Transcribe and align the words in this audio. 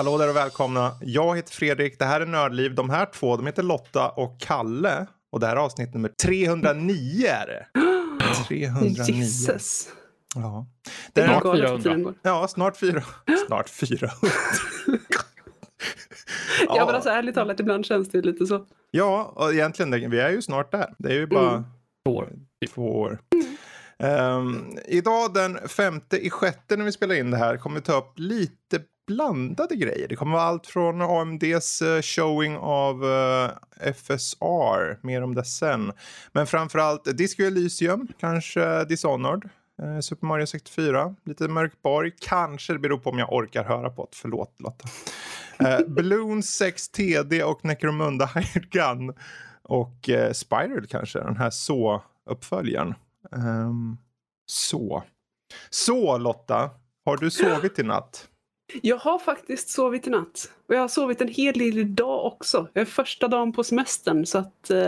Hallå 0.00 0.18
där 0.18 0.28
och 0.28 0.36
välkomna. 0.36 0.96
Jag 1.00 1.36
heter 1.36 1.52
Fredrik, 1.52 1.98
det 1.98 2.04
här 2.04 2.20
är 2.20 2.26
Nördliv. 2.26 2.74
De 2.74 2.90
här 2.90 3.06
två, 3.06 3.36
de 3.36 3.46
heter 3.46 3.62
Lotta 3.62 4.08
och 4.08 4.40
Kalle. 4.40 5.06
Och 5.32 5.40
det 5.40 5.46
här 5.46 5.56
är 5.56 5.60
avsnitt 5.60 5.94
nummer 5.94 6.10
309 6.22 7.26
är 7.26 7.46
det. 7.46 7.66
309. 8.48 9.02
Jesus. 9.08 9.88
Ja. 10.34 10.66
Det 11.12 11.20
är 11.20 11.40
galet 11.40 11.42
400. 11.60 11.68
hur 11.76 11.78
tiden 11.82 12.02
går. 12.02 12.14
ja, 12.22 12.48
snart 12.48 12.76
fyra. 12.76 13.02
Snart 13.46 13.68
400. 13.68 14.10
Ja, 16.66 16.86
men 16.86 16.94
alltså 16.94 17.10
ärligt 17.10 17.34
talat, 17.34 17.60
ibland 17.60 17.86
känns 17.86 18.08
det 18.08 18.22
lite 18.22 18.46
så. 18.46 18.66
Ja, 18.90 19.32
och 19.36 19.52
egentligen, 19.52 20.10
vi 20.10 20.20
är 20.20 20.30
ju 20.30 20.42
snart 20.42 20.72
där. 20.72 20.94
Det 20.98 21.08
är 21.08 21.14
ju 21.14 21.26
bara 21.26 21.50
Mm. 21.50 21.64
Två 22.06 22.16
år. 22.16 22.32
två 22.74 23.00
år. 23.00 23.18
Ehm, 23.98 24.78
idag 24.88 25.34
den 25.34 25.68
femte 25.68 26.26
i 26.26 26.30
sjätte 26.30 26.76
när 26.76 26.84
vi 26.84 26.92
spelar 26.92 27.14
in 27.14 27.30
det 27.30 27.36
här 27.36 27.56
kommer 27.56 27.76
vi 27.76 27.82
ta 27.82 27.98
upp 27.98 28.12
lite 28.16 28.80
blandade 29.06 29.76
grejer. 29.76 30.08
Det 30.08 30.16
kommer 30.16 30.32
vara 30.32 30.42
allt 30.42 30.66
från 30.66 31.02
AMDs 31.02 31.82
eh, 31.82 32.02
showing 32.02 32.56
av 32.56 33.04
eh, 33.04 33.50
FSR, 33.94 35.06
mer 35.06 35.22
om 35.22 35.34
det 35.34 35.44
sen. 35.44 35.92
Men 36.32 36.46
framförallt 36.46 37.16
Disco 37.18 37.42
Elysium, 37.42 38.08
kanske 38.20 38.84
Dishonored. 38.84 39.48
eh, 39.82 40.00
Super 40.00 40.26
Mario 40.26 40.46
64, 40.46 41.14
lite 41.24 41.48
Mörkborg. 41.48 42.12
Kanske 42.20 42.72
det 42.72 42.78
beror 42.78 42.98
på 42.98 43.10
om 43.10 43.18
jag 43.18 43.32
orkar 43.32 43.64
höra 43.64 43.90
på 43.90 44.02
det. 44.10 44.16
Förlåt 44.16 44.54
Lotta. 44.60 44.88
Balloon 45.86 46.42
6 46.42 46.88
TD 46.88 47.42
och 47.42 47.64
Necromunda 47.64 48.26
Hired 48.34 48.70
Gun. 48.70 49.14
Och 49.62 50.08
eh, 50.08 50.32
Spiral 50.32 50.86
kanske, 50.86 51.18
den 51.18 51.36
här 51.36 51.50
så-uppföljaren. 51.50 52.94
Ehm, 53.36 53.96
så. 54.46 55.02
Så 55.70 56.18
Lotta, 56.18 56.70
har 57.04 57.16
du 57.16 57.30
sovit 57.30 57.78
i 57.78 57.82
natt? 57.82 58.26
Jag 58.82 58.96
har 58.96 59.18
faktiskt 59.18 59.68
sovit 59.68 60.06
i 60.06 60.10
natt. 60.10 60.50
Och 60.68 60.76
jag 60.76 60.80
har 60.80 60.88
sovit 60.88 61.20
en 61.20 61.28
hel 61.28 61.58
del 61.58 61.78
idag 61.78 62.26
också. 62.26 62.68
Jag 62.72 62.82
är 62.82 62.86
första 62.86 63.28
dagen 63.28 63.52
på 63.52 63.64
semestern 63.64 64.26
så 64.26 64.38
att 64.38 64.70
eh, 64.70 64.78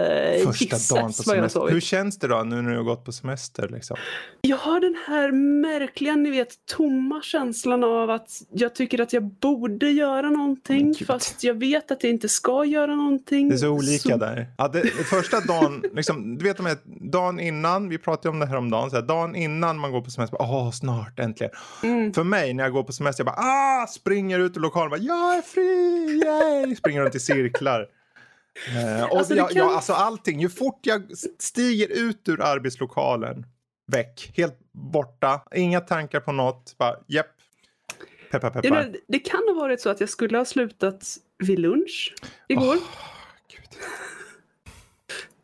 Första 0.47 0.95
dagen 0.95 1.13
på 1.13 1.23
vad 1.27 1.37
jag 1.37 1.43
har 1.43 1.49
semester. 1.49 1.49
sovit. 1.49 1.75
Hur 1.75 1.81
känns 1.81 2.19
det 2.19 2.29
då 2.29 2.43
nu 2.43 2.63
när 2.63 2.71
du 2.71 2.77
har 2.77 2.85
gått 2.85 3.05
på 3.05 3.13
semester? 3.13 3.69
Liksom? 3.69 3.97
Jag 4.41 4.57
har 4.57 4.81
den 4.81 4.97
här 5.07 5.33
märkliga, 5.33 6.17
ni 6.17 6.31
vet, 6.31 6.67
tomma 6.67 7.23
känslan 7.23 7.85
av 7.85 8.11
att 8.11 8.31
jag 8.53 8.75
tycker 8.75 9.01
att 9.01 9.13
jag 9.13 9.23
borde 9.23 9.91
göra 9.91 10.31
någonting 10.31 10.95
fast 11.07 11.45
jag 11.45 11.55
vet 11.55 11.91
att 11.91 12.05
jag 12.05 12.13
inte 12.13 12.29
ska 12.29 12.65
göra 12.65 12.95
någonting. 12.95 13.49
Det 13.49 13.55
är 13.55 13.59
så 13.59 13.69
olika 13.69 14.17
där. 14.17 14.47
Ja, 14.59 14.69
det, 14.69 14.83
första 14.89 15.41
dagen, 15.41 15.85
liksom, 15.93 16.39
du 16.39 16.45
vet 16.45 16.57
de 16.57 16.67
här, 16.67 16.77
dagen 16.85 17.41
innan, 17.41 17.89
vi 17.89 17.99
pratade 17.99 18.29
om 18.29 18.39
det 18.39 18.47
här 18.47 18.57
om 18.57 18.71
dagen, 18.71 18.91
så 18.91 18.97
här, 18.97 19.03
dagen 19.03 19.37
innan 19.37 19.79
man 19.79 19.93
går 19.93 20.01
på 20.01 20.11
semester, 20.11 20.43
åh 20.43 20.71
snart 20.71 21.19
äntligen. 21.19 21.53
Mm. 21.83 22.13
För 22.13 22.25
mig 22.25 22.55
när 22.55 22.65
jag 22.65 22.73
går 22.73 22.83
på 22.83 22.93
semester, 22.93 23.25
jag 23.25 23.35
bara 23.35 23.45
ah, 23.47 23.72
springer 23.89 24.39
ut 24.39 24.57
ur 24.57 24.61
lokalen, 24.61 24.91
bara, 24.91 25.01
jag 25.01 25.37
är 25.37 25.43
fri, 25.43 26.23
yay! 26.25 26.77
springer 26.77 27.03
runt 27.03 27.15
i 27.15 27.21
cirklar. 27.21 27.87
Eh, 28.69 29.05
och 29.11 29.19
Alltså, 29.19 29.35
jag, 29.35 29.49
kan- 29.51 29.59
jag, 29.59 29.73
alltså 29.73 29.93
allting, 29.93 30.41
ju 30.41 30.49
fort 30.49 30.81
jag 30.83 31.03
stiger 31.39 31.89
ut 31.89 32.29
ur 32.29 32.41
arbetslokalen, 32.43 33.47
väck, 33.93 34.33
helt 34.37 34.59
borta, 34.73 35.41
inga 35.55 35.81
tankar 35.81 36.21
på 36.21 36.33
något, 36.33 36.75
bara 36.79 36.97
japp. 37.07 37.27
Peppar 38.31 38.51
Ja, 38.55 38.61
peppar. 38.63 38.71
men 38.77 38.97
det 39.09 39.19
kan 39.19 39.41
ha 39.49 39.55
varit 39.55 39.81
så 39.81 39.91
att 39.91 40.01
jag 40.01 40.09
skulle 40.09 40.39
ha 40.39 40.45
slutat 40.45 41.05
vid 41.39 41.59
lunch 41.59 42.15
igår. 42.49 42.77
Gud. 43.49 43.79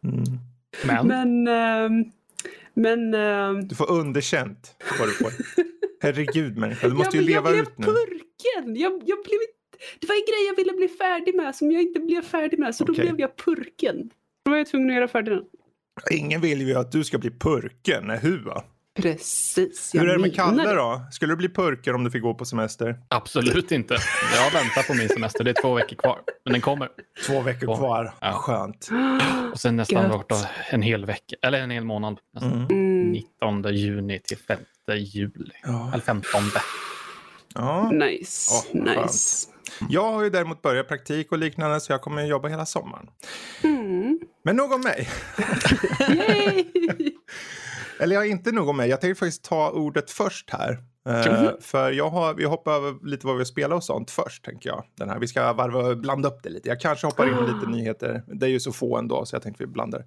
Mm. 0.05 0.25
Men, 0.85 1.07
Men, 1.07 1.49
ehm, 1.49 2.13
men 2.75 3.15
ehm, 3.15 3.69
Du 3.69 3.75
får 3.75 3.91
underkänt 3.91 4.75
vad 4.99 5.09
du 5.09 5.13
får. 5.13 5.33
Herregud 6.01 6.57
människa, 6.59 6.89
du 6.89 6.95
måste 6.95 7.17
ja, 7.17 7.21
ju 7.23 7.29
leva 7.29 7.51
jag 7.51 7.59
ut 7.59 7.77
blev 7.77 7.89
nu. 7.89 7.95
purken. 7.95 8.77
Jag, 8.77 8.93
jag 8.93 9.19
blev, 9.25 9.39
det 10.01 10.07
var 10.09 10.15
en 10.15 10.21
grej 10.29 10.47
jag 10.49 10.57
ville 10.57 10.73
bli 10.73 10.89
färdig 10.89 11.35
med 11.35 11.55
som 11.57 11.71
jag 11.73 11.83
inte 11.83 12.01
blev 12.01 12.23
färdig 12.23 12.59
med. 12.59 12.75
Så 12.75 12.85
då 12.85 12.93
Okej. 12.93 13.05
blev 13.05 13.21
jag 13.21 13.37
purken. 13.37 14.11
Då 14.45 14.51
var 14.51 14.59
jag 14.59 14.67
tvungen 14.67 14.91
att 14.91 14.97
göra 14.97 15.09
färdig 15.09 15.33
den. 15.35 15.45
Ingen 16.11 16.41
vill 16.41 16.61
ju 16.61 16.75
att 16.75 16.93
du 16.93 17.05
ska 17.05 17.19
bli 17.19 17.31
purken, 17.31 18.05
nej 18.07 18.19
hur 18.23 18.39
va? 18.45 18.65
Precis. 18.97 19.91
jag 19.95 20.03
Hur 20.03 20.09
är 20.09 20.13
det 20.17 20.21
med 20.23 20.35
Kalle 20.35 20.63
det. 20.69 20.75
då? 20.75 21.01
Skulle 21.13 21.33
du 21.33 21.37
bli 21.37 21.49
purken 21.49 21.95
om 21.95 22.05
du 22.05 22.11
fick 22.11 22.23
gå 22.23 22.35
på 22.35 22.45
semester? 22.45 22.99
absolut 23.09 23.73
inte. 23.73 23.97
Jag 24.35 24.53
väntar 24.53 24.83
på 24.83 24.95
min 24.95 25.09
semester. 25.09 25.45
Det 25.45 25.51
är 25.51 25.63
två 25.63 25.75
veckor 25.75 25.97
kvar. 25.97 26.21
Men 26.45 26.53
den 26.53 26.61
kommer. 26.63 26.89
Två 27.27 27.41
veckor 27.41 27.77
kvar, 27.77 28.15
Ja. 28.21 28.33
skönt. 28.33 28.89
Och 29.53 29.61
sen 29.61 29.77
nästan 29.77 30.11
borta 30.11 30.35
en 30.71 30.83
hel 30.83 31.07
vecka. 31.07 31.37
Eller 31.43 31.59
en 31.59 31.71
hel 31.71 31.85
månad. 31.85 32.19
Nästan. 32.35 32.53
Mm. 32.53 32.67
Mm, 32.71 33.11
19 33.13 33.75
juni 33.75 34.19
till 34.19 34.37
5 34.39 34.59
juli. 34.97 35.55
Ja. 35.63 35.91
Eller 35.93 36.05
15. 36.05 36.43
Ja. 37.55 37.91
nice. 37.91 38.67
Vad 38.73 38.97
nice. 38.97 39.49
Jag 39.89 40.13
har 40.13 40.23
ju 40.23 40.31
däremot 40.31 40.63
börjat 40.63 40.89
praktik 40.89 41.33
och 41.33 41.39
liknande 41.39 41.81
så 41.81 41.93
jag 41.93 42.03
kommer 42.03 42.23
att 42.23 42.29
jobba 42.29 42.49
hela 42.49 42.67
sommaren. 42.67 43.07
Mm. 43.65 44.21
Men 44.45 44.57
nog 44.57 44.73
om 44.73 44.81
mig. 44.81 45.09
Eller 48.01 48.15
jag 48.15 48.29
inte 48.29 48.53
nog 48.53 48.69
om 48.69 48.77
mig. 48.77 48.91
Jag 48.91 49.01
tänkte 49.01 49.19
faktiskt 49.19 49.45
ta 49.45 49.71
ordet 49.71 50.11
först 50.11 50.51
här. 50.51 50.79
Eh, 51.09 51.51
för 51.61 51.91
jag 51.91 52.11
har, 52.11 52.35
vi 52.35 52.45
hoppar 52.45 52.73
över 52.73 53.07
lite 53.07 53.27
vad 53.27 53.39
vi 53.39 53.45
spelar 53.45 53.77
och 53.77 53.85
sånt 53.85 54.11
först 54.11 54.45
tänker 54.45 54.71
jag. 54.71 54.85
Den 54.99 55.11
här. 55.11 55.19
Vi 55.19 55.29
ska 55.29 55.53
varva, 55.53 55.95
blanda 55.95 56.29
upp 56.29 56.43
det 56.43 56.49
lite. 56.49 56.69
Jag 56.69 56.81
kanske 56.81 57.07
hoppar 57.07 57.29
in 57.29 57.55
lite 57.55 57.71
nyheter. 57.71 58.23
Det 58.27 58.47
är 58.47 58.51
ju 58.51 58.61
så 58.61 58.73
få 58.73 58.97
ändå 58.97 59.27
så 59.27 59.35
jag 59.35 59.43
tänkte 59.43 59.63
vi 59.63 59.67
blandar. 59.67 60.01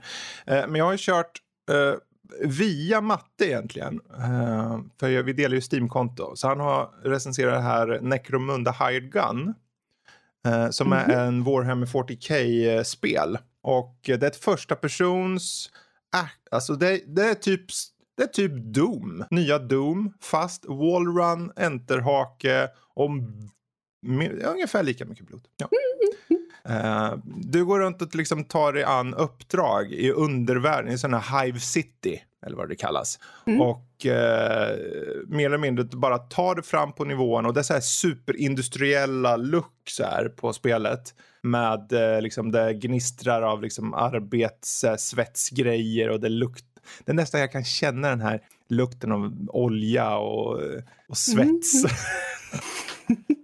Eh, 0.46 0.68
men 0.68 0.76
jag 0.76 0.86
har 0.86 0.92
ju 0.92 0.98
kört 0.98 1.32
eh, 1.72 1.94
via 2.40 3.02
matte 3.02 3.46
egentligen. 3.46 4.02
Eh, 4.18 4.80
för 5.00 5.24
vi 5.24 5.34
delar 5.34 5.56
ju 5.56 5.62
Steam-konto. 5.62 6.36
Så 6.36 6.48
han 6.48 6.60
har 6.60 6.90
recenserat 7.04 7.54
det 7.54 7.62
här 7.62 8.00
Necromunda 8.02 8.72
Hired 8.72 9.12
Gun. 9.12 9.54
Eh, 10.46 10.70
som 10.70 10.94
är 10.94 11.10
en 11.10 11.44
Warhammer 11.44 11.86
40K-spel. 11.86 13.38
Och 13.62 14.10
eh, 14.10 14.20
det 14.20 14.26
är 14.26 14.30
ett 14.30 14.44
första 14.44 14.76
persons... 14.76 15.70
Äh, 16.16 16.30
alltså 16.52 16.76
det, 16.76 17.02
det 17.08 17.26
är 17.26 17.34
typ... 17.34 17.66
Det 18.18 18.24
är 18.24 18.28
typ 18.28 18.52
Doom. 18.56 19.26
Nya 19.30 19.60
Doom. 19.60 20.14
Fast 20.22 20.66
wallrun, 20.66 21.52
enterhake 21.56 22.70
och 22.94 23.10
ungefär 24.46 24.84
lika 24.84 25.06
mycket 25.06 25.28
blod. 25.28 25.48
Ja. 25.58 25.70
Eh, 26.70 27.14
du 27.26 27.66
går 27.66 27.80
runt 27.80 28.02
och 28.02 28.16
liksom 28.16 28.44
tar 28.44 28.74
dig 28.74 28.84
an 28.84 29.14
uppdrag 29.14 29.92
i 29.94 30.12
undervärlden, 30.12 30.94
i 30.94 30.98
sådana 30.98 31.20
här 31.20 31.46
Hive 31.46 31.60
City, 31.60 32.22
eller 32.46 32.58
vad 32.58 32.70
det 32.70 32.76
kallas. 32.76 33.20
Mm. 33.48 33.62
Och 33.62 34.06
eh, 34.06 34.78
mer 35.28 35.46
eller 35.46 35.58
mindre 35.58 35.84
bara 35.86 36.18
tar 36.18 36.56
det 36.56 36.64
fram 36.64 36.94
på 36.94 37.06
nivån 37.06 37.46
och 37.46 37.54
det 37.54 37.60
är 37.60 37.64
så 37.64 37.74
här 37.74 37.82
superindustriella 37.82 39.38
look 39.38 39.82
så 39.90 40.04
här 40.04 40.30
på 40.30 40.54
spelet. 40.54 41.16
Med 41.44 41.94
eh, 41.94 42.22
liksom 42.22 42.52
det 42.52 42.74
gnistrar 42.74 43.42
av 43.42 43.62
liksom 43.62 43.94
arbets, 43.94 44.84
eh, 44.84 44.96
svetsgrejer 44.96 46.10
och 46.10 46.20
det 46.20 46.30
lukt. 46.30 46.66
Det 47.06 47.12
är 47.12 47.16
nästan 47.16 47.42
jag 47.42 47.52
kan 47.52 47.64
känna 47.64 48.10
den 48.10 48.22
här 48.22 48.42
lukten 48.70 49.12
av 49.12 49.48
olja 49.50 50.18
och, 50.18 50.60
och 51.08 51.18
svets. 51.18 51.84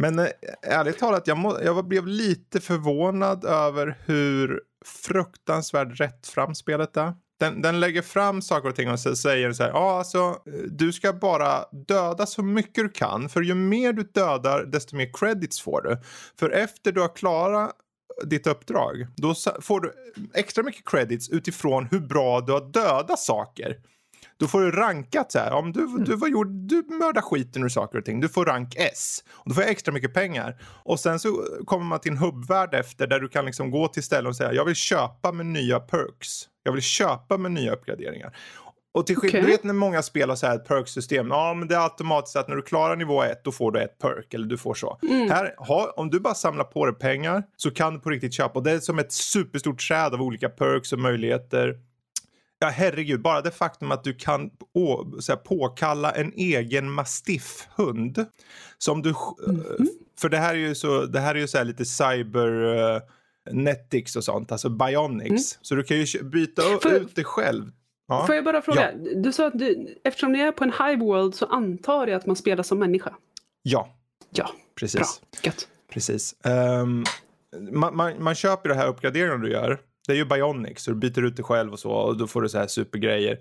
Men 0.00 0.18
eh, 0.18 0.26
ärligt 0.62 0.98
talat, 0.98 1.26
jag, 1.26 1.38
må, 1.38 1.58
jag 1.62 1.88
blev 1.88 2.06
lite 2.06 2.60
förvånad 2.60 3.44
över 3.44 3.98
hur 4.06 4.60
fruktansvärt 4.84 6.00
rätt 6.00 6.26
fram 6.26 6.54
spelet 6.54 6.96
är. 6.96 7.14
Den, 7.40 7.62
den 7.62 7.80
lägger 7.80 8.02
fram 8.02 8.42
saker 8.42 8.68
och 8.68 8.76
ting 8.76 8.90
och 8.90 9.00
säger 9.00 9.52
så 9.52 9.62
här, 9.62 9.70
ja 9.70 9.98
alltså, 9.98 10.36
du 10.70 10.92
ska 10.92 11.12
bara 11.12 11.64
döda 11.88 12.26
så 12.26 12.42
mycket 12.42 12.84
du 12.84 12.88
kan, 12.88 13.28
för 13.28 13.42
ju 13.42 13.54
mer 13.54 13.92
du 13.92 14.02
dödar, 14.02 14.64
desto 14.64 14.96
mer 14.96 15.10
credits 15.12 15.60
får 15.60 15.82
du. 15.82 15.98
För 16.38 16.50
efter 16.50 16.92
du 16.92 17.00
har 17.00 17.16
klarat 17.16 17.72
ditt 18.24 18.46
uppdrag, 18.46 19.06
då 19.16 19.34
får 19.60 19.80
du 19.80 19.92
extra 20.34 20.62
mycket 20.64 20.88
credits 20.88 21.28
utifrån 21.28 21.88
hur 21.90 22.00
bra 22.00 22.40
du 22.40 22.52
har 22.52 22.72
dödat 22.72 23.18
saker. 23.18 23.76
Då 24.38 24.46
får 24.46 24.60
du 24.60 24.70
rankat 24.70 25.32
så 25.32 25.38
här. 25.38 25.52
Om 25.52 25.72
du, 25.72 25.98
du, 25.98 26.16
var 26.16 26.28
gjord, 26.28 26.48
du 26.48 26.82
mördar 26.88 27.20
skiten 27.22 27.64
ur 27.64 27.68
saker 27.68 27.98
och 27.98 28.04
ting. 28.04 28.20
Du 28.20 28.28
får 28.28 28.44
rank 28.44 28.74
S. 28.76 29.24
Och 29.30 29.48
då 29.48 29.54
får 29.54 29.62
jag 29.62 29.70
extra 29.70 29.92
mycket 29.92 30.14
pengar. 30.14 30.56
Och 30.84 31.00
sen 31.00 31.20
så 31.20 31.44
kommer 31.64 31.84
man 31.84 32.00
till 32.00 32.12
en 32.12 32.18
hubbvärld 32.18 32.74
efter 32.74 33.06
där 33.06 33.20
du 33.20 33.28
kan 33.28 33.44
liksom 33.44 33.70
gå 33.70 33.88
till 33.88 34.02
ställen 34.02 34.26
och 34.26 34.36
säga 34.36 34.52
jag 34.52 34.64
vill 34.64 34.74
köpa 34.74 35.32
med 35.32 35.46
nya 35.46 35.80
perks. 35.80 36.28
Jag 36.62 36.72
vill 36.72 36.82
köpa 36.82 37.38
med 37.38 37.52
nya 37.52 37.72
uppgraderingar. 37.72 38.36
Och 38.92 39.06
till 39.06 39.16
skillnad, 39.16 39.40
Okej. 39.40 39.46
du 39.46 39.56
vet 39.56 39.64
när 39.64 39.74
många 39.74 40.02
spelar 40.02 40.34
så 40.34 40.46
här 40.46 40.56
ett 40.56 40.68
perksystem. 40.68 41.28
Ja, 41.30 41.54
men 41.54 41.68
det 41.68 41.74
är 41.74 41.80
automatiskt 41.80 42.36
att 42.36 42.48
när 42.48 42.56
du 42.56 42.62
klarar 42.62 42.96
nivå 42.96 43.22
1 43.22 43.44
då 43.44 43.52
får 43.52 43.72
du 43.72 43.80
ett 43.80 43.98
perk 43.98 44.34
eller 44.34 44.46
du 44.46 44.58
får 44.58 44.74
så. 44.74 44.98
Mm. 45.02 45.30
Här, 45.30 45.54
ha, 45.58 45.94
om 45.96 46.10
du 46.10 46.20
bara 46.20 46.34
samlar 46.34 46.64
på 46.64 46.86
dig 46.86 46.94
pengar 46.94 47.42
så 47.56 47.70
kan 47.70 47.94
du 47.94 48.00
på 48.00 48.10
riktigt 48.10 48.34
köpa. 48.34 48.58
Och 48.58 48.64
det 48.64 48.70
är 48.70 48.80
som 48.80 48.98
ett 48.98 49.12
superstort 49.12 49.88
träd 49.88 50.14
av 50.14 50.22
olika 50.22 50.48
perks 50.48 50.92
och 50.92 50.98
möjligheter. 50.98 51.76
Ja, 52.60 52.66
herregud, 52.68 53.22
bara 53.22 53.40
det 53.40 53.50
faktum 53.50 53.90
att 53.92 54.04
du 54.04 54.14
kan 54.14 54.50
å, 54.74 55.04
så 55.20 55.32
här, 55.32 55.36
påkalla 55.36 56.10
en 56.10 56.32
egen 56.32 56.90
mastiffhund. 56.90 58.24
Som 58.78 59.02
du, 59.02 59.14
Mhm. 59.48 59.88
För 60.20 60.28
det 60.28 60.36
här 60.38 60.54
är 60.54 60.58
ju, 60.58 60.74
så, 60.74 61.06
det 61.06 61.20
här 61.20 61.34
är 61.34 61.38
ju 61.38 61.48
så 61.48 61.58
här 61.58 61.64
lite 61.64 61.84
cyber... 61.84 62.48
Uh, 62.64 63.00
Netix 63.50 64.16
och 64.16 64.24
sånt, 64.24 64.52
alltså 64.52 64.68
bionics. 64.68 65.58
Så 65.62 65.74
du 65.74 65.82
kan 65.82 65.96
ju 65.96 66.22
byta 66.22 66.62
Mm. 66.66 66.78
Får- 66.80 66.92
ut 66.92 67.14
dig 67.16 67.24
själv. 67.24 67.70
Ja. 68.08 68.26
Får 68.26 68.34
jag 68.34 68.44
bara 68.44 68.62
fråga, 68.62 68.92
du 69.16 69.32
sa 69.32 69.46
att 69.46 69.58
du, 69.58 69.94
eftersom 70.04 70.32
ni 70.32 70.40
är 70.40 70.52
på 70.52 70.64
en 70.64 70.72
high 70.72 70.98
world 70.98 71.34
så 71.34 71.46
antar 71.46 72.06
jag 72.06 72.16
att 72.16 72.26
man 72.26 72.36
spelar 72.36 72.62
som 72.62 72.78
människa? 72.78 73.14
Ja, 73.62 73.96
Ja, 74.30 74.50
precis. 74.80 75.00
bra. 75.00 75.06
Gött. 75.42 75.68
precis. 75.92 76.34
Ehm, 76.44 77.04
man, 77.72 77.96
man, 77.96 78.22
man 78.22 78.34
köper 78.34 78.68
det 78.68 78.74
här 78.74 78.88
uppgraderingen 78.88 79.40
du 79.40 79.50
gör. 79.50 79.80
Det 80.08 80.14
är 80.14 80.16
ju 80.16 80.24
bionics, 80.24 80.82
så 80.82 80.90
du 80.90 80.96
byter 80.96 81.24
ut 81.24 81.36
dig 81.36 81.44
själv 81.44 81.72
och 81.72 81.78
så 81.78 81.90
och 81.90 82.16
då 82.16 82.26
får 82.26 82.42
du 82.42 82.48
så 82.48 82.58
här 82.58 82.66
supergrejer. 82.66 83.38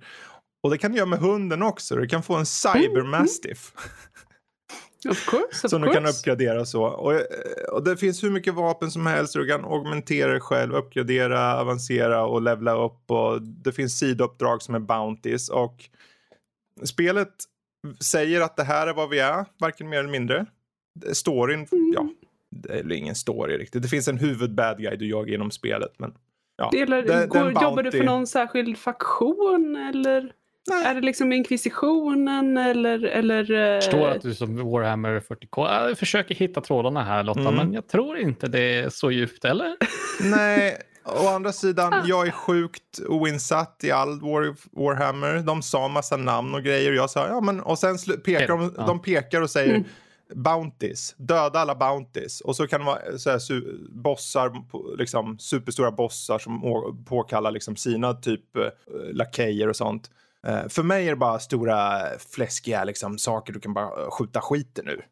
Och 0.63 0.69
det 0.69 0.77
kan 0.77 0.91
du 0.91 0.97
göra 0.97 1.09
med 1.09 1.19
hunden 1.19 1.61
också. 1.61 1.95
Du 1.95 2.07
kan 2.07 2.23
få 2.23 2.35
en 2.35 2.45
cybermastiff 2.45 3.73
Of 5.09 5.25
course, 5.25 5.67
of 5.67 5.69
som 5.69 5.81
du 5.81 5.93
kan 5.93 6.05
uppgradera 6.05 6.61
och 6.61 6.67
så. 6.67 6.83
Och, 6.83 7.13
eh, 7.13 7.21
och 7.71 7.83
det 7.83 7.97
finns 7.97 8.23
hur 8.23 8.31
mycket 8.31 8.53
vapen 8.53 8.91
som 8.91 9.05
helst. 9.05 9.33
Du 9.33 9.47
kan 9.47 9.65
augmentera 9.65 10.31
dig 10.31 10.41
själv, 10.41 10.75
uppgradera, 10.75 11.59
avancera 11.59 12.25
och 12.25 12.41
levla 12.41 12.85
upp. 12.85 13.11
Och 13.11 13.41
det 13.41 13.71
finns 13.71 13.99
sidouppdrag 13.99 14.61
som 14.61 14.75
är 14.75 14.79
bounties. 14.79 15.49
Och 15.49 15.89
spelet 16.83 17.33
säger 17.99 18.41
att 18.41 18.57
det 18.57 18.63
här 18.63 18.87
är 18.87 18.93
vad 18.93 19.09
vi 19.09 19.19
är, 19.19 19.45
varken 19.59 19.89
mer 19.89 19.99
eller 19.99 20.09
mindre. 20.09 20.45
Storyn, 21.13 21.67
ja, 21.93 22.09
det 22.55 22.73
är 22.73 22.91
ingen 22.91 23.15
story 23.15 23.57
riktigt. 23.57 23.81
Det 23.81 23.87
finns 23.87 24.07
en 24.07 24.17
huvud 24.17 24.55
bad 24.55 24.77
guy 24.77 24.97
du 24.97 25.09
jagar 25.09 25.31
genom 25.31 25.51
spelet. 25.51 25.91
Men, 25.97 26.13
ja. 26.57 26.69
Delar, 26.71 26.97
är 26.97 27.27
går, 27.27 27.39
en 27.39 27.61
jobbar 27.61 27.83
du 27.83 27.91
för 27.91 28.03
någon 28.03 28.27
särskild 28.27 28.77
faktion 28.77 29.75
eller? 29.75 30.31
Nej. 30.69 30.85
Är 30.85 30.95
det 30.95 31.01
liksom 31.01 31.31
inkvisitionen 31.31 32.57
eller? 32.57 33.03
eller 33.03 33.51
eh, 33.75 33.79
förstår 33.79 34.09
att 34.09 34.21
du 34.21 34.33
som 34.35 34.71
Warhammer 34.71 35.19
40K 35.19 35.87
jag 35.87 35.97
försöker 35.97 36.35
hitta 36.35 36.61
trådarna 36.61 37.03
här 37.03 37.23
Lotta, 37.23 37.39
Mm. 37.39 37.55
men 37.55 37.73
jag 37.73 37.87
tror 37.87 38.17
inte 38.17 38.47
det 38.47 38.59
är 38.79 38.89
så 38.89 39.11
djupt, 39.11 39.45
eller? 39.45 39.75
Nej, 40.31 40.77
å 41.23 41.27
andra 41.27 41.51
sidan, 41.51 41.93
jag 42.05 42.27
är 42.27 42.31
sjukt 42.31 42.99
oinsatt 43.07 43.79
i 43.83 43.91
all 43.91 44.19
War, 44.21 44.55
Warhammer. 44.85 45.39
De 45.39 45.61
sa 45.61 45.87
massa 45.87 46.17
namn 46.17 46.55
och 46.55 46.63
grejer 46.63 46.89
och 46.89 46.95
jag 46.95 47.09
sa 47.09 47.27
ja 47.27 47.41
men 47.41 47.59
och 47.59 47.79
sen 47.79 47.97
pekar 48.25 48.47
de, 48.47 48.73
Ja. 48.77 48.83
de 48.87 49.01
pekar 49.01 49.41
och 49.41 49.49
säger 49.49 49.75
Mm. 49.75 49.87
Bounties, 50.35 51.15
döda 51.17 51.59
alla 51.59 51.75
Bounties. 51.75 52.41
Och 52.41 52.55
så 52.55 52.67
kan 52.67 52.79
det 52.79 52.85
vara 52.85 53.17
så 53.17 53.29
här, 53.29 53.37
su- 53.37 53.87
bossar, 53.89 54.51
liksom 54.97 55.39
superstora 55.39 55.91
bossar 55.91 56.39
som 56.39 56.61
påkallar 57.05 57.51
liksom 57.51 57.75
sina 57.75 58.13
typ 58.13 58.57
eh, 58.57 58.63
lakejer 59.13 59.67
och 59.67 59.75
sånt. 59.75 60.11
Eh, 60.47 60.67
för 60.67 60.83
mig 60.83 61.05
är 61.05 61.09
det 61.09 61.15
bara 61.15 61.39
stora 61.39 62.01
fläskiga 62.35 62.83
liksom, 62.83 63.17
saker 63.17 63.53
du 63.53 63.59
kan 63.59 63.73
bara 63.73 64.03
eh, 64.03 64.09
skjuta 64.09 64.41
skiten 64.41 64.87
ur. 64.87 65.05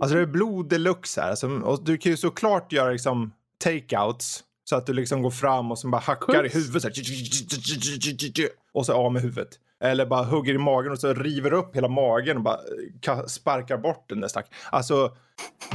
Alltså 0.00 0.16
det 0.16 0.22
är 0.22 0.26
blod 0.26 0.68
deluxe 0.68 1.20
här. 1.20 1.30
Alltså, 1.30 1.48
och 1.48 1.84
du 1.84 1.96
kan 1.98 2.10
ju 2.12 2.16
såklart 2.16 2.72
göra 2.72 2.90
liksom 2.90 3.32
takeouts. 3.64 4.44
Så 4.64 4.76
att 4.76 4.86
du 4.86 4.92
liksom 4.92 5.22
går 5.22 5.30
fram 5.30 5.70
och 5.70 5.78
så 5.78 5.88
bara 5.88 6.00
hackar 6.00 6.46
i 6.46 6.48
huvudet 6.48 6.82
så 6.82 6.88
här, 6.88 8.48
Och 8.72 8.86
så 8.86 8.92
av 8.92 9.12
med 9.12 9.22
huvudet. 9.22 9.48
Eller 9.84 10.06
bara 10.06 10.24
hugger 10.24 10.54
i 10.54 10.58
magen 10.58 10.92
och 10.92 10.98
så 10.98 11.12
river 11.14 11.52
upp 11.52 11.76
hela 11.76 11.88
magen 11.88 12.36
och 12.36 12.42
bara 12.42 12.54
eh, 12.54 12.60
ka- 13.00 13.26
sparkar 13.26 13.78
bort 13.78 14.04
den 14.08 14.20
där 14.20 14.28
stack. 14.28 14.54
Alltså, 14.70 15.16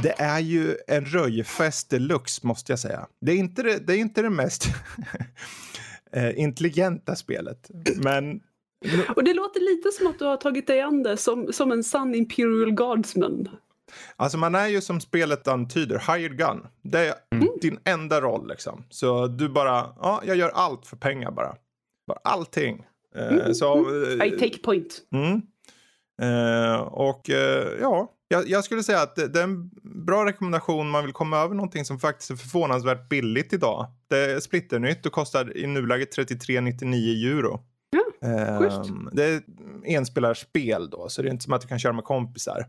det 0.02 0.20
är 0.20 0.38
ju 0.40 0.76
en 0.86 1.04
röjfest 1.04 1.90
deluxe 1.90 2.46
måste 2.46 2.72
jag 2.72 2.78
säga. 2.78 3.06
Det 3.20 3.32
är 3.32 3.36
inte 3.36 3.62
det, 3.62 3.86
det, 3.86 3.92
är 3.92 3.98
inte 3.98 4.22
det 4.22 4.30
mest 4.30 4.64
eh, 6.12 6.38
intelligenta 6.38 7.16
spelet. 7.16 7.70
Men 7.96 8.40
Och 9.16 9.24
det 9.24 9.34
låter 9.34 9.60
lite 9.60 9.92
som 9.92 10.06
att 10.06 10.18
du 10.18 10.24
har 10.24 10.36
tagit 10.36 10.66
dig 10.66 10.80
an 10.80 11.02
det 11.02 11.16
som, 11.16 11.52
som 11.52 11.72
en 11.72 11.84
sann 11.84 12.14
Imperial 12.14 12.70
Guardsman. 12.72 13.48
Alltså 14.16 14.38
man 14.38 14.54
är 14.54 14.66
ju 14.68 14.80
som 14.80 15.00
spelet 15.00 15.48
antyder, 15.48 16.16
hired 16.16 16.38
gun. 16.38 16.66
Det 16.82 16.98
är 17.08 17.14
din 17.60 17.78
enda 17.84 18.20
roll 18.20 18.48
liksom. 18.48 18.84
Så 18.90 19.26
du 19.26 19.48
bara, 19.48 19.94
ja, 20.00 20.22
jag 20.26 20.36
gör 20.36 20.48
allt 20.54 20.86
för 20.86 20.96
pengar 20.96 21.30
bara. 21.30 21.56
bara 22.06 22.18
allting. 22.24 22.86
Eh, 23.16 23.52
så, 23.52 23.74
eh, 24.04 24.26
I 24.26 24.30
take 24.30 24.58
point. 24.58 25.02
mm. 25.14 25.42
Eh, 26.22 26.80
och 26.80 27.30
eh, 27.30 27.68
ja, 27.80 28.12
jag, 28.28 28.48
jag 28.48 28.64
skulle 28.64 28.82
säga 28.82 29.02
att 29.02 29.16
det, 29.16 29.28
det 29.28 29.38
är 29.40 29.44
en 29.44 29.70
bra 30.06 30.26
rekommendation 30.26 30.80
om 30.80 30.90
man 30.90 31.04
vill 31.04 31.12
komma 31.12 31.36
över 31.38 31.54
någonting 31.54 31.84
som 31.84 31.98
faktiskt 31.98 32.30
är 32.30 32.36
förvånansvärt 32.36 33.08
billigt 33.08 33.52
idag. 33.52 33.86
Det 34.10 34.18
är 34.18 34.40
splitternytt 34.40 35.06
och 35.06 35.12
kostar 35.12 35.56
i 35.56 35.66
nuläget 35.66 36.18
33,99 36.18 37.36
euro. 37.36 37.60
Ehm, 38.24 39.08
det 39.12 39.24
är 39.24 39.42
enspelarspel 39.84 40.90
då, 40.90 41.08
så 41.08 41.22
det 41.22 41.28
är 41.28 41.32
inte 41.32 41.44
som 41.44 41.52
att 41.52 41.60
du 41.60 41.68
kan 41.68 41.78
köra 41.78 41.92
med 41.92 42.04
kompisar. 42.04 42.66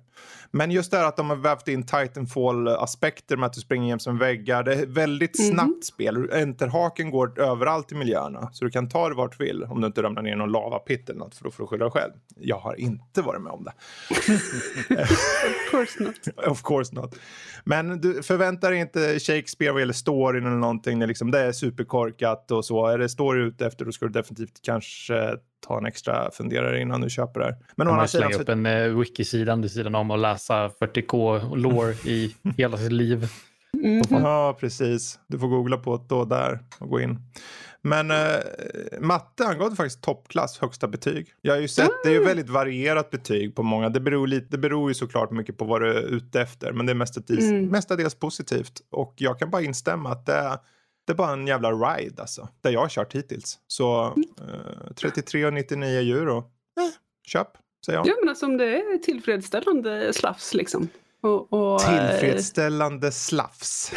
Men 0.51 0.71
just 0.71 0.91
det 0.91 0.97
här 0.97 1.05
att 1.05 1.17
de 1.17 1.29
har 1.29 1.35
vävt 1.37 1.67
in 1.67 1.83
Titanfall-aspekter 1.85 3.37
med 3.37 3.47
att 3.47 3.53
du 3.53 3.61
springer 3.61 3.87
jäms 3.89 4.07
med 4.07 4.17
väggar. 4.17 4.63
Det 4.63 4.73
är 4.75 4.85
väldigt 4.85 5.39
Mhm. 5.39 5.47
snabbt 5.51 5.85
spel. 5.85 6.29
Enterhaken 6.33 7.11
går 7.11 7.39
överallt 7.39 7.91
i 7.91 7.95
miljöerna, 7.95 8.49
så 8.53 8.65
du 8.65 8.71
kan 8.71 8.89
ta 8.89 9.09
det 9.09 9.15
vart 9.15 9.37
du 9.37 9.45
vill. 9.45 9.63
Om 9.63 9.81
du 9.81 9.87
inte 9.87 10.03
ramlar 10.03 10.21
ner 10.21 10.33
i 10.33 10.35
någon 10.35 10.51
lavapitt 10.51 11.09
eller 11.09 11.19
något, 11.19 11.35
för 11.35 11.43
då 11.43 11.51
får 11.51 11.63
du 11.63 11.67
skylla 11.67 11.85
dig 11.85 11.91
själv. 11.91 12.11
Jag 12.39 12.59
har 12.59 12.79
inte 12.79 13.21
varit 13.21 13.41
med 13.41 13.51
om 13.53 13.63
det. 13.63 13.73
Of 15.03 15.71
course 15.71 16.03
not. 16.03 16.47
Of 16.47 16.61
course 16.63 16.95
not. 16.95 17.15
Men 17.63 18.01
du 18.01 18.23
förväntar 18.23 18.71
dig 18.71 18.79
inte 18.79 19.19
Shakespeare 19.19 19.71
vad 19.71 19.81
gäller 19.81 19.93
storyn 19.93 20.45
eller 20.45 20.55
någonting. 20.55 20.99
Det 20.99 21.05
är, 21.05 21.07
liksom, 21.07 21.31
det 21.31 21.39
är 21.39 21.51
superkorkat 21.51 22.51
och 22.51 22.65
så. 22.65 22.87
Är 22.87 22.97
det 22.97 23.09
story 23.09 23.41
ute 23.41 23.65
efter 23.65 23.85
då 23.85 23.91
ska 23.91 24.05
du 24.05 24.11
definitivt 24.11 24.61
kanske 24.61 25.37
ta 25.67 25.77
en 25.77 25.85
extra 25.85 26.31
funderare 26.31 26.81
innan 26.81 27.01
du 27.01 27.09
köper 27.09 27.39
det 27.39 27.45
här. 27.45 27.55
Men 27.75 27.87
man 27.87 28.07
sidan 28.07 28.07
slänga 28.07 28.35
så 28.35 28.41
upp 28.41 28.49
en 28.49 28.65
uh, 28.65 28.99
wikisidan 28.99 29.61
vid 29.61 29.71
sidan 29.71 29.95
om 29.95 30.11
och 30.11 30.17
läsa 30.17 30.67
40K 30.67 31.55
lore 31.55 31.91
i 31.91 32.35
hela 32.57 32.77
sitt 32.77 32.91
liv. 32.91 33.27
Mm. 33.83 34.01
Ja, 34.09 34.57
precis. 34.59 35.19
Du 35.27 35.39
får 35.39 35.47
googla 35.47 35.77
på 35.77 35.97
det 35.97 36.03
då 36.09 36.25
där 36.25 36.59
och 36.79 36.89
gå 36.89 36.99
in. 36.99 37.19
Men 37.83 38.11
eh, 38.11 38.17
matte 38.99 39.45
angav 39.47 39.75
faktiskt 39.75 40.01
toppklass, 40.01 40.57
högsta 40.59 40.87
betyg. 40.87 41.33
Jag 41.41 41.53
har 41.53 41.61
ju 41.61 41.67
sett, 41.67 41.91
det 42.03 42.09
är 42.09 42.13
ju 42.13 42.23
väldigt 42.23 42.49
varierat 42.49 43.09
betyg 43.11 43.55
på 43.55 43.63
många. 43.63 43.89
Det 43.89 43.99
beror, 43.99 44.27
lite, 44.27 44.47
det 44.49 44.57
beror 44.57 44.89
ju 44.89 44.93
såklart 44.93 45.31
mycket 45.31 45.57
på 45.57 45.65
vad 45.65 45.81
du 45.81 45.89
är 45.89 46.01
ute 46.01 46.41
efter. 46.41 46.71
Men 46.73 46.85
det 46.85 46.91
är 46.91 46.95
mestadels, 46.95 47.41
Mm. 47.43 47.65
mestadels 47.67 48.15
positivt. 48.15 48.81
Och 48.91 49.13
jag 49.17 49.39
kan 49.39 49.49
bara 49.49 49.61
instämma 49.61 50.11
att 50.11 50.25
det 50.25 50.33
är, 50.33 50.57
det 51.07 51.13
är 51.13 51.15
bara 51.15 51.33
en 51.33 51.47
jävla 51.47 51.71
ride 51.71 52.21
alltså. 52.21 52.47
Det 52.61 52.71
jag 52.71 52.79
har 52.81 52.89
kört 52.89 53.15
hittills. 53.15 53.59
Så 53.67 54.05
eh, 54.05 54.13
33,99 54.95 55.83
euro. 55.85 56.37
Eh, 56.37 56.43
köp, 57.27 57.47
säger 57.85 57.99
jag. 57.99 58.07
Ja 58.07 58.13
men 58.19 58.29
alltså 58.29 58.45
om 58.45 58.57
det 58.57 58.65
är 58.77 58.97
tillfredsställande 58.97 60.13
slafs 60.13 60.53
liksom. 60.53 60.87
Och, 61.23 61.53
och, 61.53 61.81
eh, 61.83 62.09
Tillfredsställande 62.19 63.11
slafs. 63.11 63.91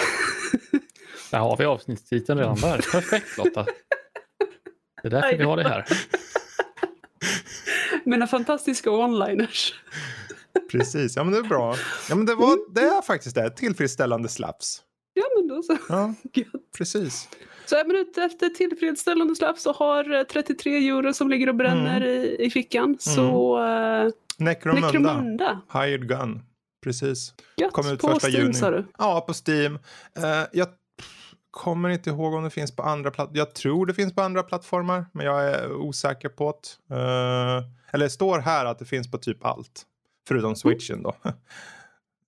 Där 1.31 1.39
har 1.39 1.57
vi 1.57 1.65
avsnittstiteln 1.65 2.39
redan 2.39 2.57
där. 2.57 2.93
Perfekt 2.93 3.39
Lotta. 3.39 3.67
Det 5.03 5.09
är 5.09 5.11
därför 5.11 5.37
vi 5.37 5.45
har 5.45 5.57
det 5.57 5.69
här. 5.69 5.85
Mina 8.05 8.27
fantastiska 8.27 8.91
one-liners. 8.91 9.73
Precis, 10.71 11.17
ja 11.17 11.25
men 11.25 11.33
det 11.33 11.39
är 11.39 11.43
bra. 11.43 11.77
Ja 12.09 12.15
men 12.15 12.27
det, 12.27 12.35
var, 12.35 12.75
det 12.75 12.81
är 12.81 13.03
faktiskt 13.03 13.35
det, 13.35 13.51
tillfredsställande 13.51 14.29
slaps. 14.29 14.83
Ja 15.15 15.25
men 15.37 15.49
då 15.49 15.63
så. 15.63 15.79
Ja, 15.89 16.15
precis. 16.79 17.29
Så 17.67 17.77
är 17.77 17.85
man 17.85 17.97
ute 17.97 18.23
efter 18.23 18.49
tillfredsställande 18.49 19.37
slafs 19.37 19.67
och 19.67 19.77
har 19.77 20.15
eh, 20.15 20.23
33 20.23 20.89
euro 20.89 21.13
som 21.13 21.31
ligger 21.31 21.49
och 21.49 21.55
bränner 21.55 22.05
i, 22.05 22.37
i 22.45 22.51
fickan 22.51 22.97
så 22.99 23.59
uh, 23.59 24.11
Necromunda, 24.39 24.87
Necromunda. 24.87 25.61
Hired 25.73 26.09
Gun. 26.09 26.43
Precis. 26.85 27.35
Gött. 27.57 27.73
Kom 27.73 27.93
ut 27.93 28.01
på 28.01 28.09
första 28.09 28.29
Steam 28.29 28.43
juni. 28.43 28.55
sa 28.55 28.71
du. 28.71 28.87
Ja, 28.99 29.21
på 29.21 29.33
Steam. 29.47 29.79
Eh, 30.17 30.43
jag 30.53 30.69
kommer 31.55 31.89
inte 31.89 32.11
ihåg 32.11 32.35
om 32.35 32.45
det 32.45 32.51
finns 32.51 32.77
på 32.77 32.83
andra 32.83 33.11
plattformar. 33.11 33.39
Jag 33.39 33.55
tror 33.55 33.87
det 33.87 33.95
finns 33.95 34.15
på 34.15 34.23
andra 34.23 34.43
plattformar, 34.43 35.07
men 35.13 35.27
jag 35.27 35.45
är 35.45 35.73
osäker 35.73 36.29
på 36.29 36.55
det. 36.89 36.95
Eh, 36.95 37.65
eller 37.91 38.05
det 38.05 38.11
står 38.11 38.39
här 38.39 38.65
att 38.65 38.79
det 38.79 38.85
finns 38.85 39.11
på 39.11 39.19
typ 39.19 39.45
allt. 39.45 39.83
Förutom 40.29 40.57
switchen 40.57 41.03
då. 41.03 41.15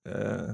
Eh, 0.09 0.53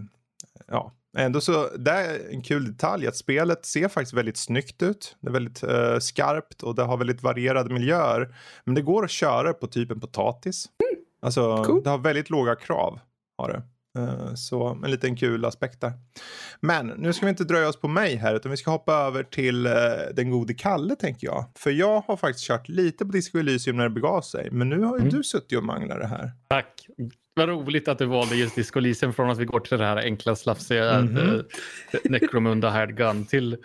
ja, 0.68 0.92
ändå 1.18 1.42
så, 1.42 1.70
det 1.78 1.92
är 1.92 2.30
en 2.30 2.42
kul 2.42 2.66
detalj 2.66 3.08
att 3.08 3.16
spelet 3.16 3.66
ser 3.66 3.88
faktiskt 3.88 4.14
väldigt 4.14 4.38
snyggt 4.38 4.82
ut. 4.82 5.16
Det 5.20 5.28
är 5.28 5.32
väldigt 5.32 5.64
eh, 5.64 6.00
skarpt 6.00 6.64
och 6.64 6.76
det 6.76 6.84
har 6.84 6.98
väldigt 6.98 7.24
varierade 7.24 7.74
miljöer. 7.74 8.36
Men 8.64 8.76
det 8.76 8.82
går 8.82 9.04
att 9.04 9.12
köra 9.12 9.54
på 9.54 9.68
typ 9.68 9.92
en 9.92 10.00
potatis. 10.00 10.66
Alltså, 11.22 11.64
Cool. 11.64 11.84
det 11.84 11.90
har 11.90 11.98
väldigt 11.98 12.30
låga 12.30 12.56
krav. 12.56 13.00
Har 13.38 13.48
det. 13.48 13.62
Eh, 13.98 14.34
Så 14.36 14.68
en 14.86 14.92
liten 14.92 15.16
kul 15.16 15.46
aspekt 15.46 15.82
där. 15.82 15.92
Men 16.60 16.88
nu 16.88 17.14
ska 17.14 17.26
vi 17.26 17.30
inte 17.30 17.44
dröja 17.44 17.68
oss 17.70 17.80
på 17.80 17.88
mig 17.88 18.16
här 18.16 18.36
utan 18.36 18.52
vi 18.52 18.58
ska 18.58 18.72
hoppa 18.72 18.94
över 18.94 19.24
till 19.24 19.66
eh, 19.66 19.72
den 20.14 20.30
gode 20.30 20.54
Kalle 20.54 20.96
tänker 20.96 21.28
jag. 21.28 21.46
För 21.56 21.72
jag 21.72 22.02
har 22.08 22.18
faktiskt 22.18 22.48
kört 22.48 22.70
lite 22.70 23.06
på 23.06 23.12
Disco 23.12 23.38
Elysium 23.40 23.78
när 23.78 23.84
det 23.84 23.90
begav 23.90 24.22
sig. 24.22 24.50
Men 24.52 24.70
nu 24.70 24.80
har 24.84 24.96
ju 24.98 25.02
Mm. 25.02 25.14
du 25.14 25.24
suttit 25.24 25.58
och 25.58 25.64
manglat 25.64 26.00
det 26.00 26.08
här. 26.08 26.32
Tack. 26.48 26.88
Vad 27.36 27.50
roligt 27.50 27.88
att 27.88 27.98
du 27.98 28.06
valde 28.06 28.36
just 28.36 28.56
Disco 28.56 28.80
Elysium 28.80 29.14
från 29.14 29.30
att 29.30 29.38
vi 29.38 29.46
går 29.46 29.60
till 29.60 29.78
det 29.78 29.86
här 29.86 29.98
enkla 29.98 30.36
slafsiga 30.36 31.02
Mhm. 31.02 31.18
eh, 31.18 32.00
Necromunda 32.04 32.72
Hired 32.72 32.98
Gun 32.98 33.26
till 33.26 33.58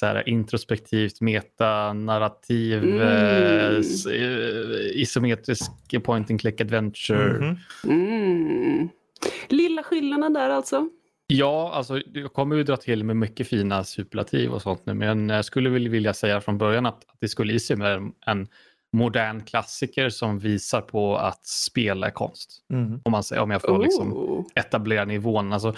så 0.00 0.06
här 0.06 0.28
introspektivt 0.28 1.20
metanarrativ 1.20 2.84
Mm. 2.84 3.00
eh, 3.00 5.00
isometrisk 5.00 5.70
point 6.02 6.30
and 6.30 6.40
click 6.40 6.60
adventure. 6.60 7.38
Mhm. 7.38 7.56
Mm. 7.84 8.88
Lilla 9.48 9.82
skillnaden 9.82 10.32
där 10.32 10.50
alltså. 10.50 10.88
Ja, 11.26 11.72
alltså 11.74 12.00
jag 12.14 12.32
kommer 12.32 12.56
ju 12.56 12.62
dra 12.62 12.76
till 12.76 13.04
med 13.04 13.16
mycket 13.16 13.48
fina 13.48 13.84
superlativ 13.84 14.50
och 14.50 14.62
sånt 14.62 14.86
nu, 14.86 14.94
men 14.94 15.28
jag 15.28 15.44
skulle 15.44 15.70
vilja 15.70 16.14
säga 16.14 16.40
från 16.40 16.58
början 16.58 16.86
att, 16.86 17.04
att 17.10 17.20
Disco 17.20 17.42
Elysium 17.42 17.80
är 17.82 18.10
en 18.26 18.48
modern 18.92 19.40
klassiker 19.40 20.08
som 20.08 20.38
visar 20.38 20.80
på 20.80 21.16
att 21.16 21.46
spela 21.46 22.06
är 22.06 22.10
konst. 22.10 22.50
Mhm. 22.68 23.00
Om, 23.04 23.12
man, 23.12 23.22
säger- 23.22 23.42
om 23.42 23.50
jag 23.50 23.62
får 23.62 23.82
liksom 23.82 24.12
Oh. 24.12 24.44
etablera 24.54 25.04
nivån. 25.04 25.52
Alltså, 25.52 25.74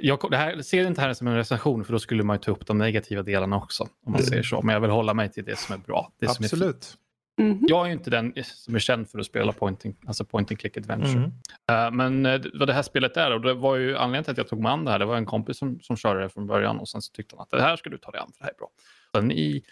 jag 0.00 0.30
det 0.30 0.36
här, 0.36 0.62
ser 0.62 0.86
inte 0.86 1.00
här 1.00 1.12
som 1.12 1.26
en 1.26 1.34
recension 1.36 1.84
för 1.84 1.92
då 1.92 1.98
skulle 1.98 2.22
man 2.22 2.36
ju 2.36 2.40
ta 2.40 2.50
upp 2.50 2.66
de 2.66 2.78
negativa 2.78 3.22
delarna 3.22 3.56
också. 3.56 3.82
Om 3.82 3.88
man 4.12 4.14
Mm. 4.14 4.26
säger 4.26 4.42
så. 4.42 4.62
Men 4.62 4.72
jag 4.72 4.80
vill 4.80 4.90
hålla 4.90 5.14
mig 5.14 5.32
till 5.32 5.44
det 5.44 5.58
som 5.58 5.74
är 5.74 5.78
bra. 5.78 6.12
Det 6.20 6.26
som 6.28 6.44
är. 6.44 6.46
Absolut. 6.46 6.96
Mhm. 7.38 7.58
jag 7.68 7.82
är 7.82 7.86
ju 7.86 7.92
inte 7.92 8.10
den 8.10 8.32
som 8.44 8.74
är 8.74 8.78
känd 8.78 9.08
för 9.10 9.18
att 9.18 9.26
spela 9.26 9.52
point 9.52 9.84
and, 9.86 9.94
alltså 10.06 10.24
point 10.24 10.50
and 10.50 10.58
click 10.60 10.76
adventure. 10.76 11.16
Mhm. 11.18 11.32
Eh, 11.70 11.90
men 11.90 12.26
eh, 12.26 12.40
vad 12.54 12.68
det 12.68 12.72
här 12.74 12.82
spelet 12.82 13.16
är, 13.16 13.32
och 13.34 13.40
det 13.40 13.54
var 13.54 13.76
ju 13.76 13.96
anledningen 13.96 14.24
till 14.24 14.30
att 14.30 14.38
jag 14.38 14.48
tog 14.48 14.60
mig 14.62 14.72
an 14.72 14.84
det 14.84 14.90
här, 14.90 14.98
det 14.98 15.04
var 15.04 15.16
en 15.16 15.26
kompis 15.26 15.58
som, 15.58 15.80
som 15.80 15.96
körde 15.96 16.20
det 16.22 16.28
från 16.28 16.46
början 16.46 16.78
och 16.78 16.88
sen 16.88 17.02
så 17.02 17.12
tyckte 17.12 17.36
han 17.36 17.42
att 17.42 17.50
det 17.50 17.62
här 17.62 17.76
ska 17.76 17.90
du 17.90 17.98
ta 17.98 18.10
dig 18.10 18.20
an, 18.20 18.32
för 18.36 18.38
det 18.38 18.44
här 18.44 18.52
är 18.52 18.56
bra. 18.58 18.68
Sen 19.14 19.32
i 19.32 19.62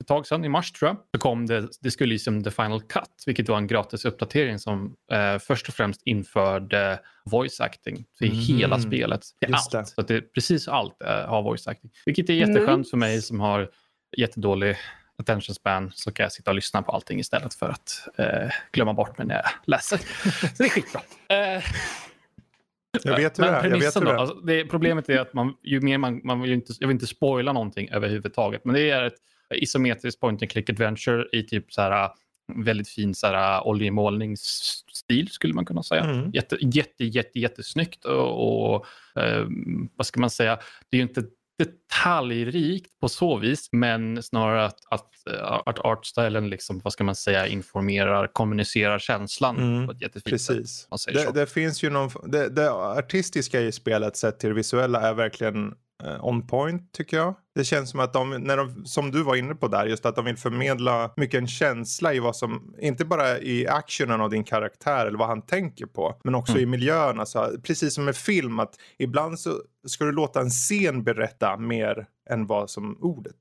ett 0.00 0.06
tag 0.06 0.26
sedan, 0.26 0.44
i 0.44 0.48
mars 0.48 0.72
tror 0.72 0.88
jag, 0.88 0.96
så 1.14 1.18
kom 1.20 1.46
det, 1.46 1.68
det 1.80 1.90
skulle 1.90 2.18
som 2.18 2.44
The 2.44 2.50
Final 2.50 2.80
Cut, 2.82 3.22
vilket 3.26 3.48
var 3.48 3.56
en 3.58 3.66
gratis 3.66 4.04
uppdatering 4.04 4.58
som 4.58 4.96
eh, 5.12 5.38
först 5.38 5.68
och 5.68 5.74
främst 5.74 6.02
införde 6.04 7.00
voice 7.24 7.60
acting 7.60 8.04
till 8.18 8.32
Mhm. 8.32 8.40
hela 8.40 8.78
spelet. 8.78 9.20
Till 9.44 9.54
allt. 9.54 9.70
det. 9.72 9.86
Så 9.86 10.00
att 10.00 10.08
det, 10.08 10.20
precis 10.20 10.68
allt 10.68 11.02
eh, 11.02 11.08
har 11.08 11.42
voice 11.42 11.66
acting. 11.66 11.90
Vilket 12.06 12.30
är 12.30 12.34
jätteskönt 12.34 12.78
Nice. 12.78 12.90
för 12.90 12.96
mig 12.96 13.22
som 13.22 13.40
har 13.40 13.70
jättedålig 14.16 14.76
attention 15.18 15.54
span 15.54 15.90
så 15.94 16.12
kan 16.12 16.24
jag 16.24 16.32
sitta 16.32 16.50
och 16.50 16.54
lyssna 16.54 16.82
på 16.82 16.92
allting 16.92 17.20
istället 17.20 17.54
för 17.54 17.68
att 17.68 18.08
eh, 18.18 18.50
glömma 18.72 18.94
bort 18.94 19.18
mig 19.18 19.26
när 19.26 19.34
jag 19.34 19.44
läser. 19.64 19.96
Så 20.56 20.62
det 20.62 20.64
är 20.64 20.68
skitbra. 20.68 21.00
Eh, 21.28 21.62
Jag 23.02 23.16
vet 23.16 23.38
hur 23.38 23.44
det 23.44 23.50
men 23.50 23.54
är. 23.64 23.64
Jag 23.64 23.70
vet 23.70 23.70
premissen 23.94 24.02
hur 24.02 24.06
då, 24.06 24.12
det 24.12 24.16
är. 24.16 24.20
alltså, 24.20 24.34
det, 24.34 24.64
problemet 24.64 25.08
är 25.08 25.18
att 25.20 25.34
man, 25.34 25.54
ju 25.62 25.80
mer 25.80 25.98
man, 25.98 26.20
man 26.24 26.40
vill 26.40 26.52
inte, 26.52 26.72
jag 26.80 26.88
vill 26.88 26.94
inte 26.94 27.06
spoila 27.06 27.52
någonting 27.52 27.88
överhuvudtaget, 27.90 28.64
men 28.64 28.74
det 28.74 28.90
är 28.90 29.02
ett 29.04 29.14
isometriskt 29.54 30.20
point 30.20 30.42
and 30.42 30.50
click 30.50 30.70
adventure 30.70 31.24
i 31.32 31.42
typ 31.42 31.72
så 31.72 31.82
här 31.82 32.10
väldigt 32.56 32.88
fin 32.88 33.14
så 33.14 33.26
här 33.26 33.66
oljemålningsstil 33.66 35.28
skulle 35.28 35.54
man 35.54 35.64
kunna 35.64 35.82
säga. 35.82 36.04
Mm. 36.04 36.30
Jätte, 36.30 36.56
jätte, 36.60 37.04
jätte, 37.04 37.38
jättesnyggt 37.38 38.04
och, 38.04 38.74
och 38.74 38.86
eh, 39.22 39.46
vad 39.96 40.06
ska 40.06 40.20
man 40.20 40.30
säga, 40.30 40.58
det 40.90 40.96
är 40.96 40.98
ju 40.98 41.02
inte 41.08 41.22
detaljrikt 41.58 43.00
på 43.00 43.08
så 43.08 43.36
vis, 43.36 43.68
men 43.72 44.22
snarare 44.22 44.64
att, 44.64 44.78
att, 44.90 45.10
att 45.66 45.78
artstylen 45.78 46.50
liksom, 46.50 46.80
vad 46.84 46.92
ska 46.92 47.04
man 47.04 47.16
säga, 47.16 47.46
informerar, 47.46 48.26
kommunicerar 48.26 48.98
känslan 48.98 49.56
Mm, 49.56 49.86
på 49.86 49.92
ett 49.92 50.02
jättefint 50.02 50.40
sätt. 50.40 50.56
Precis. 50.56 50.86
så. 50.96 51.10
Det, 51.10 51.40
det 51.40 51.46
finns 51.46 51.82
ju 51.82 51.90
någon, 51.90 52.10
det, 52.30 52.48
det 52.48 52.70
artistiska 52.72 53.60
i 53.60 53.72
spelet 53.72 54.16
sett 54.16 54.38
till 54.38 54.48
det 54.48 54.54
visuella 54.54 55.00
är 55.00 55.14
verkligen 55.14 55.74
on 56.20 56.46
point 56.46 56.92
tycker 56.92 57.16
jag. 57.16 57.34
Det 57.54 57.64
känns 57.64 57.90
som 57.90 58.00
att 58.00 58.12
de, 58.12 58.30
när 58.30 58.56
de, 58.56 58.84
som 58.86 59.10
du 59.10 59.22
var 59.22 59.36
inne 59.36 59.54
på 59.54 59.68
där, 59.68 59.86
just 59.86 60.06
att 60.06 60.16
de 60.16 60.24
vill 60.24 60.36
förmedla 60.36 61.12
mycket 61.16 61.38
en 61.38 61.46
känsla 61.48 62.14
i 62.14 62.18
vad 62.18 62.36
som, 62.36 62.74
inte 62.80 63.04
bara 63.04 63.38
i 63.38 63.66
actionen 63.66 64.20
av 64.20 64.30
din 64.30 64.44
karaktär 64.44 65.06
eller 65.06 65.18
vad 65.18 65.28
han 65.28 65.42
tänker 65.42 65.86
på, 65.86 66.20
men 66.24 66.34
också 66.34 66.52
Mm. 66.52 66.62
i 66.62 66.66
miljön. 66.66 67.20
Alltså, 67.20 67.50
precis 67.62 67.94
som 67.94 68.04
med 68.04 68.16
film, 68.16 68.58
att 68.60 68.74
ibland 68.98 69.40
så 69.40 69.62
ska 69.86 70.04
du 70.04 70.12
låta 70.12 70.40
en 70.40 70.50
scen 70.50 71.04
berätta 71.04 71.56
mer 71.56 72.06
än 72.30 72.46
vad 72.46 72.70
som 72.70 72.98
ordet 73.00 73.34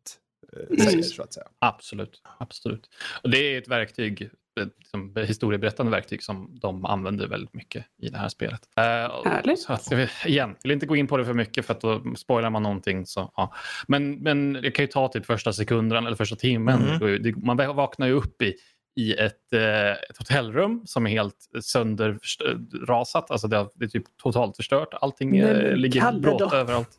eh, 0.54 0.84
säger 0.84 1.04
så 1.04 1.24
att 1.24 1.34
säga. 1.34 1.48
Absolut. 1.60 2.22
absolut. 2.40 2.90
Och 3.24 3.30
det 3.30 3.38
är 3.38 3.58
ett 3.58 3.68
verktyg, 3.68 4.30
liksom, 4.66 5.14
historieberättande 5.28 5.92
verktyg 5.92 6.24
som 6.24 6.60
de 6.62 6.86
använder 6.86 7.28
väldigt 7.28 7.54
mycket 7.54 7.86
i 8.02 8.10
det 8.10 8.18
här 8.18 8.30
spelet. 8.30 8.62
Eh, 8.78 9.06
och- 9.06 9.28
Härligt. 9.28 9.60
Så 9.60 9.74
att, 9.74 9.92
jag 9.92 9.98
vill- 9.98 10.10
igen, 10.26 10.56
vill 10.64 10.72
inte 10.72 10.86
gå 10.86 10.96
in 10.96 11.08
på 11.08 11.18
det 11.18 11.26
för 11.26 11.34
mycket 11.34 11.66
för 11.66 11.74
att 11.74 11.82
då 11.82 12.04
spoilar 12.18 12.50
man 12.50 12.64
någonting. 12.64 13.06
Så, 13.06 13.32
ja. 13.36 13.54
men, 13.88 14.12
men 14.16 14.54
det 14.54 14.72
kan 14.72 14.84
ju 14.84 14.88
ta 14.88 15.08
typ 15.08 15.26
första 15.26 15.54
sekunden 15.54 16.06
eller 16.06 16.16
första 16.16 16.36
timmen. 16.36 17.00
Det- 17.24 17.36
Man 17.36 17.58
vaknar 17.58 18.08
ju 18.08 18.14
upp 18.14 18.42
i, 18.42 18.56
i 18.96 19.14
ett, 19.14 19.54
eh, 19.54 19.92
ett 19.92 20.18
hotellrum 20.18 20.82
som 20.86 21.06
är 21.08 21.12
helt 21.12 21.36
sönderrasat. 21.62 23.32
Alltså 23.32 23.48
det, 23.48 23.58
har- 23.58 23.70
det 23.76 23.86
är 23.86 23.90
typ 23.90 24.04
totalt 24.24 24.56
förstört. 24.56 24.90
Allting 25.02 25.30
Nej, 25.32 25.42
eh, 25.42 25.76
ligger 25.76 26.02
Kalle 26.02 26.20
bråt 26.20 26.40
då? 26.40 26.56
överallt. 26.56 26.90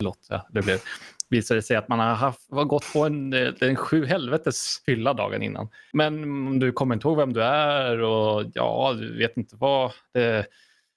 Förlåt, 0.00 0.26
ja, 0.28 0.46
det 0.50 0.62
blev 0.62 0.78
visade 1.28 1.62
sig 1.62 1.76
att 1.76 1.88
man 1.88 1.98
har, 1.98 2.14
haft, 2.14 2.50
har 2.50 2.64
gått 2.64 2.92
på 2.92 3.04
en, 3.04 3.32
eh, 3.32 3.52
en 3.60 3.76
sju 3.76 4.06
helvetes 4.06 4.82
fylla 4.86 5.14
dagen 5.14 5.42
innan. 5.42 5.68
Men 5.92 6.58
du 6.58 6.72
kommer 6.72 6.94
inte 6.94 7.08
ihåg 7.08 7.16
vem 7.16 7.32
du 7.32 7.42
är 7.42 8.00
och 8.00 8.44
ja, 8.54 8.94
du 8.98 9.18
vet 9.18 9.36
inte 9.36 9.56
vad 9.56 9.92
det, 10.14 10.46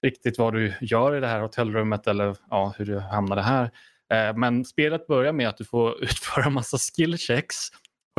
riktigt 0.03 0.38
vad 0.38 0.53
du 0.53 0.74
gör 0.81 1.15
i 1.15 1.19
det 1.19 1.27
här 1.27 1.39
hotellrummet 1.39 2.07
eller 2.07 2.36
ja, 2.50 2.74
hur 2.77 2.86
du 2.86 3.00
hamnade 3.00 3.41
här. 3.41 3.71
Eh, 4.13 4.36
men 4.36 4.65
spelet 4.65 5.07
börjar 5.07 5.33
med 5.33 5.50
att 5.50 5.57
du 5.57 5.65
får 5.65 6.03
utföra 6.03 6.45
en 6.45 6.53
massa 6.53 6.77
skillchecks 6.77 7.55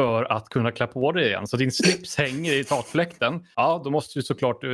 för 0.01 0.33
att 0.33 0.49
kunna 0.49 0.73
klä 0.73 0.87
på 0.87 1.13
dig 1.13 1.27
igen. 1.27 1.47
Så 1.47 1.57
din 1.57 1.73
slips 1.73 2.19
hänger 2.19 2.53
i 2.53 2.65
takfläkten. 2.65 3.47
Ja, 3.57 3.81
då 3.85 3.91
måste 3.91 4.19
du 4.19 4.23
såklart, 4.23 4.65
eh, 4.65 4.71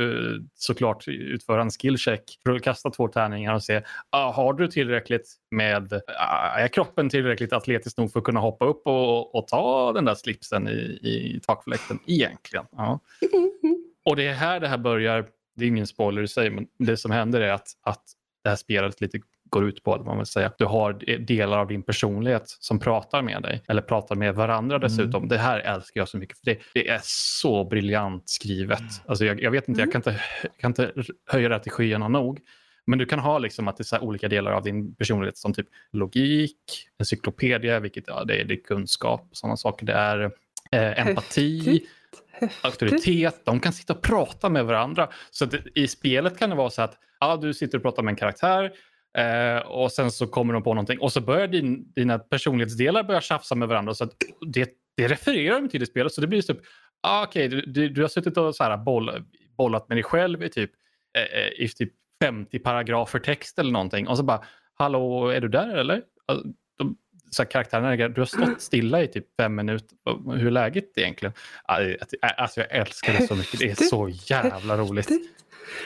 såklart 0.53 1.07
utföra 1.07 1.61
en 1.61 1.69
skillcheck 1.69 2.39
för 2.43 2.55
att 2.55 2.61
kasta 2.61 2.89
två 2.89 3.07
tärningar 3.07 3.53
och 3.53 3.63
se 3.63 3.81
ah, 4.09 4.31
har 4.31 4.53
du 4.53 4.67
tillräckligt 4.67 5.33
med, 5.51 6.01
ah, 6.19 6.57
är 6.57 6.67
kroppen 6.67 7.09
tillräckligt 7.09 7.53
atletisk 7.53 7.97
nog 7.97 8.11
för 8.11 8.19
att 8.19 8.25
kunna 8.25 8.39
hoppa 8.39 8.65
upp 8.65 8.81
och, 8.87 9.35
och 9.35 9.47
ta 9.47 9.93
den 9.93 10.05
där 10.05 10.15
slipsen 10.15 10.67
i, 10.67 10.99
i 11.01 11.39
takfläkten 11.47 11.99
egentligen? 12.05 12.65
Ja. 12.71 12.99
Och 14.05 14.15
det 14.15 14.27
är 14.27 14.33
här 14.33 14.59
det 14.59 14.67
här 14.67 14.77
börjar, 14.77 15.25
det 15.55 15.65
är 15.65 15.67
ingen 15.67 15.87
spoiler 15.87 16.21
i 16.21 16.27
sig, 16.27 16.49
men 16.49 16.67
det 16.79 16.97
som 16.97 17.11
händer 17.11 17.41
är 17.41 17.51
att, 17.51 17.67
att 17.83 18.03
det 18.43 18.49
här 18.49 18.55
spelet 18.55 19.01
lite 19.01 19.19
går 19.49 19.67
ut 19.67 19.83
på 19.83 19.93
att 19.93 20.05
man 20.05 20.17
vill 20.17 20.25
säga 20.25 20.51
du 20.57 20.65
har 20.65 20.93
de- 20.93 21.17
delar 21.17 21.57
av 21.57 21.67
din 21.67 21.83
personlighet 21.83 22.43
som 22.47 22.79
pratar 22.79 23.21
med 23.21 23.41
dig 23.41 23.63
eller 23.67 23.81
pratar 23.81 24.15
med 24.15 24.35
varandra 24.35 24.79
dessutom. 24.79 25.27
Det 25.27 25.37
här 25.37 25.59
älskar 25.59 26.01
jag 26.01 26.07
så 26.07 26.17
mycket 26.17 26.37
för 26.37 26.45
det, 26.45 26.59
det 26.73 26.89
är 26.89 26.99
så 27.03 27.63
briljant 27.65 28.29
skrivet. 28.29 28.81
Alltså 29.05 29.25
jag, 29.25 29.41
jag 29.41 29.51
vet 29.51 29.67
inte, 29.67 29.81
jag 29.81 29.91
kan 29.91 29.99
inte, 29.99 30.21
kan 30.59 30.71
inte 30.71 30.91
höja 31.27 31.49
det 31.49 31.59
till 31.59 31.71
skyarna 31.71 32.07
nog. 32.07 32.39
Men 32.87 32.99
du 32.99 33.05
kan 33.05 33.19
ha 33.19 33.39
liksom 33.39 33.67
att 33.67 33.77
det 33.77 33.93
är 33.93 34.03
olika 34.03 34.27
delar 34.27 34.51
av 34.51 34.63
din 34.63 34.95
personlighet 34.95 35.37
som 35.37 35.53
typ 35.53 35.67
logik, 35.91 36.55
encyklopedia, 36.99 37.79
vilket 37.79 38.03
ja, 38.07 38.23
det 38.23 38.41
är, 38.41 38.45
det 38.45 38.53
är 38.53 38.63
kunskap, 38.63 39.29
sådana 39.31 39.57
saker. 39.57 39.85
Det 39.85 39.93
är 39.93 40.31
eh, 40.71 41.07
empati, 41.07 41.59
Häftigt. 42.31 42.65
auktoritet. 42.65 43.41
De 43.45 43.59
kan 43.59 43.73
sitta 43.73 43.93
och 43.93 44.01
prata 44.01 44.49
med 44.49 44.65
varandra. 44.65 45.09
Så 45.31 45.45
att 45.45 45.53
i 45.75 45.87
spelet 45.87 46.39
kan 46.39 46.49
det 46.49 46.55
vara 46.55 46.69
så 46.69 46.81
att 46.81 46.97
ja, 47.19 47.37
du 47.37 47.53
sitter 47.53 47.77
och 47.77 47.81
pratar 47.81 48.03
med 48.03 48.11
en 48.11 48.15
karaktär 48.15 48.71
eh, 49.17 49.57
och 49.57 49.91
sen 49.91 50.11
så 50.11 50.27
kommer 50.27 50.53
de 50.53 50.63
på 50.63 50.73
någonting 50.73 50.99
och 50.99 51.13
så 51.13 51.21
börjar 51.21 51.47
din, 51.47 51.91
dina 51.93 52.19
personlighetsdelar 52.19 53.03
börja 53.03 53.21
tjafsa 53.21 53.55
med 53.55 53.67
varandra. 53.67 53.93
Så 53.93 54.03
att 54.03 54.13
det, 54.53 54.69
det 54.97 55.07
refererar 55.07 55.61
de 55.61 55.69
till 55.69 55.83
i 55.83 55.85
spelet. 55.85 56.13
Så 56.13 56.21
det 56.21 56.27
blir 56.27 56.41
typ, 56.41 56.59
ah, 57.01 57.23
okej, 57.23 57.47
du, 57.47 57.61
du, 57.61 57.89
du 57.89 58.01
har 58.01 58.09
suttit 58.09 58.37
och 58.37 58.55
så 58.55 58.63
här 58.63 58.77
boll, 58.77 59.25
bollat 59.57 59.89
med 59.89 59.97
dig 59.97 60.03
själv 60.03 60.43
i 60.43 60.49
typ, 60.49 60.71
eh, 61.17 61.39
eh, 61.39 61.63
i 61.63 61.69
typ 61.69 61.93
50 62.23 62.59
paragrafer 62.59 63.19
text 63.19 63.59
eller 63.59 63.71
någonting. 63.71 64.07
Och 64.07 64.17
så 64.17 64.23
bara, 64.23 64.43
hallå, 64.73 65.27
är 65.27 65.41
du 65.41 65.47
där 65.47 65.77
eller? 65.77 66.01
Alltså, 66.25 66.47
de, 66.77 66.97
så 67.31 67.43
här, 67.43 67.49
karaktärerna, 67.51 68.07
du 68.07 68.21
har 68.21 68.25
stått 68.25 68.61
stilla 68.61 69.03
i 69.03 69.07
typ 69.07 69.25
fem 69.39 69.55
minuter. 69.55 69.97
Hur 70.35 70.47
är 70.47 70.51
läget 70.51 70.97
egentligen? 70.97 71.33
Alltså, 72.37 72.59
jag 72.59 72.71
älskar 72.71 73.13
det 73.13 73.27
så 73.27 73.35
mycket. 73.35 73.59
Det 73.59 73.69
är 73.69 73.75
så 73.75 74.09
jävla 74.09 74.77
roligt. 74.77 75.09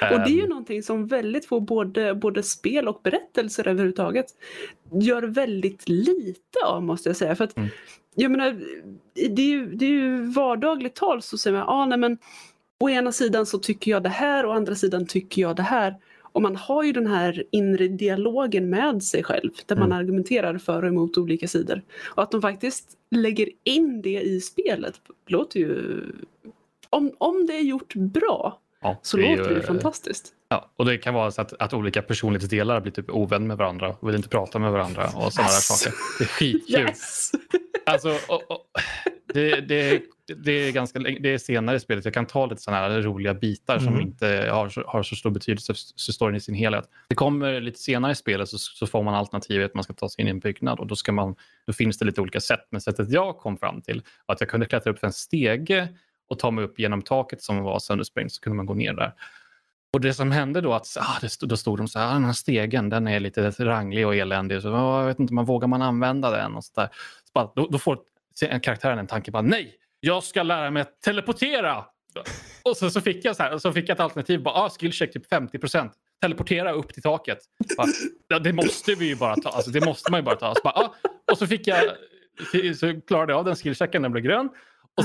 Och 0.01 0.19
det 0.19 0.29
är 0.31 0.35
ju 0.35 0.43
Ehm, 0.43 0.49
någonting 0.49 0.83
som 0.83 1.07
väldigt 1.07 1.45
få 1.45 1.59
både, 1.59 2.15
både 2.15 2.43
spel 2.43 2.87
och 2.87 2.99
berättelser 3.03 3.67
överhuvudtaget 3.67 4.25
gör 5.01 5.23
väldigt 5.23 5.89
lite 5.89 6.59
av 6.65 6.83
måste 6.83 7.09
jag 7.09 7.15
säga. 7.15 7.35
För 7.35 7.43
att, 7.43 7.57
Mm. 7.57 7.69
jag 8.15 8.31
menar, 8.31 8.61
det 9.13 9.41
är, 9.41 9.45
ju, 9.47 9.65
det 9.65 9.85
är 9.85 9.89
ju 9.89 10.25
vardagligt 10.25 10.95
tal 10.95 11.21
så 11.21 11.37
säger 11.37 11.57
man, 11.57 11.67
ah, 11.69 11.85
nej, 11.85 11.97
men 11.97 12.17
å 12.79 12.89
ena 12.89 13.11
sidan 13.11 13.45
så 13.45 13.57
tycker 13.59 13.91
jag 13.91 14.03
det 14.03 14.09
här 14.09 14.45
och 14.45 14.51
å 14.51 14.55
andra 14.55 14.75
sidan 14.75 15.05
tycker 15.07 15.41
jag 15.41 15.55
det 15.55 15.63
här. 15.63 15.95
Och 16.33 16.41
man 16.41 16.55
har 16.55 16.83
ju 16.83 16.91
den 16.91 17.07
här 17.07 17.43
inre 17.51 17.87
dialogen 17.87 18.69
med 18.69 19.03
sig 19.03 19.23
själv 19.23 19.51
där 19.65 19.75
man 19.75 19.85
Mm. 19.85 19.97
argumenterar 19.97 20.57
för 20.57 20.81
och 20.83 20.87
emot 20.87 21.17
olika 21.17 21.47
sidor. 21.47 21.81
Och 22.15 22.23
att 22.23 22.31
de 22.31 22.41
faktiskt 22.41 22.97
lägger 23.11 23.49
in 23.63 24.01
det 24.01 24.21
i 24.21 24.41
spelet 24.41 25.01
låter 25.27 25.59
ju... 25.59 26.01
Om, 26.89 27.11
om 27.17 27.45
det 27.45 27.53
är 27.55 27.61
gjort 27.61 27.93
bra 27.95 28.59
ja, 28.81 28.99
så 29.01 29.17
det 29.17 29.23
låter 29.37 29.49
ju, 29.49 29.55
det 29.55 29.61
eh, 29.61 29.67
fantastiskt. 29.67 30.33
Ja, 30.49 30.71
och 30.75 30.85
det 30.85 30.97
kan 30.97 31.13
vara 31.13 31.31
så 31.31 31.41
att, 31.41 31.53
att 31.61 31.73
olika 31.73 32.01
personlighetsdelar 32.01 32.81
blir 32.81 32.91
typ 32.91 33.09
ovän 33.09 33.47
med 33.47 33.57
varandra 33.57 33.95
och 33.99 34.07
vill 34.09 34.15
inte 34.15 34.29
prata 34.29 34.59
med 34.59 34.71
varandra 34.71 35.03
och 35.15 35.33
sådana 35.33 35.49
Yes. 35.49 35.67
saker. 35.67 35.97
Det 36.19 36.23
är 36.23 36.27
skitkul. 36.27 36.79
Yes! 36.81 37.31
Alltså, 37.85 38.17
och, 38.27 38.51
och, 38.51 38.65
det, 39.33 39.61
det, 39.61 40.01
det, 40.43 40.51
är 40.51 40.71
ganska, 40.71 40.99
det 40.99 41.33
är 41.33 41.37
senare 41.37 41.75
i 41.75 41.79
spelet. 41.79 42.05
Jag 42.05 42.13
kan 42.13 42.25
ta 42.25 42.45
lite 42.45 42.61
sådana 42.61 42.81
här 42.89 43.01
roliga 43.01 43.33
bitar 43.33 43.79
som 43.79 43.87
Mm. 43.87 44.01
inte 44.01 44.49
har, 44.51 44.69
så- 44.69 44.83
har 44.87 45.03
så 45.03 45.15
stor 45.15 45.29
betydelse 45.29 45.73
för 46.05 46.11
storyn 46.11 46.35
i 46.35 46.39
sin 46.39 46.55
helhet. 46.55 46.89
Det 47.09 47.15
kommer 47.15 47.61
lite 47.61 47.79
senare 47.79 48.11
i 48.11 48.15
spelet 48.15 48.49
så, 48.49 48.57
så 48.57 48.87
får 48.87 49.03
man 49.03 49.13
alternativet 49.15 49.65
att 49.65 49.73
man 49.75 49.83
ska 49.83 49.93
ta 49.93 50.09
sig 50.09 50.21
in 50.21 50.27
i 50.27 50.29
en 50.29 50.39
byggnad 50.39 50.79
och 50.79 50.87
då, 50.87 50.95
ska 50.95 51.11
man, 51.11 51.35
då 51.67 51.73
finns 51.73 51.97
det 51.97 52.05
lite 52.05 52.21
olika 52.21 52.39
sätt. 52.39 52.67
Men 52.71 52.81
sättet 52.81 53.09
jag 53.11 53.37
kom 53.37 53.57
fram 53.57 53.81
till 53.81 54.01
var 54.25 54.35
att 54.35 54.41
jag 54.41 54.49
kunde 54.49 54.65
klättra 54.65 54.91
upp 54.91 54.99
för 54.99 55.07
en 55.07 55.13
stege 55.13 55.87
och 56.31 56.39
ta 56.39 56.51
mig 56.51 56.63
upp 56.63 56.79
genom 56.79 57.01
taket 57.01 57.41
som 57.41 57.63
var 57.63 57.79
söndersprängt 57.79 58.31
så 58.33 58.41
kunde 58.41 58.57
man 58.57 58.65
gå 58.65 58.73
ner 58.73 58.93
där. 58.93 59.13
Och 59.93 60.01
det 60.01 60.13
som 60.13 60.31
hände 60.31 60.61
då, 60.61 60.73
att 60.73 60.97
ah, 60.99 61.17
det 61.21 61.29
stod, 61.29 61.49
då 61.49 61.57
stod 61.57 61.77
de 61.77 61.87
så 61.87 61.99
här, 61.99 62.09
ah, 62.09 62.13
den 62.13 62.25
här 62.25 62.33
stegen 62.33 62.89
den 62.89 63.07
är 63.07 63.19
lite 63.19 63.49
ranglig 63.49 64.07
och 64.07 64.15
eländig. 64.15 64.61
Så, 64.61 64.73
ah, 64.73 64.99
jag 64.99 65.07
vet 65.07 65.19
inte, 65.19 65.33
man 65.33 65.45
vågar 65.45 65.67
man 65.67 65.81
använda 65.81 66.31
den? 66.31 66.55
Och 66.55 66.63
så 66.63 66.71
där. 66.75 66.87
Så 67.23 67.31
bara, 67.33 67.51
då, 67.55 67.67
då 67.67 67.79
får 67.79 67.99
en 68.41 68.59
karaktären 68.59 68.99
en 68.99 69.07
tanke, 69.07 69.31
bara, 69.31 69.41
nej, 69.41 69.75
jag 69.99 70.23
ska 70.23 70.43
lära 70.43 70.71
mig 70.71 70.81
att 70.81 71.01
teleportera. 71.01 71.85
Och 72.63 72.77
så, 72.77 72.89
så, 72.89 73.01
fick 73.01 73.25
jag 73.25 73.35
så 73.35 73.43
här, 73.43 73.57
så 73.57 73.73
fick 73.73 73.89
jag 73.89 73.95
ett 73.95 73.99
alternativ, 73.99 74.43
bara, 74.43 74.55
ah, 74.55 74.69
skillcheck 74.69 75.13
typ 75.13 75.29
50 75.29 75.59
procent. 75.59 75.91
teleportera 76.21 76.71
upp 76.71 76.93
till 76.93 77.03
taket. 77.03 77.39
Bara, 77.77 77.87
ja, 78.27 78.39
det 78.39 78.53
måste 78.53 78.95
vi 78.95 79.07
ju 79.07 79.15
bara 79.15 79.35
ta, 79.35 79.49
alltså, 79.49 79.71
det 79.71 79.85
måste 79.85 80.11
man 80.11 80.19
ju 80.19 80.23
bara 80.23 80.35
ta. 80.35 80.55
Så 80.55 80.61
bara, 80.63 80.73
ah, 80.73 80.95
och 81.31 81.37
så 81.37 81.47
fick 81.47 81.67
jag, 81.67 81.83
så 82.79 83.01
klarade 83.07 83.33
jag 83.33 83.39
av 83.39 83.45
den 83.45 83.55
skillchecken, 83.55 84.01
den 84.01 84.11
blev 84.11 84.23
grön. 84.23 84.49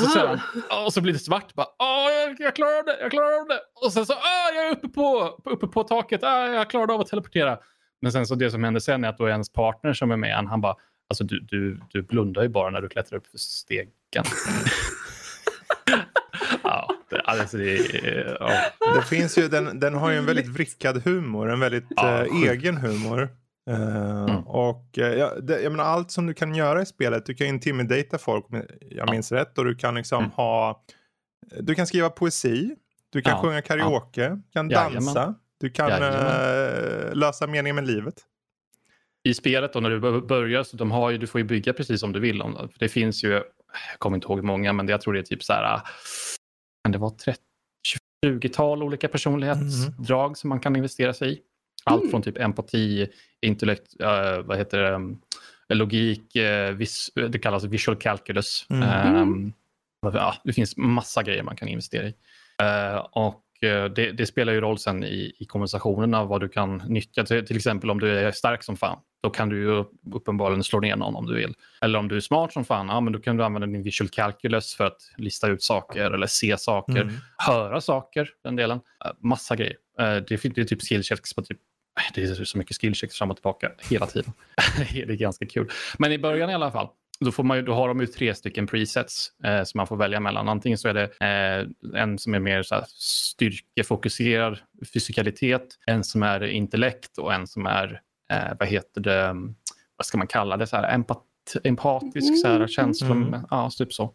Och 0.04 0.10
så, 0.10 0.10
sedan, 0.10 0.40
och 0.86 0.92
så 0.92 1.00
blir 1.00 1.12
det 1.12 1.18
svart. 1.18 1.54
Bara, 1.54 1.66
ah, 1.78 2.10
jag, 2.10 2.36
jag 2.38 2.56
klarar 2.56 2.78
av 2.78 2.84
det, 2.84 2.96
jag 3.00 3.10
klarar 3.10 3.40
av 3.40 3.48
det. 3.48 3.60
Och 3.84 3.92
sen 3.92 4.06
så, 4.06 4.12
ah, 4.12 4.50
jag 4.54 4.66
är 4.66 4.72
uppe 4.72 4.88
på, 4.88 5.38
uppe 5.44 5.66
på 5.66 5.82
taket, 5.84 6.22
ah, 6.22 6.46
jag 6.48 6.70
klarade 6.70 6.92
av 6.92 7.00
att 7.00 7.06
teleportera. 7.06 7.58
Men 8.00 8.12
sen 8.12 8.26
så 8.26 8.34
det 8.34 8.50
som 8.50 8.64
händer 8.64 8.80
sen 8.80 9.04
är 9.04 9.08
att 9.08 9.18
då 9.18 9.24
är 9.24 9.30
ens 9.30 9.52
partner 9.52 9.92
som 9.92 10.10
är 10.10 10.16
med 10.16 10.34
han, 10.34 10.46
han 10.46 10.60
bara, 10.60 10.74
alltså 11.10 11.24
du, 11.24 11.40
du, 11.40 11.80
du 11.90 12.02
blundar 12.02 12.42
ju 12.42 12.48
bara 12.48 12.70
när 12.70 12.80
du 12.80 12.88
klättrar 12.88 13.18
upp 13.18 13.26
för 13.26 13.38
stegen. 13.38 13.90
ja, 16.62 16.90
det, 17.10 17.20
alltså 17.20 17.56
det, 17.56 17.76
ja. 18.40 18.50
Det 18.96 19.02
finns 19.02 19.38
ju, 19.38 19.48
den, 19.48 19.80
den 19.80 19.94
har 19.94 20.10
ju 20.10 20.16
en 20.16 20.26
väldigt 20.26 20.48
vrickad 20.48 21.02
humor, 21.04 21.50
en 21.50 21.60
väldigt 21.60 21.84
Ja, 21.88 22.24
eh, 22.24 22.50
egen 22.50 22.76
humor. 22.76 23.28
Eh, 23.70 24.24
Mm. 24.28 24.46
Och 24.46 24.98
eh, 24.98 25.14
ja, 25.14 25.34
det, 25.40 25.60
jag 25.62 25.72
menar 25.72 25.84
allt 25.84 26.10
som 26.10 26.26
du 26.26 26.34
kan 26.34 26.54
göra 26.54 26.82
i 26.82 26.86
spelet, 26.86 27.26
du 27.26 27.34
kan 27.34 27.46
intimidata 27.46 28.18
folk 28.18 28.44
om 28.50 28.54
jag 28.56 28.64
Ja. 28.80 29.10
minns 29.10 29.32
rätt 29.32 29.58
och 29.58 29.64
du 29.64 29.74
kan 29.74 29.94
liksom 29.94 30.18
Mm. 30.18 30.30
ha, 30.30 30.84
du 31.60 31.74
kan 31.74 31.86
skriva 31.86 32.10
poesi, 32.10 32.76
du 33.10 33.22
kan 33.22 33.32
Ja, 33.36 33.42
sjunga 33.42 33.62
karaoke, 33.62 34.28
du 34.28 34.42
kan 34.52 34.70
Jajamän. 34.70 34.92
dansa, 35.04 35.34
du 35.60 35.70
kan 35.70 35.88
Jajamän. 35.88 36.12
eh, 37.08 37.14
lösa 37.14 37.46
meningen 37.46 37.74
med 37.76 37.86
livet. 37.86 38.14
i 39.28 39.34
spelet 39.34 39.72
då 39.72 39.80
när 39.80 39.90
du 39.90 40.00
bör- 40.00 40.20
börjar 40.20 40.62
så 40.62 40.76
de 40.76 40.90
har 40.90 41.10
ju, 41.10 41.18
du 41.18 41.26
får 41.26 41.40
ju 41.40 41.44
bygga 41.44 41.72
precis 41.72 42.00
som 42.00 42.12
du 42.12 42.20
vill. 42.20 42.42
Om, 42.42 42.68
det 42.78 42.88
finns 42.88 43.24
ju, 43.24 43.30
jag 43.30 43.42
kommer 43.98 44.16
inte 44.16 44.26
ihåg 44.26 44.44
många, 44.44 44.72
men 44.72 44.86
det, 44.86 44.90
jag 44.90 45.00
tror 45.00 45.14
det 45.14 45.20
är 45.20 45.22
typ 45.22 45.44
så 45.44 45.52
här, 45.52 45.80
kan 46.84 46.92
det 46.92 46.98
vara 46.98 47.10
30, 47.10 47.40
20-tal 48.26 48.82
olika 48.82 49.08
personlighetsdrag 49.08 50.36
som 50.38 50.48
man 50.48 50.60
kan 50.60 50.76
investera 50.76 51.14
sig 51.14 51.32
i. 51.32 51.38
Allt 51.90 52.02
Mm. 52.02 52.10
från 52.10 52.22
typ 52.22 52.38
empati, 52.38 53.08
intellekt, 53.40 54.00
eh, 54.00 54.38
vad 54.44 54.58
heter 54.58 54.78
det, 54.78 54.90
um, 54.94 55.18
logik, 55.68 56.36
eh, 56.36 56.72
vis, 56.74 57.10
det 57.28 57.38
kallas 57.38 57.64
visual 57.64 57.96
calculus. 57.96 58.66
Mm. 58.70 58.82
Ehm, 58.82 59.52
ja, 60.02 60.34
det 60.44 60.52
finns 60.52 60.76
massa 60.76 61.22
grejer 61.22 61.42
man 61.42 61.56
kan 61.56 61.68
investera 61.68 62.06
i. 62.06 62.14
Eh, 62.62 62.96
och 62.96 63.42
eh, 63.62 63.84
det, 63.84 64.12
det 64.12 64.26
spelar 64.26 64.52
ju 64.52 64.60
roll 64.60 64.78
sen 64.78 65.04
i, 65.04 65.32
i 65.38 65.44
konversationen 65.44 66.14
av 66.14 66.28
vad 66.28 66.40
du 66.40 66.48
kan 66.48 66.76
nyttja. 66.76 67.24
Till, 67.24 67.46
till 67.46 67.56
exempel 67.56 67.90
om 67.90 68.00
du 68.00 68.18
är 68.18 68.32
stark 68.32 68.62
som 68.62 68.76
fan, 68.76 68.98
då 69.22 69.30
kan 69.30 69.48
du 69.48 69.58
ju 69.62 69.84
uppenbarligen 70.14 70.64
slå 70.64 70.80
ner 70.80 70.96
någon 70.96 71.16
om 71.16 71.26
du 71.26 71.34
vill. 71.34 71.54
Eller 71.80 71.98
om 71.98 72.08
du 72.08 72.16
är 72.16 72.20
smart 72.20 72.52
som 72.52 72.64
fan, 72.64 72.88
ja, 72.88 73.00
men 73.00 73.12
då 73.12 73.18
kan 73.18 73.36
du 73.36 73.44
använda 73.44 73.66
din 73.66 73.82
visual 73.82 74.08
calculus 74.08 74.74
för 74.74 74.84
att 74.86 75.00
lista 75.16 75.48
ut 75.48 75.62
saker 75.62 76.10
eller 76.10 76.26
se 76.26 76.58
saker, 76.58 77.00
Mm. 77.02 77.14
höra 77.38 77.80
saker, 77.80 78.28
den 78.44 78.56
delen. 78.56 78.80
Eh, 79.04 79.10
Massa 79.20 79.56
grejer. 79.56 79.76
Eh, 79.98 80.04
Det, 80.14 80.42
det 80.54 80.58
är 80.58 80.64
typ 80.64 80.82
skillchecks 80.82 81.34
på 81.34 81.42
typ 81.42 81.58
det 82.14 82.22
är 82.22 82.44
så 82.44 82.58
mycket 82.58 82.76
skillchecks 82.80 83.18
fram 83.18 83.30
och 83.30 83.36
tillbaka 83.36 83.72
hela 83.90 84.06
tiden. 84.06 84.32
det 84.92 85.02
är 85.02 85.16
ganska 85.16 85.46
kul. 85.46 85.70
Men 85.98 86.12
i 86.12 86.18
början 86.18 86.50
i 86.50 86.54
alla 86.54 86.70
fall, 86.70 86.88
då, 87.20 87.32
får 87.32 87.42
man 87.44 87.56
ju, 87.56 87.62
då 87.62 87.74
har 87.74 87.88
de 87.88 88.00
ju 88.00 88.06
tre 88.06 88.34
stycken 88.34 88.66
presets 88.66 89.32
eh, 89.44 89.62
som 89.64 89.78
man 89.78 89.86
får 89.86 89.96
välja 89.96 90.20
mellan. 90.20 90.48
Antingen 90.48 90.78
så 90.78 90.88
är 90.88 90.94
det 90.94 91.04
eh, 91.20 92.00
en 92.02 92.18
som 92.18 92.34
är 92.34 92.38
mer 92.38 92.62
så 92.62 92.74
här, 92.74 92.84
styrkefokuserad 92.88 94.58
fysikalitet, 94.92 95.66
en 95.86 96.04
som 96.04 96.22
är 96.22 96.42
intellekt 96.44 97.18
och 97.18 97.34
en 97.34 97.46
som 97.46 97.66
är, 97.66 98.00
eh, 98.30 98.52
vad 98.58 98.68
heter 98.68 99.00
det, 99.00 99.34
vad 99.96 100.06
ska 100.06 100.18
man 100.18 100.26
kalla 100.26 100.56
det, 100.56 100.66
så 100.66 100.76
här, 100.76 100.94
empat, 100.94 101.22
empatisk 101.64 102.40
så 102.42 102.48
här, 102.48 102.66
känsla, 102.66 103.06
Mm. 103.10 103.40
ja, 103.50 103.70
typ 103.78 103.92
så. 103.92 104.14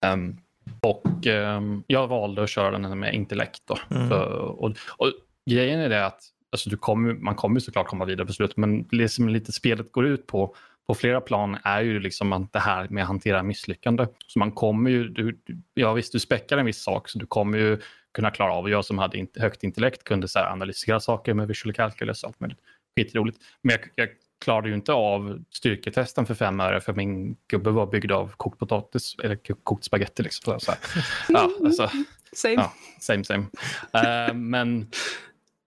Ehm, 0.00 0.36
och 0.80 1.26
ehm, 1.26 1.84
jag 1.86 2.08
valde 2.08 2.42
att 2.42 2.50
köra 2.50 2.78
den 2.78 2.98
med 2.98 3.14
intellekt. 3.14 3.62
Då, 3.64 3.78
Mm. 3.96 4.08
för, 4.08 4.30
och, 4.38 4.74
och 4.96 5.12
grejen 5.50 5.80
är 5.80 5.88
det 5.88 6.06
att 6.06 6.20
alltså, 6.52 6.70
du 6.70 6.76
kommer, 6.76 7.14
man 7.14 7.34
kommer 7.34 7.56
ju 7.56 7.60
såklart 7.60 7.86
komma 7.86 8.04
vidare 8.04 8.26
på 8.26 8.32
slutet, 8.32 8.56
men 8.56 8.86
det 8.90 9.08
som 9.08 9.28
lite 9.28 9.52
spelet 9.52 9.92
går 9.92 10.06
ut 10.06 10.26
på 10.26 10.54
på 10.86 10.94
flera 10.94 11.20
plan 11.20 11.58
är 11.64 11.80
ju 11.82 12.00
liksom 12.00 12.32
att 12.32 12.52
det 12.52 12.58
här 12.58 12.88
med 12.88 13.02
att 13.02 13.08
hantera 13.08 13.42
misslyckande. 13.42 14.06
Så 14.26 14.38
man 14.38 14.52
kommer 14.52 14.90
ju, 14.90 15.08
du, 15.08 15.38
ja 15.74 15.92
visst 15.92 16.12
du 16.12 16.18
späckar 16.20 16.58
en 16.58 16.66
viss 16.66 16.82
sak 16.82 17.08
så 17.08 17.18
du 17.18 17.26
kommer 17.26 17.58
ju 17.58 17.78
kunna 18.14 18.30
klara 18.30 18.52
av, 18.52 18.64
och 18.64 18.70
jag 18.70 18.84
som 18.84 18.98
hade 18.98 19.18
inte, 19.18 19.40
högt 19.40 19.64
intellekt 19.64 20.04
kunde 20.04 20.28
så 20.28 20.38
analysera 20.38 21.00
saker 21.00 21.34
med 21.34 21.48
visual 21.48 21.72
calculus 21.74 22.22
och 22.22 22.28
allt 22.28 22.40
möjligt. 22.40 22.58
Skitroligt. 22.96 23.38
Men 23.62 23.72
jag, 23.72 23.80
jag 23.94 24.08
klarade 24.44 24.68
ju 24.68 24.74
inte 24.74 24.92
av 24.92 25.44
styrketesten 25.50 26.26
för 26.26 26.34
fem 26.34 26.60
öre 26.60 26.80
för 26.80 26.92
min 26.92 27.36
gubbe 27.48 27.70
var 27.70 27.86
byggd 27.86 28.12
av 28.12 28.32
kokt 28.36 28.58
potatis 28.58 29.16
eller 29.22 29.36
ko- 29.36 29.54
kokt 29.62 29.84
spagetti. 29.84 30.22
Liksom. 30.22 30.60
Så, 30.60 30.70
här. 30.70 30.80
Ja, 31.28 31.50
alltså, 31.64 31.90
Same. 32.32 32.54
ja, 32.54 32.72
same 33.00 33.24
same. 33.24 33.44
Eh, 33.92 34.34
men 34.34 34.90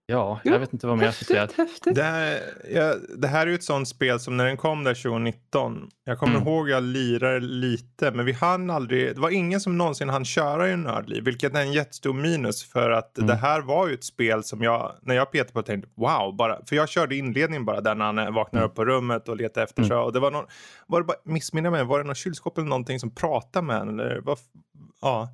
ja, 0.06 0.40
jag 0.44 0.54
Ja, 0.54 0.58
vet 0.58 0.72
inte 0.72 0.86
vad 0.86 0.98
mer 0.98 1.04
jag 1.04 1.14
ska 1.14 1.24
säga. 1.24 1.48
Det 1.84 2.02
här, 2.02 2.40
ja, 2.74 2.94
det 3.18 3.28
här 3.28 3.42
är 3.46 3.50
ju 3.50 3.54
ett 3.54 3.64
sånt 3.64 3.88
spel 3.88 4.20
som 4.20 4.36
när 4.36 4.44
den 4.44 4.56
kom 4.56 4.84
där 4.84 4.94
2019. 4.94 5.90
Jag 6.04 6.18
kommer 6.18 6.36
Mm. 6.36 6.48
ihåg 6.48 6.68
jag 6.68 6.82
lirade 6.82 7.40
lite 7.40 8.10
men 8.10 8.24
vi 8.26 8.32
hann 8.32 8.70
aldrig. 8.70 9.14
Det 9.14 9.20
var 9.20 9.30
ingen 9.30 9.60
som 9.60 9.78
någonsin 9.78 10.08
hann 10.08 10.24
köra 10.24 10.68
i 10.70 10.76
Nördliv. 10.76 11.24
Vilket 11.24 11.54
är 11.54 11.60
en 11.60 11.72
jättestor 11.72 12.12
minus 12.14 12.64
för 12.64 12.90
att 12.90 13.18
Mm. 13.18 13.28
det 13.28 13.34
här 13.34 13.60
var 13.60 13.88
ju 13.88 13.94
ett 13.94 14.04
spel 14.04 14.44
som 14.44 14.62
jag. 14.62 14.92
När 15.02 15.14
jag 15.14 15.32
petade 15.32 15.52
på 15.52 15.60
det 15.60 15.66
tänkte 15.66 15.90
wow. 15.96 16.36
Bara, 16.36 16.58
för 16.66 16.76
jag 16.76 16.88
körde 16.88 17.16
inledningen 17.16 17.64
bara 17.64 17.80
där 17.80 17.94
när 17.94 18.04
han 18.04 18.34
vaknar 18.34 18.60
Mm. 18.60 18.70
upp 18.70 18.76
på 18.76 18.84
rummet 18.84 19.28
och 19.28 19.36
letar 19.36 19.62
efter 19.62 19.80
Mm. 19.82 19.88
sig. 19.88 19.96
Och 19.96 20.12
det 20.12 20.20
var 20.20 20.30
någon. 20.30 20.44
Var 20.86 21.00
det 21.00 21.06
bara, 21.06 21.16
missminner 21.24 21.70
mig. 21.70 21.84
Var 21.84 21.98
det 21.98 22.04
någon 22.04 22.14
kylskåp 22.14 22.58
eller 22.58 22.68
någonting 22.68 23.00
som 23.00 23.14
pratade 23.14 23.66
med 23.66 23.76
en? 23.80 23.88
Eller 24.00 24.20
vad? 24.20 24.38
f- 24.38 24.60
Ja. 25.02 25.28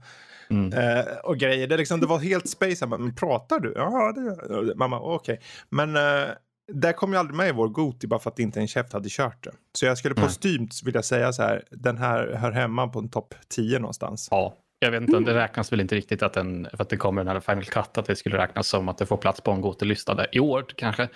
Mm. 0.52 0.72
Eh, 0.72 1.14
och 1.24 1.38
grejer. 1.38 1.66
Det, 1.66 1.76
liksom, 1.76 2.00
det 2.00 2.06
var 2.06 2.18
helt 2.18 2.48
space. 2.48 2.86
Bara, 2.86 2.98
men 2.98 3.14
pratar 3.14 3.60
du? 3.60 3.72
Ja, 3.76 4.12
det. 4.12 4.74
Mamma, 4.74 5.00
okej. 5.00 5.40
Men 5.68 5.96
eh, 5.96 6.28
där 6.72 6.92
kom 6.92 7.12
jag 7.12 7.20
aldrig 7.20 7.36
med 7.36 7.48
i 7.48 7.52
vår 7.52 7.68
Goti 7.68 8.06
bara 8.06 8.20
för 8.20 8.30
att 8.30 8.38
inte 8.38 8.60
en 8.60 8.68
käft 8.68 8.92
hade 8.92 9.08
kört 9.08 9.44
det. 9.44 9.52
Så 9.72 9.86
jag 9.86 9.98
skulle 9.98 10.14
postumt 10.14 10.82
vilja 10.84 11.02
säga 11.02 11.32
så 11.32 11.42
här. 11.42 11.64
Den 11.70 11.98
här 11.98 12.34
hör 12.34 12.50
hemma 12.50 12.88
på 12.88 12.98
en 12.98 13.08
topp 13.08 13.34
10 13.48 13.78
någonstans. 13.78 14.28
Ja, 14.30 14.54
jag 14.78 14.90
vet 14.90 15.02
inte, 15.02 15.20
det 15.20 15.34
räknas 15.34 15.72
väl 15.72 15.80
inte 15.80 15.94
riktigt 15.94 16.22
att 16.22 16.32
den, 16.32 16.68
för 16.70 16.82
att 16.82 16.88
det 16.88 16.96
kommer 16.96 17.24
den 17.24 17.32
här 17.32 17.40
Final 17.40 17.64
Cut, 17.64 17.98
att 17.98 18.06
det 18.06 18.16
skulle 18.16 18.38
räknas 18.38 18.68
som 18.68 18.88
att 18.88 18.98
det 18.98 19.06
får 19.06 19.16
plats 19.16 19.40
på 19.40 19.50
en 19.50 19.60
Gotelista 19.60 20.26
i 20.32 20.40
år 20.40 20.66
kanske. 20.76 21.08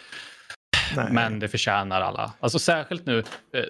Nej. 0.96 1.12
Men 1.12 1.38
det 1.38 1.48
förtjänar 1.48 2.00
alla. 2.00 2.32
Alltså 2.40 2.58
särskilt 2.58 3.06
nu, 3.06 3.18
eh, 3.18 3.64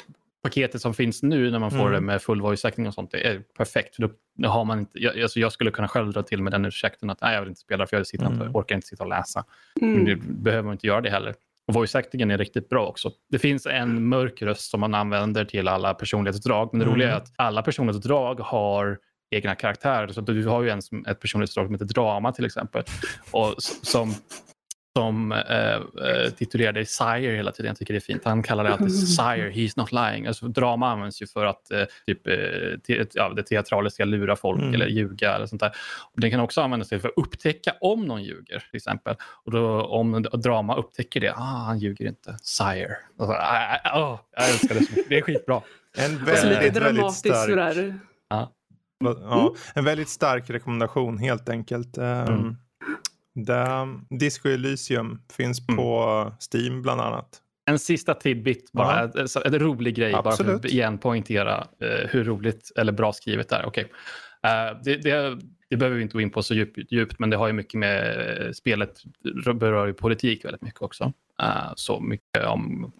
paketet 0.48 0.80
som 0.82 0.94
finns 0.94 1.22
nu 1.22 1.50
när 1.50 1.58
man 1.58 1.70
får 1.70 1.78
Mm. 1.80 1.92
det 1.92 2.00
med 2.00 2.22
full 2.22 2.40
voice 2.40 2.64
acting 2.64 2.86
och 2.86 2.94
sånt, 2.94 3.10
det 3.10 3.26
är 3.26 3.42
perfekt. 3.56 3.96
För 3.96 4.02
då, 4.02 4.10
då 4.38 4.48
har 4.48 4.64
man 4.64 4.78
inte, 4.78 4.90
jag, 4.98 5.20
alltså 5.22 5.40
jag 5.40 5.52
skulle 5.52 5.70
kunna 5.70 5.88
själv 5.88 6.12
dra 6.12 6.22
till 6.22 6.42
med 6.42 6.52
den 6.52 6.64
ursäkten 6.64 7.10
att 7.10 7.20
nej, 7.20 7.34
jag 7.34 7.40
vill 7.40 7.48
inte 7.48 7.60
spela 7.60 7.86
för 7.86 7.96
jag 7.96 8.06
sitter 8.06 8.26
inte, 8.26 8.44
Mm. 8.44 8.56
orkar 8.56 8.74
inte 8.74 8.86
sitta 8.86 9.02
och 9.02 9.08
läsa. 9.10 9.44
Men 9.80 9.92
Mm. 9.92 10.04
det 10.04 10.16
behöver 10.16 10.62
man 10.62 10.72
inte 10.72 10.86
göra 10.86 11.00
det 11.00 11.10
heller. 11.10 11.34
Och 11.68 11.74
voice 11.74 11.94
actingen 11.94 12.30
är 12.30 12.38
riktigt 12.38 12.68
bra 12.68 12.86
också. 12.86 13.10
Det 13.30 13.38
finns 13.38 13.66
en 13.66 14.08
mörk 14.08 14.42
röst 14.42 14.70
som 14.70 14.80
man 14.80 14.94
använder 14.94 15.44
till 15.44 15.68
alla 15.68 15.94
personlighetsdrag. 15.94 16.68
Men 16.72 16.78
det 16.78 16.84
Mm. 16.84 16.94
roliga 16.94 17.10
är 17.12 17.16
att 17.16 17.32
alla 17.36 17.62
personlighetsdrag 17.62 18.40
har 18.40 18.98
egna 19.30 19.54
karaktärer. 19.54 20.08
Så 20.08 20.20
du 20.20 20.46
har 20.46 20.62
ju 20.62 20.70
en 20.70 20.82
som, 20.82 21.04
ett 21.06 21.20
personlighetsdrag 21.20 21.66
som 21.66 21.74
heter 21.74 21.84
drama 21.86 22.32
till 22.32 22.44
exempel. 22.44 22.82
Och 23.30 23.54
som, 23.82 24.14
som 24.96 25.32
eh, 25.32 25.74
eh, 25.74 26.30
titulerar 26.38 26.72
dig 26.72 26.86
Sire 26.86 27.36
hela 27.36 27.52
tiden. 27.52 27.68
Jag 27.68 27.76
tycker 27.78 27.94
det 27.94 27.98
är 27.98 28.00
fint. 28.00 28.24
Han 28.24 28.42
kallar 28.42 28.64
det 28.64 28.72
alltid 28.72 29.08
Sire, 29.08 29.50
he's 29.50 29.72
not 29.76 29.92
lying. 29.92 30.26
Alltså, 30.26 30.48
drama 30.48 30.90
används 30.92 31.22
ju 31.22 31.26
för 31.26 31.44
att 31.46 31.70
eh, 31.70 31.82
typ, 32.06 32.26
eh, 32.26 32.34
te, 32.86 33.04
ja, 33.14 33.28
det 33.36 33.42
teatrala 33.42 33.90
ska 33.90 34.04
lura 34.04 34.36
folk 34.36 34.60
Mm. 34.60 34.74
eller 34.74 34.86
ljuga. 34.86 35.34
Eller 35.34 35.46
sånt 35.46 35.60
där. 35.60 35.72
Och 36.14 36.20
den 36.20 36.30
kan 36.30 36.40
också 36.40 36.60
användas 36.60 36.88
till 36.88 37.00
för 37.00 37.08
att 37.08 37.14
upptäcka 37.16 37.72
om 37.80 38.04
någon 38.04 38.22
ljuger. 38.22 38.58
till 38.70 38.76
exempel. 38.76 39.16
Och 39.44 39.52
då, 39.52 39.82
om 39.82 40.22
drama 40.22 40.76
upptäcker 40.76 41.20
det, 41.20 41.32
ah, 41.32 41.64
han 41.66 41.78
ljuger 41.78 42.06
inte, 42.06 42.36
Sire. 42.42 42.96
Och 43.18 43.26
så, 43.26 43.32
ah, 43.32 43.78
ah, 43.84 44.00
åh, 44.12 44.20
jag 44.36 44.48
älskar 44.48 44.74
det 44.74 44.84
så 44.84 44.90
mycket. 44.92 45.08
Det 45.08 45.18
är 45.18 45.22
skitbra. 45.22 45.60
En 45.98 46.14
Och 46.14 46.20
så 46.20 46.24
lite 46.24 46.32
väldigt, 46.42 46.62
väldigt 46.62 46.74
dramatiskt 46.74 47.18
stark. 47.26 47.50
sådär. 47.50 47.98
Ja, 48.28 48.52
en 49.74 49.84
väldigt 49.84 50.08
stark 50.08 50.50
rekommendation 50.50 51.18
helt 51.18 51.48
enkelt. 51.48 51.98
Um, 51.98 52.04
Mm. 52.04 52.56
Det, 53.46 53.86
Disco 54.10 54.48
Elysium 54.48 55.22
finns 55.36 55.68
Mm. 55.68 55.76
på 55.76 56.32
Steam 56.52 56.82
bland 56.82 57.00
annat. 57.00 57.42
En 57.70 57.78
sista 57.78 58.14
tidbit 58.14 58.72
bara. 58.72 59.10
Ja. 59.14 59.20
En, 59.44 59.52
en 59.54 59.58
rolig 59.60 59.94
grej 59.94 60.12
bara 60.12 60.22
för 60.22 60.28
Absolut. 60.30 60.54
att 60.64 60.64
igen 60.64 60.98
poängtera 60.98 61.66
eh, 61.80 62.08
hur 62.10 62.24
roligt 62.24 62.72
eller 62.76 62.92
bra 62.92 63.12
skrivet 63.12 63.48
det 63.48 63.56
är. 63.56 63.66
Okej. 63.66 63.92
Eh, 64.42 64.78
det, 64.84 64.96
det, 64.96 65.38
det 65.70 65.76
behöver 65.76 65.96
vi 65.96 66.02
inte 66.02 66.12
gå 66.12 66.20
in 66.20 66.30
på 66.30 66.42
så 66.42 66.54
djupt, 66.54 66.78
djupt 66.92 67.18
men 67.18 67.30
det 67.30 67.36
har 67.36 67.46
ju 67.46 67.52
mycket 67.52 67.78
med 67.78 68.18
eh, 68.46 68.52
spelet 68.52 69.02
berör 69.54 69.86
ju 69.86 69.92
politik 69.94 70.44
väldigt 70.44 70.62
mycket 70.62 70.82
också. 70.82 71.12
Eh, 71.42 71.72
så 71.76 72.00
mycket 72.00 72.46
om 72.46 72.92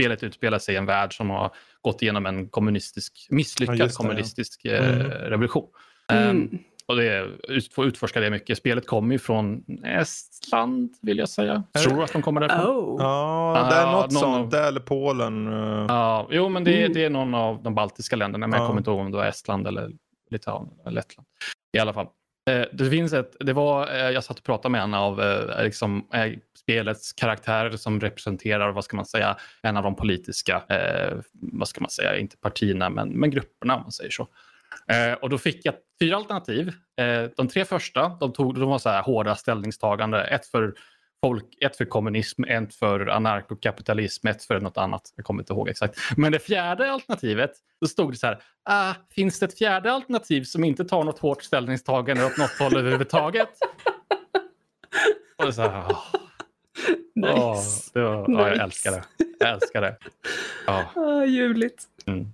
spelet 0.00 0.22
utspelar 0.22 0.58
sig 0.58 0.74
i 0.74 0.78
en 0.78 0.86
värld 0.86 1.16
som 1.16 1.30
har 1.30 1.50
gått 1.80 2.02
igenom 2.02 2.26
en 2.26 2.48
kommunistisk, 2.48 3.26
misslyckad 3.30 3.74
Ja, 3.80 3.84
det, 3.84 3.90
ja. 3.92 3.96
kommunistisk 3.96 4.64
eh, 4.64 4.88
Mm. 5.00 5.06
revolution. 5.10 5.66
Eh, 6.12 6.28
Mm. 6.30 6.58
Och 6.90 6.96
det 6.96 7.28
ut, 7.48 7.72
får 7.72 7.86
utforska 7.86 8.20
det 8.20 8.30
mycket. 8.30 8.58
Spelet 8.58 8.86
kommer 8.86 9.12
ju 9.14 9.18
från 9.18 9.64
Estland 9.84 10.94
vill 11.02 11.18
jag 11.18 11.28
säga. 11.28 11.62
Är 11.72 11.78
Tror 11.80 12.04
att 12.04 12.12
de 12.12 12.22
kommer 12.22 12.40
därifrån. 12.40 12.76
Oh. 12.76 12.96
Ja, 13.02 13.66
det 13.70 13.76
är 13.76 13.92
något 13.92 14.10
någon 14.12 14.20
sånt. 14.20 14.54
av- 14.54 14.60
eller 14.60 14.80
Polen. 14.80 15.46
eh. 15.46 15.84
Ja, 15.88 16.28
jo, 16.30 16.48
men 16.48 16.64
det, 16.64 16.78
Mm. 16.80 16.92
det 16.92 17.04
är 17.04 17.10
någon 17.10 17.34
av 17.34 17.62
de 17.62 17.74
baltiska 17.74 18.16
länderna, 18.16 18.46
men 18.46 18.56
Ja. 18.56 18.62
jag 18.62 18.68
kommer 18.68 18.80
inte 18.80 18.90
ihåg 18.90 19.00
om 19.00 19.10
det 19.10 19.16
var 19.16 19.26
Estland 19.26 19.66
eller 19.66 19.90
Litauen 20.30 20.68
eller 20.82 20.90
Lettland. 20.94 21.26
I 21.76 21.78
alla 21.78 21.92
fall. 21.92 22.06
Eh, 22.50 22.64
Det 22.72 22.90
finns 22.90 23.12
ett, 23.12 23.36
det 23.40 23.52
var, 23.52 23.88
eh, 23.94 24.10
jag 24.10 24.24
satt 24.24 24.38
och 24.38 24.44
pratade 24.44 24.72
med 24.72 24.82
en 24.82 24.94
av 24.94 25.20
liksom, 25.62 26.06
spelets 26.58 27.12
karaktärer 27.12 27.76
som 27.76 28.00
representerar, 28.00 28.72
vad 28.72 28.84
ska 28.84 28.96
man 28.96 29.06
säga, 29.06 29.36
en 29.62 29.76
av 29.76 29.82
de 29.82 29.96
politiska, 29.96 30.62
eh, 30.68 31.18
vad 31.32 31.68
ska 31.68 31.80
man 31.80 31.90
säga, 31.90 32.16
inte 32.18 32.36
partierna, 32.36 32.90
men, 32.90 33.08
men 33.08 33.30
grupperna 33.30 33.76
om 33.76 33.82
man 33.82 33.92
säger 33.92 34.10
så. 34.10 34.28
Eh, 34.92 35.12
och 35.12 35.30
då 35.30 35.38
fick 35.38 35.64
jag 35.66 35.74
fyra 36.00 36.16
alternativ. 36.16 36.68
Eh, 37.00 37.30
de 37.36 37.48
tre 37.48 37.64
första, 37.64 38.08
de, 38.08 38.32
tog, 38.32 38.54
de 38.60 38.68
var 38.68 38.78
så 38.78 38.88
här 38.88 39.02
hårda 39.02 39.36
ställningstagande. 39.36 40.24
Ett 40.24 40.46
för 40.46 40.74
folk, 41.24 41.44
ett 41.62 41.76
för 41.76 41.84
kommunism, 41.84 42.44
ett 42.44 42.74
för 42.74 43.06
anarkokapitalism, 43.06 44.26
ett 44.26 44.44
för 44.44 44.60
något 44.60 44.76
annat. 44.78 45.02
Jag 45.16 45.24
kommer 45.26 45.42
inte 45.42 45.52
ihåg 45.52 45.68
exakt. 45.68 45.98
Men 46.16 46.32
det 46.32 46.38
fjärde 46.38 46.92
alternativet, 46.92 47.50
då 47.80 47.86
stod 47.86 48.12
det 48.12 48.16
så 48.16 48.26
här. 48.26 48.42
Ah, 48.64 48.94
finns 49.14 49.38
det 49.40 49.46
ett 49.46 49.58
fjärde 49.58 49.92
alternativ 49.92 50.42
som 50.44 50.64
inte 50.64 50.84
tar 50.84 51.04
något 51.04 51.18
hårt 51.18 51.42
ställningstagande 51.42 52.24
åt 52.24 52.38
något 52.38 52.58
håll 52.58 52.76
överhuvudtaget? 52.76 53.48
Och 55.38 55.46
det 55.46 55.52
så 55.52 55.62
här, 55.62 55.68
ah, 55.70 56.02
åh, 57.22 57.54
Nice. 57.56 57.90
det 57.94 58.00
var, 58.02 58.14
ja, 58.28 58.48
jag 58.48 58.50
Nice. 58.50 58.62
älskar 58.62 58.90
det. 58.92 59.02
Jag 59.40 59.50
älskar 59.50 59.80
det. 59.80 59.96
Ja, 60.66 60.84
Ah, 60.96 61.24
ljuvligt. 61.24 61.84
mm. 62.06 62.26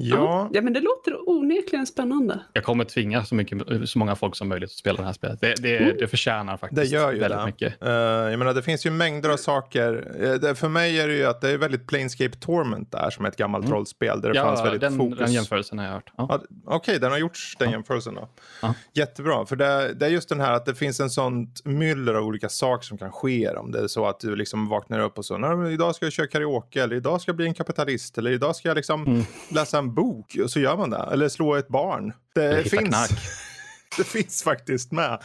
Ja, 0.00 0.50
ja, 0.52 0.60
men 0.62 0.72
det 0.72 0.80
låter 0.80 1.28
onekligen 1.30 1.86
spännande. 1.86 2.40
Jag 2.52 2.64
kommer 2.64 2.84
tvinga 2.84 3.24
så, 3.24 3.34
mycket, 3.34 3.58
så 3.90 3.98
många 3.98 4.16
folk 4.16 4.36
som 4.36 4.48
möjligt 4.48 4.70
att 4.70 4.76
spela 4.76 4.96
det 4.98 5.04
här 5.04 5.12
spelet. 5.12 5.40
Det, 5.40 5.54
det, 5.62 5.78
Mm. 5.78 5.96
det 5.98 6.06
förtjänar 6.08 6.56
faktiskt 6.56 6.82
det 6.82 6.96
gör 6.96 7.12
ju 7.12 7.18
väldigt 7.18 7.38
det. 7.38 7.46
mycket. 7.46 7.82
Eh, 7.82 7.90
jag 7.90 8.38
menar, 8.38 8.54
det 8.54 8.62
finns 8.62 8.86
ju 8.86 8.90
mängder 8.90 9.30
av 9.30 9.36
saker. 9.36 10.14
Eh, 10.20 10.32
det, 10.32 10.54
för 10.54 10.68
mig 10.68 11.00
är 11.00 11.08
det 11.08 11.14
ju 11.14 11.24
att 11.24 11.40
det 11.40 11.50
är 11.50 11.58
väldigt 11.58 11.86
Planescape 11.86 12.36
Torment 12.36 12.92
där 12.92 13.10
som 13.10 13.24
är 13.24 13.28
ett 13.28 13.36
gammalt 13.36 13.64
Mm. 13.64 13.76
rollspel 13.76 14.20
där 14.20 14.28
det 14.32 14.40
fanns 14.40 14.58
Ja, 14.58 14.64
väldigt 14.64 14.80
den, 14.80 14.98
fokus. 14.98 15.18
den 15.18 15.32
jämförelsen 15.32 15.78
har 15.78 15.84
jag 15.86 15.92
hört. 15.92 16.12
Ja. 16.16 16.26
Ja, 16.30 16.40
Okej, 16.64 16.98
den 17.00 17.10
har 17.10 17.18
gjorts 17.18 17.56
den 17.58 17.68
Ja. 17.68 17.72
jämförelsen 17.72 18.14
då. 18.14 18.28
Ja. 18.62 18.74
Jättebra, 18.94 19.46
för 19.46 19.56
det, 19.56 19.94
det 19.94 20.06
är 20.06 20.10
just 20.10 20.28
den 20.28 20.40
här 20.40 20.52
att 20.52 20.66
det 20.66 20.74
finns 20.74 21.00
en 21.00 21.10
sånt 21.10 21.64
myller 21.64 22.14
av 22.14 22.24
olika 22.24 22.48
saker 22.48 22.84
som 22.86 22.98
kan 22.98 23.12
ske 23.12 23.48
om 23.48 23.72
det 23.72 23.78
är 23.80 23.86
så 23.86 24.06
att 24.06 24.20
du 24.20 24.36
liksom 24.36 24.68
vaknar 24.68 24.98
upp 25.00 25.18
och 25.18 25.24
så, 25.24 25.38
"Nej, 25.38 25.56
men 25.56 25.72
idag 25.72 25.94
ska 25.94 26.06
jag 26.06 26.12
köra 26.12 26.26
karaoke 26.26 26.82
eller 26.82 26.96
idag 26.96 27.20
ska 27.20 27.28
jag 27.28 27.36
bli 27.36 27.46
en 27.46 27.54
kapitalist 27.54 28.18
eller 28.18 28.30
idag 28.30 28.56
ska 28.56 28.68
jag 28.68 28.76
liksom 28.76 29.06
Mm. 29.06 29.22
läsa 29.50 29.78
en 29.78 29.87
bok 29.94 30.36
och 30.42 30.50
så 30.50 30.60
gör 30.60 30.76
man 30.76 30.90
det. 30.90 31.08
Eller 31.12 31.28
slå 31.28 31.54
ett 31.54 31.68
barn. 31.68 32.12
Det 32.34 32.70
finns. 32.70 33.08
det 33.96 34.04
finns 34.04 34.42
faktiskt 34.42 34.92
med. 34.92 35.22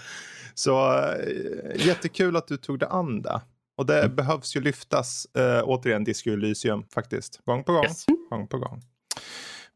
Så 0.54 0.94
äh, 1.00 1.86
jättekul 1.88 2.36
att 2.36 2.48
du 2.48 2.58
tog 2.58 2.80
det 2.80 2.88
an 2.88 3.22
det. 3.22 3.42
Och 3.78 3.86
det 3.86 4.00
Mm. 4.04 4.16
behövs 4.16 4.56
ju 4.56 4.62
lyftas, 4.62 5.26
äh, 5.36 5.62
återigen, 5.64 6.04
Disco 6.04 6.30
Elysium 6.30 6.84
faktiskt. 6.94 7.40
Gång 7.46 7.64
på 7.64 7.74
gång, 7.74 7.84
Yes. 7.84 8.06
gång 8.30 8.48
på 8.48 8.58
gång. 8.58 8.82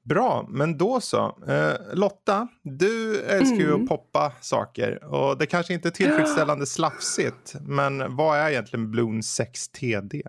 Bra, 0.04 0.46
men 0.50 0.78
då 0.78 1.02
så. 1.02 1.38
Eh, 1.48 1.74
Lotta, 1.94 2.48
du 2.64 3.20
älskar 3.22 3.58
ju 3.58 3.68
Mm. 3.70 3.82
att 3.84 3.90
poppa 3.90 4.32
saker. 4.42 5.04
Och 5.04 5.38
det 5.38 5.46
kanske 5.46 5.74
inte 5.74 5.88
är 5.88 5.92
tillfredsställande 5.92 6.66
slafsigt. 6.66 7.56
Men 7.62 8.16
vad 8.16 8.38
är 8.40 8.50
egentligen 8.50 8.92
Bloon 8.92 9.24
6 9.24 9.70
TD? 9.70 10.22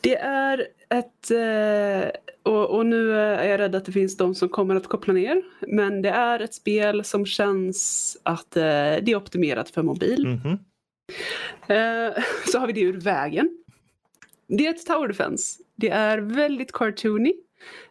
Det 0.00 0.16
är 0.16 0.66
ett, 0.88 1.30
eh, 1.30 2.10
och, 2.42 2.70
och 2.70 2.86
nu 2.86 3.12
är 3.12 3.48
jag 3.48 3.60
rädd 3.60 3.74
att 3.74 3.84
det 3.84 3.92
finns 3.92 4.16
de 4.16 4.34
som 4.34 4.48
kommer 4.48 4.76
att 4.76 4.86
koppla 4.86 5.12
ner, 5.12 5.42
men 5.60 6.02
det 6.02 6.10
är 6.10 6.40
ett 6.40 6.54
spel 6.54 7.04
som 7.04 7.26
känns 7.26 8.18
att 8.22 8.56
eh, 8.56 8.62
det 8.62 9.06
är 9.06 9.16
optimerat 9.16 9.70
för 9.70 9.82
mobil. 9.82 10.26
Mhm. 10.26 10.58
Eh, 11.66 12.22
så 12.52 12.58
har 12.58 12.66
vi 12.66 12.72
det 12.72 12.80
ur 12.80 13.00
vägen. 13.00 13.58
Det 14.48 14.66
är 14.66 14.70
ett 14.70 14.86
Tower 14.86 15.08
Defense. 15.08 15.62
Det 15.76 15.90
är 15.90 16.18
väldigt 16.18 16.72
cartoony. 16.72 17.34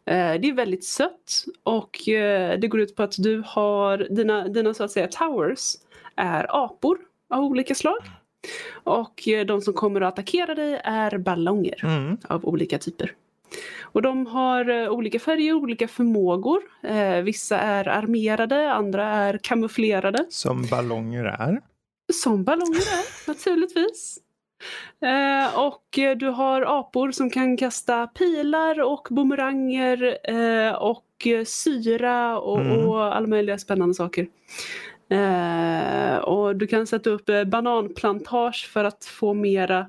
Eh, 0.05 0.33
det 0.41 0.49
är 0.49 0.53
väldigt 0.53 0.85
sött 0.85 1.45
och 1.63 2.09
eh, 2.09 2.59
det 2.59 2.67
går 2.67 2.81
ut 2.81 2.95
på 2.95 3.03
att 3.03 3.15
du 3.17 3.43
har 3.45 3.97
dina, 3.97 4.47
dina 4.47 4.73
så 4.73 4.83
att 4.83 4.91
säga 4.91 5.07
towers 5.07 5.75
är 6.15 6.65
apor 6.65 6.97
av 7.29 7.43
olika 7.43 7.75
slag. 7.75 7.97
Och 8.83 9.27
eh, 9.27 9.45
de 9.45 9.61
som 9.61 9.73
kommer 9.73 10.01
att 10.01 10.13
attackera 10.13 10.55
dig 10.55 10.81
är 10.83 11.17
ballonger 11.17 11.79
Mm. 11.83 12.17
av 12.27 12.45
olika 12.45 12.77
typer. 12.77 13.11
Och 13.81 14.01
de 14.01 14.25
har 14.27 14.69
eh, 14.69 14.89
olika 14.89 15.19
färger, 15.19 15.53
olika 15.53 15.87
förmågor. 15.87 16.61
Eh, 16.83 17.15
vissa 17.21 17.59
är 17.59 17.87
armerade, 17.87 18.71
andra 18.73 19.03
är 19.09 19.39
kamouflerade. 19.43 20.25
Som 20.29 20.65
ballonger 20.67 21.23
är. 21.25 21.61
Som 22.13 22.43
ballonger 22.43 22.77
är, 22.79 23.27
naturligtvis. 23.27 24.17
Eh, 25.01 25.59
och 25.59 25.99
eh, 25.99 26.17
du 26.17 26.27
har 26.29 26.79
apor 26.79 27.11
som 27.11 27.29
kan 27.29 27.57
kasta 27.57 28.07
pilar 28.07 28.81
och 28.81 29.07
bumeranger 29.11 30.17
eh, 30.23 30.71
och 30.75 31.01
syra 31.45 32.39
och, 32.39 32.59
Mm. 32.61 32.87
och 32.89 33.15
alla 33.15 33.27
möjliga 33.27 33.57
spännande 33.57 33.93
saker. 33.93 34.27
Eh, 35.09 36.17
och 36.17 36.55
du 36.55 36.67
kan 36.67 36.87
sätta 36.87 37.09
upp 37.09 37.29
eh, 37.29 37.43
bananplantage 37.43 38.69
för 38.73 38.83
att 38.83 39.05
få 39.05 39.33
mera 39.33 39.79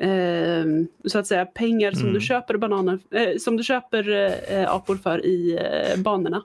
eh, 0.00 0.64
så 1.04 1.18
att 1.18 1.26
säga 1.26 1.46
pengar 1.46 1.92
som 1.92 2.02
Mm. 2.02 2.14
du 2.14 2.20
köper 2.20 2.56
bananer, 2.56 2.98
eh, 3.10 3.36
som 3.38 3.56
du 3.56 3.62
köper 3.62 4.08
eh, 4.52 4.74
apor 4.74 4.96
för 4.96 5.26
i 5.26 5.58
eh, 5.60 6.00
banorna. 6.02 6.42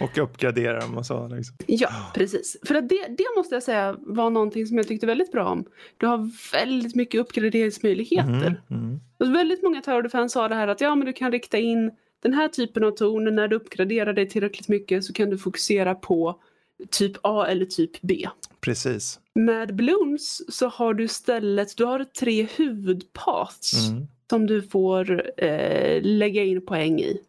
Och 0.00 0.18
uppgradera 0.18 0.80
dem 0.80 0.98
och 0.98 1.06
så. 1.06 1.28
Liksom. 1.28 1.56
Ja, 1.66 1.90
precis. 2.14 2.56
För 2.66 2.74
att 2.74 2.88
det, 2.88 3.06
det 3.08 3.24
måste 3.36 3.54
jag 3.54 3.62
säga 3.62 3.96
var 3.98 4.30
någonting 4.30 4.66
som 4.66 4.76
jag 4.76 4.88
tyckte 4.88 5.06
väldigt 5.06 5.32
bra 5.32 5.44
om. 5.48 5.64
Du 5.96 6.06
har 6.06 6.30
väldigt 6.52 6.94
mycket 6.94 7.20
uppgraderingsmöjligheter. 7.20 8.60
Mhm, 8.68 8.80
mhm. 8.80 9.00
Och 9.18 9.34
väldigt 9.34 9.62
många 9.62 9.80
Defense 10.02 10.38
har 10.38 10.48
det 10.48 10.54
här 10.54 10.68
att 10.68 10.80
ja, 10.80 10.94
men 10.94 11.06
du 11.06 11.12
kan 11.12 11.32
rikta 11.32 11.58
in 11.58 11.90
den 12.22 12.32
här 12.32 12.48
typen 12.48 12.84
av 12.84 12.90
ton. 12.90 13.34
När 13.34 13.48
du 13.48 13.56
uppgraderar 13.56 14.12
dig 14.12 14.28
tillräckligt 14.28 14.68
mycket 14.68 15.04
så 15.04 15.12
kan 15.12 15.30
du 15.30 15.38
fokusera 15.38 15.94
på 15.94 16.40
typ 16.90 17.12
A 17.22 17.46
eller 17.48 17.64
typ 17.64 17.90
B. 18.00 18.28
Precis. 18.60 19.20
Med 19.34 19.74
Bloons 19.76 20.42
så 20.56 20.68
har 20.68 20.94
du 20.94 21.04
istället 21.04 21.76
du 21.76 21.84
har 21.84 22.04
tre 22.04 22.46
huvudpaths 22.56 23.88
Mm. 23.88 24.06
som 24.30 24.46
du 24.46 24.62
får 24.62 25.32
eh, 25.44 26.02
lägga 26.02 26.44
in 26.44 26.66
poäng 26.66 27.00
i. 27.00 27.20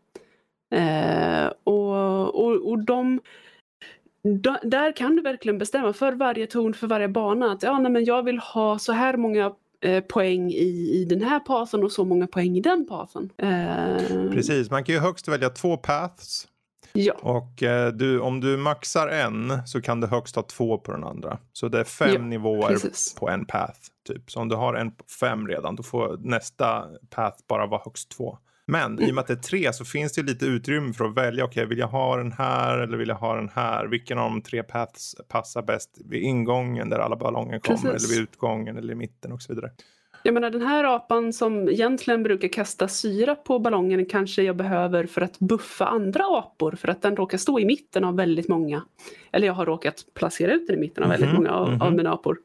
Eh, 0.75 1.45
och, 1.63 2.35
och, 2.45 2.69
och 2.69 2.85
de, 2.85 3.19
da, 4.41 4.59
där 4.63 4.95
kan 4.95 5.15
du 5.15 5.21
verkligen 5.21 5.57
bestämma 5.57 5.93
för 5.93 6.11
varje 6.13 6.47
torn, 6.47 6.73
för 6.73 6.87
varje 6.87 7.07
bana 7.07 7.51
att 7.51 7.63
ja, 7.63 7.79
nej, 7.79 7.91
men 7.91 8.05
jag 8.05 8.23
vill 8.23 8.39
ha 8.39 8.79
så 8.79 8.91
här 8.91 9.17
många 9.17 9.53
eh, 9.81 10.03
poäng 10.03 10.51
i, 10.51 10.91
i 11.01 11.05
den 11.09 11.21
här 11.21 11.39
pasen 11.39 11.83
och 11.83 11.91
så 11.91 12.05
många 12.05 12.27
poäng 12.27 12.57
i 12.57 12.61
den 12.61 12.85
pasen. 12.87 13.29
Eh, 13.37 14.31
Precis, 14.31 14.69
man 14.71 14.83
kan 14.83 14.95
ju 14.95 15.01
högst 15.01 15.27
välja 15.27 15.49
två 15.49 15.77
paths. 15.77 16.47
Ja, 16.95 17.13
Och 17.21 17.63
eh, 17.63 17.91
du, 17.93 18.19
om 18.19 18.39
du 18.39 18.57
maxar 18.57 19.07
en 19.07 19.67
så 19.67 19.81
kan 19.81 20.01
du 20.01 20.07
högst 20.07 20.35
ha 20.35 20.43
två 20.43 20.77
på 20.77 20.91
den 20.91 21.03
andra. 21.03 21.37
Så 21.53 21.67
det 21.67 21.79
är 21.79 21.83
fem 21.83 22.09
Ja, 22.13 22.21
nivåer 22.21 22.67
precis. 22.67 23.15
på 23.19 23.29
en 23.29 23.45
path. 23.45 23.79
Typ. 24.07 24.31
Så 24.31 24.39
om 24.39 24.49
du 24.49 24.55
har 24.55 24.73
en 24.73 24.91
fem 25.19 25.47
redan 25.47 25.75
då 25.75 25.83
får 25.83 26.17
nästa 26.17 26.85
path 27.09 27.37
bara 27.49 27.65
vara 27.67 27.81
högst 27.85 28.11
två. 28.11 28.37
Men 28.65 29.01
i 29.01 29.11
och 29.11 29.15
med 29.15 29.21
att 29.21 29.27
det 29.27 29.33
är 29.33 29.37
tre 29.37 29.73
så 29.73 29.85
finns 29.85 30.13
det 30.13 30.21
lite 30.23 30.45
utrymme 30.45 30.93
för 30.93 31.05
att 31.05 31.17
välja. 31.17 31.45
Okej, 31.45 31.65
vill 31.65 31.77
jag 31.77 31.87
ha 31.87 32.17
den 32.17 32.31
här 32.31 32.77
eller 32.77 32.97
vill 32.97 33.09
jag 33.09 33.15
ha 33.15 33.35
den 33.35 33.49
här? 33.53 33.85
Vilken 33.87 34.17
av 34.17 34.29
de 34.29 34.41
tre 34.41 34.63
paths 34.63 35.15
passar 35.29 35.61
bäst 35.61 35.89
vid 36.05 36.21
ingången 36.23 36.89
där 36.89 36.99
alla 36.99 37.15
ballonger 37.15 37.59
kommer 37.59 37.77
Precis. 37.91 38.09
eller 38.09 38.15
vid 38.15 38.23
utgången 38.23 38.77
eller 38.77 38.93
i 38.93 38.95
mitten 38.95 39.31
och 39.31 39.41
så 39.41 39.53
vidare. 39.53 39.71
Jag 40.23 40.33
menar 40.33 40.49
den 40.49 40.61
här 40.61 40.83
apan 40.83 41.33
som 41.33 41.69
egentligen 41.69 42.23
brukar 42.23 42.47
kasta 42.47 42.87
syra 42.87 43.35
på 43.35 43.59
ballongen 43.59 44.05
kanske 44.05 44.43
jag 44.43 44.55
behöver 44.55 45.05
för 45.05 45.21
att 45.21 45.39
buffa 45.39 45.85
andra 45.85 46.23
apor 46.23 46.71
för 46.71 46.87
att 46.87 47.01
den 47.01 47.15
råkar 47.15 47.37
stå 47.37 47.59
i 47.59 47.65
mitten 47.65 48.03
av 48.03 48.15
väldigt 48.15 48.47
många. 48.47 48.83
Eller 49.31 49.47
jag 49.47 49.53
har 49.53 49.65
råkat 49.65 50.05
placera 50.13 50.53
ut 50.53 50.67
den 50.67 50.75
i 50.75 50.79
mitten 50.79 51.03
av 51.03 51.09
väldigt 51.09 51.29
Mhm, 51.29 51.35
många 51.35 51.51
av, 51.51 51.67
av 51.67 51.87
mhm. 51.87 51.95
mina 51.95 52.13
apor. 52.13 52.37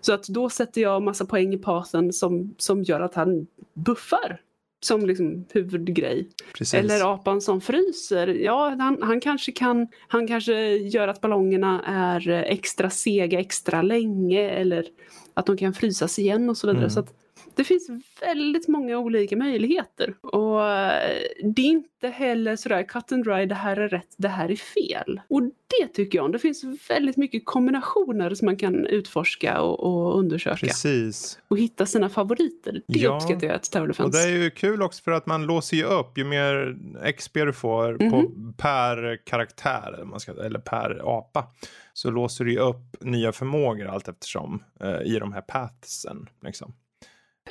Så 0.00 0.12
att 0.12 0.28
då 0.28 0.48
sätter 0.50 0.80
jag 0.80 1.02
massa 1.02 1.26
poäng 1.26 1.54
i 1.54 1.58
pasen 1.58 2.12
som, 2.12 2.54
som 2.58 2.82
gör 2.82 3.00
att 3.00 3.14
han 3.14 3.46
buffar 3.74 4.40
som 4.80 5.06
liksom 5.06 5.44
huvudgrej. 5.52 6.28
Precis. 6.58 6.74
Eller 6.74 7.14
apan 7.14 7.40
som 7.40 7.60
fryser. 7.60 8.26
Ja, 8.26 8.76
han, 8.78 9.02
han, 9.02 9.20
kanske 9.20 9.52
kan, 9.52 9.88
han 10.08 10.28
kanske 10.28 10.76
gör 10.76 11.08
att 11.08 11.20
ballongerna 11.20 11.82
är 11.86 12.28
extra 12.28 12.90
sega 12.90 13.40
extra 13.40 13.82
länge 13.82 14.50
eller 14.50 14.86
att 15.34 15.46
de 15.46 15.56
kan 15.56 15.74
frysas 15.74 16.18
igen 16.18 16.50
och 16.50 16.56
så 16.56 16.66
vidare. 16.66 16.82
Mm. 16.82 16.90
Så 16.90 17.00
att 17.00 17.14
det 17.56 17.64
finns 17.64 17.88
väldigt 18.20 18.68
många 18.68 18.98
olika 18.98 19.36
möjligheter. 19.36 20.14
Och 20.22 20.68
eh, 20.68 21.18
det 21.54 21.62
är 21.62 21.66
inte 21.66 22.08
heller 22.08 22.56
sådär 22.56 22.82
cut 22.82 23.12
and 23.12 23.24
dry, 23.24 23.46
det 23.46 23.54
här 23.54 23.76
är 23.76 23.88
rätt, 23.88 24.14
det 24.16 24.28
här 24.28 24.50
är 24.50 24.56
fel. 24.56 25.20
Och 25.28 25.42
det 25.42 25.86
tycker 25.94 26.18
jag 26.18 26.24
om. 26.24 26.32
Det 26.32 26.38
finns 26.38 26.64
väldigt 26.88 27.16
mycket 27.16 27.42
kombinationer 27.46 28.34
som 28.34 28.46
man 28.46 28.56
kan 28.56 28.86
utforska 28.86 29.60
och, 29.60 29.80
och 29.80 30.18
undersöka. 30.18 30.56
Precis. 30.66 31.38
Och 31.48 31.58
hitta 31.58 31.86
sina 31.86 32.08
favoriter. 32.08 32.82
Det 32.88 32.98
Ja. 32.98 33.16
uppskattar 33.16 33.46
jag 33.46 33.56
ett 33.56 33.70
Tower 33.70 33.82
Och 33.82 33.88
Defense. 33.88 34.18
det 34.18 34.24
är 34.24 34.42
ju 34.42 34.50
kul 34.50 34.82
också 34.82 35.02
för 35.02 35.12
att 35.12 35.26
man 35.26 35.46
låser 35.46 35.76
ju 35.76 35.84
upp 35.84 36.18
ju 36.18 36.24
mer 36.24 36.76
XP 37.16 37.34
du 37.44 37.52
får 37.52 37.94
på, 38.10 38.16
Mhm. 38.22 38.52
per 38.56 39.16
karaktär 39.24 39.92
eller, 39.94 40.04
man 40.04 40.20
ska, 40.20 40.32
eller 40.32 40.58
per 40.58 41.18
apa. 41.18 41.44
Så 41.92 42.10
låser 42.10 42.44
du 42.44 42.52
ju 42.52 42.58
upp 42.58 42.96
nya 43.00 43.32
förmågor 43.32 43.86
allt 43.86 44.08
eftersom 44.08 44.62
eh, 44.80 45.00
i 45.14 45.18
de 45.18 45.32
här 45.32 45.40
pathsen. 45.40 46.26
Liksom. 46.42 46.72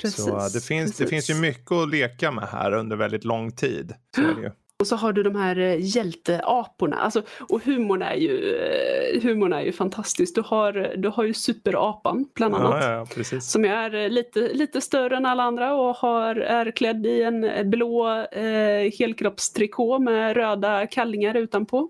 Så 0.04 0.38
eh, 0.38 0.46
det, 0.54 0.64
finns, 0.64 0.96
det 0.96 1.06
finns 1.06 1.30
ju 1.30 1.34
mycket 1.34 1.72
att 1.72 1.90
leka 1.90 2.30
med 2.30 2.48
här 2.48 2.72
under 2.72 2.96
väldigt 2.96 3.24
lång 3.24 3.52
tid. 3.52 3.94
Så 4.14 4.20
ju. 4.22 4.50
Och 4.78 4.86
så 4.86 4.96
har 4.96 5.12
du 5.12 5.22
de 5.22 5.36
här 5.36 5.58
eh, 5.58 5.76
hjälteaporna. 5.80 6.96
Alltså, 6.96 7.22
och 7.48 7.64
humorn 7.64 8.02
är, 8.02 8.14
ju, 8.14 8.56
eh, 8.56 9.22
humorn 9.22 9.52
är 9.52 9.60
ju 9.60 9.72
fantastisk. 9.72 10.34
Du 10.34 10.40
har, 10.40 10.96
du 10.96 11.08
har 11.08 11.24
ju 11.24 11.34
superapan 11.34 12.26
bland 12.34 12.54
annat. 12.54 12.84
Ja, 12.84 12.92
ja, 12.92 13.06
precis. 13.14 13.50
Som 13.50 13.64
är 13.64 13.94
eh, 13.94 14.08
lite, 14.08 14.40
lite 14.40 14.80
större 14.80 15.16
än 15.16 15.26
alla 15.26 15.42
andra 15.42 15.74
och 15.74 15.96
har, 15.96 16.36
är 16.36 16.70
klädd 16.70 17.06
i 17.06 17.22
en 17.22 17.70
blå 17.70 18.08
eh, 18.32 18.92
helkroppstrikå 18.98 19.98
med 19.98 20.36
röda 20.36 20.86
kallingar 20.86 21.34
utanpå. 21.34 21.88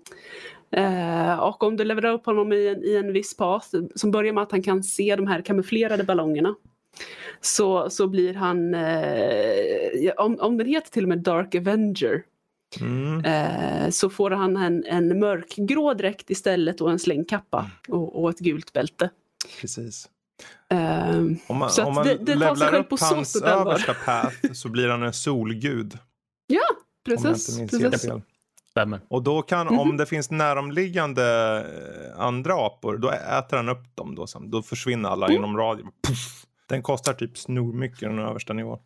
Eh, 0.71 1.39
och 1.39 1.63
om 1.63 1.77
du 1.77 1.83
levererar 1.83 2.13
upp 2.13 2.25
honom 2.25 2.53
i 2.53 2.67
en, 2.67 2.83
i 2.83 2.95
en 2.95 3.13
viss 3.13 3.37
path 3.37 3.67
som 3.95 4.11
börjar 4.11 4.33
med 4.33 4.43
att 4.43 4.51
han 4.51 4.63
kan 4.63 4.83
se 4.83 5.15
de 5.15 5.27
här 5.27 5.41
kamouflerade 5.41 6.03
ballongerna. 6.03 6.55
Så, 7.41 7.89
så 7.89 8.07
blir 8.07 8.33
han, 8.33 8.73
eh, 8.73 10.01
ja, 10.03 10.13
om, 10.17 10.39
om 10.39 10.57
den 10.57 10.67
heter 10.67 10.91
till 10.91 11.03
och 11.03 11.09
med 11.09 11.19
Dark 11.19 11.55
Avenger, 11.55 12.23
Mm. 12.81 13.25
Eh, 13.25 13.89
så 13.89 14.09
får 14.09 14.31
han 14.31 14.57
en, 14.57 14.83
en 14.85 15.19
mörkgrå 15.19 15.93
dräkt 15.93 16.29
istället 16.29 16.81
och 16.81 16.91
en 16.91 16.99
slängkappa 16.99 17.59
Mm. 17.87 17.99
och, 18.01 18.23
och 18.23 18.29
ett 18.29 18.39
gult 18.39 18.73
bälte. 18.73 19.09
precis. 19.61 20.09
Eh, 20.69 21.09
Om 21.17 21.37
man, 21.47 21.69
om 21.85 21.93
man 21.93 22.05
det- 22.07 22.17
det 22.21 22.35
levlar 22.35 22.75
upp 22.75 22.89
på 22.89 22.97
så 22.97 23.15
hans 23.15 23.35
översta 23.41 23.93
path 23.93 24.53
så 24.53 24.69
blir 24.69 24.89
han 24.89 25.03
en 25.03 25.13
solgud. 25.13 25.93
om 25.93 25.99
jag 26.47 26.61
inte 27.19 27.33
precis. 27.33 27.71
precis. 27.91 28.11
Och 29.07 29.23
då 29.23 29.41
kan, 29.41 29.67
Mhm. 29.67 29.79
om 29.79 29.97
det 29.97 30.05
finns 30.05 30.31
näromliggande 30.31 31.23
eh, 32.13 32.19
andra 32.21 32.53
apor, 32.65 32.97
då 32.97 33.09
äter 33.11 33.57
han 33.57 33.69
upp 33.69 33.95
dem. 33.95 34.15
Då, 34.15 34.27
sen. 34.27 34.49
då 34.51 34.61
försvinner 34.61 35.09
alla 35.09 35.25
Mm. 35.25 35.37
inom 35.37 35.57
radie. 35.57 35.85
Puff. 36.07 36.43
Den 36.67 36.81
kostar 36.81 37.13
typ 37.13 37.37
snormycket 37.37 37.99
den 37.99 38.19
översta 38.19 38.53
nivån. 38.53 38.79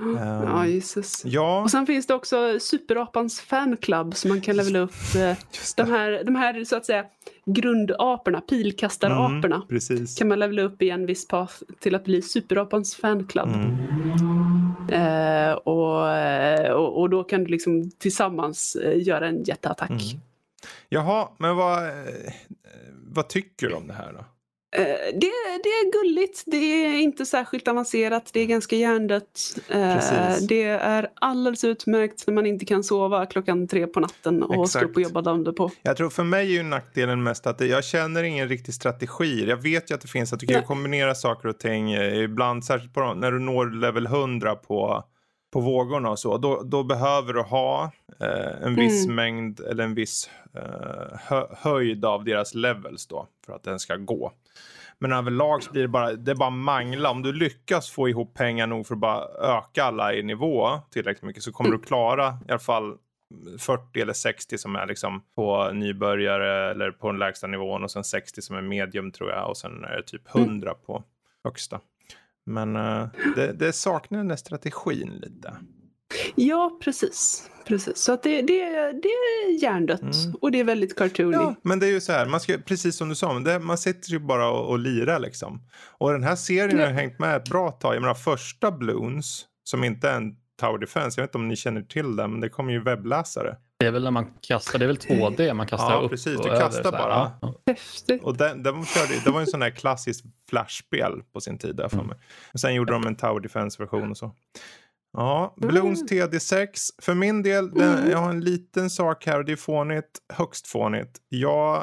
Ehm, 0.00 0.16
Ja, 0.44 0.66
Jesus. 0.66 1.24
Ja, 1.24 1.62
Och 1.62 1.70
sen 1.70 1.86
finns 1.86 2.06
det 2.06 2.14
också 2.14 2.60
Superapans 2.60 3.40
fanclub 3.40 4.14
som 4.14 4.28
man 4.28 4.40
kan 4.40 4.56
levela 4.56 4.78
upp. 4.78 4.92
Eh, 5.16 5.36
de, 5.76 5.90
här, 5.90 6.24
de 6.24 6.36
här 6.36 6.64
så 6.64 6.76
att 6.76 6.86
säga 6.86 7.04
grundaporna, 7.46 8.40
pilkastaraporna. 8.40 9.56
Mm, 9.56 9.68
precis. 9.68 10.18
Kan 10.18 10.28
man 10.28 10.38
levela 10.38 10.62
upp 10.62 10.82
i 10.82 10.90
en 10.90 11.06
viss 11.06 11.28
path 11.28 11.54
till 11.80 11.94
att 11.94 12.04
bli 12.04 12.22
Superapans 12.22 12.96
fanclub. 12.96 13.46
Mm. 13.48 13.76
Eh, 14.92 15.52
och, 15.52 16.08
eh, 16.12 16.72
och, 16.72 17.00
och 17.00 17.10
då 17.10 17.24
kan 17.24 17.44
du 17.44 17.50
liksom 17.50 17.90
tillsammans 17.90 18.76
eh, 18.76 19.02
göra 19.02 19.28
en 19.28 19.42
jätteattack. 19.44 19.90
Mm. 19.90 20.20
Jaha, 20.88 21.28
men 21.38 21.56
vad, 21.56 21.90
vad 22.94 23.28
tycker 23.28 23.68
du 23.68 23.74
om 23.74 23.86
det 23.86 23.94
här 23.94 24.12
då? 24.12 24.24
Eh, 24.72 24.82
det, 25.14 25.30
det 25.62 25.68
är 25.68 25.92
gulligt, 25.92 26.42
det 26.46 26.56
är 26.56 26.98
inte 26.98 27.26
särskilt 27.26 27.68
avancerat, 27.68 28.30
det 28.32 28.40
är 28.40 28.46
ganska 28.46 28.76
hjärndött. 28.76 29.40
Eh, 29.68 29.94
Precis. 29.94 30.46
det 30.48 30.62
är 30.64 31.08
alldeles 31.14 31.64
utmärkt 31.64 32.26
när 32.26 32.34
man 32.34 32.46
inte 32.46 32.64
kan 32.64 32.84
sova 32.84 33.26
klockan 33.26 33.68
tre 33.68 33.86
på 33.86 34.00
natten 34.00 34.42
och 34.42 34.68
ska 34.70 34.78
Exakt. 34.78 34.84
upp 34.90 34.96
och 34.96 35.02
jobba 35.02 35.20
dagen 35.22 35.54
på. 35.54 35.70
Jag 35.82 35.96
tror 35.96 36.10
för 36.10 36.24
mig 36.24 36.46
är 36.46 36.50
ju 36.56 36.62
nackdelen 36.62 37.22
mest 37.22 37.46
att 37.46 37.60
jag 37.60 37.84
känner 37.84 38.22
ingen 38.22 38.48
riktig 38.48 38.74
strategi. 38.74 39.48
Jag 39.48 39.56
vet 39.56 39.90
ju 39.90 39.94
att 39.94 40.00
det 40.00 40.08
finns 40.08 40.32
att 40.32 40.40
du 40.40 40.46
kan 40.46 40.56
Nej. 40.56 40.66
kombinera 40.66 41.14
saker 41.14 41.48
och 41.48 41.58
ting. 41.58 41.92
eh, 41.92 42.18
Ibland, 42.18 42.64
särskilt 42.64 42.94
på, 42.94 43.14
när 43.14 43.32
du 43.32 43.38
når 43.38 43.80
level 43.80 44.06
100 44.06 44.54
på, 44.54 45.04
på 45.52 45.60
vågorna 45.60 46.10
och 46.10 46.18
så, 46.18 46.38
då, 46.38 46.62
då 46.64 46.82
behöver 46.82 47.32
du 47.32 47.40
ha 47.42 47.92
eh, 48.20 48.66
en 48.66 48.74
viss 48.74 49.04
Mm. 49.04 49.16
mängd 49.16 49.60
eller 49.60 49.84
en 49.84 49.94
viss 49.94 50.30
eh, 50.54 51.18
hö, 51.28 51.46
höjd 51.50 52.04
av 52.04 52.24
deras 52.24 52.54
levels 52.54 53.06
då 53.06 53.26
för 53.46 53.52
att 53.52 53.62
den 53.62 53.78
ska 53.78 53.96
gå. 53.96 54.32
Men 55.00 55.12
överlag 55.12 55.62
så 55.62 55.72
blir 55.72 55.82
det 55.82 55.88
bara, 55.88 56.12
det 56.12 56.34
bara 56.34 56.50
mangla. 56.50 57.10
Om 57.10 57.22
du 57.22 57.32
lyckas 57.32 57.90
få 57.90 58.08
ihop 58.08 58.34
pengar 58.34 58.66
nog 58.66 58.86
för 58.86 58.94
att 58.94 59.00
bara 59.00 59.24
öka 59.58 59.84
alla 59.84 60.14
i 60.14 60.22
nivå 60.22 60.78
tillräckligt 60.90 61.24
mycket 61.24 61.42
så 61.42 61.52
kommer 61.52 61.70
du 61.70 61.78
klara 61.78 62.38
i 62.48 62.50
alla 62.50 62.58
fall 62.58 62.96
40 63.58 64.00
eller 64.00 64.12
60 64.12 64.58
som 64.58 64.76
är 64.76 64.86
liksom 64.86 65.22
på 65.34 65.70
nybörjare 65.72 66.70
eller 66.70 66.90
på 66.90 67.06
den 67.06 67.18
lägsta 67.18 67.46
nivån 67.46 67.84
och 67.84 67.90
sen 67.90 68.04
60 68.04 68.42
som 68.42 68.56
är 68.56 68.62
medium 68.62 69.12
tror 69.12 69.30
jag 69.30 69.48
och 69.48 69.56
sen 69.56 69.84
är 69.84 69.96
det 69.96 70.02
typ 70.02 70.34
100 70.34 70.74
på 70.74 71.04
högsta. 71.44 71.80
Men 72.46 72.76
eh, 72.76 73.06
det, 73.36 73.52
det 73.52 73.72
saknar 73.72 74.18
den 74.18 74.28
där 74.28 74.36
strategin 74.36 75.18
lite. 75.22 75.56
Ja, 76.34 76.78
precis. 76.84 77.50
precis. 77.66 77.98
Så 77.98 78.12
att 78.12 78.22
det, 78.22 78.42
det, 78.42 78.64
det 79.02 79.08
är 79.08 79.62
hjärndött 79.62 80.00
Mm. 80.00 80.34
och 80.40 80.50
det 80.50 80.60
är 80.60 80.64
väldigt 80.64 80.96
cartoony. 80.98 81.32
Ja, 81.36 81.54
men 81.62 81.78
det 81.78 81.86
är 81.86 81.90
ju 81.90 82.00
så 82.00 82.12
här, 82.12 82.26
man 82.26 82.40
ska, 82.40 82.58
precis 82.58 82.96
som 82.96 83.08
du 83.08 83.14
sa, 83.14 83.32
men 83.32 83.44
det, 83.44 83.58
man 83.58 83.78
sitter 83.78 84.10
ju 84.10 84.18
bara 84.18 84.50
och, 84.50 84.68
och 84.70 84.78
lirar 84.78 85.18
liksom. 85.18 85.62
Och 85.98 86.12
den 86.12 86.22
här 86.22 86.36
serien 86.36 86.78
har 86.78 86.86
Ja. 86.86 86.92
hängt 86.92 87.18
med 87.18 87.36
ett 87.36 87.48
bra 87.48 87.70
tag. 87.70 87.94
Jag 87.94 88.00
menar 88.00 88.14
första 88.14 88.70
Bloons, 88.72 89.46
som 89.64 89.84
inte 89.84 90.08
är 90.08 90.16
en 90.16 90.36
Tower 90.60 90.78
Defense, 90.78 91.20
jag 91.20 91.24
vet 91.24 91.28
inte 91.28 91.38
om 91.38 91.48
ni 91.48 91.56
känner 91.56 91.82
till 91.82 92.16
den, 92.16 92.30
men 92.30 92.40
det 92.40 92.48
kommer 92.48 92.72
ju 92.72 92.82
webbläsare. 92.82 93.56
Det 93.78 93.86
är 93.86 93.90
väl 93.90 94.04
när 94.04 94.10
man 94.10 94.26
kastar, 94.40 94.78
det 94.78 94.84
är 94.84 94.86
väl 94.86 94.96
2D 94.96 95.54
man 95.54 95.66
kastar 95.66 95.90
Ja, 95.92 96.00
upp 96.00 96.10
precis. 96.10 96.38
och 96.38 96.44
Du 96.44 96.50
kastar 96.50 96.92
bara. 96.92 97.32
Ja. 97.42 97.54
Häftigt. 97.66 98.22
Och 98.24 98.36
den, 98.36 98.62
den 98.62 98.84
körde, 98.84 99.14
det 99.24 99.30
var 99.30 99.40
ju 99.40 99.44
en 99.44 99.50
sån 99.50 99.62
här 99.62 99.70
klassisk 99.70 100.24
flashspel 100.50 101.12
på 101.32 101.40
sin 101.40 101.58
tid, 101.58 101.76
där 101.76 101.88
för 101.88 102.02
mig. 102.02 102.16
Och 102.52 102.60
sen 102.60 102.74
gjorde 102.74 102.92
de 102.92 103.06
en 103.06 103.16
Tower 103.16 103.40
Defense-version 103.40 104.10
och 104.10 104.16
så. 104.16 104.34
Ja, 105.12 105.54
Bloons 105.56 106.10
TD6. 106.10 106.66
För 107.02 107.14
min 107.14 107.42
del, 107.42 107.70
den, 107.70 107.98
Mm. 107.98 108.10
jag 108.10 108.18
har 108.18 108.30
en 108.30 108.40
liten 108.40 108.90
sak 108.90 109.26
här 109.26 109.38
och 109.38 109.44
det 109.44 109.52
är 109.52 109.56
fånigt, 109.56 110.18
högst 110.32 110.66
fånigt. 110.66 111.18
Jag... 111.28 111.76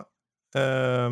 Eh, 0.56 1.12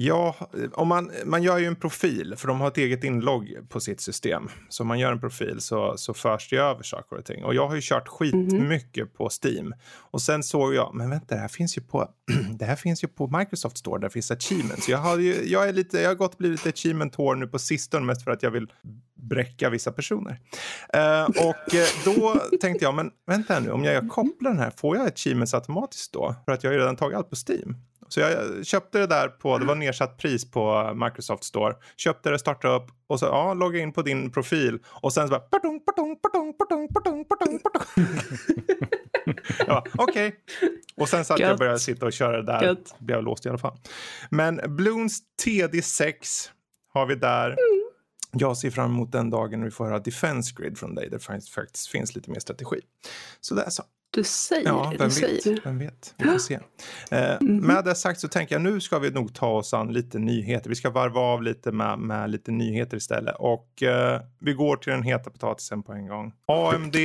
Ja, 0.00 0.36
om 0.72 0.88
man, 0.88 1.10
man 1.24 1.42
gör 1.42 1.58
ju 1.58 1.66
en 1.66 1.76
profil 1.76 2.34
för 2.36 2.48
de 2.48 2.60
har 2.60 2.68
ett 2.68 2.78
eget 2.78 3.04
inlogg 3.04 3.56
på 3.68 3.80
sitt 3.80 4.00
system. 4.00 4.48
Så 4.68 4.82
om 4.82 4.86
man 4.86 4.98
gör 4.98 5.12
en 5.12 5.20
profil 5.20 5.60
så, 5.60 5.96
så 5.96 6.14
förs 6.14 6.50
det 6.50 6.56
över 6.56 6.82
saker 6.82 7.16
och 7.16 7.24
ting. 7.24 7.44
Och 7.44 7.54
jag 7.54 7.68
har 7.68 7.74
ju 7.74 7.80
kört 7.82 8.08
skitmycket 8.08 9.14
på 9.14 9.28
Steam. 9.42 9.74
Och 9.96 10.22
sen 10.22 10.42
såg 10.42 10.74
jag, 10.74 10.94
men 10.94 11.10
vänta 11.10 11.34
det 11.34 11.40
här 11.40 11.48
finns 11.48 11.78
ju 11.78 11.82
på, 11.82 12.08
det 12.58 12.64
här 12.64 12.76
finns 12.76 13.04
ju 13.04 13.08
på 13.08 13.38
Microsoft 13.38 13.78
Store 13.78 14.00
där 14.00 14.08
finns 14.08 14.30
achievements. 14.30 14.88
Jag 14.88 14.98
har, 14.98 15.18
ju, 15.18 15.44
jag 15.44 15.68
är 15.68 15.72
lite, 15.72 16.00
jag 16.00 16.10
har 16.10 16.14
gått 16.14 16.38
blivit 16.38 16.64
lite 16.64 16.68
achievement 16.68 17.14
hår 17.14 17.34
nu 17.34 17.46
på 17.46 17.58
sistone 17.58 18.06
mest 18.06 18.24
för 18.24 18.30
att 18.30 18.42
jag 18.42 18.50
vill 18.50 18.72
bräcka 19.14 19.70
vissa 19.70 19.92
personer. 19.92 20.40
Eh, 20.92 21.24
och 21.24 21.74
eh, 21.74 21.86
då 22.04 22.40
tänkte 22.60 22.84
jag, 22.84 22.94
men 22.94 23.10
vänta 23.26 23.54
här 23.54 23.60
nu, 23.60 23.70
om 23.70 23.84
jag 23.84 24.08
kopplar 24.08 24.50
den 24.50 24.60
här, 24.60 24.72
får 24.76 24.96
jag 24.96 25.06
achievements 25.06 25.54
automatiskt 25.54 26.12
då? 26.12 26.34
För 26.44 26.52
att 26.52 26.64
jag 26.64 26.70
har 26.70 26.74
ju 26.74 26.80
redan 26.80 26.96
tagit 26.96 27.16
allt 27.16 27.30
på 27.30 27.36
Steam. 27.48 27.76
Så 28.08 28.20
jag 28.20 28.66
köpte 28.66 28.98
det 28.98 29.06
där 29.06 29.28
på, 29.28 29.58
det 29.58 29.64
var 29.64 29.74
nedsatt 29.74 30.16
pris 30.16 30.50
på 30.50 30.94
Microsoft 30.94 31.44
Store. 31.44 31.74
Köpte 31.96 32.30
det, 32.30 32.38
startade 32.38 32.74
upp 32.74 32.86
och 33.06 33.18
så 33.18 33.26
ja, 33.26 33.54
logga 33.54 33.78
in 33.78 33.92
på 33.92 34.02
din 34.02 34.30
profil. 34.30 34.78
Och 34.86 35.12
sen 35.12 35.28
så 35.28 35.30
bara 35.30 35.40
patong, 35.40 35.80
patong, 35.80 36.16
patong, 36.16 36.54
patong, 36.54 36.88
patong, 36.88 37.24
patong, 37.24 37.58
patong. 37.58 38.06
ja, 39.66 39.84
okej. 39.98 40.34
Och 40.96 41.08
sen 41.08 41.24
så 41.24 41.34
att 41.34 41.40
jag 41.40 41.48
Gött. 41.48 41.58
började 41.58 41.78
sitta 41.78 42.06
och 42.06 42.12
köra 42.12 42.36
det 42.36 42.52
där. 42.52 42.62
Gött. 42.62 42.94
Blev 42.98 43.16
jag 43.16 43.24
låst 43.24 43.46
i 43.46 43.48
alla 43.48 43.58
fall. 43.58 43.78
Men 44.30 44.60
Bloons 44.76 45.22
TD6 45.44 46.48
har 46.92 47.06
vi 47.06 47.14
där. 47.14 47.56
Jag 48.32 48.56
ser 48.56 48.70
fram 48.70 48.90
emot 48.90 49.12
den 49.12 49.30
dagen 49.30 49.64
vi 49.64 49.70
får 49.70 49.84
höra 49.84 49.98
Defense 49.98 50.54
Grid 50.56 50.78
från 50.78 50.94
dig. 50.94 51.10
Där 51.10 51.18
faktiskt, 51.18 51.54
faktiskt 51.54 51.88
finns 51.88 52.14
lite 52.14 52.30
mer 52.30 52.40
strategi. 52.40 52.80
Så 53.40 53.54
det 53.54 53.62
är 53.62 53.70
så. 53.70 53.82
Du 54.10 54.24
säger 54.24 54.66
Ja, 54.68 54.92
vem 54.98 55.08
du 55.08 55.14
säger 55.14 55.54
vet, 55.54 55.66
vem 55.66 55.78
vet. 55.78 56.14
Vi 56.18 56.24
får 56.24 56.38
se. 56.38 56.58
Eh, 57.10 57.36
Mhm. 57.40 57.56
Med 57.56 57.84
det 57.84 57.94
sagt 57.94 58.20
så 58.20 58.28
tänker 58.28 58.54
jag 58.54 58.62
nu 58.62 58.80
ska 58.80 58.98
vi 58.98 59.10
nog 59.10 59.34
ta 59.34 59.46
oss 59.48 59.74
an 59.74 59.92
lite 59.92 60.18
nyheter. 60.18 60.68
Vi 60.68 60.74
ska 60.76 60.90
varva 60.90 61.20
av 61.20 61.42
lite 61.42 61.72
med, 61.72 61.98
med 61.98 62.30
lite 62.30 62.50
nyheter 62.50 62.96
istället. 62.96 63.34
Och 63.38 63.82
eh, 63.82 64.20
vi 64.40 64.52
går 64.52 64.76
till 64.76 64.92
den 64.92 65.02
heta 65.02 65.30
potatisen 65.30 65.82
på 65.82 65.92
en 65.92 66.06
gång. 66.06 66.32
AMD 66.46 66.96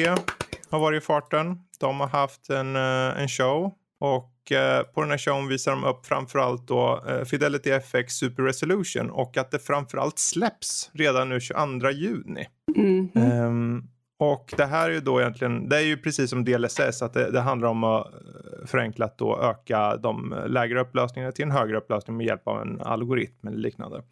har 0.69 0.79
varit 0.79 1.03
i 1.03 1.05
farten. 1.05 1.59
De 1.79 1.99
har 1.99 2.07
haft 2.07 2.49
en, 2.49 2.75
eh, 2.75 3.21
en 3.21 3.27
show. 3.29 3.71
Och 3.99 4.51
eh, 4.51 4.83
på 4.83 5.01
den 5.01 5.09
här 5.11 5.17
showen 5.17 5.47
visar 5.47 5.71
de 5.71 5.83
upp 5.83 6.05
framförallt 6.05 6.67
då 6.67 7.03
eh, 7.09 7.23
Fidelity 7.25 7.69
FX 7.71 8.13
Super 8.13 8.43
Resolution 8.43 9.09
och 9.09 9.37
att 9.37 9.51
det 9.51 9.59
framförallt 9.59 10.19
släpps 10.19 10.89
redan 10.93 11.29
nu 11.29 11.39
22 11.41 11.89
juni. 11.91 12.47
Mhm. 12.77 13.09
Ehm, 13.15 13.83
och 14.31 14.53
det 14.57 14.65
här 14.65 14.89
är 14.89 14.93
ju 14.93 14.99
då 14.99 15.21
egentligen, 15.21 15.69
det 15.69 15.77
är 15.77 15.81
ju 15.81 15.97
precis 15.97 16.29
som 16.29 16.45
DLSS, 16.45 17.01
att 17.01 17.13
det, 17.13 17.31
det 17.31 17.41
handlar 17.41 17.67
om 17.67 17.83
att 17.83 18.05
eh, 18.05 18.65
förenklat 18.65 19.17
då 19.17 19.39
öka 19.41 19.97
de 19.97 20.36
lägre 20.47 20.81
upplösningarna 20.81 21.31
till 21.31 21.45
en 21.45 21.51
högre 21.51 21.77
upplösning 21.77 22.17
med 22.17 22.25
hjälp 22.25 22.47
av 22.47 22.62
en 22.62 22.81
algoritm 22.81 23.47
eller 23.47 23.57
liknande. 23.57 24.03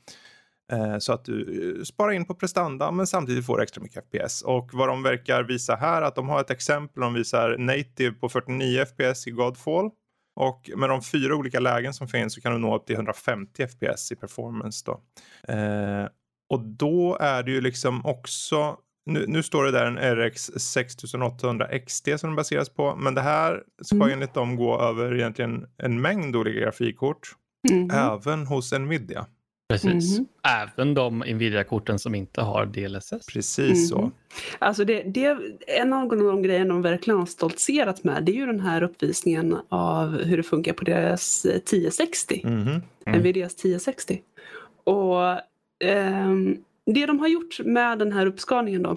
Eh, 0.71 0.97
så 0.97 1.13
att 1.13 1.26
du 1.26 1.76
eh, 1.78 1.84
sparar 1.84 2.12
in 2.12 2.26
på 2.26 2.36
prestanda 2.36 2.91
men 2.91 3.08
samtidigt 3.08 3.45
får 3.45 3.62
extra 3.62 3.84
mycket 3.84 4.04
FPS. 4.06 4.41
Och 4.41 4.69
vad 4.74 4.88
de 4.88 5.04
verkar 5.04 5.43
visa 5.43 5.76
här, 5.76 6.02
att 6.02 6.15
de 6.15 6.30
har 6.30 6.41
ett 6.41 6.52
exempel, 6.52 7.02
de 7.02 7.13
visar 7.13 7.58
native 7.58 8.12
på 8.12 8.30
49 8.30 8.86
FPS 8.86 9.28
i 9.28 9.32
Godfall. 9.32 9.89
Och 10.36 10.69
med 10.76 10.89
de 10.89 11.02
fyra 11.02 11.36
olika 11.36 11.60
lägen 11.60 11.93
som 11.93 12.08
finns 12.08 12.34
så 12.34 12.41
kan 12.41 12.52
du 12.52 12.58
nå 12.58 12.76
upp 12.76 12.86
till 12.86 12.95
150 12.95 13.67
FPS 13.67 14.12
i 14.12 14.15
performance 14.15 14.86
då. 14.86 15.02
Eh, 15.54 16.08
och 16.50 16.60
då 16.60 17.17
är 17.19 17.43
det 17.43 17.52
ju 17.52 17.62
liksom 17.62 18.06
också 18.06 18.78
nu, 19.06 19.26
nu, 19.28 19.44
står 19.44 19.64
det 19.64 19.72
där 19.72 19.86
en 19.86 20.16
RX 20.16 20.42
6800 20.44 21.80
XT 21.80 22.20
som 22.20 22.30
den 22.30 22.36
baseras 22.36 22.70
på. 22.70 22.96
Men 22.96 23.16
det 23.16 23.22
här 23.22 23.64
ska 23.82 23.96
mm. 23.96 24.10
enligt 24.10 24.34
dem 24.34 24.56
gå 24.56 24.80
över 24.80 25.16
egentligen 25.16 25.66
en 25.78 26.02
mängd 26.02 26.36
olika 26.36 26.60
grafikkort. 26.60 27.36
Mm. 27.70 27.90
Även 27.92 28.46
hos 28.48 28.72
Nvidia. 28.72 29.26
Precis. 29.72 30.18
Mm. 30.18 30.28
Även 30.44 30.94
de 30.94 31.20
Nvidia-korten 31.20 32.00
som 32.00 32.16
inte 32.16 32.42
har 32.42 32.66
DLSS. 32.66 33.26
Precis 33.34 33.90
så. 33.90 33.98
Mm. 33.98 34.12
Alltså 34.60 34.86
det, 34.86 35.04
det, 35.04 35.38
en 35.68 35.94
av 35.94 36.08
de 36.08 36.42
grejerna 36.42 36.74
de 36.74 36.82
verkligen 36.82 37.20
har 37.20 37.26
stoltserat 37.26 38.04
med 38.04 38.24
det 38.24 38.32
är 38.32 38.36
ju 38.36 38.46
den 38.46 38.60
här 38.60 38.84
uppvisningen 38.84 39.58
av 39.70 40.24
hur 40.24 40.38
det 40.38 40.44
funkar 40.44 40.74
på 40.74 40.84
deras 40.84 41.46
1060. 41.46 42.42
Mm. 42.44 42.62
Mm. 42.68 43.20
Nvidias 43.20 43.54
1060. 43.54 44.22
Och 44.84 45.32
um, 45.84 46.64
det 46.93 47.06
de 47.06 47.19
har 47.19 47.27
gjort 47.27 47.60
med 47.60 47.99
den 47.99 48.12
här 48.12 48.25
uppskalningen 48.25 48.84
då, 48.84 48.95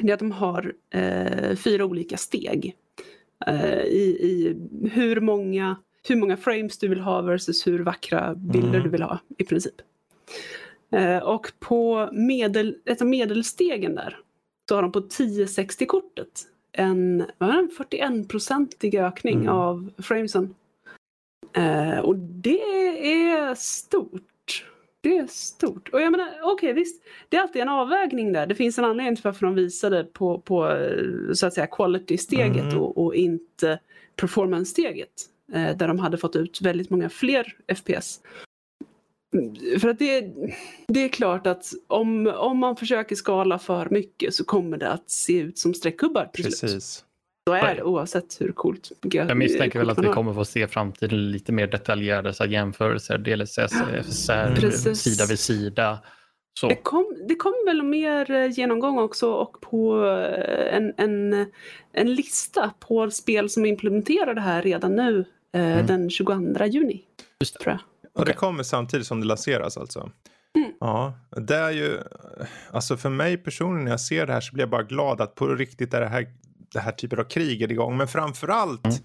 det 0.00 0.10
är 0.10 0.14
att 0.14 0.18
de 0.18 0.32
har 0.32 0.72
eh, 0.90 1.56
fyra 1.56 1.84
olika 1.84 2.16
steg 2.16 2.76
eh, 3.46 3.80
i, 3.80 4.18
i 4.20 4.56
hur, 4.88 5.20
många, 5.20 5.76
hur 6.08 6.16
många 6.16 6.36
frames 6.36 6.78
du 6.78 6.88
vill 6.88 7.00
ha 7.00 7.20
versus 7.20 7.66
hur 7.66 7.78
vackra 7.78 8.34
bilder 8.34 8.68
mm. 8.68 8.82
du 8.82 8.88
vill 8.88 9.02
ha 9.02 9.18
i 9.38 9.44
princip. 9.44 9.74
Eh, 10.90 11.18
och 11.18 11.52
på 11.58 12.08
medel, 12.12 12.76
ett 12.84 13.00
av 13.00 13.08
medelstegen 13.08 13.94
där 13.94 14.18
så 14.68 14.74
har 14.74 14.82
de 14.82 14.92
på 14.92 15.00
1060-kortet 15.00 16.46
en, 16.72 17.20
en 17.38 17.70
41-procentig 17.78 18.94
ökning 18.94 19.40
mm. 19.40 19.48
av 19.48 19.90
framesen. 19.98 20.54
Eh, 21.52 21.98
och 21.98 22.16
det 22.16 22.60
är 23.12 23.54
stort 23.54 24.22
det 25.08 25.18
är 25.18 25.26
stort. 25.26 25.88
Och 25.88 26.00
jag 26.00 26.10
menar, 26.10 26.28
okej 26.28 26.52
okay, 26.52 26.72
visst, 26.72 27.02
det 27.28 27.36
är 27.36 27.40
alltid 27.40 27.62
en 27.62 27.68
avvägning 27.68 28.32
där. 28.32 28.46
Det 28.46 28.54
finns 28.54 28.78
en 28.78 28.84
anledning 28.84 29.16
till 29.16 29.24
varför 29.24 29.46
de 29.46 29.54
visade 29.54 30.04
på, 30.04 30.40
på 30.40 30.86
så 31.34 31.46
att 31.46 31.54
säga 31.54 31.66
quality-steget 31.66 32.62
mm. 32.64 32.78
och, 32.78 33.04
och, 33.04 33.14
inte 33.14 33.78
performance-steget. 34.16 35.10
Eh, 35.52 35.76
där 35.76 35.88
de 35.88 35.98
hade 35.98 36.18
fått 36.18 36.36
ut 36.36 36.60
väldigt 36.60 36.90
många 36.90 37.08
fler 37.08 37.56
FPS. 37.76 38.20
För 39.80 39.88
att 39.88 39.98
det, 39.98 40.34
det 40.88 41.04
är 41.04 41.08
klart 41.08 41.46
att 41.46 41.72
om, 41.86 42.26
om 42.26 42.58
man 42.58 42.76
försöker 42.76 43.16
skala 43.16 43.58
för 43.58 43.88
mycket 43.90 44.34
så 44.34 44.44
kommer 44.44 44.78
det 44.78 44.90
att 44.90 45.10
se 45.10 45.38
ut 45.38 45.58
som 45.58 45.74
streckgubbar 45.74 46.30
till 46.32 46.44
Precis. 46.44 46.70
Slut. 46.70 47.05
Så 47.48 47.54
är 47.54 47.74
det 47.74 47.82
oavsett 47.82 48.40
hur 48.40 48.52
coolt. 48.52 48.92
Jag 49.02 49.36
misstänker 49.36 49.78
väl 49.78 49.90
att 49.90 49.98
vi 49.98 50.06
kommer 50.06 50.34
få 50.34 50.44
se 50.44 50.68
framtiden 50.68 51.30
lite 51.30 51.52
mer 51.52 51.66
detaljerade 51.66 52.34
så 52.34 52.44
jämförelser, 52.44 53.18
DLSS, 53.18 53.58
FSR, 54.04 54.56
Precis. 54.56 55.00
sida 55.00 55.26
vid 55.28 55.38
sida. 55.38 55.98
Så. 56.60 56.68
Det, 56.68 56.74
kom, 56.74 57.16
det 57.28 57.34
kommer 57.34 57.66
väl 57.66 57.82
mer 57.82 58.30
eh, 58.30 58.50
genomgång 58.50 58.98
också 58.98 59.32
och 59.32 59.60
på 59.60 60.06
eh, 60.06 60.76
en, 60.76 60.92
en, 60.96 61.46
en 61.92 62.14
lista 62.14 62.72
på 62.80 63.10
spel 63.10 63.50
som 63.50 63.66
implementerar 63.66 64.34
det 64.34 64.40
här 64.40 64.62
redan 64.62 64.96
nu 64.96 65.24
eh, 65.54 65.72
mm. 65.72 65.86
den 65.86 66.10
22 66.10 66.64
juni. 66.64 67.02
Just 67.40 67.58
det. 67.58 67.64
Tror 67.64 67.72
jag. 67.72 68.20
Och 68.20 68.24
det 68.24 68.32
kommer 68.32 68.62
samtidigt 68.62 69.06
som 69.06 69.20
det 69.20 69.26
lanseras 69.26 69.76
alltså? 69.76 70.10
Mm. 70.56 70.72
Ja, 70.80 71.18
det 71.36 71.56
är 71.56 71.70
ju, 71.70 71.98
alltså 72.70 72.96
för 72.96 73.10
mig 73.10 73.36
personligen 73.36 73.84
när 73.84 73.90
jag 73.90 74.00
ser 74.00 74.26
det 74.26 74.32
här 74.32 74.40
så 74.40 74.54
blir 74.54 74.62
jag 74.62 74.70
bara 74.70 74.82
glad 74.82 75.20
att 75.20 75.34
på 75.34 75.46
riktigt 75.46 75.94
är 75.94 76.00
det 76.00 76.06
här 76.06 76.26
det 76.76 76.82
här 76.82 76.92
typen 76.92 77.18
av 77.18 77.24
krig 77.24 77.62
är 77.62 77.72
igång. 77.72 77.96
Men 77.96 78.08
framförallt 78.08 78.84
mm. 78.84 78.96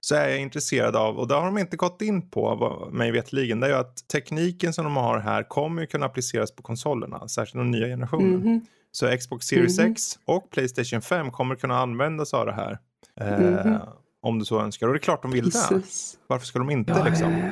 så 0.00 0.14
är 0.14 0.28
jag 0.28 0.40
intresserad 0.40 0.96
av, 0.96 1.18
och 1.18 1.28
det 1.28 1.34
har 1.34 1.44
de 1.44 1.58
inte 1.58 1.76
gått 1.76 2.02
in 2.02 2.30
på 2.30 2.88
mig 2.92 3.10
vetligen, 3.10 3.60
det 3.60 3.66
är 3.66 3.70
ju 3.70 3.76
att 3.76 4.08
tekniken 4.08 4.72
som 4.72 4.84
de 4.84 4.96
har 4.96 5.18
här 5.18 5.42
kommer 5.42 5.82
ju 5.82 5.86
kunna 5.86 6.06
appliceras 6.06 6.56
på 6.56 6.62
konsolerna, 6.62 7.28
särskilt 7.28 7.54
den 7.54 7.70
nya 7.70 7.86
generationen. 7.86 8.42
Mm. 8.42 8.60
Så 8.92 9.16
Xbox 9.16 9.46
Series 9.46 9.78
mm. 9.78 9.92
X 9.92 10.18
och 10.24 10.50
Playstation 10.50 11.02
5 11.02 11.30
kommer 11.30 11.56
kunna 11.56 11.78
användas 11.78 12.34
av 12.34 12.46
det 12.46 12.52
här. 12.52 12.78
Eh, 13.20 13.34
mm. 13.34 13.78
om 14.22 14.38
du 14.38 14.44
så 14.44 14.60
önskar. 14.60 14.86
Och 14.86 14.92
det 14.92 14.98
är 14.98 15.00
klart 15.00 15.22
de 15.22 15.30
vill 15.30 15.50
det. 15.50 15.82
Varför 16.26 16.46
ska 16.46 16.58
de 16.58 16.70
inte 16.70 16.92
ja, 16.92 17.04
liksom? 17.04 17.50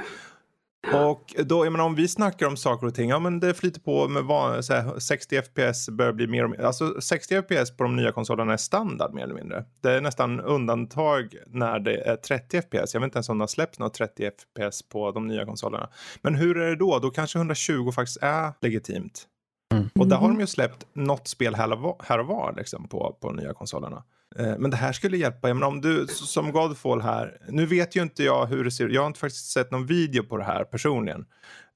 Och 0.90 1.34
då, 1.38 1.66
jag 1.66 1.72
menar, 1.72 1.84
om 1.84 1.94
vi 1.94 2.08
snackar 2.08 2.46
om 2.46 2.56
saker 2.56 2.86
och 2.86 2.94
ting, 2.94 3.10
ja 3.10 3.18
men 3.18 3.40
det 3.40 3.54
flyter 3.54 3.80
på 3.80 4.08
med 4.08 4.24
van, 4.24 4.52
här, 4.52 4.98
60 4.98 5.42
FPS 5.42 5.88
börjar 5.88 6.12
bli 6.12 6.26
mer 6.26 6.44
och 6.44 6.50
mer, 6.50 6.60
alltså 6.60 7.00
60 7.00 7.42
FPS 7.42 7.76
på 7.76 7.82
de 7.82 7.96
nya 7.96 8.12
konsolerna 8.12 8.52
är 8.52 8.56
standard 8.56 9.14
mer 9.14 9.22
eller 9.22 9.34
mindre. 9.34 9.64
Det 9.80 9.90
är 9.90 10.00
nästan 10.00 10.40
undantag 10.40 11.34
när 11.46 11.78
det 11.78 11.96
är 11.96 12.16
30 12.16 12.62
FPS, 12.62 12.94
jag 12.94 13.00
vet 13.00 13.06
inte 13.06 13.16
ens 13.16 13.28
om 13.28 13.38
det 13.38 13.42
har 13.42 13.48
släppts 13.48 13.78
något 13.78 13.94
30 13.94 14.30
FPS 14.30 14.82
på 14.82 15.10
de 15.10 15.26
nya 15.26 15.44
konsolerna. 15.44 15.88
Men 16.22 16.34
hur 16.34 16.58
är 16.58 16.70
det 16.70 16.76
då? 16.76 16.98
Då 16.98 17.10
kanske 17.10 17.38
120 17.38 17.90
faktiskt 17.92 18.18
är 18.22 18.52
legitimt. 18.60 19.26
Mm. 19.74 19.88
Och 19.94 20.08
där 20.08 20.16
har 20.16 20.28
de 20.28 20.40
ju 20.40 20.46
släppt 20.46 20.86
något 20.92 21.28
spel 21.28 21.54
här 21.54 21.72
och 22.18 22.26
var 22.26 22.54
liksom, 22.56 22.88
på, 22.88 23.16
på 23.20 23.28
de 23.32 23.36
nya 23.36 23.54
konsolerna. 23.54 24.02
Eh, 24.38 24.58
men 24.58 24.70
det 24.70 24.76
här 24.76 24.92
skulle 24.92 25.16
hjälpa. 25.16 25.48
Jag 25.48 25.56
menar, 25.56 25.68
om 25.68 25.80
du 25.80 26.06
som 26.08 26.52
Godfall 26.52 27.00
här. 27.00 27.38
Nu 27.48 27.66
vet 27.66 27.96
ju 27.96 28.02
inte 28.02 28.24
jag 28.24 28.46
hur 28.46 28.64
det 28.64 28.70
ser 28.70 28.86
ut. 28.86 28.94
Jag 28.94 29.02
har 29.02 29.06
inte 29.06 29.20
faktiskt 29.20 29.50
sett 29.50 29.70
någon 29.70 29.86
video 29.86 30.22
på 30.22 30.36
det 30.36 30.44
här 30.44 30.64
personligen. 30.64 31.24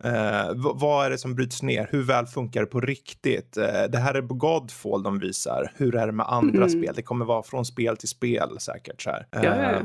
Eh, 0.04 0.52
vad 0.54 1.06
är 1.06 1.10
det 1.10 1.18
som 1.18 1.34
bryts 1.34 1.62
ner? 1.62 1.88
Hur 1.90 2.02
väl 2.02 2.26
funkar 2.26 2.60
det 2.60 2.66
på 2.66 2.80
riktigt? 2.80 3.56
Eh, 3.56 3.82
det 3.88 3.98
här 3.98 4.14
är 4.14 4.20
Godfall 4.20 5.02
de 5.02 5.18
visar. 5.18 5.72
Hur 5.76 5.96
är 5.96 6.06
det 6.06 6.12
med 6.12 6.26
andra 6.28 6.64
mm. 6.64 6.68
spel? 6.68 6.92
Det 6.96 7.02
kommer 7.02 7.24
vara 7.24 7.42
från 7.42 7.64
spel 7.64 7.96
till 7.96 8.08
spel 8.08 8.56
säkert. 8.60 9.02
Så 9.02 9.10
här. 9.10 9.26
Ja, 9.30 9.44
ja, 9.44 9.72
ja. 9.72 9.78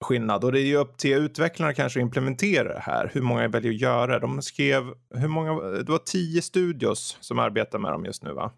Skillnad. 0.00 0.44
Och 0.44 0.52
det 0.52 0.60
är 0.60 0.66
ju 0.66 0.76
upp 0.76 0.96
till 0.96 1.12
utvecklarna 1.12 1.74
kanske 1.74 1.98
att 2.00 2.02
implementera 2.02 2.74
det 2.74 2.80
här. 2.80 3.10
Hur 3.14 3.22
många 3.22 3.48
väljer 3.48 3.72
att 3.72 3.80
göra 3.80 4.18
De 4.18 4.42
skrev, 4.42 4.82
hur 5.14 5.28
många, 5.28 5.60
det 5.60 5.90
var 5.90 5.98
tio 5.98 6.42
studios 6.42 7.18
som 7.20 7.38
arbetar 7.38 7.78
med 7.78 7.92
dem 7.92 8.04
just 8.04 8.22
nu 8.22 8.32
va? 8.32 8.52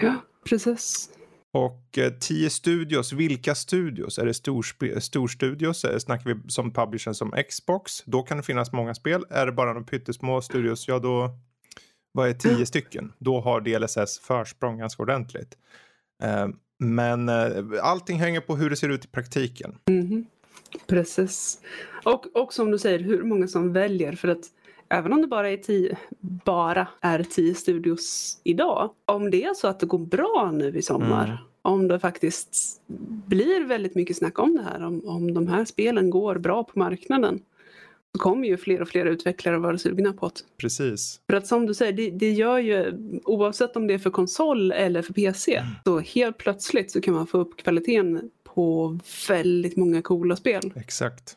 Ja, 0.00 0.14
precis. 0.48 1.10
Och 1.52 1.98
eh, 1.98 2.12
tio 2.12 2.50
studios, 2.50 3.12
vilka 3.12 3.54
studios? 3.54 4.18
Är 4.18 4.26
det 4.26 4.34
storstudios? 5.00 5.78
Stor 5.78 5.98
snackar 5.98 6.34
vi 6.34 6.50
som 6.50 6.72
publishern 6.72 7.14
som 7.14 7.32
Xbox? 7.48 8.02
Då 8.04 8.22
kan 8.22 8.36
det 8.36 8.42
finnas 8.42 8.72
många 8.72 8.94
spel. 8.94 9.24
Är 9.30 9.46
det 9.46 9.52
bara 9.52 9.74
de 9.74 9.84
pyttesmå 9.84 10.40
studios, 10.40 10.88
ja 10.88 10.98
då 10.98 11.30
vad 12.12 12.28
är 12.28 12.34
tio 12.34 12.52
mm. 12.52 12.66
stycken? 12.66 13.12
Då 13.18 13.40
har 13.40 13.60
DLSS 13.60 14.18
försprång 14.18 14.78
ganska 14.78 15.02
ordentligt. 15.02 15.56
Eh, 16.22 16.48
men 16.78 17.28
eh, 17.28 17.64
allting 17.82 18.18
hänger 18.18 18.40
på 18.40 18.56
hur 18.56 18.70
det 18.70 18.76
ser 18.76 18.88
ut 18.88 19.04
i 19.04 19.08
praktiken. 19.08 19.78
Mm, 19.88 20.26
precis. 20.86 21.60
Och, 22.04 22.36
och 22.36 22.52
som 22.52 22.70
du 22.70 22.78
säger, 22.78 22.98
hur 22.98 23.22
många 23.22 23.48
som 23.48 23.72
väljer. 23.72 24.12
För 24.12 24.28
att 24.28 24.44
även 24.90 25.12
om 25.12 25.20
det 25.20 25.26
bara 25.26 25.50
är 25.50 25.56
tio, 25.56 25.96
bara 26.20 26.88
är 27.00 27.22
tio 27.22 27.54
studios 27.54 28.38
idag, 28.44 28.90
om 29.04 29.30
det 29.30 29.44
är 29.44 29.54
så 29.54 29.68
att 29.68 29.80
det 29.80 29.86
går 29.86 29.98
bra 29.98 30.50
nu 30.54 30.78
i 30.78 30.82
sommar, 30.82 31.24
mm. 31.24 31.36
om 31.62 31.88
det 31.88 31.98
faktiskt 31.98 32.80
blir 33.26 33.64
väldigt 33.64 33.94
mycket 33.94 34.16
snack 34.16 34.38
om 34.38 34.56
det 34.56 34.62
här, 34.62 34.84
om, 34.84 35.08
om 35.08 35.34
de 35.34 35.48
här 35.48 35.64
spelen 35.64 36.10
går 36.10 36.38
bra 36.38 36.64
på 36.64 36.78
marknaden, 36.78 37.42
så 38.12 38.18
kommer 38.18 38.48
ju 38.48 38.56
fler 38.56 38.82
och 38.82 38.88
fler 38.88 39.06
utvecklare 39.06 39.58
vara 39.58 39.78
sugna 39.78 40.12
på 40.12 40.28
det. 40.28 40.40
Precis. 40.56 41.20
För 41.30 41.36
att 41.36 41.46
som 41.46 41.66
du 41.66 41.74
säger, 41.74 41.92
det, 41.92 42.10
det 42.10 42.30
gör 42.30 42.58
ju, 42.58 42.98
oavsett 43.24 43.76
om 43.76 43.86
det 43.86 43.94
är 43.94 43.98
för 43.98 44.10
konsol 44.10 44.72
eller 44.72 45.02
för 45.02 45.12
PC, 45.12 45.54
mm. 45.54 45.70
så 45.84 46.00
helt 46.00 46.38
plötsligt 46.38 46.90
så 46.90 47.00
kan 47.00 47.14
man 47.14 47.26
få 47.26 47.38
upp 47.38 47.56
kvaliteten 47.56 48.30
på 48.44 48.98
väldigt 49.28 49.76
många 49.76 50.02
coola 50.02 50.36
spel. 50.36 50.72
Exakt. 50.76 51.36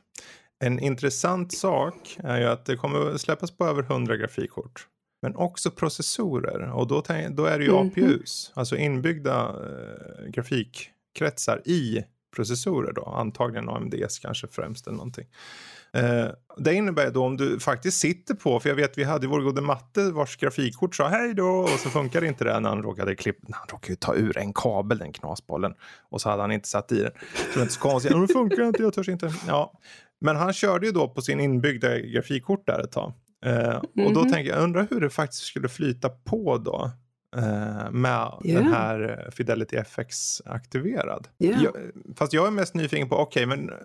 En 0.65 0.79
intressant 0.79 1.53
sak 1.53 2.17
är 2.23 2.39
ju 2.39 2.45
att 2.45 2.65
det 2.65 2.75
kommer 2.75 3.17
släppas 3.17 3.51
på 3.51 3.65
över 3.65 3.83
100 3.83 4.17
grafikkort. 4.17 4.87
Men 5.21 5.35
också 5.35 5.71
processorer 5.71 6.71
och 6.71 6.87
då, 6.87 7.03
då 7.29 7.45
är 7.45 7.59
det 7.59 7.65
ju 7.65 7.71
mm. 7.71 7.87
APUs, 7.87 8.51
alltså 8.53 8.77
inbyggda 8.77 9.49
eh, 9.49 10.29
grafikkretsar 10.29 11.61
i 11.65 12.03
processorer 12.35 12.93
då, 12.93 13.05
antagligen 13.05 13.69
AMDs 13.69 14.19
kanske 14.19 14.47
främst 14.47 14.87
eller 14.87 14.97
någonting. 14.97 15.27
Eh, 15.93 16.27
det 16.57 16.73
innebär 16.73 17.11
då 17.11 17.25
om 17.25 17.37
du 17.37 17.59
faktiskt 17.59 17.99
sitter 17.99 18.33
på, 18.33 18.59
för 18.59 18.69
jag 18.69 18.75
vet 18.75 18.97
vi 18.97 19.03
hade 19.03 19.27
vår 19.27 19.41
gode 19.41 19.61
matte 19.61 20.11
vars 20.11 20.37
grafikkort 20.37 20.95
sa 20.95 21.07
hej 21.07 21.33
då 21.33 21.45
och 21.45 21.69
så 21.69 21.89
funkar 21.89 22.23
inte 22.23 22.43
det 22.43 22.59
när 22.59 22.69
han 22.69 22.83
råkade 22.83 23.15
klippa, 23.15 23.47
han 23.51 23.67
råkade 23.67 23.95
ta 23.95 24.15
ur 24.15 24.37
en 24.37 24.53
kabel 24.53 24.97
den 24.97 25.13
knasbollen 25.13 25.73
och 26.09 26.21
så 26.21 26.29
hade 26.29 26.41
han 26.41 26.51
inte 26.51 26.69
satt 26.69 26.91
i 26.91 26.99
den. 26.99 27.11
Så 27.35 27.53
det 27.53 27.59
är 27.59 27.61
inte 27.61 27.73
så 27.73 27.79
konstigt, 27.79 28.11
det 28.27 28.33
funkar 28.33 28.63
inte, 28.63 28.83
jag 28.83 28.93
törs 28.93 29.09
inte. 29.09 29.33
Ja, 29.47 29.79
men 30.23 30.35
han 30.35 30.53
körde 30.53 30.85
ju 30.85 30.91
då 30.91 31.07
på 31.07 31.21
sin 31.21 31.39
inbyggda 31.39 31.99
grafikkort 31.99 32.67
där 32.67 32.79
ett 32.79 32.91
tag. 32.91 33.13
Eh, 33.45 33.59
mm 33.59 33.81
-hmm. 33.81 34.05
Och 34.05 34.13
då 34.13 34.19
mhm. 34.19 34.31
tänker 34.31 34.51
jag, 34.51 34.63
undrar 34.63 34.87
hur 34.89 35.01
det 35.01 35.09
faktiskt 35.09 35.43
skulle 35.43 35.69
flyta 35.69 36.09
på 36.09 36.57
då. 36.57 36.91
eh, 37.35 37.91
med 37.91 38.31
Yeah. 38.45 38.63
den 38.63 38.73
här 38.73 39.29
Fidelity 39.31 39.75
FX 39.77 40.41
aktiverad. 40.45 41.27
Yeah. 41.39 41.63
Jag, 41.63 41.73
fast 42.15 42.33
jag 42.33 42.47
är 42.47 42.51
mest 42.51 42.73
nyfiken 42.73 43.09
på, 43.09 43.15
okej, 43.17 43.45
men 43.45 43.69
eh, 43.69 43.75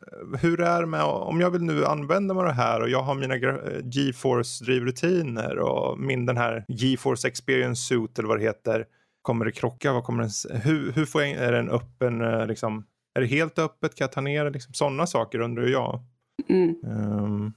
hur 0.40 0.60
är 0.60 0.80
det 0.80 0.86
med 0.86 1.02
om 1.02 1.40
jag 1.40 1.50
vill 1.50 1.62
nu 1.62 1.84
använda 1.84 2.34
mig 2.34 2.40
av 2.40 2.46
det 2.46 2.54
här 2.54 2.80
och 2.80 2.88
jag 2.88 3.02
har 3.02 3.14
mina 3.14 3.36
gra- 3.36 3.76
eh, 3.76 3.80
GeForce 3.84 4.64
drivrutiner 4.64 5.58
och 5.58 5.98
min 5.98 6.26
den 6.26 6.36
här 6.36 6.64
GeForce 6.68 7.28
Experience 7.28 7.82
Suite 7.82 8.20
eller 8.20 8.28
vad 8.28 8.38
det 8.38 8.44
heter. 8.44 8.86
Kommer 9.22 9.44
det 9.44 9.52
krocka? 9.52 9.92
Vad 9.92 10.04
kommer 10.04 10.22
den, 10.22 10.60
hur, 10.60 10.92
hur 10.92 11.06
får 11.06 11.22
jag, 11.22 11.30
är 11.30 11.52
den 11.52 11.70
öppen 11.70 12.20
eh, 12.20 12.46
liksom? 12.46 12.84
Är 13.14 13.20
det 13.20 13.26
helt 13.26 13.58
öppet? 13.58 13.94
Kan 13.94 14.04
jag 14.04 14.12
ta 14.12 14.20
ner 14.20 14.44
det? 14.44 14.50
Liksom, 14.50 14.74
sådana 14.74 15.06
saker 15.06 15.40
undrar 15.40 15.66
jag. 15.66 16.04
Mm. 16.48 16.76
Ehm, 16.86 17.52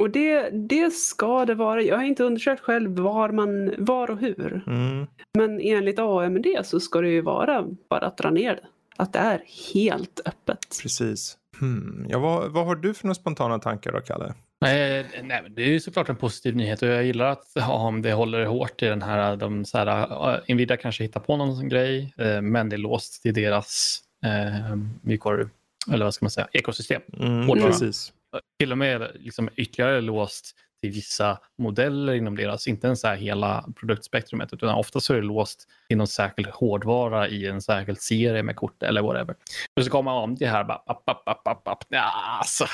Och 0.00 0.10
det, 0.10 0.50
det 0.50 0.90
ska 0.90 1.44
det 1.44 1.54
vara. 1.54 1.82
Jag 1.82 1.96
har 1.96 2.04
inte 2.04 2.24
undersökt 2.24 2.62
själv 2.62 2.90
var, 2.98 3.30
man, 3.30 3.74
var 3.78 4.10
och 4.10 4.18
hur. 4.18 4.62
mm. 4.66 5.06
Men 5.38 5.60
enligt 5.60 5.98
AMD 5.98 6.46
så 6.64 6.80
ska 6.80 7.00
det 7.00 7.08
ju 7.08 7.20
vara 7.20 7.66
bara 7.90 8.06
att 8.06 8.16
dra 8.16 8.30
ner 8.30 8.54
det. 8.54 8.66
Att 8.96 9.12
det 9.12 9.18
är 9.18 9.42
helt 9.74 10.20
öppet. 10.24 10.58
Precis. 10.82 11.36
Hmm. 11.60 12.06
Ja, 12.08 12.18
vad, 12.18 12.50
vad 12.52 12.66
har 12.66 12.74
du 12.76 12.94
för 12.94 13.06
några 13.06 13.14
spontana 13.14 13.58
tankar 13.58 13.92
då, 13.92 14.00
Kalle? 14.00 14.34
Nej, 14.60 15.06
nej, 15.22 15.40
men 15.42 15.54
det 15.54 15.62
är 15.62 15.68
ju 15.68 15.80
såklart 15.80 16.08
en 16.08 16.16
positiv 16.16 16.56
nyhet 16.56 16.82
och 16.82 16.88
jag 16.88 17.04
gillar 17.04 17.26
att 17.26 17.44
AMD 17.60 18.06
håller 18.06 18.44
hårt 18.44 18.82
i 18.82 18.86
den 18.86 19.02
här. 19.02 19.36
De, 19.36 19.64
så 19.64 19.78
här 19.78 20.12
uh, 20.34 20.54
Nvidia 20.54 20.76
kanske 20.76 21.04
hittar 21.04 21.20
på 21.20 21.36
någon 21.36 21.56
sån 21.56 21.68
grej, 21.68 22.14
eh, 22.18 22.40
men 22.42 22.68
det 22.68 22.76
är 22.76 22.78
låst 22.78 23.22
till 23.22 23.34
deras 23.34 24.00
eh, 24.24 24.76
mjukvaru, 25.02 25.48
eller 25.92 26.04
vad 26.04 26.14
ska 26.14 26.24
man 26.24 26.30
säga, 26.30 26.48
ekosystem. 26.52 27.02
Mm, 27.20 27.46
precis. 27.60 28.12
Till 28.58 28.72
och 28.72 28.78
med 28.78 29.10
liksom 29.14 29.48
ytterligare 29.56 30.00
låst 30.00 30.56
till 30.82 30.90
vissa 30.90 31.38
modeller 31.58 32.12
inom 32.12 32.36
deras, 32.36 32.66
inte 32.66 32.86
ens 32.86 33.04
här 33.04 33.16
hela 33.16 33.64
produktspektrumet, 33.76 34.52
utan 34.52 34.74
ofta 34.74 35.00
så 35.00 35.12
är 35.12 35.16
det 35.16 35.22
låst 35.26 35.68
till 35.88 35.96
någon 35.98 36.06
särskild 36.06 36.48
hårdvara 36.48 37.28
i 37.28 37.46
en 37.46 37.62
särskild 37.62 37.98
serie 38.00 38.42
med 38.42 38.56
kort 38.56 38.82
eller 38.82 39.02
whatever. 39.02 39.34
Och 39.76 39.84
så 39.84 39.90
kommer 39.90 40.24
AMD 40.24 40.42
här 40.42 40.64
bara, 40.64 40.82
app, 40.86 41.08
app, 41.08 41.28
app, 41.28 41.46
app, 41.48 41.68
app. 41.68 41.84
Ja, 41.88 42.10
alltså, 42.38 42.66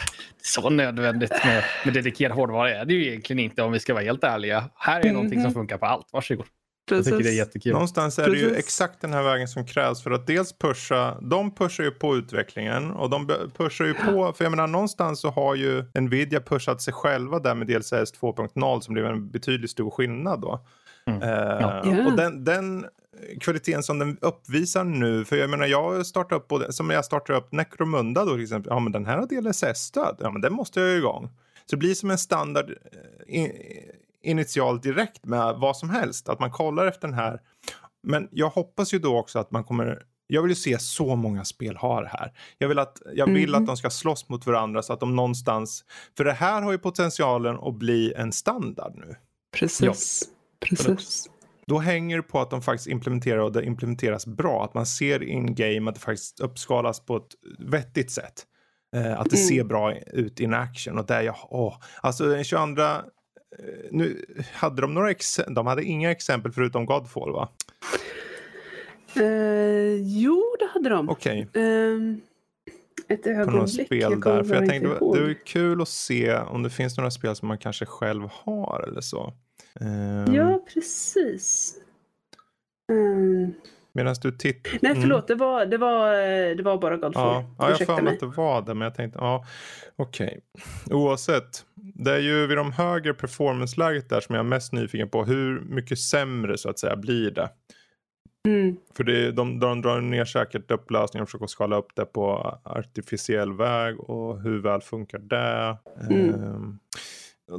så 0.42 0.70
nödvändigt 0.70 1.32
med, 1.44 1.64
med 1.84 1.94
dedikerad 1.94 2.32
hårdvara 2.36 2.70
är 2.74 2.84
det 2.84 2.94
ju 2.94 3.06
egentligen 3.06 3.40
inte 3.40 3.62
om 3.62 3.72
vi 3.72 3.80
ska 3.80 3.94
vara 3.94 4.04
helt 4.04 4.24
ärliga. 4.24 4.70
Här 4.74 5.00
är 5.06 5.12
någonting 5.12 5.38
som 5.40 5.46
Mhm. 5.50 5.54
funkar 5.54 5.78
på 5.78 5.86
allt, 5.86 6.06
varsågod. 6.12 6.46
Jag 6.90 7.04
tycker 7.04 7.18
det 7.18 7.28
är 7.28 7.32
jättekul. 7.32 7.72
Någonstans 7.72 8.18
är 8.18 8.30
det 8.30 8.36
ju 8.36 8.48
Precis. 8.48 8.58
exakt 8.58 9.00
den 9.00 9.12
här 9.12 9.22
vägen 9.22 9.48
som 9.48 9.66
krävs 9.66 10.02
för 10.02 10.10
att 10.10 10.26
dels 10.26 10.52
pusha, 10.52 11.18
de 11.20 11.54
pushar 11.54 11.84
ju 11.84 11.90
på 11.90 12.16
utvecklingen 12.16 12.90
och 12.90 13.10
de 13.10 13.28
pushar 13.56 13.84
ju 13.84 13.94
på, 13.94 14.32
för 14.32 14.44
jag 14.44 14.50
menar 14.50 14.66
någonstans 14.66 15.20
så 15.20 15.30
har 15.30 15.54
ju 15.54 15.84
Nvidia 15.94 16.40
pushat 16.40 16.82
sig 16.82 16.94
själva 16.94 17.38
där 17.38 17.54
med 17.54 17.66
DLSS 17.66 17.92
2.0 17.92 18.80
som 18.80 18.94
blev 18.94 19.06
en 19.06 19.30
betydligt 19.30 19.70
stor 19.70 19.90
skillnad 19.90 20.40
då. 20.40 20.60
Mm. 21.06 21.22
Eh, 21.22 21.28
Ja. 21.28 21.82
Ja. 21.84 22.06
Och 22.06 22.16
den, 22.16 22.44
den 22.44 22.86
kvaliteten 23.40 23.82
som 23.82 23.98
den 23.98 24.18
uppvisar 24.20 24.84
nu, 24.84 25.24
för 25.24 25.36
jag 25.36 25.50
menar 25.50 25.66
jag 25.66 26.06
startar 26.06 26.36
upp 26.36 26.48
både, 26.48 26.72
som 26.72 26.90
jag 26.90 27.04
startar 27.04 27.34
upp 27.34 27.52
Necromunda 27.52 28.24
då 28.24 28.32
till 28.34 28.42
exempel, 28.42 28.70
ja 28.70 28.78
men 28.78 28.92
den 28.92 29.06
här 29.06 29.18
har 29.18 29.26
DLSS-stöd, 29.26 30.16
ja 30.20 30.30
men 30.30 30.40
den 30.40 30.52
måste 30.52 30.80
jag 30.80 30.88
ha 30.88 30.96
igång. 30.96 31.28
Så 31.66 31.76
det 31.76 31.76
blir 31.76 31.94
som 31.94 32.10
en 32.10 32.18
standard 32.18 32.70
eh, 32.70 33.40
in, 33.40 33.52
initialt 34.26 34.82
direkt 34.82 35.24
med 35.26 35.54
vad 35.56 35.76
som 35.76 35.90
helst, 35.90 36.28
att 36.28 36.40
man 36.40 36.50
kollar 36.50 36.86
efter 36.86 37.08
den 37.08 37.16
här. 37.16 37.40
Men 38.02 38.28
jag 38.30 38.48
hoppas 38.48 38.94
ju 38.94 38.98
då 38.98 39.18
också 39.18 39.38
att 39.38 39.50
man 39.50 39.64
kommer 39.64 40.02
jag 40.28 40.42
vill 40.42 40.50
ju 40.50 40.54
se 40.56 40.78
så 40.78 41.16
många 41.16 41.44
spel 41.44 41.76
ha 41.76 42.00
det 42.00 42.08
här. 42.08 42.32
Jag 42.58 42.68
vill, 42.68 42.78
att, 42.78 43.02
jag 43.14 43.26
vill 43.26 43.50
Mhm. 43.50 43.60
att 43.62 43.66
de 43.66 43.76
ska 43.76 43.90
slåss 43.90 44.28
mot 44.28 44.46
varandra 44.46 44.82
så 44.82 44.92
att 44.92 45.00
de 45.00 45.16
någonstans... 45.16 45.84
För 46.16 46.24
det 46.24 46.32
här 46.32 46.62
har 46.62 46.72
ju 46.72 46.78
potentialen 46.78 47.56
att 47.56 47.74
bli 47.74 48.12
en 48.16 48.32
standard 48.32 48.92
nu. 48.96 49.14
Precis. 49.58 50.24
Precis. 50.60 51.30
Då 51.66 51.78
hänger 51.78 52.16
det 52.16 52.22
på 52.22 52.40
att 52.40 52.50
de 52.50 52.62
faktiskt 52.62 52.86
implementerar 52.88 53.38
och 53.38 53.52
det 53.52 53.64
implementeras 53.64 54.26
bra. 54.26 54.64
Att 54.64 54.74
man 54.74 54.86
ser 54.86 55.22
in-game 55.22 55.88
att 55.90 55.94
det 55.94 56.00
faktiskt 56.00 56.40
uppskalas 56.40 57.00
på 57.00 57.16
ett 57.16 57.34
vettigt 57.58 58.10
sätt. 58.10 58.46
Eh, 58.96 59.20
att 59.20 59.30
det 59.30 59.36
Mm. 59.36 59.48
ser 59.48 59.64
bra 59.64 59.94
ut 59.94 60.40
in 60.40 60.54
action. 60.54 60.98
Och 60.98 61.06
där 61.06 61.22
jag, 61.22 61.36
åh, 61.50 61.76
alltså 62.00 62.24
den 62.28 62.44
22, 62.44 62.82
eh, 62.82 62.96
nu 63.90 64.24
hade 64.52 64.82
de 64.82 64.94
några 64.94 65.10
exempel, 65.10 65.54
de 65.54 65.66
hade 65.66 65.84
inga 65.84 66.10
exempel 66.10 66.52
förutom 66.52 66.86
Godfall 66.86 67.32
va? 67.32 67.48
Eh, 69.16 69.94
jo, 70.02 70.42
det 70.58 70.66
hade 70.66 70.88
de. 70.88 71.08
Okej, 71.10 71.48
Ehm, 71.54 72.20
ett 73.08 73.22
på 73.22 73.28
något 73.30 73.38
ögonblick. 73.48 73.86
spel 73.86 74.20
kommer 74.22 74.36
där. 74.36 74.44
För 74.44 74.54
jag 74.54 74.68
tänkte 74.68 74.88
inte 74.88 74.88
det 74.88 75.04
ihåg. 75.20 75.30
är 75.30 75.34
kul 75.46 75.82
att 75.82 75.88
se 75.88 76.34
om 76.36 76.62
det 76.62 76.70
finns 76.70 76.96
några 76.96 77.10
spel 77.10 77.36
som 77.36 77.48
man 77.48 77.58
kanske 77.58 77.86
själv 77.86 78.28
har 78.32 78.84
eller 78.88 79.00
så. 79.00 79.32
Um, 79.80 80.34
Ja, 80.34 80.64
precis. 80.74 81.74
Medan 83.96 84.14
du 84.22 84.32
tittar. 84.32 84.78
nej, 84.82 84.94
förlåt. 85.00 85.28
Det, 85.28 85.34
var, 85.34 85.66
det, 85.66 85.78
var, 85.78 86.10
det 86.54 86.62
var 86.62 86.78
bara 86.78 86.96
Godfall. 86.96 87.12
Ja, 87.14 87.54
ja 87.58 87.76
jag 87.78 87.86
har 87.86 88.06
att 88.06 88.20
det 88.20 88.26
var 88.26 88.62
det, 88.62 88.74
men 88.74 88.84
jag 88.84 88.94
tänkte, 88.94 89.18
ja, 89.22 89.44
okej. 89.96 90.40
Oavsett, 90.90 91.64
det 91.74 92.12
är 92.12 92.18
ju 92.18 92.46
vid 92.46 92.56
de 92.56 92.72
högre 92.72 93.14
performance-läget 93.14 94.08
där 94.08 94.20
som 94.20 94.34
jag 94.34 94.44
är 94.44 94.48
mest 94.48 94.72
nyfiken 94.72 95.08
på. 95.08 95.24
Hur 95.24 95.60
mycket 95.60 95.98
sämre 95.98 96.58
så 96.58 96.70
att 96.70 96.78
säga 96.78 96.96
blir 96.96 97.30
det? 97.30 97.48
Mm. 98.46 98.76
För 98.96 99.04
det, 99.04 99.32
de, 99.32 99.60
de 99.60 99.82
drar 99.82 100.00
ner 100.00 100.24
säkert 100.24 100.70
upplösningen 100.70 101.22
och 101.22 101.28
försöker 101.28 101.46
skala 101.46 101.76
upp 101.76 101.88
det 101.94 102.04
på 102.04 102.58
artificiell 102.62 103.52
väg 103.52 104.00
och 104.00 104.42
hur 104.42 104.62
väl 104.62 104.80
funkar 104.80 105.18
det? 105.18 105.76
Mm. 106.10 106.34
Ehm, 106.34 106.78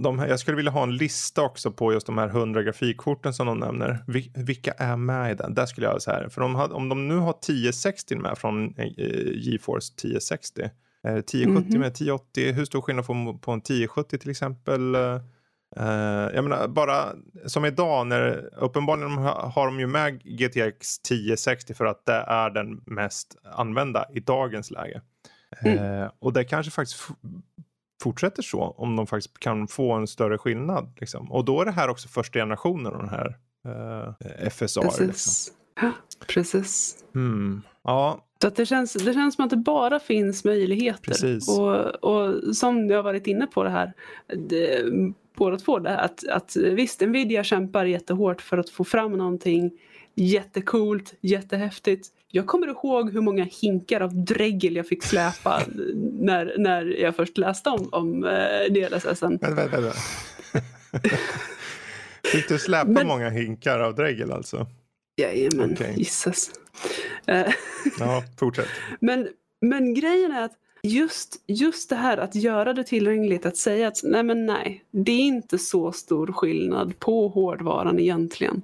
de 0.03 0.19
här, 0.19 0.27
jag 0.27 0.39
skulle 0.39 0.57
vilja 0.57 0.71
ha 0.71 0.83
en 0.83 0.95
lista 0.95 1.41
också 1.41 1.71
på 1.71 1.93
just 1.93 2.05
de 2.05 2.17
här 2.17 2.27
100 2.27 2.63
grafikkorten 2.63 3.33
som 3.33 3.47
de 3.47 3.57
nämner. 3.59 4.03
Vil, 4.07 4.31
vilka 4.35 4.71
är 4.71 4.95
med 4.97 5.31
i 5.31 5.35
den? 5.35 5.53
Där 5.53 5.65
skulle 5.65 5.87
jag 5.87 6.01
säga. 6.01 6.29
För 6.29 6.41
de 6.41 6.55
om 6.55 6.89
de 6.89 7.07
nu 7.07 7.15
har 7.17 7.31
1060 7.31 8.15
med 8.15 8.37
från 8.37 8.75
eh, 8.77 8.85
GeForce 9.35 9.93
1060. 9.93 10.61
Eh, 11.07 11.15
1070 11.15 11.69
Mhm. 11.71 11.79
med 11.79 11.87
1080. 11.87 12.51
Hur 12.53 12.65
stor 12.65 12.81
skillnad 12.81 13.05
på, 13.07 13.39
på 13.41 13.51
en 13.51 13.59
1070 13.59 14.17
till 14.17 14.29
exempel? 14.29 14.95
Eh, 14.95 15.85
jag 16.33 16.43
menar 16.43 16.67
bara 16.67 17.05
som 17.45 17.65
idag 17.65 18.07
när 18.07 18.49
uppenbarligen 18.63 19.11
har, 19.17 19.65
de 19.65 19.79
ju 19.79 19.87
med 19.87 20.21
GTX 20.23 20.99
1060 20.99 21.73
för 21.73 21.85
att 21.85 22.05
det 22.05 22.13
är 22.27 22.49
den 22.49 22.81
mest 22.85 23.35
använda 23.53 24.05
i 24.13 24.19
dagens 24.19 24.71
läge. 24.71 25.01
Eh, 25.65 26.11
och 26.19 26.33
det 26.33 26.43
kanske 26.43 26.71
faktiskt 26.71 26.99
f- 27.09 27.15
fortsätter 28.01 28.43
så 28.43 28.75
om 28.77 28.95
de 28.95 29.07
faktiskt 29.07 29.39
kan 29.39 29.67
få 29.67 29.93
en 29.93 30.07
större 30.07 30.37
skillnad. 30.37 30.93
Liksom. 30.99 31.31
Och 31.31 31.45
då 31.45 31.61
är 31.61 31.65
det 31.65 31.71
här 31.71 31.89
också 31.89 32.07
första 32.07 32.39
generationen 32.39 32.93
av 32.93 32.97
den 32.97 33.09
här 33.09 33.37
eh, 33.65 34.49
FSR. 34.49 34.83
Liksom. 34.83 35.07
Precis. 35.07 35.51
Ja, 35.81 35.91
precis. 36.27 36.97
Hmm. 37.13 37.61
Ja, 37.83 38.25
Så 38.41 38.47
att 38.47 38.55
det, 38.55 38.65
känns, 38.65 38.93
det 38.93 39.13
känns 39.13 39.35
som 39.35 39.43
att 39.43 39.49
det 39.49 39.57
bara 39.57 39.99
finns 39.99 40.43
möjligheter. 40.43 41.03
Precis. 41.03 41.49
Och, 41.49 42.03
och 42.03 42.55
som 42.55 42.89
jag 42.89 42.97
har 42.97 43.03
varit 43.03 43.27
inne 43.27 43.47
på 43.47 43.63
det 43.63 43.69
här, 43.69 43.93
det, 44.27 44.83
båda 45.37 45.57
två, 45.57 45.79
det 45.79 45.97
att, 45.97 46.27
att 46.27 46.55
visst, 46.55 47.01
Nvidia 47.01 47.43
kämpar 47.43 47.85
jättehårt 47.85 48.41
för 48.41 48.57
att 48.57 48.69
få 48.69 48.83
fram 48.83 49.11
någonting 49.11 49.71
jättecoolt, 50.15 51.13
jättehäftigt. 51.21 52.07
Jag 52.31 52.47
kommer 52.47 52.67
ihåg 52.67 53.13
hur 53.13 53.21
många 53.21 53.43
hinkar 53.61 54.01
av 54.01 54.25
dregel 54.25 54.75
jag 54.75 54.87
fick 54.87 55.03
släpa 55.03 55.61
när, 56.19 56.55
när 56.57 56.85
jag 56.85 57.15
först 57.15 57.37
läste 57.37 57.69
om, 57.69 57.89
om 57.91 58.23
eh, 58.23 58.73
DLSSen. 58.73 59.37
vänta, 59.41 59.49
vänta. 59.55 59.81
vänta. 59.81 59.97
Fick 62.23 62.47
du 62.49 62.59
släpa 62.59 62.89
Men- 62.91 63.07
många 63.07 63.29
hinkar 63.29 63.79
av 63.79 63.95
dregel 63.95 64.31
alltså? 64.31 64.67
Jajamän, 65.21 65.71
Okej. 65.73 65.93
gissas. 65.97 66.51
Eh, 67.25 67.47
Ja, 67.99 68.23
fortsätt. 68.39 68.67
Men, 68.99 69.27
men 69.61 69.93
grejen 69.93 70.31
är 70.31 70.41
att 70.43 70.53
just, 70.83 71.35
just 71.47 71.89
det 71.89 71.95
här 71.95 72.17
att 72.17 72.35
göra 72.35 72.73
det 72.73 72.83
tillgängligt, 72.83 73.45
att 73.45 73.57
säga 73.57 73.87
att 73.87 73.99
nej 74.03 74.23
men 74.23 74.45
nej, 74.45 74.83
det 74.91 75.11
är 75.11 75.19
inte 75.19 75.57
så 75.57 75.91
stor 75.91 76.27
skillnad 76.31 76.99
på 76.99 77.27
hårdvaran 77.27 77.99
egentligen. 77.99 78.61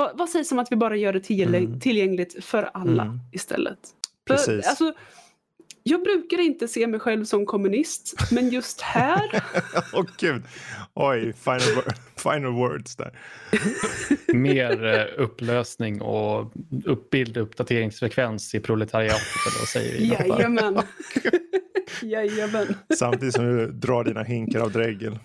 Va, 0.00 0.12
vad 0.14 0.28
sägs 0.28 0.52
om 0.52 0.58
att 0.58 0.72
vi 0.72 0.76
bara 0.76 0.96
gör 0.96 1.12
det 1.12 1.20
tillgäng- 1.20 1.54
Mm. 1.66 1.80
tillgängligt 1.80 2.44
för 2.44 2.70
alla 2.74 3.02
Mm. 3.02 3.18
istället? 3.32 3.78
För, 4.28 4.34
Precis. 4.34 4.66
alltså, 4.66 4.92
jag 5.82 6.02
brukar 6.02 6.40
inte 6.40 6.68
se 6.68 6.86
mig 6.86 7.00
själv 7.00 7.24
som 7.24 7.46
kommunist, 7.46 8.14
men 8.30 8.48
just 8.50 8.80
här, 8.80 9.42
Åh 9.92 10.06
gud. 10.18 10.42
Oj, 10.94 11.32
final, 11.32 11.60
final 12.16 12.52
words 12.52 12.96
där. 12.96 13.18
Mer 14.34 14.84
eh, 14.84 15.22
upplösning 15.24 16.00
och 16.02 16.52
uppbild 16.84 17.36
uppdateringsfrekvens 17.36 18.54
i 18.54 18.60
proletariatet. 18.60 19.22
Eller 19.46 19.58
vad 19.58 19.68
säger 19.68 19.98
vi? 19.98 20.08
jajamän. 20.08 20.78
jajamän. 22.02 22.74
Samtidigt 22.98 23.34
som 23.34 23.44
du 23.56 23.66
drar 23.72 24.04
dina 24.04 24.22
hinkar 24.22 24.60
av 24.60 24.72
dregel. 24.72 25.18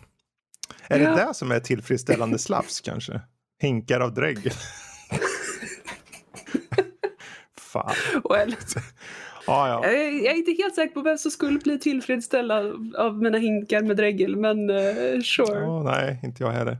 Är 0.88 1.00
Ja. 1.00 1.10
det 1.16 1.26
det 1.28 1.34
som 1.34 1.52
är 1.52 1.60
tillfredsställande 1.60 2.40
slafs 2.40 2.82
kanske? 2.82 3.22
Hinkar 3.62 4.00
av 4.00 4.14
dregel. 4.14 4.54
Fan. 7.58 7.96
Och 8.24 8.38
eller, 8.38 8.58
Ja, 9.48 9.70
ja. 9.70 9.82
Jag 9.84 9.94
är, 9.94 10.26
jag 10.26 10.34
är 10.34 10.38
inte 10.38 10.52
helt 10.52 10.76
säker 10.76 10.94
på 10.94 11.02
vem 11.02 11.18
som 11.18 11.32
skulle 11.32 11.60
bli 11.60 11.80
tillfredsställd 11.80 12.52
av, 12.98 13.18
mina 13.22 13.38
hinkar 13.38 13.82
med 13.82 13.98
dregel, 13.98 14.36
men 14.36 14.70
uh, 14.70 15.22
sure. 15.22 15.60
Ja, 15.60 15.84
nej, 15.84 16.20
inte 16.24 16.44
jag 16.44 16.52
heller. 16.52 16.78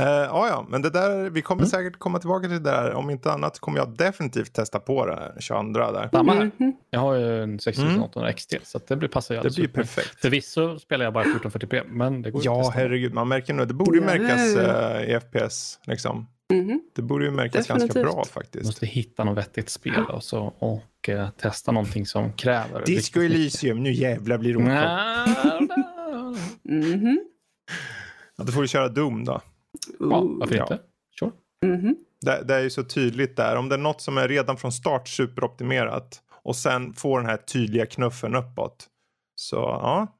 Uh, 0.00 0.04
ja, 0.06 0.48
ja, 0.48 0.66
men 0.68 0.82
det 0.82 0.90
där, 0.90 1.30
vi 1.30 1.42
kommer 1.42 1.62
Mm. 1.62 1.70
säkert 1.70 1.98
komma 1.98 2.18
tillbaka 2.18 2.48
till 2.48 2.62
det 2.62 2.70
där. 2.70 2.94
Om 2.94 3.10
inte 3.10 3.32
annat 3.32 3.58
kommer 3.58 3.78
jag 3.78 3.96
definitivt 3.96 4.52
testa 4.52 4.78
på 4.80 5.06
det 5.06 5.32
22 5.40 5.72
där. 5.92 6.08
Samma 6.12 6.32
här. 6.34 6.50
Mhm. 6.58 6.72
Jag 6.90 7.00
har 7.00 7.14
ju 7.14 7.42
en 7.42 7.58
6800 7.58 8.32
XT 8.32 8.54
så 8.62 8.78
att 8.78 8.86
det 8.86 8.96
blir, 8.96 9.08
passar 9.08 9.34
ju 9.34 9.40
Mm. 9.40 9.50
Det 9.52 9.56
blir 9.56 9.68
perfekt. 9.68 10.20
Förvisso 10.20 10.78
spelar 10.78 11.04
jag 11.04 11.14
bara 11.14 11.24
1440p, 11.24 11.82
men 11.88 12.22
det 12.22 12.30
går 12.30 12.42
Ja, 12.44 12.72
herregud, 12.74 13.14
man 13.14 13.28
märker 13.28 13.54
nog. 13.54 13.68
Det 13.68 13.74
borde 13.74 13.98
ju 13.98 14.04
märkas 14.04 14.56
eh, 14.56 15.02
i 15.16 15.20
FPS. 15.20 15.78
Liksom. 15.86 16.26
Mhm. 16.52 16.80
Det 16.96 17.02
borde 17.02 17.24
ju 17.24 17.30
märkas 17.30 17.54
ganska 17.54 17.74
Definitivt. 17.74 18.02
bra 18.02 18.12
Jag 18.16 18.26
faktiskt. 18.26 18.64
måste 18.66 18.86
hitta 18.86 19.24
något 19.24 19.38
vettigt 19.38 19.70
spel 19.70 20.04
och, 20.08 20.22
så, 20.24 20.52
och 20.58 21.08
eh, 21.08 21.28
testa 21.30 21.72
någonting 21.72 22.06
som 22.06 22.32
kräver... 22.32 22.82
Disco 22.86 23.20
Elysium, 23.20 23.82
nu 23.82 23.92
jävlar 23.92 24.38
blir 24.38 24.52
det 24.52 24.58
ont. 24.58 24.68
Mhm. 26.62 27.20
Ja, 28.38 28.44
då 28.44 28.52
får 28.52 28.62
du 28.62 28.68
köra 28.68 28.88
Doom 28.88 29.24
då. 29.24 29.40
Ja, 29.98 30.20
varför 30.24 30.54
Ja. 30.54 30.62
inte? 30.62 30.80
Sure. 31.18 31.32
Mhm. 31.64 31.96
Det, 32.20 32.42
det 32.44 32.54
är 32.54 32.60
ju 32.60 32.70
så 32.70 32.84
tydligt 32.84 33.36
där. 33.36 33.56
Om 33.56 33.68
det 33.68 33.74
är 33.74 33.78
något 33.78 34.00
som 34.00 34.18
är 34.18 34.28
redan 34.28 34.56
från 34.56 34.72
start 34.72 35.08
superoptimerat 35.08 36.22
och 36.42 36.56
sen 36.56 36.92
får 36.92 37.20
den 37.20 37.28
här 37.30 37.36
tydliga 37.36 37.86
knuffen 37.86 38.34
uppåt. 38.34 38.86
Så 39.34 39.56
ja. 39.56 40.18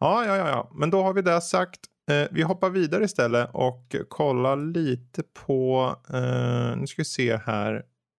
Ja, 0.00 0.24
ja, 0.26 0.36
ja, 0.36 0.48
ja. 0.48 0.70
Men 0.74 0.90
då 0.90 1.02
har 1.02 1.12
vi 1.12 1.22
det 1.22 1.40
sagt. 1.40 1.80
Eh, 2.10 2.28
vi 2.30 2.42
hoppar 2.42 2.70
vidare 2.70 3.04
istället 3.04 3.50
och 3.52 3.96
kollar 4.08 4.56
lite 4.56 5.22
på, 5.22 5.94
eh, 6.14 6.76
nu 6.76 6.86
ska 6.86 7.00
vi 7.02 7.04
se 7.04 7.36
här. 7.36 7.74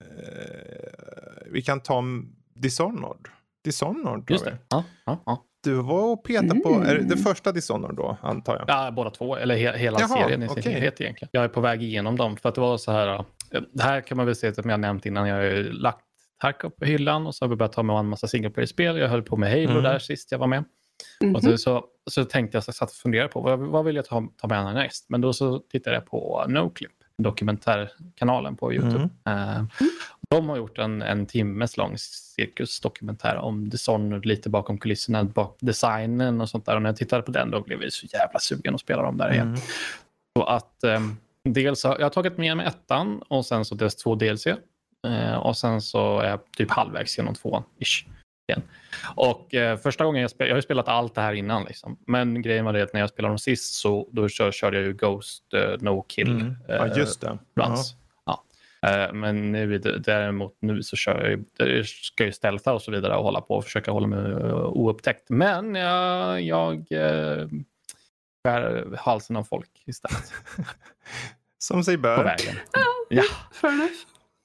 Eh, 0.05 1.43
vi 1.51 1.63
kan 1.63 1.81
ta 1.81 1.95
om 1.95 2.37
Dishonored. 2.55 3.29
Dishonored 3.65 4.25
Just 4.31 4.45
det. 4.45 4.59
Ja, 4.69 4.85
ja, 5.07 5.23
ja. 5.27 5.45
Du 5.69 5.75
var 5.75 6.13
och 6.13 6.25
petade 6.25 6.61
på, 6.61 6.69
är 6.69 6.95
det, 6.95 7.03
det 7.05 7.17
första 7.17 7.53
Dishonored 7.53 7.97
då 7.97 8.17
antar 8.23 8.57
jag? 8.57 8.65
Ja, 8.69 8.91
båda 8.91 9.11
två, 9.11 9.37
eller 9.37 9.57
he 9.57 9.77
hela 9.79 10.01
Jaha, 10.01 10.09
serien 10.09 10.43
i 10.43 10.49
sin 10.49 10.59
okej. 10.59 10.73
helhet 10.73 11.01
egentligen. 11.01 11.29
Jag 11.33 11.45
är 11.45 11.49
på 11.49 11.61
väg 11.61 11.83
igenom 11.83 12.17
dem 12.17 12.37
för 12.37 12.49
att 12.49 12.55
det 12.55 12.61
var 12.61 12.77
så 12.77 12.93
här. 12.93 13.09
eh, 13.51 13.61
Det 13.73 13.83
här 13.83 14.01
kan 14.01 14.17
man 14.17 14.27
väl 14.27 14.37
säga 14.37 14.55
som 14.55 14.71
jag 14.71 14.81
nämnt 14.81 15.07
innan. 15.07 15.29
Jag 15.29 15.37
har 15.37 15.43
ju 15.43 15.73
lagt 15.73 16.05
Tarkov 16.41 16.71
på 16.71 16.85
hyllan 16.85 17.27
och 17.27 17.35
så 17.35 17.45
har 17.45 17.51
vi 17.51 17.57
börjat 17.57 17.73
ta 17.73 17.83
med 17.83 17.97
en 17.97 18.07
massa 18.09 18.27
single 18.29 18.51
player-spel. 18.51 18.97
Jag 18.99 19.09
höll 19.09 19.23
på 19.23 19.37
med 19.37 19.51
Halo 19.51 19.71
Mm. 19.71 19.83
där 19.83 19.99
sist 19.99 20.33
jag 20.33 20.39
var 20.39 20.47
med. 20.47 20.65
Mhm. 21.21 21.35
Och 21.37 21.43
så, 21.43 21.59
så, 21.59 21.85
så 22.11 22.25
tänkte 22.25 22.57
jag, 22.57 22.65
så 22.65 22.69
jag 22.69 22.75
satt 22.75 22.89
och 22.91 22.95
funderade 22.97 23.29
på 23.29 23.41
vad, 23.41 23.59
vad 23.59 23.85
vill 23.85 23.97
jag 23.97 24.05
ta, 24.05 24.29
ta 24.37 24.49
med 24.49 24.65
härnäst? 24.65 25.07
Men 25.09 25.21
då 25.21 25.33
så 25.33 25.59
tittade 25.59 25.97
jag 25.97 26.07
på 26.07 26.45
Noclip, 26.49 26.91
dokumentärkanalen 27.19 28.57
på 28.57 28.73
YouTube. 28.73 29.09
Mm. 29.25 29.49
Eh, 29.49 29.63
de 30.31 30.49
har 30.49 30.57
gjort 30.57 30.79
en, 30.79 31.03
en 31.03 31.27
timmes 31.27 31.77
lång 31.77 31.99
cirkusdokumentär 31.99 33.37
om 33.37 33.69
Dishonored, 33.69 34.27
lite 34.27 34.51
bakom 34.51 34.79
kulisserna, 34.79 35.25
bak 35.25 35.57
designen 35.61 36.41
och 36.41 36.49
sånt 36.49 36.67
där. 36.67 36.77
Och 36.77 36.83
när 36.83 36.89
jag 36.89 36.97
tittade 36.97 37.23
på 37.23 37.31
den 37.31 37.51
då 37.51 37.61
blev 37.61 37.83
jag 37.83 37.93
så 37.93 38.07
jävla 38.13 38.39
sugen 38.39 38.75
att 38.75 38.81
spela 38.81 39.03
dem 39.03 39.17
där 39.17 39.33
igen. 39.33 39.49
Mm. 39.49 39.61
Så 40.39 40.45
att 40.45 40.85
eh, 40.85 41.01
dels 41.45 41.85
har 41.85 41.97
jag 41.99 42.05
har 42.05 42.11
tagit 42.11 42.39
med 42.39 42.57
mig 42.57 42.67
ettan 42.67 43.23
och 43.29 43.47
sen 43.47 43.65
så 43.65 43.75
dels 43.75 43.97
två 43.97 44.15
DLC. 44.15 44.47
Eh, 45.07 45.35
och 45.35 45.57
sen 45.57 45.81
så 45.81 46.21
är 46.21 46.29
jag 46.29 46.41
typ 46.57 46.71
halvvägs 46.71 47.19
genom 47.19 47.35
tvåan. 47.35 47.63
Ish, 47.79 48.07
igen. 48.49 48.63
Och 49.15 49.55
eh, 49.55 49.79
första 49.79 50.05
gången 50.05 50.23
jag 50.23 50.31
spelade, 50.31 50.49
jag 50.49 50.55
har 50.55 50.59
ju 50.59 50.63
spelat 50.63 50.89
allt 50.89 51.15
det 51.15 51.21
här 51.21 51.33
innan 51.33 51.65
liksom. 51.65 51.99
Men 52.07 52.43
grejen 52.43 52.65
var 52.65 52.73
det 52.73 52.83
att 52.83 52.93
när 52.93 53.01
jag 53.01 53.11
spelade 53.11 53.33
dem 53.33 53.39
sist 53.39 53.75
så 53.75 54.09
då 54.13 54.29
kör, 54.29 54.53
körde 54.53 54.77
jag 54.77 54.87
ju 54.87 54.93
Ghost 54.93 55.55
eh, 55.55 55.81
No 55.81 56.03
Kill. 56.03 56.31
Mm. 56.31 56.57
Ja, 56.69 56.87
eh, 56.87 56.99
just 56.99 57.21
det. 57.21 57.29
runs. 57.29 57.39
Ja. 57.55 58.08
Eh, 58.83 59.13
Men 59.13 59.53
nu, 59.53 59.79
däremot 59.79 60.57
nu 60.61 60.83
så 60.83 60.97
kör 60.97 61.45
jag 61.59 61.69
jag 61.69 61.87
ska 61.87 62.25
ju 62.25 62.33
stealtha 62.33 62.73
och 62.73 62.83
så 62.83 62.91
vidare 62.91 63.17
och 63.17 63.25
hålla 63.25 63.41
på 63.41 63.55
och 63.55 63.65
försöka 63.65 63.91
hålla 63.91 64.07
mig 64.07 64.33
eh, 64.33 64.65
oupptäckt. 64.67 65.31
Men 65.31 65.75
jag, 65.75 66.43
jag 66.43 66.75
eh, 66.91 67.49
skär 68.45 68.97
halsen 68.99 69.37
av 69.37 69.45
folk 69.45 69.83
istället 69.87 70.33
Som 71.59 71.85
sig 71.85 71.97
på 71.97 72.03
bör. 72.03 72.25
vägen. 72.25 72.55
Ja. 73.09 73.23
Fair 73.53 73.73
enough. 73.73 73.93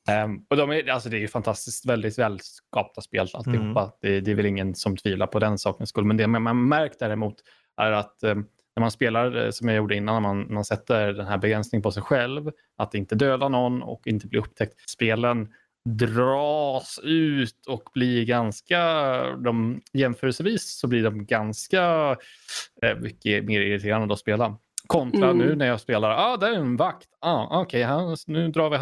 Ehm, 0.09 0.45
och 0.49 0.57
de 0.57 0.71
är, 0.71 0.89
alltså 0.89 1.09
det 1.09 1.17
är 1.17 1.21
ju 1.21 1.27
fantastiskt 1.27 1.85
väldigt 1.85 2.19
välskapta 2.19 3.01
spel 3.01 3.27
alltihopa. 3.33 3.81
Mm. 3.81 3.91
Det, 4.01 4.21
det 4.21 4.31
är 4.31 4.35
väl 4.35 4.45
ingen 4.45 4.75
som 4.75 4.97
tvivlar 4.97 5.27
på 5.27 5.39
den 5.39 5.57
sakens 5.57 5.89
skull. 5.89 6.05
Men 6.05 6.17
det 6.17 6.27
man 6.27 6.41
man 6.41 6.67
märkt 6.67 6.99
däremot 6.99 7.35
är 7.77 7.91
att 7.91 8.23
eh, 8.23 8.35
när 8.75 8.81
man 8.81 8.91
spelar 8.91 9.45
eh, 9.45 9.51
som 9.51 9.67
jag 9.67 9.77
gjorde 9.77 9.95
innan, 9.95 10.23
när 10.23 10.29
man, 10.29 10.53
man 10.53 10.65
sätter 10.65 11.13
den 11.13 11.27
här 11.27 11.37
begränsningen 11.37 11.83
på 11.83 11.91
sig 11.91 12.03
själv, 12.03 12.51
att 12.77 12.93
inte 12.93 13.15
döda 13.15 13.49
någon 13.49 13.83
och 13.83 14.07
inte 14.07 14.27
bli 14.27 14.39
upptäckt. 14.39 14.89
Spelen 14.89 15.47
dras 15.85 16.99
ut 17.03 17.65
och 17.67 17.89
blir 17.93 18.25
ganska, 18.25 18.79
de, 19.35 19.81
jämförelsevis 19.93 20.79
så 20.79 20.87
blir 20.87 21.03
de 21.03 21.25
ganska 21.25 22.15
eh, 22.81 22.97
mycket 22.99 23.45
mer 23.45 23.61
irriterande 23.61 24.13
att 24.13 24.19
spela. 24.19 24.57
Kontra 24.87 25.29
Mm. 25.29 25.37
nu 25.37 25.55
när 25.55 25.65
jag 25.65 25.79
spelar, 25.79 26.09
ah, 26.09 26.37
där 26.37 26.51
är 26.51 26.55
en 26.55 26.77
vakt, 26.77 27.07
ah, 27.19 27.61
okej, 27.61 27.85
okay, 27.85 28.15
nu 28.27 28.51
drar 28.51 28.69
vi 28.69 28.77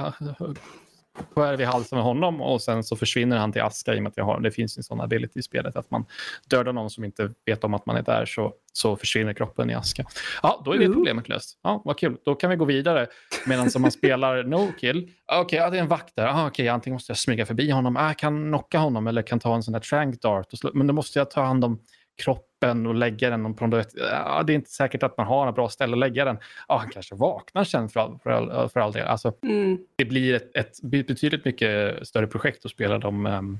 skär 1.35 1.57
vi 1.57 1.63
halsen 1.63 1.95
med 1.95 2.05
honom 2.05 2.41
och 2.41 2.61
sen 2.61 2.83
så 2.83 2.95
försvinner 2.95 3.37
han 3.37 3.51
till 3.51 3.61
aska 3.61 3.93
i 3.95 3.99
och 3.99 4.03
med 4.03 4.09
att 4.09 4.17
jag 4.17 4.25
har, 4.25 4.39
det 4.39 4.51
finns 4.51 4.77
en 4.77 4.83
sån 4.83 5.01
ability 5.01 5.39
i 5.39 5.43
spelet 5.43 5.75
att 5.75 5.91
man 5.91 6.05
dödar 6.49 6.73
någon 6.73 6.89
som 6.89 7.03
inte 7.03 7.31
vet 7.45 7.63
om 7.63 7.73
att 7.73 7.85
man 7.85 7.95
är 7.95 8.01
där 8.01 8.25
så, 8.25 8.53
så 8.73 8.95
försvinner 8.95 9.33
kroppen 9.33 9.69
i 9.69 9.73
aska. 9.73 10.05
Ja, 10.43 10.61
då 10.65 10.73
är 10.73 10.77
det 10.77 10.85
problemet 10.85 11.29
löst. 11.29 11.59
Ja, 11.63 11.81
vad 11.85 11.97
kul. 11.97 12.17
Då 12.25 12.35
kan 12.35 12.49
vi 12.49 12.55
gå 12.55 12.65
vidare. 12.65 13.07
Medan 13.45 13.71
som 13.71 13.81
man 13.81 13.91
spelar 13.91 14.43
no 14.47 14.71
kill, 14.79 15.11
okej, 15.31 15.59
ja, 15.59 15.69
det 15.69 15.77
är 15.77 15.81
en 15.81 15.87
vakt 15.87 16.15
där. 16.15 16.27
Ah, 16.27 16.47
okej, 16.47 16.69
antingen 16.69 16.93
måste 16.93 17.11
jag 17.11 17.17
smyga 17.17 17.45
förbi 17.45 17.71
honom, 17.71 17.97
ah, 17.97 18.07
jag 18.07 18.17
kan 18.17 18.49
knocka 18.49 18.79
honom 18.79 19.07
eller 19.07 19.21
kan 19.21 19.39
ta 19.39 19.55
en 19.55 19.63
sån 19.63 19.71
där 19.71 19.79
trank 19.79 20.21
dart. 20.21 20.47
Men 20.73 20.87
då 20.87 20.93
måste 20.93 21.19
jag 21.19 21.31
ta 21.31 21.43
hand 21.43 21.65
om 21.65 21.79
kroppen 22.21 22.85
och 22.85 22.95
lägga 22.95 23.29
den 23.29 23.53
på 23.53 23.67
något... 23.67 23.87
Ja, 23.95 24.43
det 24.47 24.53
är 24.53 24.55
inte 24.55 24.71
säkert 24.71 25.03
att 25.03 25.17
man 25.17 25.27
har 25.27 25.47
en 25.47 25.53
bra 25.53 25.69
ställe 25.69 25.93
att 25.93 25.99
lägga 25.99 26.25
den. 26.25 26.37
Ja, 26.67 26.77
han 26.77 26.89
kanske 26.89 27.15
vaknar 27.15 27.63
sen 27.63 27.89
för 27.89 27.99
all, 27.99 28.19
för 28.23 28.29
all, 28.29 28.69
för 28.69 28.79
all 28.79 28.91
del. 28.91 29.07
Alltså, 29.07 29.33
Mm. 29.43 29.77
det 29.95 30.05
blir 30.05 30.33
ett, 30.33 30.55
ett 30.57 30.81
betydligt 30.81 31.45
mycket 31.45 32.07
större 32.07 32.27
projekt 32.27 32.65
att 32.65 32.71
spela 32.71 32.97
dem 32.97 33.25
um, 33.25 33.59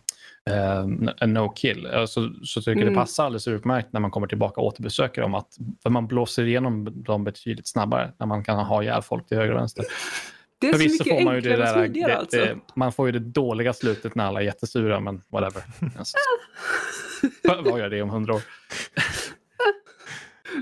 um, 1.22 1.34
no 1.34 1.49
kill. 1.49 1.88
Så, 2.07 2.34
så 2.43 2.62
tycker 2.62 2.82
Mm. 2.82 2.93
det 2.93 2.99
passar 2.99 3.26
alldeles 3.26 3.47
utmärkt 3.47 3.93
när 3.93 3.99
man 3.99 4.12
kommer 4.12 4.28
tillbaka 4.28 4.62
och 4.62 4.68
återbesöker 4.68 5.22
dem. 5.22 5.36
Att, 5.36 5.57
för 5.84 5.89
man 5.89 6.07
blåser 6.07 6.43
igenom 6.45 7.03
dem 7.03 7.24
betydligt 7.24 7.68
snabbare 7.68 8.12
när 8.18 8.28
man 8.28 8.43
kan 8.43 8.59
ha 8.59 8.84
ihjäl 8.84 9.01
folk 9.01 9.28
till 9.28 9.38
höger 9.38 9.53
och 9.53 9.59
vänster. 9.59 9.86
Det 10.59 10.68
är 10.68 10.72
så 10.72 10.78
Förvisso 10.78 11.03
mycket 11.03 11.18
får 11.20 11.26
man 11.26 11.36
ju 11.36 11.41
det 11.41 11.55
där, 11.55 11.88
det, 11.88 12.03
alltså. 12.18 12.38
det, 12.38 12.55
man 12.76 12.91
får 12.91 13.05
ju 13.05 13.12
det 13.12 13.20
dåliga 13.20 13.74
slutet 13.74 14.16
när 14.16 14.26
alla 14.26 14.41
är 14.41 14.45
jättesura, 14.45 14.99
men 14.99 15.22
whatever. 15.32 15.64
Vad 17.43 17.80
gör 17.80 17.89
det 17.89 18.01
om 18.01 18.09
hundra 18.09 18.34
år? 18.34 18.41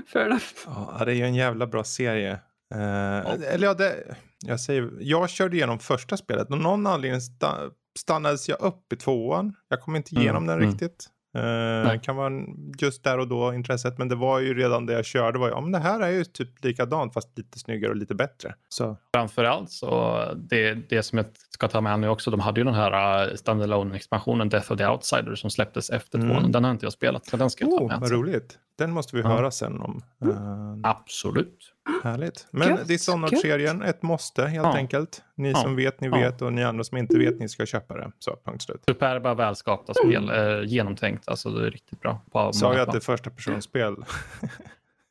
Fair 0.06 0.26
enough. 0.26 0.44
Ja, 0.66 1.02
det 1.04 1.12
är 1.12 1.16
ju 1.16 1.24
en 1.24 1.34
jävla 1.34 1.66
bra 1.66 1.84
serie. 1.84 2.32
Eh, 2.74 3.52
Eller 3.54 3.66
ja, 3.66 3.74
det, 3.74 4.16
jag, 4.46 4.60
säger, 4.60 4.90
jag 5.00 5.30
körde 5.30 5.56
igenom 5.56 5.78
första 5.78 6.16
spelet. 6.16 6.50
Av 6.50 6.58
någon 6.58 6.86
anledning 6.86 7.20
sta, 7.20 7.70
stannades 7.98 8.48
jag 8.48 8.60
upp 8.60 8.92
i 8.92 8.96
tvåan. 8.96 9.54
Jag 9.68 9.80
kom 9.80 9.96
inte 9.96 10.14
igenom 10.14 10.44
Mm, 10.44 10.46
den 10.46 10.58
mm. 10.58 10.70
riktigt. 10.70 11.06
Eh, 11.36 11.92
det 11.92 12.00
kan 12.02 12.16
vara 12.16 12.32
just 12.78 13.04
där 13.04 13.18
och 13.18 13.28
då 13.28 13.54
intresset. 13.54 13.98
Men 13.98 14.08
det 14.08 14.14
var 14.16 14.38
ju 14.40 14.54
redan 14.54 14.86
det 14.86 14.92
jag 14.92 15.04
körde. 15.04 15.38
Var 15.38 15.48
ju, 15.48 15.54
ja, 15.54 15.60
men 15.60 15.72
det 15.72 15.78
här 15.78 16.00
är 16.00 16.10
ju 16.10 16.24
typ 16.24 16.64
likadant 16.64 17.14
fast 17.14 17.38
lite 17.38 17.58
snyggare 17.58 17.90
och 17.90 17.96
lite 17.96 18.14
bättre. 18.14 18.54
Så 18.68 18.96
Framförallt 19.16 19.70
så 19.70 20.24
det, 20.36 20.74
det 20.74 21.02
som 21.02 21.18
jag 21.18 21.26
ska 21.50 21.68
ta 21.68 21.80
med 21.80 22.00
nu 22.00 22.08
också, 22.08 22.30
de 22.30 22.40
hade 22.40 22.60
ju 22.60 22.64
den 22.64 22.74
här 22.74 23.28
uh, 23.30 23.34
standalone 23.34 23.96
expansionen 23.96 24.48
Death 24.48 24.72
of 24.72 24.78
the 24.78 24.86
Outsider 24.86 25.34
som 25.34 25.50
släpptes 25.50 25.90
efter 25.90 26.18
Mm. 26.18 26.30
tvåan. 26.30 26.52
Den 26.52 26.64
har 26.64 26.70
inte 26.70 26.86
jag 26.86 26.92
spelat, 26.92 27.26
så 27.26 27.36
den 27.36 27.50
ska 27.50 27.64
jag 27.64 27.78
ta 27.78 27.84
oh, 27.84 27.88
med. 27.88 28.00
vad 28.00 28.10
roligt. 28.10 28.58
Den 28.78 28.90
måste 28.92 29.16
vi 29.16 29.22
Ja. 29.22 29.28
höra 29.28 29.50
sen 29.50 29.80
om. 29.80 30.02
Eh, 30.24 30.90
Absolut. 30.90 31.74
Härligt. 32.04 32.46
Men 32.50 32.78
Dishonored-serien, 32.86 33.82
ett 33.82 34.02
måste 34.02 34.46
helt 34.46 34.66
Ja. 34.66 34.74
enkelt. 34.76 35.22
Ni 35.36 35.50
Ja. 35.50 35.56
som 35.56 35.76
vet, 35.76 36.00
ni 36.00 36.08
Ja. 36.08 36.16
vet 36.16 36.42
och 36.42 36.52
ni 36.52 36.64
andra 36.64 36.84
som 36.84 36.98
inte 36.98 37.18
vet, 37.18 37.38
ni 37.40 37.48
ska 37.48 37.66
köpa 37.66 37.94
det. 37.96 38.12
Så, 38.18 38.36
punkt 38.44 38.62
slut. 38.62 38.82
Superba, 38.88 39.34
välskapta 39.34 39.94
spel. 39.94 40.30
Eh, 40.30 40.64
genomtänkt, 40.66 41.28
alltså 41.28 41.50
det 41.50 41.66
är 41.66 41.70
riktigt 41.70 42.00
bra. 42.00 42.20
Sa 42.52 42.72
jag 42.74 42.80
att 42.82 42.92
det 42.92 42.98
är 42.98 43.00
första 43.00 43.30
personspel? 43.30 43.94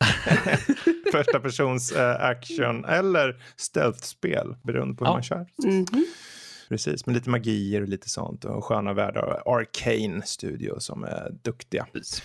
första 1.12 1.39
persons 1.39 1.91
eh, 1.91 2.22
action 2.26 2.86
eller 2.86 3.41
stealth-spel 3.56 4.56
beroende 4.64 4.95
på 4.95 5.06
hur 5.06 5.10
Ja. 5.10 5.14
man 5.14 5.24
kör. 5.24 5.47
Mhm. 5.64 6.06
Precis, 6.70 7.06
med 7.06 7.16
lite 7.16 7.30
magier 7.30 7.82
och 7.82 7.88
lite 7.88 8.10
sånt 8.10 8.45
och 8.45 8.66
sköna 8.66 8.93
världar. 8.93 9.41
Arcane 9.45 10.22
Studio 10.26 10.80
som 10.80 11.04
är 11.04 11.30
duktiga. 11.43 11.88
Precis. 11.93 12.24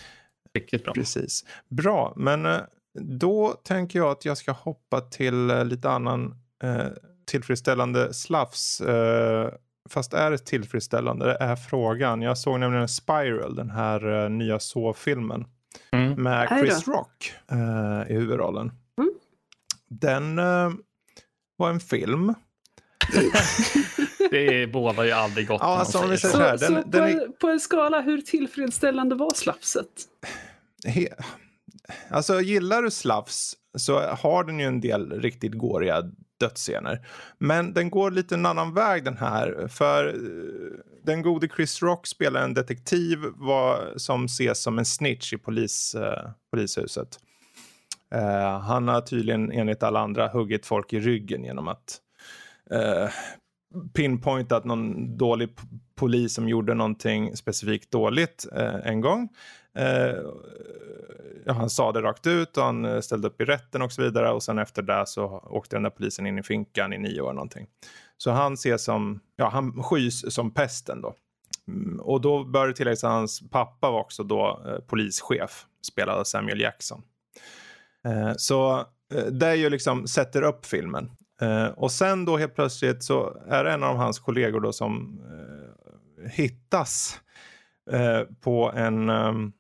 Riktigt 0.55 0.85
bra. 0.85 0.93
Precis. 0.95 1.45
Bra, 1.69 2.13
men 2.17 2.47
eh, 2.47 2.61
då 3.01 3.49
tänker 3.65 3.99
jag 3.99 4.11
att 4.11 4.25
jag 4.25 4.39
ska 4.39 4.53
hoppa 4.53 5.01
till 5.01 5.51
eh, 5.51 5.65
lite 5.65 5.91
annan 5.91 6.35
eh, 6.63 6.87
tillfredsställande 7.27 8.15
slafs. 8.15 8.81
Eh, 8.81 9.51
fast 9.91 10.15
är 10.15 10.31
det 10.31 10.39
tillfredsställande? 10.39 11.27
Det 11.27 11.37
är 11.41 11.57
frågan. 11.57 12.23
Jag 12.23 12.39
såg 12.39 12.61
nämligen 12.61 12.89
Spiral, 12.89 13.55
den 13.57 13.71
här 13.71 14.25
eh, 14.25 14.31
nya 14.31 14.59
så-filmen 14.61 15.45
Mm. 15.93 16.23
med. 16.23 16.49
Chris 16.49 16.89
Rock 16.89 17.33
eh, 17.51 18.11
i 18.11 18.15
huvudrollen. 18.15 18.73
Mm. 18.99 19.11
Den 19.89 20.39
eh, 20.39 20.71
var 21.57 21.71
en 21.71 21.81
film. 21.81 22.35
Det 24.31 24.67
båda 24.73 25.05
ju 25.07 25.13
aldrig 25.13 25.47
gott. 25.49 25.61
Ja, 25.63 25.79
alltså, 25.79 25.99
om 25.99 26.11
vi 26.11 26.19
säger 26.19 26.33
säger 26.35 26.57
så. 26.57 26.59
så 26.59 26.65
här, 26.67 26.75
den- 26.75 26.83
så 26.83 26.89
den 26.89 27.19
på, 27.19 27.23
är- 27.25 27.29
på 27.29 27.49
en 27.49 27.61
skala, 27.61 28.01
hur 28.01 28.21
tillfredsställande 28.21 29.15
var 29.15 29.31
slafset? 29.35 29.89
He- 30.87 31.23
alltså 32.11 32.41
gillar 32.41 32.83
du 32.83 32.91
slafs 32.91 33.53
så 33.79 34.01
har 34.01 34.45
den 34.45 34.59
ju 34.61 34.67
en 34.67 34.81
del 34.81 35.21
riktigt 35.21 35.53
gåriga 35.53 36.03
dödsscener. 36.41 37.07
Men 37.39 37.73
den 37.75 37.91
går 37.91 38.11
lite 38.11 38.35
en 38.35 38.47
annan 38.47 38.75
väg 38.75 39.05
den 39.05 39.17
här. 39.17 39.69
För 39.69 40.07
eh, 40.09 40.94
den 41.05 41.23
gode 41.23 41.49
Chris 41.49 41.83
Rock 41.83 42.07
spelar 42.07 42.43
en 42.43 42.55
detektiv 42.55 43.19
var, 43.35 43.93
som 43.97 44.25
ses 44.25 44.63
som 44.63 44.79
en 44.79 44.85
snitch 44.85 45.33
i 45.33 45.39
polis, 45.39 45.95
uh, 45.99 46.31
polishuset. 46.51 47.19
Uh, 48.15 48.59
han 48.59 48.89
har 48.89 49.01
tydligen 49.01 49.53
enligt 49.53 49.83
alla 49.83 50.01
andra 50.01 50.29
huggit 50.29 50.67
folk 50.67 50.93
i 50.93 51.01
ryggen 51.01 51.45
genom 51.45 51.69
att 51.69 52.01
eh, 52.71 53.03
uh, 53.03 53.11
pinpointat 53.95 54.65
någon 54.65 55.17
dålig 55.17 55.49
polis 55.95 56.35
som 56.35 56.49
gjorde 56.49 56.75
någonting 56.75 57.37
specifikt 57.37 57.91
dåligt 57.91 58.47
en 58.85 59.01
gång. 59.01 59.29
Ja, 61.45 61.53
han 61.53 61.71
sa 61.71 61.93
det 61.93 62.03
rakt 62.03 62.27
ut 62.27 62.57
och 62.57 62.65
han 62.65 63.03
ställde 63.03 63.29
upp 63.29 63.41
i 63.41 63.45
rätten 63.45 63.83
och 63.83 63.93
så 63.93 64.03
vidare 64.03 64.31
och 64.31 64.43
sen 64.43 64.59
efter 64.59 64.83
det 64.83 65.07
så 65.07 65.25
åkte 65.51 65.77
den 65.77 65.83
där 65.83 65.91
polisen 65.91 66.27
in 66.27 66.39
i 66.39 66.43
finkan 66.43 66.93
i 66.93 66.99
nio 66.99 67.21
år 67.21 67.33
någonting. 67.33 67.67
Så 68.19 68.31
han 68.31 68.55
ses 68.55 68.85
som, 68.85 69.21
ja 69.37 69.49
han 69.49 69.83
skys 69.83 70.35
som 70.35 70.51
pesten 70.51 71.01
då. 71.01 71.15
Mm, 71.69 72.01
och 72.01 72.21
då 72.21 72.45
bör 72.45 72.67
det 72.67 72.75
tilläggas 72.75 73.05
att 73.05 73.11
hans 73.11 73.51
pappa 73.51 73.91
var 73.91 74.01
också 74.01 74.23
då 74.23 74.63
eh, 74.67 74.79
polischef, 74.79 75.67
spelad 75.83 76.19
av 76.19 76.25
Samuel 76.25 76.61
Jackson. 76.61 77.03
Eh, 78.05 78.33
så 78.37 78.79
eh, 79.15 79.25
det 79.25 79.57
ju 79.57 79.71
liksom 79.71 80.07
sätter 80.07 80.43
upp 80.43 80.67
filmen. 80.67 81.11
Eh, 81.41 81.67
och 81.67 81.93
sen 81.93 82.25
då 82.25 82.37
helt 82.37 82.55
plötsligt 82.55 83.05
så 83.05 83.37
är 83.49 83.65
det 83.65 83.73
en 83.73 83.83
av 83.83 83.97
hans 83.97 84.19
kollegor 84.19 84.61
då 84.61 84.73
som 84.73 85.21
eh, 85.31 86.31
hittas 86.31 87.21
eh, 87.91 88.21
på 88.41 88.73
en 88.75 89.11
ehm, 89.11 89.53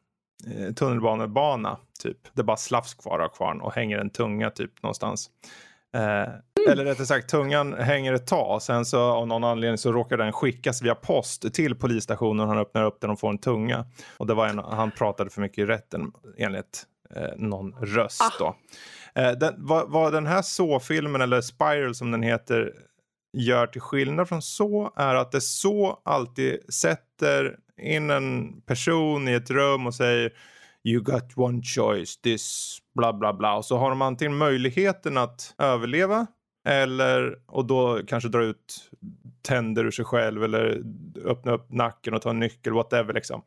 eh, 0.46 0.74
tunnelbanebana 0.74 1.78
typ. 2.00 2.18
Det 2.32 2.40
är 2.40 2.44
bara 2.44 2.56
slafs 2.56 2.94
kvar 2.94 3.18
av 3.18 3.28
kvarn 3.28 3.60
och 3.60 3.74
hänger 3.74 3.98
en 3.98 4.10
tunga 4.10 4.50
typ 4.50 4.82
någonstans. 4.82 5.30
Eh, 6.66 6.72
eller 6.72 6.84
rättare 6.84 7.06
sagt, 7.06 7.28
tungan 7.28 7.72
hänger 7.72 8.12
ett 8.12 8.26
tag. 8.26 8.62
Sen 8.62 8.84
så 8.84 9.00
av 9.00 9.26
någon 9.26 9.44
anledning 9.44 9.78
så 9.78 9.92
råkar 9.92 10.16
den 10.16 10.32
skickas 10.32 10.82
via 10.82 10.94
post 10.94 11.54
till 11.54 11.74
polisstationen. 11.74 12.48
Han 12.48 12.58
öppnar 12.58 12.84
upp 12.84 13.00
den 13.00 13.10
och 13.10 13.20
får 13.20 13.30
en 13.30 13.38
tunga. 13.38 13.86
Och 14.16 14.26
det 14.26 14.34
var 14.34 14.48
en, 14.48 14.58
han 14.58 14.90
pratade 14.90 15.30
för 15.30 15.40
mycket 15.40 15.58
i 15.58 15.66
rätten 15.66 16.12
enligt 16.38 16.82
eh, 17.16 17.36
någon 17.36 17.72
röst 17.72 18.22
ah. 18.22 18.32
då. 18.38 18.56
Eh, 19.20 19.32
den, 19.32 19.54
vad, 19.58 19.90
vad, 19.90 20.12
den 20.12 20.26
här 20.26 20.42
så-filmen, 20.42 21.20
eller 21.20 21.40
Spiral 21.40 21.94
som 21.94 22.10
den 22.10 22.22
heter, 22.22 22.72
gör 23.32 23.66
till 23.66 23.80
skillnad 23.80 24.28
från 24.28 24.42
så 24.42 24.92
är 24.96 25.14
att 25.14 25.32
det 25.32 25.40
så 25.40 26.00
alltid 26.04 26.74
sätter 26.74 27.56
in 27.82 28.10
en 28.10 28.60
person 28.60 29.28
i 29.28 29.32
ett 29.32 29.50
rum 29.50 29.86
och 29.86 29.94
säger 29.94 30.32
You 30.84 31.02
got 31.02 31.36
one 31.36 31.62
choice, 31.62 32.20
this 32.20 32.78
bla 32.94 33.12
bla 33.12 33.34
bla. 33.34 33.56
Och 33.56 33.64
så 33.64 33.76
har 33.76 33.90
de 33.90 34.02
antingen 34.02 34.36
möjligheten 34.36 35.16
att 35.16 35.54
överleva 35.58 36.26
eller 36.64 37.38
och 37.46 37.64
då 37.66 38.00
kanske 38.06 38.28
dra 38.28 38.44
ut 38.44 38.90
tänder 39.42 39.84
ur 39.84 39.90
sig 39.90 40.04
själv 40.04 40.44
eller 40.44 40.82
öppna 41.24 41.52
upp 41.52 41.72
nacken 41.72 42.14
och 42.14 42.22
ta 42.22 42.30
en 42.30 42.40
nyckel, 42.40 42.72
whatever 42.72 43.12
liksom. 43.12 43.42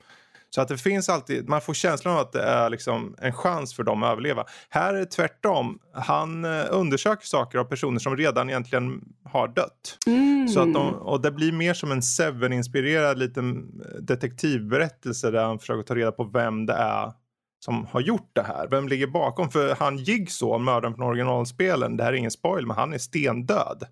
Så 0.50 0.62
att 0.62 0.68
det 0.68 0.78
finns 0.78 1.10
alltid, 1.10 1.50
man 1.50 1.62
får 1.62 1.74
känslan 1.74 2.14
av 2.14 2.20
att 2.20 2.32
det 2.32 2.42
är 2.42 2.70
liksom 2.70 3.16
en 3.22 3.34
chans 3.34 3.76
för 3.76 3.84
dem 3.84 4.04
att 4.04 4.12
överleva. 4.12 4.46
Här 4.70 4.94
är 4.94 5.00
det 5.00 5.06
tvärtom. 5.06 5.80
Han 5.94 6.46
eh, 6.46 6.66
undersöker 6.70 7.26
saker 7.26 7.58
av 7.58 7.64
personer 7.64 8.00
som 8.00 8.18
redan 8.18 8.50
egentligen 8.50 9.02
har 9.24 9.48
dött. 9.48 9.98
Mm. 10.08 10.48
Så 10.48 10.60
att 10.60 10.74
de, 10.74 10.94
och 10.94 11.22
det 11.22 11.32
blir 11.32 11.52
mer 11.52 11.74
som 11.74 11.92
en 11.92 12.02
Seven-inspirerad 12.02 13.18
liten 13.18 13.72
detektivberättelse 14.00 15.32
där 15.32 15.44
han 15.44 15.60
försöker 15.60 15.84
ta 15.84 15.96
reda 15.96 16.12
på 16.12 16.24
vem 16.24 16.66
det 16.66 16.74
är 16.74 17.12
som 17.60 17.86
har 17.86 18.02
gjort 18.02 18.30
det 18.34 18.42
här. 18.42 18.68
Vem 18.68 18.88
ligger 18.88 19.08
bakom? 19.08 19.50
För 19.50 19.76
han 19.76 19.98
Jigsaw, 19.98 20.64
mördaren 20.64 20.96
från 20.96 21.08
originalspelen, 21.08 21.98
det 21.98 22.04
här 22.04 22.14
är 22.14 22.18
ingen 22.18 22.32
spoil, 22.32 22.66
men 22.66 22.76
han 22.76 22.94
är 22.94 22.98
stendöd. 22.98 23.84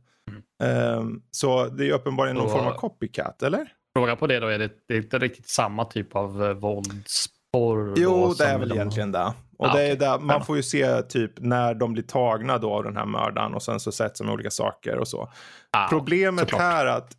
Mm. 0.60 0.98
Um, 0.98 1.22
så 1.32 1.66
det 1.66 1.90
är 1.90 1.94
uppenbarligen 1.94 2.38
någon 2.38 2.50
form 2.50 2.68
av 2.68 2.74
copycat, 2.74 3.44
eller? 3.44 3.68
Fråga 3.96 4.16
på 4.16 4.28
det 4.28 4.40
då, 4.40 4.48
är 4.48 4.60
det, 4.60 4.70
det 4.88 4.94
är 4.94 4.98
inte 4.98 5.20
riktigt 5.20 5.50
samma 5.50 5.86
typ 5.86 6.16
av 6.16 6.44
uh, 6.44 6.52
våldsporr? 6.54 7.94
Jo, 7.98 8.34
det 8.38 8.46
är 8.46 8.58
väl 8.60 8.70
de... 8.70 8.76
egentligen 8.76 9.12
det. 9.12 9.34
Och 9.58 9.68
ah, 9.68 9.74
det 9.74 9.82
är 9.82 9.96
där, 9.96 10.20
man 10.20 10.46
får 10.46 10.56
ju 10.56 10.64
se 10.64 11.02
typ 11.02 11.32
när 11.38 11.74
de 11.74 11.94
blir 11.94 12.04
tagna 12.04 12.58
då 12.58 12.74
av 12.74 12.84
den 12.84 12.98
här 12.98 13.06
mördaren 13.06 13.54
och 13.54 13.64
sen 13.64 13.80
så 13.80 13.92
sätts 13.92 14.20
de 14.20 14.30
olika 14.30 14.50
saker 14.50 14.98
och 14.98 15.08
så. 15.08 15.32
Ah, 15.72 15.88
Problemet 15.90 16.40
såklart. 16.40 16.62
här 16.62 16.86
är 16.86 16.98
att 16.98 17.18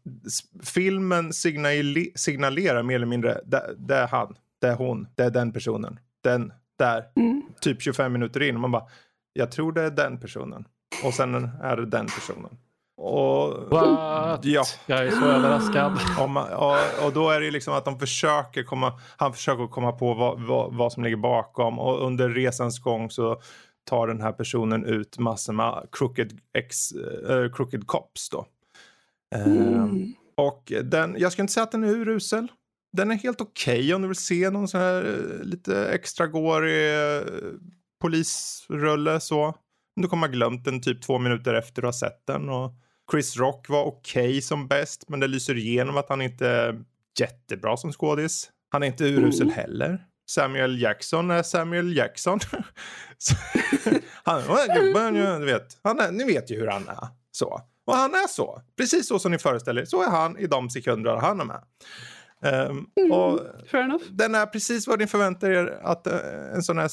filmen 0.64 1.32
signalerar 1.32 2.82
mer 2.82 2.94
eller 2.94 3.06
mindre, 3.06 3.40
det, 3.44 3.74
det 3.76 3.94
är 3.94 4.06
han, 4.06 4.36
det 4.60 4.66
är 4.66 4.74
hon, 4.74 5.08
det 5.14 5.22
är 5.22 5.30
den 5.30 5.52
personen 5.52 5.98
den 6.26 6.52
där, 6.78 7.04
mm. 7.16 7.42
typ 7.60 7.82
25 7.82 8.12
minuter 8.12 8.42
in. 8.42 8.54
Och 8.54 8.60
man 8.60 8.70
bara, 8.70 8.86
jag 9.32 9.50
tror 9.52 9.72
det 9.72 9.82
är 9.82 9.90
den 9.90 10.20
personen. 10.20 10.64
Och 11.04 11.14
sen 11.14 11.34
är 11.62 11.76
det 11.76 11.86
den 11.86 12.06
personen. 12.06 12.58
Och, 12.96 13.70
What? 13.70 14.44
Ja. 14.44 14.64
Jag 14.86 15.06
är 15.06 15.10
så 15.10 15.24
överraskad. 15.24 15.98
Och, 16.20 16.30
man, 16.30 16.52
och, 16.52 17.06
och, 17.06 17.12
då 17.12 17.30
är 17.30 17.40
det 17.40 17.50
liksom 17.50 17.74
att 17.74 17.84
de 17.84 17.98
försöker 17.98 18.62
komma, 18.62 19.00
han 19.16 19.32
försöker 19.32 19.66
komma 19.66 19.92
på 19.92 20.14
vad, 20.14 20.40
vad, 20.40 20.74
vad, 20.74 20.92
som 20.92 21.04
ligger 21.04 21.16
bakom. 21.16 21.78
Och 21.78 22.06
under 22.06 22.28
resans 22.28 22.78
gång 22.78 23.10
så 23.10 23.40
tar 23.84 24.06
den 24.06 24.20
här 24.20 24.32
personen 24.32 24.84
ut 24.84 25.18
massor 25.18 25.52
med 25.52 25.88
crooked, 25.92 26.38
ex, 26.58 26.92
äh, 27.28 27.52
crooked 27.52 27.86
cops 27.86 28.30
då. 28.30 28.46
Mm. 29.34 29.80
Um, 29.80 30.14
och 30.36 30.72
den, 30.84 31.16
jag 31.18 31.32
ska 31.32 31.42
inte 31.42 31.52
säga 31.52 31.64
att 31.64 31.72
den 31.72 31.84
är 31.84 31.88
urusel 31.88 32.48
den 32.92 33.10
är 33.10 33.14
helt 33.14 33.40
okej 33.40 33.78
okay 33.78 33.94
om 33.94 34.02
du 34.02 34.08
vill 34.08 34.16
se 34.16 34.50
någon 34.50 34.68
sån 34.68 34.80
här 34.80 35.04
eh, 35.04 35.44
lite 35.44 35.88
extra 35.88 36.26
gårig 36.26 36.94
eh, 36.94 37.22
polisrulle 38.00 39.20
så. 39.20 39.54
Men 39.96 40.02
du 40.02 40.08
kommer 40.08 40.26
ha 40.26 40.32
glömt 40.32 40.64
den 40.64 40.82
typ 40.82 41.02
två 41.02 41.18
minuter 41.18 41.54
efter 41.54 41.82
du 41.82 41.88
har 41.88 41.92
sett 41.92 42.26
den. 42.26 42.48
Och 42.48 42.74
Chris 43.10 43.36
Rock 43.36 43.68
var 43.68 43.84
okej 43.84 44.28
okay 44.28 44.40
som 44.40 44.68
bäst 44.68 45.04
men 45.08 45.20
det 45.20 45.26
lyser 45.26 45.56
igenom 45.56 45.96
att 45.96 46.08
han 46.08 46.22
inte 46.22 46.48
är 46.48 46.84
jättebra 47.20 47.76
som 47.76 47.92
skådis. 47.92 48.50
Han 48.70 48.82
är 48.82 48.86
inte 48.86 49.04
urusel 49.04 49.42
mm. 49.42 49.54
heller. 49.54 50.06
Samuel 50.28 50.82
Jackson 50.82 51.30
är 51.30 51.42
Samuel 51.42 51.96
Jackson. 51.96 52.40
han, 54.24 54.42
du 55.40 55.46
vet, 55.46 55.78
han 55.82 56.00
är, 56.00 56.10
ni 56.10 56.24
vet 56.24 56.50
ju 56.50 56.56
hur 56.56 56.66
han 56.66 56.88
är. 56.88 57.08
Så. 57.30 57.60
Och 57.86 57.94
han 57.94 58.14
är 58.14 58.28
så. 58.28 58.62
Precis 58.76 59.08
så 59.08 59.18
som 59.18 59.32
ni 59.32 59.38
föreställer 59.38 59.82
er. 59.82 59.86
Så 59.86 60.02
är 60.02 60.10
han 60.10 60.38
i 60.38 60.46
de 60.46 60.70
sekunder 60.70 61.16
han 61.16 61.40
är 61.40 61.44
med. 61.44 61.62
Um, 62.42 62.90
mm, 63.00 63.12
och 63.12 63.40
Den 64.10 64.34
är 64.34 64.46
precis 64.46 64.86
vad 64.86 64.98
ni 64.98 65.06
förväntar 65.06 65.50
er 65.50 65.78
att 65.82 66.06
uh, 66.06 66.54
en 66.54 66.62
sån 66.62 66.78
här 66.78 66.90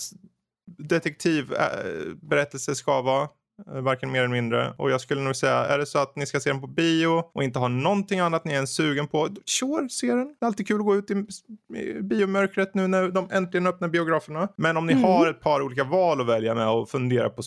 detektivberättelse 0.77 2.71
uh, 2.71 2.75
ska 2.75 3.01
vara. 3.01 3.29
Uh, 3.73 3.81
varken 3.81 4.11
mer 4.11 4.19
eller 4.19 4.33
mindre. 4.33 4.73
Och 4.77 4.91
jag 4.91 5.01
skulle 5.01 5.21
nog 5.21 5.35
säga, 5.35 5.53
är 5.53 5.77
det 5.77 5.85
så 5.85 5.99
att 5.99 6.15
ni 6.15 6.25
ska 6.25 6.39
se 6.39 6.49
den 6.49 6.61
på 6.61 6.67
bio 6.67 7.23
och 7.33 7.43
inte 7.43 7.59
har 7.59 7.69
någonting 7.69 8.19
annat 8.19 8.45
ni 8.45 8.53
är 8.53 8.65
sugen 8.65 9.07
på, 9.07 9.29
sure, 9.45 9.89
se 9.89 10.07
den. 10.07 10.35
Det 10.39 10.45
är 10.45 10.47
alltid 10.47 10.67
kul 10.67 10.79
att 10.79 10.85
gå 10.85 10.95
ut 10.95 11.11
i, 11.11 11.25
biomörkret 12.01 12.75
nu 12.75 12.87
när 12.87 13.09
de 13.09 13.29
äntligen 13.31 13.67
öppnar 13.67 13.87
biograferna. 13.87 14.47
Men 14.57 14.77
om 14.77 14.85
ni 14.85 14.93
mm. 14.93 15.03
har 15.03 15.27
ett 15.27 15.41
par 15.41 15.61
olika 15.61 15.83
val 15.83 16.21
att 16.21 16.27
välja 16.27 16.55
med 16.55 16.69
och 16.69 16.89
fundera 16.89 17.29
på 17.29 17.41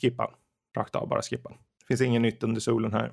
skippa. 0.00 0.30
Rakt 0.76 0.96
av, 0.96 1.08
bara 1.08 1.22
skippa. 1.22 1.50
Det 1.50 1.86
finns 1.88 2.00
inget 2.00 2.22
nytt 2.22 2.42
under 2.42 2.60
solen 2.60 2.92
här. 2.92 3.12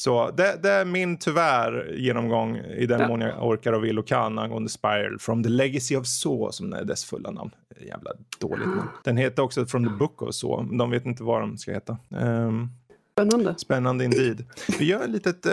Så 0.00 0.30
det, 0.30 0.58
det, 0.62 0.70
är 0.70 0.84
min 0.84 1.16
tyvärr 1.16 1.94
genomgång 1.96 2.56
i 2.56 2.86
den 2.86 3.00
ja. 3.00 3.08
mån 3.08 3.20
jag 3.20 3.46
orkar 3.46 3.72
och 3.72 3.84
vill 3.84 3.98
och 3.98 4.06
kan 4.06 4.38
angående 4.38 4.68
Spiral 4.68 5.18
from 5.18 5.42
the 5.42 5.48
Legacy 5.48 5.96
of 5.96 6.06
Saw 6.06 6.52
som 6.52 6.72
är 6.72 6.84
dess 6.84 7.04
fulla 7.04 7.30
namn. 7.30 7.50
Jävla 7.80 8.10
dåligt 8.38 8.66
namn. 8.66 8.88
Den 9.04 9.16
heter 9.16 9.42
också 9.42 9.66
From 9.66 9.84
the 9.84 9.90
Book 9.90 10.22
of 10.22 10.34
Saw. 10.34 10.76
De 10.76 10.90
vet 10.90 11.06
inte 11.06 11.22
vad 11.22 11.40
de 11.40 11.58
ska 11.58 11.72
heta. 11.72 11.98
Um, 12.08 12.70
spännande. 13.12 13.54
Spännande 13.58 14.04
indeed. 14.04 14.44
Vi 14.78 14.84
gör 14.84 15.04
ett 15.04 15.10
litet... 15.10 15.46
Uh, 15.46 15.52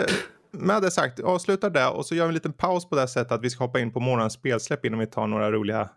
med 0.50 0.82
det 0.82 0.90
sagt, 0.90 1.20
avslutar 1.20 1.70
det 1.70 1.86
och 1.86 2.06
så 2.06 2.14
gör 2.14 2.24
vi 2.24 2.28
en 2.28 2.34
liten 2.34 2.52
paus 2.52 2.88
på 2.88 2.96
det 2.96 3.08
sättet 3.08 3.32
att 3.32 3.42
vi 3.42 3.50
ska 3.50 3.64
hoppa 3.64 3.80
in 3.80 3.92
på 3.92 4.00
morgonens 4.00 4.32
spelsläpp 4.32 4.84
innan 4.84 4.98
vi 4.98 5.06
tar 5.06 5.26
några 5.26 5.52
roliga 5.52 5.88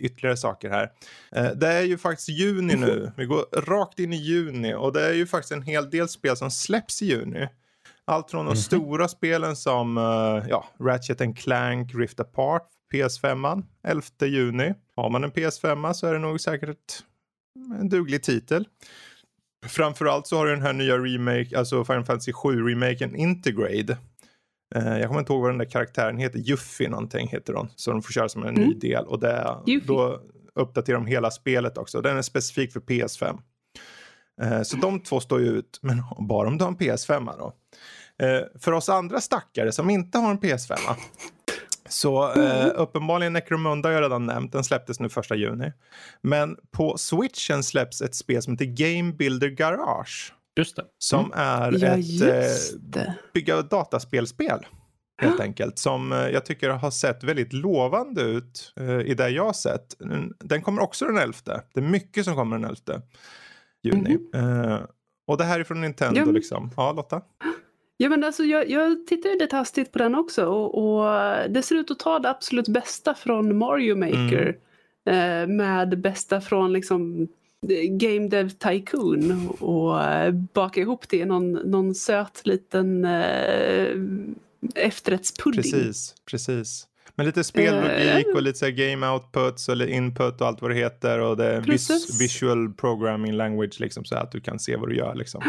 ytterligare 0.00 0.36
saker 0.36 0.70
här. 0.70 0.90
Eh, 1.32 1.50
det 1.56 1.68
är 1.68 1.82
ju 1.82 1.98
faktiskt 1.98 2.28
juni 2.28 2.76
nu. 2.76 3.12
Vi 3.16 3.24
går 3.24 3.44
rakt 3.60 3.98
in 3.98 4.12
i 4.12 4.16
juni 4.16 4.74
och 4.74 4.92
det 4.92 5.06
är 5.06 5.12
ju 5.12 5.26
faktiskt 5.26 5.52
en 5.52 5.62
hel 5.62 5.90
del 5.90 6.08
spel 6.08 6.36
som 6.36 6.50
släpps 6.50 7.02
i 7.02 7.06
juni. 7.06 7.48
Allt 8.08 8.30
från 8.30 8.44
de 8.44 8.50
mm. 8.50 8.56
stora 8.56 9.08
spelen 9.08 9.56
som 9.56 9.98
uh, 9.98 10.44
ja, 10.48 10.64
Ratchet 10.80 11.38
Clank 11.38 11.94
Rift 11.94 12.20
Apart, 12.20 12.68
PS5, 12.92 13.62
11 13.82 14.02
juni. 14.20 14.74
Har 14.96 15.10
man 15.10 15.24
en 15.24 15.32
PS5 15.32 15.92
så 15.92 16.06
är 16.06 16.12
det 16.12 16.18
nog 16.18 16.40
säkert 16.40 17.02
en 17.80 17.88
duglig 17.88 18.22
titel. 18.22 18.68
Framförallt 19.66 20.26
så 20.26 20.36
har 20.36 20.46
du 20.46 20.52
den 20.52 20.62
här 20.62 20.72
nya 20.72 20.98
remake, 20.98 21.58
alltså 21.58 21.84
Final 21.84 22.04
Fantasy 22.04 22.32
7-remaken 22.32 23.16
Integrade. 23.16 23.96
Uh, 24.76 24.98
jag 24.98 25.08
kommer 25.08 25.20
inte 25.20 25.32
ihåg 25.32 25.42
vad 25.42 25.50
den 25.50 25.58
där 25.58 25.70
karaktären 25.70 26.18
heter, 26.18 26.38
Juffy 26.38 26.88
någonting 26.88 27.28
heter 27.28 27.52
hon. 27.52 27.68
Så 27.76 27.90
de 27.90 28.02
får 28.02 28.12
köra 28.12 28.28
som 28.28 28.42
en 28.42 28.56
mm. 28.56 28.68
ny 28.68 28.74
del 28.74 29.04
och 29.04 29.20
det, 29.20 29.56
då 29.86 30.20
uppdaterar 30.54 30.96
de 30.96 31.06
hela 31.06 31.30
spelet 31.30 31.78
också. 31.78 32.00
Den 32.00 32.16
är 32.16 32.22
specifik 32.22 32.72
för 32.72 32.80
PS5. 32.80 33.38
Uh, 34.42 34.62
så 34.62 34.76
de 34.76 35.00
två 35.00 35.20
står 35.20 35.40
ju 35.40 35.46
ut, 35.46 35.78
men 35.82 36.02
bara 36.18 36.48
om 36.48 36.58
du 36.58 36.64
har 36.64 36.70
en 36.70 36.78
PS5 36.78 37.38
då. 37.38 37.52
Eh, 38.22 38.40
för 38.60 38.72
oss 38.72 38.88
andra 38.88 39.20
stackare 39.20 39.72
som 39.72 39.90
inte 39.90 40.18
har 40.18 40.30
en 40.30 40.38
PS5 40.38 40.76
Så 41.88 42.32
eh, 42.32 42.66
uppenbarligen 42.74 43.32
Necromunda 43.32 43.88
har 43.88 43.94
jag 43.94 44.02
redan 44.02 44.26
nämnt, 44.26 44.52
den 44.52 44.64
släpptes 44.64 45.00
nu 45.00 45.08
första 45.08 45.34
juni. 45.34 45.72
Men 46.22 46.56
på 46.70 46.98
switchen 46.98 47.62
släpps 47.62 48.02
ett 48.02 48.14
spel 48.14 48.42
som 48.42 48.52
heter 48.52 48.64
Game 48.64 49.12
Builder 49.12 49.48
Garage. 49.48 50.34
Just 50.56 50.76
det. 50.76 50.84
Som 50.98 51.32
är 51.34 51.72
Ja, 51.72 51.88
ett 51.88 52.96
eh, 52.96 53.12
bygga 53.34 53.62
dataspelspel. 53.62 54.66
Helt 55.22 55.40
enkelt. 55.40 55.78
Som 55.78 56.12
eh, 56.12 56.18
jag 56.28 56.44
tycker 56.44 56.70
har 56.70 56.90
sett 56.90 57.24
väldigt 57.24 57.52
lovande 57.52 58.22
ut 58.22 58.72
eh, 58.80 59.00
i 59.00 59.14
det 59.14 59.28
jag 59.28 59.44
har 59.44 59.52
sett. 59.52 59.94
Den- 59.98 60.34
Den 60.38 60.62
kommer 60.62 60.82
också 60.82 61.04
den 61.04 61.18
11. 61.18 61.34
Det 61.74 61.80
är 61.80 61.84
mycket 61.84 62.24
som 62.24 62.34
kommer 62.36 62.58
den 62.58 62.64
11 62.64 63.02
juni. 63.82 64.18
Eh, 64.34 64.78
och 65.26 65.36
det 65.38 65.44
här 65.44 65.60
är 65.60 65.64
från 65.64 65.80
Nintendo 65.80 66.20
Ja, 66.20 66.26
liksom. 66.26 66.70
Ja, 66.76 66.92
Lotta? 66.92 67.22
Ja, 68.00 68.08
men 68.08 68.24
alltså, 68.24 68.44
jag, 68.44 68.70
jag 68.70 69.06
tittar 69.06 69.30
ju 69.30 69.38
lite 69.38 69.56
hastigt 69.56 69.92
på 69.92 69.98
den 69.98 70.14
också 70.14 70.46
och, 70.46 70.74
och 70.74 71.10
det 71.50 71.62
ser 71.62 71.76
ut 71.76 71.90
att 71.90 71.98
ta 71.98 72.18
det 72.18 72.30
absolut 72.30 72.68
bästa 72.68 73.14
från 73.14 73.58
Mario 73.58 73.96
Maker 73.96 74.56
eh, 75.06 75.46
med 75.46 76.00
bästa 76.00 76.40
från 76.40 76.72
liksom 76.72 77.22
eh, 77.68 77.90
Game 77.90 78.28
Dev 78.28 78.48
Tycoon 78.48 79.48
och 79.48 80.04
eh, 80.04 80.32
baka 80.32 80.80
ihop 80.80 81.08
det 81.08 81.16
i 81.16 81.24
någon, 81.24 81.52
någon 81.52 81.94
söt 81.94 82.40
liten 82.44 83.04
eh, 83.04 83.90
efterrättspudding. 84.74 85.62
Precis, 85.62 86.14
precis. 86.30 86.86
Men 87.14 87.26
lite 87.26 87.44
spellogik 87.44 88.26
och 88.34 88.42
lite 88.42 88.58
så 88.58 88.70
game 88.70 89.08
outputs 89.08 89.68
eller 89.68 89.86
input 89.86 90.40
och 90.40 90.46
allt 90.46 90.62
vad 90.62 90.70
det 90.70 90.74
heter. 90.74 91.18
Och 91.18 91.36
det 91.36 91.60
vis 91.60 92.20
visual 92.20 92.72
programming 92.72 93.32
language 93.32 93.80
liksom 93.80 94.04
så 94.04 94.16
att 94.16 94.32
du 94.32 94.40
kan 94.40 94.58
se 94.58 94.76
vad 94.76 94.88
du 94.88 94.96
gör 94.96 95.14
liksom. 95.14 95.42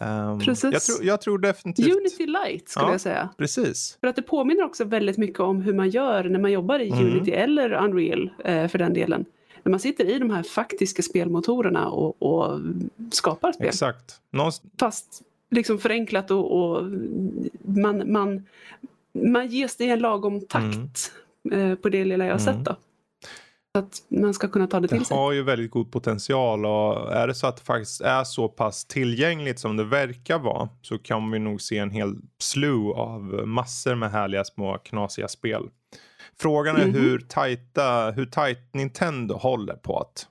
Ehm, 0.00 0.38
Precis. 0.40 0.72
Jag, 0.72 0.82
tror, 0.82 1.04
jag 1.04 1.20
tror 1.20 1.38
definitivt. 1.38 1.96
Unity 1.96 2.26
Light 2.26 2.68
skulle 2.68 2.86
Ja. 2.86 2.92
jag 2.92 3.00
säga. 3.00 3.28
Precis. 3.38 3.98
För 4.00 4.06
att 4.08 4.16
det 4.16 4.22
påminner 4.22 4.64
också 4.64 4.84
väldigt 4.84 5.16
mycket 5.18 5.40
om 5.40 5.60
hur 5.60 5.74
man 5.74 5.90
gör 5.90 6.24
när 6.24 6.38
man 6.38 6.52
jobbar 6.52 6.78
i 6.78 6.88
Mm. 6.90 7.06
Unity 7.06 7.30
eller 7.30 7.72
Unreal 7.72 8.30
eh, 8.44 8.68
för 8.68 8.78
den 8.78 8.92
delen. 8.94 9.24
När 9.62 9.70
man 9.70 9.80
sitter 9.80 10.04
i 10.04 10.18
de 10.18 10.30
här 10.30 10.42
faktiska 10.42 11.02
spelmotorerna 11.02 11.88
och, 11.88 12.22
och 12.22 12.60
skapar 13.10 13.52
spel. 13.52 13.66
Exakt. 13.66 14.20
Någonst- 14.30 14.62
Fast 14.80 15.22
liksom 15.50 15.78
förenklat 15.78 16.30
och, 16.30 16.52
och 16.60 16.84
man, 17.64 18.12
man, 18.12 18.46
man 19.32 19.46
ges 19.46 19.76
det 19.76 19.84
i 19.84 19.90
en 19.90 19.98
lagom 19.98 20.40
takt 20.46 21.12
eh, 21.52 21.74
på 21.74 21.88
det 21.88 22.04
lilla 22.04 22.26
jag 22.26 22.34
har 22.34 22.40
Mm. 22.48 22.54
sett. 22.54 22.64
Då. 22.64 22.76
Att 23.78 24.02
man 24.08 24.34
ska 24.34 24.48
kunna 24.48 24.66
ta 24.66 24.80
det 24.80 24.88
till 24.88 24.98
Det 24.98 25.04
sig. 25.04 25.16
har 25.16 25.32
ju 25.32 25.42
väldigt 25.42 25.70
god 25.70 25.92
potential 25.92 26.66
och 26.66 27.12
är 27.12 27.26
det 27.26 27.34
så 27.34 27.46
att 27.46 27.56
det 27.56 27.62
faktiskt 27.62 28.00
är 28.00 28.24
så 28.24 28.48
pass 28.48 28.84
tillgängligt 28.84 29.58
som 29.58 29.76
det 29.76 29.84
verkar 29.84 30.38
vara 30.38 30.68
så 30.82 30.98
kan 30.98 31.30
vi 31.30 31.38
nog 31.38 31.60
se 31.60 31.78
en 31.78 31.90
hel 31.90 32.14
slew 32.38 32.92
av 33.00 33.22
massor 33.46 33.94
med 33.94 34.10
härliga 34.10 34.44
små 34.44 34.78
knasiga 34.78 35.28
spel. 35.28 35.62
Frågan 36.40 36.76
är 36.76 36.86
Mhm. 36.86 36.94
hur, 36.94 37.18
tajta, 37.18 38.10
hur 38.10 38.26
tajt 38.26 38.58
Nintendo 38.74 39.34
håller 39.34 39.74
på 39.74 39.98
att 39.98 40.26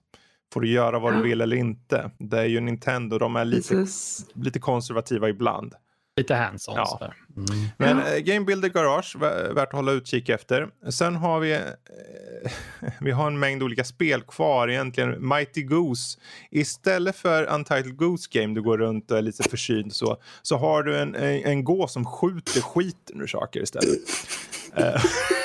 får 0.53 0.61
du 0.61 0.69
göra 0.69 0.99
vad 0.99 1.13
du 1.13 1.21
vill 1.21 1.41
eller 1.41 1.55
inte. 1.55 2.11
Det 2.17 2.39
är 2.39 2.45
ju 2.45 2.59
Nintendo, 2.59 3.17
de 3.17 3.35
är 3.35 3.45
lite, 3.45 3.67
Precis. 3.75 4.25
lite 4.33 4.59
konservativa 4.59 5.29
ibland. 5.29 5.73
Lite 6.17 6.35
hands-on. 6.35 6.75
Ja. 6.75 7.11
Mm. 7.37 7.67
Men 7.77 7.99
eh, 7.99 8.19
Game 8.19 8.45
Builder 8.45 8.69
Garage, 8.69 9.15
vä- 9.15 9.53
värt 9.53 9.67
att 9.67 9.73
hålla 9.73 9.91
utkik 9.91 10.29
efter. 10.29 10.67
Sen 10.91 11.15
har 11.15 11.39
vi, 11.39 11.53
eh, 11.53 11.61
vi 13.01 13.11
har 13.11 13.27
en 13.27 13.39
mängd 13.39 13.63
olika 13.63 13.83
spel 13.83 14.21
kvar 14.21 14.67
egentligen. 14.67 15.27
Mighty 15.29 15.63
Goose. 15.63 16.19
Istället 16.51 17.15
för 17.15 17.53
Untitled 17.55 17.97
Goose 17.97 18.29
Game, 18.31 18.53
du 18.55 18.61
går 18.61 18.77
runt 18.77 19.11
och 19.11 19.17
är 19.17 19.21
lite 19.21 19.49
försynt 19.49 19.93
så, 19.95 20.17
så 20.41 20.57
har 20.57 20.83
du 20.83 20.97
en, 20.99 21.15
en, 21.15 21.43
en 21.45 21.63
gå 21.63 21.87
som 21.87 22.05
skjuter 22.05 22.61
skiten 22.61 23.21
ur 23.21 23.27
saker 23.27 23.61
istället. 23.61 23.89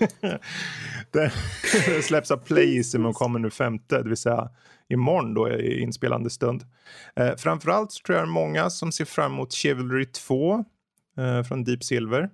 Det, 1.10 1.32
släpps 2.02 2.30
av 2.30 2.36
Playism 2.36 3.06
och 3.06 3.14
kommer 3.14 3.38
nu 3.38 3.50
femte, 3.50 4.02
det 4.02 4.08
vill 4.08 4.16
säga 4.16 4.50
imorgon 4.88 5.34
då 5.34 5.50
i 5.50 5.80
inspelande 5.80 6.30
stund. 6.30 6.64
Eh, 7.16 7.36
framförallt 7.36 7.92
så 7.92 8.02
tror 8.02 8.18
jag 8.18 8.26
det 8.26 8.30
är 8.30 8.32
många 8.32 8.70
som 8.70 8.92
ser 8.92 9.04
fram 9.04 9.32
emot 9.32 9.52
Chivalry 9.52 10.06
2 10.06 10.64
eh, 11.18 11.42
från 11.42 11.64
Deep 11.64 11.84
Silver. 11.84 12.30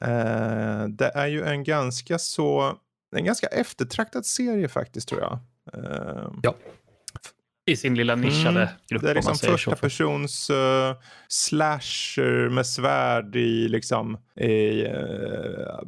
Eh, 0.00 0.88
det 0.88 1.10
är 1.14 1.26
ju 1.26 1.44
en 1.44 1.64
ganska 1.64 2.18
så, 2.18 2.78
en 3.16 3.24
ganska 3.24 3.46
eftertraktad 3.46 4.26
serie 4.26 4.68
faktiskt 4.68 5.08
tror 5.08 5.20
jag. 5.20 5.38
Eh, 5.72 6.30
I 7.66 7.76
sin 7.76 7.94
lilla 7.94 8.14
nischade 8.14 8.60
Mm. 8.62 8.74
grupp. 8.88 9.02
det 9.02 9.08
är 9.10 9.14
om 9.14 9.16
liksom 9.16 9.34
första 9.50 9.76
persons 9.76 10.50
uh, 10.50 10.56
slasher 11.28 12.48
med 12.48 12.66
svärd 12.66 13.36
i 13.36 13.68
liksom 13.68 14.18
i 14.40 14.84
uh, 14.86 15.80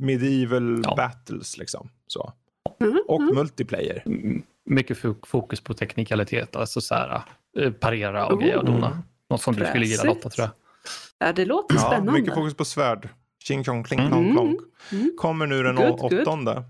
medieval 0.00 0.82
Ja. 0.84 0.94
battles 0.96 1.58
liksom. 1.58 1.88
Så. 2.06 2.32
Mhm, 2.80 3.02
Och 3.08 3.20
mhm. 3.22 3.34
multiplayer. 3.34 4.02
Mm, 4.06 4.42
Mycket 4.64 4.98
fo- 4.98 5.26
fokus 5.26 5.60
på 5.60 5.74
teknikalitet, 5.74 6.56
alltså 6.56 6.80
så 6.80 6.94
här, 6.94 7.22
eh, 7.58 7.72
parera 7.72 8.26
och 8.26 8.40
grejer 8.40 8.56
och 8.56 8.64
dona. 8.64 8.86
Mm. 8.86 8.98
Något 9.30 9.42
som 9.42 9.54
du 9.56 9.66
skulle 9.66 9.86
gilla. 9.86 10.04
Lotta 10.04 10.28
tror 10.30 10.44
jag. 10.46 10.54
Ja, 11.28 11.32
det 11.32 11.44
låter 11.44 11.74
Ja, 11.74 11.80
spännande. 11.80 12.12
mycket 12.12 12.34
fokus 12.34 12.54
på 12.54 12.64
svärd. 12.64 13.08
Ching 13.44 13.64
chong 13.64 13.84
kling 13.84 14.00
Mm. 14.00 14.10
klong 14.12 14.32
klong. 14.32 14.58
Mm. 14.92 15.12
Kommer 15.18 15.46
nu 15.46 15.62
den 15.62 15.76
Good, 15.76 15.98
good. 15.98 16.12
åttonde. 16.20 16.62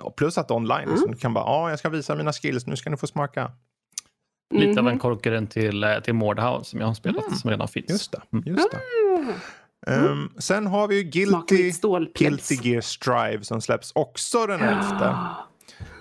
Och 0.00 0.16
plus 0.16 0.38
att 0.38 0.50
online, 0.50 0.84
Mm. 0.88 0.96
så 0.98 1.06
du 1.06 1.16
kan 1.16 1.34
bara, 1.34 1.44
ja, 1.44 1.70
jag 1.70 1.78
ska 1.78 1.88
visa 1.88 2.14
mina 2.14 2.32
skills, 2.32 2.66
nu 2.66 2.76
ska 2.76 2.90
ni 2.90 2.96
få 2.96 3.06
smaka. 3.06 3.50
Lite 4.54 4.80
av 4.80 4.84
Mhm. 4.84 4.92
en 4.92 4.98
konkurrent 4.98 5.50
till, 5.50 5.84
eh, 5.84 5.98
till 6.00 6.14
Mordhouse 6.14 6.70
som 6.70 6.80
jag 6.80 6.86
har 6.86 6.94
spelat, 6.94 7.26
Mm. 7.26 7.36
som 7.38 7.50
redan 7.50 7.68
finns. 7.68 7.90
Just 7.90 8.12
det. 8.12 8.20
Mm. 8.32 8.44
Just 8.46 8.68
det. 8.70 8.78
Ehm, 9.92 10.28
sen 10.38 10.66
har 10.66 10.88
vi 10.88 10.96
ju 10.96 11.02
Guilty. 11.02 11.72
Guilty 12.18 12.54
Gear 12.62 12.80
Strive 12.80 13.44
som 13.44 13.60
släpps 13.60 13.92
också 13.94 14.46
den 14.46 14.60
11. 14.60 14.84
Ja. 15.00 15.44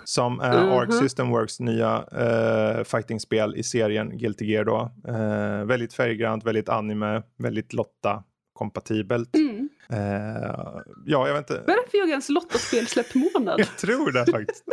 Som 0.03 0.39
är 0.39 0.63
Mhm. 0.63 0.69
Arc 0.71 0.99
System 0.99 1.29
Works 1.29 1.59
nya 1.59 1.97
uh, 1.99 2.83
fightingspel 2.83 3.55
i 3.55 3.63
serien 3.63 4.17
Guilty 4.17 4.45
Gear 4.45 4.63
då. 4.65 4.91
Eh, 5.07 5.65
väldigt 5.65 5.93
färggrant, 5.93 6.43
väldigt 6.45 6.69
anime, 6.69 7.21
väldigt 7.37 7.73
Lotta-kompatibelt. 7.73 9.35
Mm. 9.35 9.69
Eh, 9.89 9.97
ja, 11.05 11.27
jag 11.27 11.33
vet 11.33 11.49
inte. 11.49 11.63
Vad 11.67 11.75
är 11.75 11.83
det 11.85 11.91
för 11.91 11.97
Jörgens 11.97 12.29
Lottaspel-släppmånad? 12.29 13.59
Jag 13.59 13.77
tror 13.77 14.11
det 14.11 14.31
faktiskt. 14.31 14.63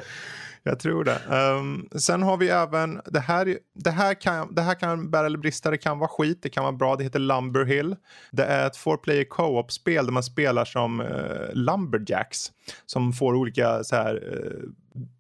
Jag 0.67 0.81
tror 0.81 1.05
det. 1.05 1.21
Ehm, 1.31 1.89
sen 1.97 2.23
har 2.23 2.37
vi 2.37 2.49
även, 2.49 3.01
det 3.05 3.21
här, 3.21 3.59
det, 3.75 3.91
här 3.91 4.15
kan, 4.15 4.55
det 4.55 4.63
här 4.63 4.75
kan 4.75 5.11
bära 5.11 5.27
eller 5.27 5.39
brista, 5.39 5.71
det 5.71 5.79
kan 5.79 5.99
vara 5.99 6.09
skit, 6.09 6.43
det 6.43 6.49
kan 6.49 6.65
vara 6.65 6.73
bra, 6.73 6.97
det 6.97 7.05
heter 7.05 7.19
Lumberhill. 7.19 7.97
Det 8.31 8.45
är 8.45 8.67
ett 8.67 8.77
four 8.77 8.97
player 8.97 9.25
co-op-spel 9.25 10.07
där 10.07 10.13
man 10.13 10.23
spelar 10.23 10.65
som 10.65 11.01
uh, 11.01 11.53
lumberjacks. 11.53 12.53
Som 12.87 13.13
får 13.13 13.35
olika 13.35 13.85
så 13.85 13.97
här, 13.97 14.15
eh, 14.33 14.69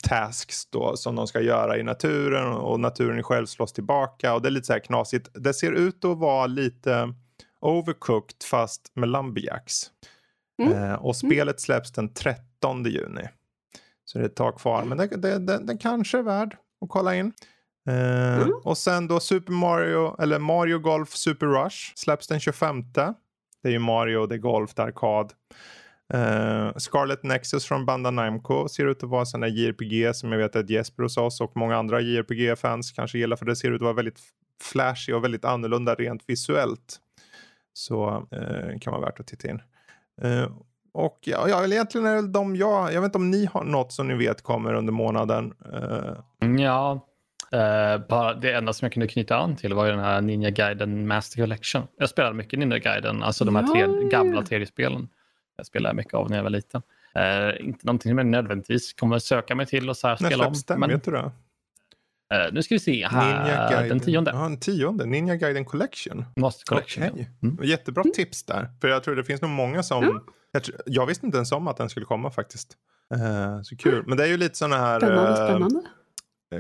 tasks 0.09 0.67
då, 0.67 0.97
som 0.97 1.17
de 1.17 1.27
ska 1.27 1.41
göra 1.41 1.79
i 1.79 1.83
naturen 1.83 2.53
och 2.53 2.81
naturen 2.81 3.23
själv 3.23 3.47
slåss 3.47 3.73
tillbaka. 3.73 4.35
Och 4.35 4.43
det 4.43 4.49
är 4.49 4.51
lite 4.51 4.67
så 4.67 4.73
här 4.73 4.81
knasigt. 4.81 5.29
Det 5.35 5.55
ser 5.55 5.73
ut 5.73 6.05
att 6.05 6.19
vara 6.19 6.47
lite 6.47 7.15
overcooked 7.61 8.43
fast 8.51 8.93
med 8.95 9.09
lumberjacks. 9.09 9.91
Mm. 10.63 10.73
Eh, 10.73 10.95
och 10.95 11.17
spelet 11.17 11.61
släpps 11.61 11.93
den 11.93 12.15
13 12.15 12.85
juni. 12.85 13.29
Så 14.05 14.19
det 14.19 14.25
är 14.25 14.29
ett 14.29 14.37
tag 14.37 14.59
kvar. 14.59 14.85
Men 14.85 14.99
den 15.67 15.79
kanske 15.79 16.19
är 16.19 16.23
värd 16.23 16.57
att 16.81 16.89
kolla 16.89 17.15
in. 17.15 17.33
Eh, 17.89 18.43
Mm. 18.43 18.53
Och 18.65 18.79
sen 18.79 19.09
då 19.09 19.21
Super 19.21 19.53
Mario, 19.53 20.23
eller 20.23 20.39
Mario 20.39 20.79
Golf 20.79 21.09
Super 21.09 21.47
Rush 21.47 21.93
släpps 21.95 22.29
den 22.29 22.41
25. 22.41 22.85
Det 23.63 23.69
är 23.69 23.73
ju 23.73 23.79
Mario, 23.79 24.27
det 24.27 24.35
är 24.35 24.39
Golf, 24.39 24.75
det 24.75 24.83
är 24.83 24.87
arkad. 24.87 25.33
Eh, 26.15 26.77
Scarlet 26.77 27.23
Nexus 27.23 27.65
från 27.65 27.87
Banda 27.87 28.11
Namco 28.11 28.69
ser 28.69 28.87
ut 28.87 29.03
att 29.03 29.09
vara 29.11 29.25
sån 29.25 29.41
där 29.41 29.49
JRPG 29.49 30.15
som 30.15 30.33
jag 30.33 30.39
vet 30.39 30.57
att 30.57 30.71
Jesper 30.71 31.03
hos 31.03 31.17
oss 31.17 31.41
och 31.41 31.57
många 31.57 31.77
andra 31.77 32.01
JRPG-fans 32.01 32.93
kanske 32.93 33.19
gillar 33.19 33.37
för 33.37 33.47
det 33.47 33.57
ser 33.57 33.71
ut 33.71 33.75
att 33.81 33.85
vara 33.85 33.93
väldigt 33.93 34.21
flashy 34.63 35.13
och 35.13 35.25
väldigt 35.25 35.45
annorlunda 35.45 35.95
rent 35.95 36.23
visuellt. 36.27 37.01
Så 37.73 38.27
eh, 38.31 38.79
kan 38.81 38.93
vara 38.93 39.03
värt 39.05 39.21
att 39.21 39.27
titta 39.27 39.49
in. 39.49 39.61
Eh, 40.23 40.49
och 40.95 41.19
ja, 41.21 41.49
ja, 41.49 41.65
egentligen 41.67 42.07
är 42.07 42.15
det 42.15 42.29
de 42.29 42.57
jag, 42.57 42.93
jag 42.93 43.01
vet 43.01 43.09
inte 43.09 43.19
om 43.19 43.31
ni 43.31 43.47
har 43.53 43.65
något 43.65 43.93
som 43.93 44.09
ni 44.09 44.15
vet 44.15 44.43
kommer 44.43 44.75
under 44.75 44.93
månaden. 44.93 45.55
Mm, 46.43 46.59
Ja, 46.59 47.01
bara 48.09 48.35
det 48.35 48.53
enda 48.53 48.73
som 48.73 48.87
jag 48.87 48.93
kunde 48.93 49.07
knyta 49.09 49.37
an 49.37 49.57
till 49.57 49.75
var 49.75 49.85
ju 49.85 49.91
den 49.91 50.01
här 50.01 50.21
Ninja 50.21 50.51
Gaiden 50.51 51.07
Master 51.09 51.41
Collection. 51.41 51.83
Jag 51.99 52.09
spelade 52.09 52.35
mycket 52.35 52.59
Ninja 52.59 52.79
Gaiden, 52.79 53.23
alltså 53.23 53.45
de 53.45 53.57
här 53.57 53.63
tre 53.63 53.81
Ja, 53.81 53.87
ja. 54.03 54.09
gamla 54.09 54.43
tv-spelen. 54.43 55.09
Jag 55.57 55.67
spelade 55.67 55.95
mycket 55.95 56.15
av 56.15 56.31
när 56.31 56.37
jag 56.37 56.43
var 56.43 56.51
liten. 56.51 56.83
Eh, 57.15 57.67
inte 57.67 57.87
någonting 57.87 58.11
som 58.11 58.19
jag 58.19 58.27
nödvändigtvis 58.27 58.93
kommer 58.93 59.19
söka 59.19 59.55
mig 59.55 59.67
till 59.67 59.89
och 59.91 59.97
så 59.97 60.09
här 60.09 60.19
när 60.21 60.29
spela 60.29 60.47
om. 60.47 60.55
släpps 60.55 60.65
den? 60.65 60.81
Men, 60.81 60.91
Vet 60.91 61.05
du 61.05 61.11
det? 61.11 61.33
nu 62.53 62.63
ska 62.63 62.75
vi 62.75 62.79
se 62.79 63.07
här, 63.07 63.89
den 63.89 64.01
tionde. 64.01 64.31
Ja, 64.35 64.41
den 64.43 64.61
tionde. 64.61 65.05
Ninja 65.07 65.37
Gaiden 65.37 65.65
Collection. 65.65 66.25
Master 66.37 66.65
Collection. 66.67 67.05
Ja. 67.17 67.25
Mm. 67.43 67.59
Jättebra 67.65 68.03
tips 68.15 68.43
där. 68.45 68.69
För 68.81 68.89
jag 68.89 69.03
tror 69.05 69.17
det 69.17 69.25
finns 69.25 69.43
nog 69.43 69.51
många 69.51 69.83
som... 69.83 70.05
Ja. 70.05 70.21
Jag, 70.55 70.63
jag 70.87 71.07
visste 71.07 71.27
inte 71.27 71.39
ens 71.39 71.53
om 71.53 71.69
att 71.69 71.77
den 71.77 71.89
skulle 71.89 72.07
komma 72.07 72.31
faktiskt. 72.31 72.73
Eh, 73.15 73.63
så 73.63 73.77
kul. 73.77 74.05
Men 74.07 74.17
det 74.19 74.25
är 74.25 74.29
ju 74.29 74.37
lite 74.37 74.55
sådana 74.59 74.77
här 74.77 75.01
Spännande, 75.01 75.31
eh, 75.31 75.35
spännande. 75.37 75.83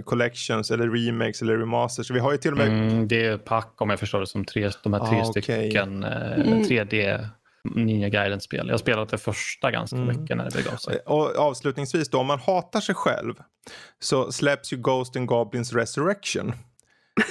collections 0.04 0.70
eller 0.70 0.88
remakes 0.90 1.42
eller 1.42 1.58
remasters. 1.58 2.10
Vi 2.10 2.18
har 2.18 2.32
ju 2.32 2.38
till 2.38 2.52
och 2.52 2.58
med 2.58 2.68
Mm, 2.68 3.08
det 3.08 3.26
är 3.26 3.38
pack 3.38 3.74
om 3.80 3.90
jag 3.90 4.00
förstår 4.00 4.20
det 4.20 4.26
som 4.26 4.44
tre, 4.44 4.70
de 4.82 4.92
här 4.92 5.06
tre 5.10 5.20
Ah, 5.20 5.24
stycken 5.24 6.04
eh, 6.04 6.32
Mm. 6.32 6.62
3D 6.62 7.28
Ninja 7.74 8.08
Gaiden-spel. 8.08 8.66
Jag 8.66 8.72
har 8.72 8.78
spelat 8.78 9.08
det 9.08 9.18
första 9.18 9.70
ganska 9.70 9.96
Mm. 9.96 10.08
mycket 10.20 10.36
när 10.36 10.44
det 10.44 10.56
begav 10.56 10.76
sig. 10.76 10.98
Och 11.06 11.36
avslutningsvis 11.36 12.10
då, 12.10 12.18
om 12.18 12.26
man 12.26 12.38
hatar 12.38 12.80
sig 12.80 12.94
själv 12.94 13.34
så 14.02 14.32
släpps 14.32 14.72
ju 14.72 14.76
Ghost 14.76 15.16
and 15.16 15.26
Goblins 15.26 15.72
Resurrection. 15.72 16.52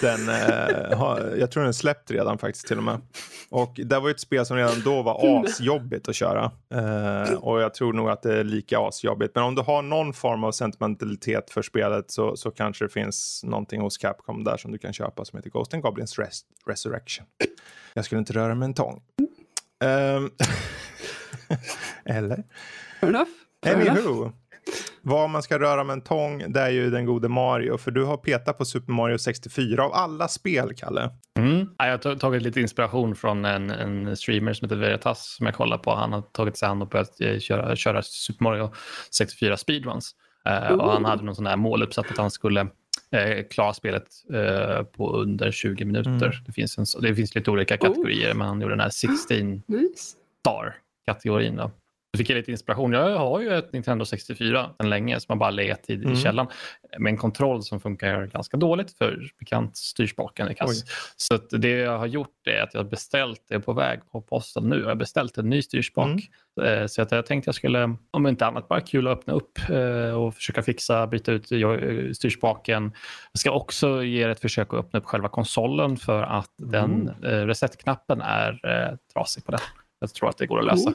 Den, 0.01 0.29
eh, 0.29 0.97
har, 0.97 1.35
jag 1.39 1.51
tror 1.51 1.63
den 1.63 1.73
släppt 1.73 2.11
redan 2.11 2.37
faktiskt 2.37 2.67
till 2.67 2.77
och 2.77 2.83
med. 2.83 3.01
Och 3.49 3.79
det 3.85 3.99
var 3.99 4.07
ju 4.07 4.11
ett 4.11 4.19
spel 4.19 4.45
som 4.45 4.57
redan 4.57 4.81
då 4.85 5.01
var 5.01 5.43
asjobbigt 5.45 6.09
att 6.09 6.15
köra. 6.15 6.51
Eh, 6.73 7.33
och 7.33 7.61
jag 7.61 7.73
tror 7.73 7.93
nog 7.93 8.09
att 8.09 8.21
det 8.21 8.39
är 8.39 8.43
lika 8.43 8.79
asjobbigt. 8.79 9.35
Men 9.35 9.43
om 9.43 9.55
du 9.55 9.61
har 9.61 9.81
någon 9.81 10.13
form 10.13 10.43
av 10.43 10.51
sentimentalitet 10.51 11.49
för 11.49 11.61
spelet 11.61 12.11
så, 12.11 12.35
så 12.35 12.51
kanske 12.51 12.85
det 12.85 12.89
finns 12.89 13.41
någonting 13.43 13.81
hos 13.81 13.97
Capcom 13.97 14.43
där 14.43 14.57
som 14.57 14.71
du 14.71 14.77
kan 14.77 14.93
köpa 14.93 15.25
som 15.25 15.37
heter 15.37 15.49
Ghost 15.49 15.73
and 15.73 15.83
Goblins 15.83 16.19
Res 16.19 16.41
Resurrection. 16.67 17.25
Jag 17.93 18.05
skulle 18.05 18.19
inte 18.19 18.33
röra 18.33 18.55
med 18.55 18.65
en 18.65 18.73
tång. 18.73 19.01
Ehm, 19.83 20.31
Eller? 22.05 22.43
Fair 22.99 23.09
enough. 23.09 23.29
Fair 23.63 23.81
enough. 23.81 24.31
Vad 25.05 25.29
man 25.29 25.43
ska 25.43 25.59
röra 25.59 25.83
med 25.83 25.93
en 25.93 26.01
tång, 26.01 26.43
det 26.53 26.59
är 26.59 26.69
ju 26.69 26.89
den 26.89 27.05
gode 27.05 27.29
Mario. 27.29 27.77
För 27.77 27.91
du 27.91 28.03
har 28.03 28.17
petat 28.17 28.57
på 28.57 28.65
Super 28.65 28.93
Mario 28.93 29.17
64 29.17 29.83
av 29.85 29.93
alla 29.93 30.27
spel, 30.27 30.73
Kalle. 30.77 31.09
Mm. 31.39 31.67
Ja, 31.77 31.85
Jag 31.85 31.91
har 31.91 31.97
ta- 31.97 32.15
tagit 32.15 32.41
lite 32.41 32.61
inspiration 32.61 33.15
från 33.15 33.45
en, 33.45 33.69
en 33.69 34.17
streamer 34.17 34.53
som 34.53 34.65
heter 34.65 34.75
Veritas 34.81 35.35
som 35.37 35.45
jag 35.45 35.55
kollar 35.55 35.77
på. 35.77 35.95
Han 35.95 36.13
har 36.13 36.21
tagit 36.21 36.57
sig 36.57 36.67
an 36.69 36.81
och 36.81 36.87
börjat 36.87 37.21
eh, 37.21 37.39
köra, 37.39 37.75
köra 37.75 38.01
Super 38.01 38.43
Mario 38.43 38.71
64 39.11 39.57
speedruns. 39.57 40.11
Eh, 40.45 40.71
och 40.71 40.91
han 40.91 41.05
hade 41.05 41.23
någon 41.23 41.35
sån 41.35 41.45
här 41.45 41.57
mål 41.57 41.83
uppsatt 41.83 42.11
att 42.11 42.17
han 42.17 42.31
skulle 42.31 42.61
eh, 43.11 43.45
klara 43.49 43.73
spelet 43.73 44.03
eh, 44.33 44.83
på 44.83 45.11
under 45.15 45.51
20 45.51 45.85
minuter. 45.85 46.09
Mm. 46.09 46.31
Det, 46.45 46.51
finns 46.51 46.77
en, 46.77 46.85
så- 46.85 46.99
det 46.99 47.15
finns 47.15 47.35
lite 47.35 47.51
olika 47.51 47.77
kategorier, 47.77 48.33
men 48.33 48.47
han 48.47 48.61
gjorde 48.61 48.73
den 48.73 48.79
här 48.79 48.89
16 48.89 49.37
Nice. 49.67 50.15
star-kategorin. 50.39 51.55
Då. 51.55 51.71
Fick 52.17 52.29
jag 52.29 52.35
lite 52.35 52.51
inspiration. 52.51 52.93
Jag 52.93 53.17
har 53.17 53.39
ju 53.39 53.53
ett 53.57 53.73
Nintendo 53.73 54.05
64 54.05 54.69
sedan 54.77 54.89
länge 54.89 55.19
som 55.19 55.33
har 55.33 55.37
bara 55.37 55.49
legat 55.49 55.89
i, 55.89 55.93
Mm. 55.95 56.11
i 56.11 56.15
källaren 56.15 56.47
med 56.99 57.11
en 57.11 57.17
kontroll 57.17 57.63
som 57.63 57.79
funkar 57.79 58.25
ganska 58.25 58.57
dåligt 58.57 58.97
för 58.97 59.29
bekant 59.39 59.77
styrspaken 59.77 60.47
är 60.47 60.53
kass. 60.53 60.69
Oj. 60.83 60.89
Så 61.17 61.37
det 61.57 61.69
jag 61.69 61.97
har 61.97 62.05
gjort 62.05 62.47
är 62.47 62.61
att 62.61 62.73
jag 62.73 62.83
har 62.83 62.89
beställt, 62.89 63.41
det 63.49 63.59
på 63.59 63.73
väg 63.73 63.99
på 64.11 64.21
posten 64.21 64.63
nu, 64.69 64.79
jag 64.79 64.87
har 64.87 64.95
beställt 64.95 65.37
en 65.37 65.49
ny 65.49 65.61
styrspak. 65.61 66.07
Mm. 66.61 66.81
Eh, 66.81 66.87
Så 66.87 67.01
att 67.01 67.11
jag 67.11 67.25
tänkte 67.25 67.47
jag 67.47 67.55
skulle, 67.55 67.95
om 68.11 68.27
inte 68.27 68.45
annat, 68.45 68.67
bara 68.67 68.81
kul 68.81 69.07
att 69.07 69.17
öppna 69.17 69.33
upp 69.33 69.59
eh, 69.69 70.13
och 70.21 70.35
försöka 70.35 70.61
fixa, 70.63 71.07
byta 71.07 71.31
ut 71.31 71.51
eh, 71.51 72.11
styrspaken. 72.13 72.91
Jag 73.31 73.39
ska 73.39 73.51
också 73.51 74.03
ge 74.03 74.23
ett 74.23 74.39
försök 74.39 74.73
att 74.73 74.79
öppna 74.79 74.99
upp 74.99 75.05
själva 75.05 75.29
konsolen 75.29 75.97
för 75.97 76.21
att 76.23 76.51
den 76.57 77.09
Mm. 77.23 77.23
eh, 77.23 77.47
reset-knappen 77.47 78.21
är 78.21 78.59
trasig 79.13 79.45
på 79.45 79.51
den. 79.51 79.61
Jag 79.99 80.13
tror 80.13 80.29
att 80.29 80.37
det 80.37 80.45
går 80.45 80.59
att 80.59 80.65
lösa. 80.65 80.93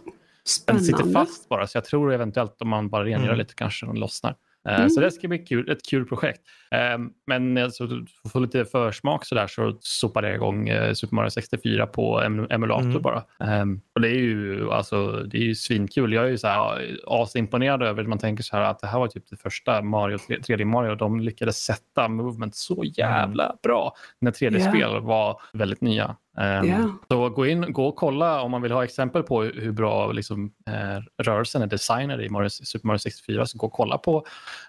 Oh, 0.49 0.75
Den 0.75 0.83
Spännande. 0.85 0.85
sitter 0.85 1.13
fast 1.13 1.49
bara, 1.49 1.67
så 1.67 1.77
jag 1.77 1.85
tror 1.85 2.13
eventuellt 2.13 2.63
om 2.63 2.69
man 2.69 2.89
bara 2.89 3.05
rengör 3.05 3.25
Mm. 3.27 3.39
lite 3.39 3.55
kanske 3.55 3.87
den 3.87 4.01
lossnar. 4.01 4.35
Eh, 4.69 4.75
Mm. 4.77 4.91
Så 4.91 5.01
det 5.01 5.11
ska 5.11 5.29
bli 5.29 5.39
kul, 5.39 5.71
ett 5.71 5.87
kul 5.91 6.05
projekt. 6.05 6.41
Eh, 6.71 6.99
Men 7.27 7.59
alltså, 7.59 7.89
för 7.89 7.97
att 8.25 8.33
få 8.33 8.41
lite 8.41 8.65
försmak 8.65 9.25
så 9.25 9.35
där 9.35 9.47
så 9.47 9.77
sopade 9.81 10.27
jag 10.27 10.37
igång 10.37 10.69
eh, 10.69 10.93
Super 10.93 11.15
Mario 11.15 11.31
64 11.31 11.87
på 11.87 12.21
em- 12.21 12.47
emulator 12.53 12.85
Mm. 12.91 13.03
bara. 13.03 13.17
Eh, 13.41 13.65
Och 13.95 14.01
det 14.01 14.09
är 14.09 14.19
ju, 14.21 14.71
alltså, 14.71 15.07
det 15.13 15.37
är 15.39 15.43
ju 15.43 15.55
svinkul. 15.55 16.13
Jag 16.13 16.25
är 16.25 16.29
ju 16.29 16.39
så 16.39 16.47
här 16.49 16.97
asimponerad 17.07 17.83
över 17.83 18.05
man 18.05 18.19
tänker 18.19 18.43
så 18.43 18.57
här 18.57 18.63
att 18.63 18.79
det 18.81 18.87
här 18.87 18.99
var 18.99 19.09
typ 19.09 19.31
det 19.31 19.37
första 19.37 19.83
Mario, 19.83 20.17
3D 20.19 20.65
Mario. 20.65 20.95
De 20.95 21.21
lyckades 21.21 21.57
sätta 21.65 22.09
movement 22.09 22.55
så 22.55 22.85
jävla 22.85 23.57
bra 23.63 23.95
när 24.21 24.31
3D-spel 24.31 25.01
var 25.01 25.41
väldigt 25.53 25.81
nya. 25.81 26.17
Eh, 26.41 26.71
Ja. 26.71 26.91
så 27.09 27.29
gå 27.29 27.47
in 27.47 27.73
gå 27.73 27.87
och 27.87 27.97
kolla 27.97 28.43
om 28.43 28.51
man 28.51 28.63
vill 28.63 28.73
ha 28.73 28.85
exempel 28.85 29.23
på 29.23 29.43
hur 29.43 29.73
bra 29.73 30.13
liksom, 30.13 30.53
eh, 30.67 31.23
rörelsen 31.25 31.63
är 31.63 31.67
designad 31.67 32.21
i 32.21 32.29
Mario, 32.29 32.49
Super 32.49 32.87
Mario 32.87 32.99
64. 32.99 33.47
Så 33.47 33.59
gå 33.59 33.67
och 33.67 33.73
kolla 33.73 33.99
på 33.99 34.27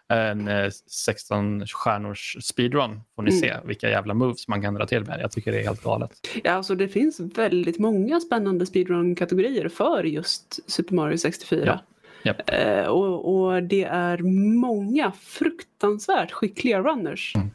en 0.08 0.48
eh, 0.48 0.70
16 0.88 1.66
stjärnors 1.68 2.38
speedrun. 2.42 3.02
får 3.16 3.24
ni 3.24 3.30
Mm. 3.32 3.42
se 3.42 3.56
vilka 3.68 3.90
jävla 3.90 4.14
moves 4.14 4.48
man 4.48 4.62
kan 4.62 4.74
dra 4.74 4.86
till 4.86 5.06
med. 5.06 5.20
Jag 5.22 5.32
tycker 5.32 5.52
det 5.52 5.60
är 5.60 5.64
helt 5.64 5.84
galet. 5.84 6.12
Ja, 6.44 6.52
alltså 6.52 6.76
det 6.76 6.88
finns 6.88 7.20
väldigt 7.20 7.80
många 7.80 8.20
spännande 8.20 8.66
speedrun-kategorier 8.66 9.70
för 9.70 10.04
just 10.04 10.72
Super 10.72 10.96
Mario 10.96 11.18
64. 11.18 11.66
Ja. 11.66 11.80
Japp. 12.24 12.50
Eh, 12.50 12.86
och, 12.86 13.36
och 13.44 13.64
det 13.64 13.84
är 13.84 14.18
många 14.60 15.12
fruktansvärt 15.12 16.32
skickliga 16.32 16.80
runners. 16.82 17.36
Mm. 17.36 17.50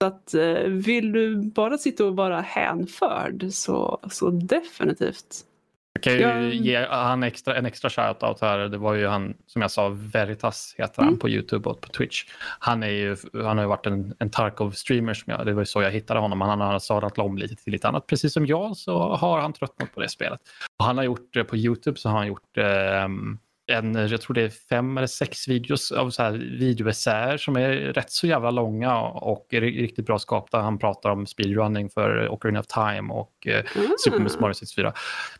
Så 0.00 0.06
att 0.06 0.34
eh, 0.34 0.62
vill 0.70 1.12
du 1.12 1.36
bara 1.36 1.78
sitta 1.78 2.04
och 2.04 2.16
vara 2.16 2.40
hänförd 2.40 3.46
så, 3.50 4.00
så 4.10 4.30
definitivt. 4.30 5.44
Jag 5.92 6.02
kan 6.02 6.12
ju 6.14 6.20
Ja. 6.20 6.40
ge 6.52 6.86
han 6.90 7.22
extra, 7.22 7.56
en 7.56 7.66
extra 7.66 7.90
shoutout 7.90 8.40
här. 8.40 8.58
Det 8.58 8.78
var 8.78 8.94
ju 8.94 9.06
han, 9.06 9.34
som 9.46 9.62
jag 9.62 9.70
sa, 9.70 9.88
Veritas 9.88 10.74
heter 10.78 10.94
han 11.02 11.08
Mm. 11.08 11.18
på 11.18 11.28
YouTube 11.28 11.68
och 11.68 11.80
på 11.80 11.88
Twitch. 11.88 12.24
Han, 12.58 12.82
är 12.82 12.88
ju, 12.88 13.16
han 13.32 13.56
har 13.58 13.64
ju 13.64 13.68
varit 13.68 13.86
en, 13.86 14.14
en 14.18 14.30
Tarkov-streamer, 14.30 15.14
som 15.14 15.30
jag, 15.32 15.46
det 15.46 15.52
var 15.52 15.62
ju 15.62 15.66
så 15.66 15.82
jag 15.82 15.90
hittade 15.90 16.20
honom. 16.20 16.40
Han 16.40 16.60
har 16.60 16.78
sadlat 16.78 17.18
om 17.18 17.38
lite 17.38 17.56
till 17.56 17.72
lite 17.72 17.88
annat. 17.88 18.06
Precis 18.06 18.32
som 18.32 18.46
jag 18.46 18.76
så 18.76 18.98
har 19.16 19.40
han 19.40 19.52
tröttnat 19.52 19.94
på 19.94 20.00
det 20.00 20.08
spelet. 20.08 20.40
Och 20.78 20.84
han 20.84 20.96
har 20.96 21.04
gjort, 21.04 21.48
på 21.48 21.56
YouTube 21.56 21.98
så 21.98 22.08
har 22.08 22.18
han 22.18 22.26
gjort 22.26 22.56
ehm, 22.58 23.38
en, 23.68 23.94
jag 23.94 24.20
tror 24.20 24.34
det 24.34 24.42
är 24.42 24.48
fem 24.48 24.96
eller 24.96 25.06
sex 25.06 25.48
videos 25.48 25.92
av 25.92 26.10
så 26.10 26.22
här 26.22 26.32
videoessäer 26.32 27.36
som 27.36 27.56
är 27.56 27.70
rätt 27.70 28.10
så 28.10 28.26
jävla 28.26 28.50
långa 28.50 28.98
och 29.00 29.46
är 29.50 29.60
riktigt 29.60 30.06
bra 30.06 30.18
skapta. 30.18 30.60
Han 30.60 30.78
pratar 30.78 31.10
om 31.10 31.26
speedrunning 31.26 31.90
för 31.90 32.28
Ocarina 32.28 32.60
of 32.60 32.66
Time 32.66 33.12
och 33.12 33.46
eh, 33.46 33.64
Super 34.04 34.40
Mario 34.40 34.54
64. 34.54 34.92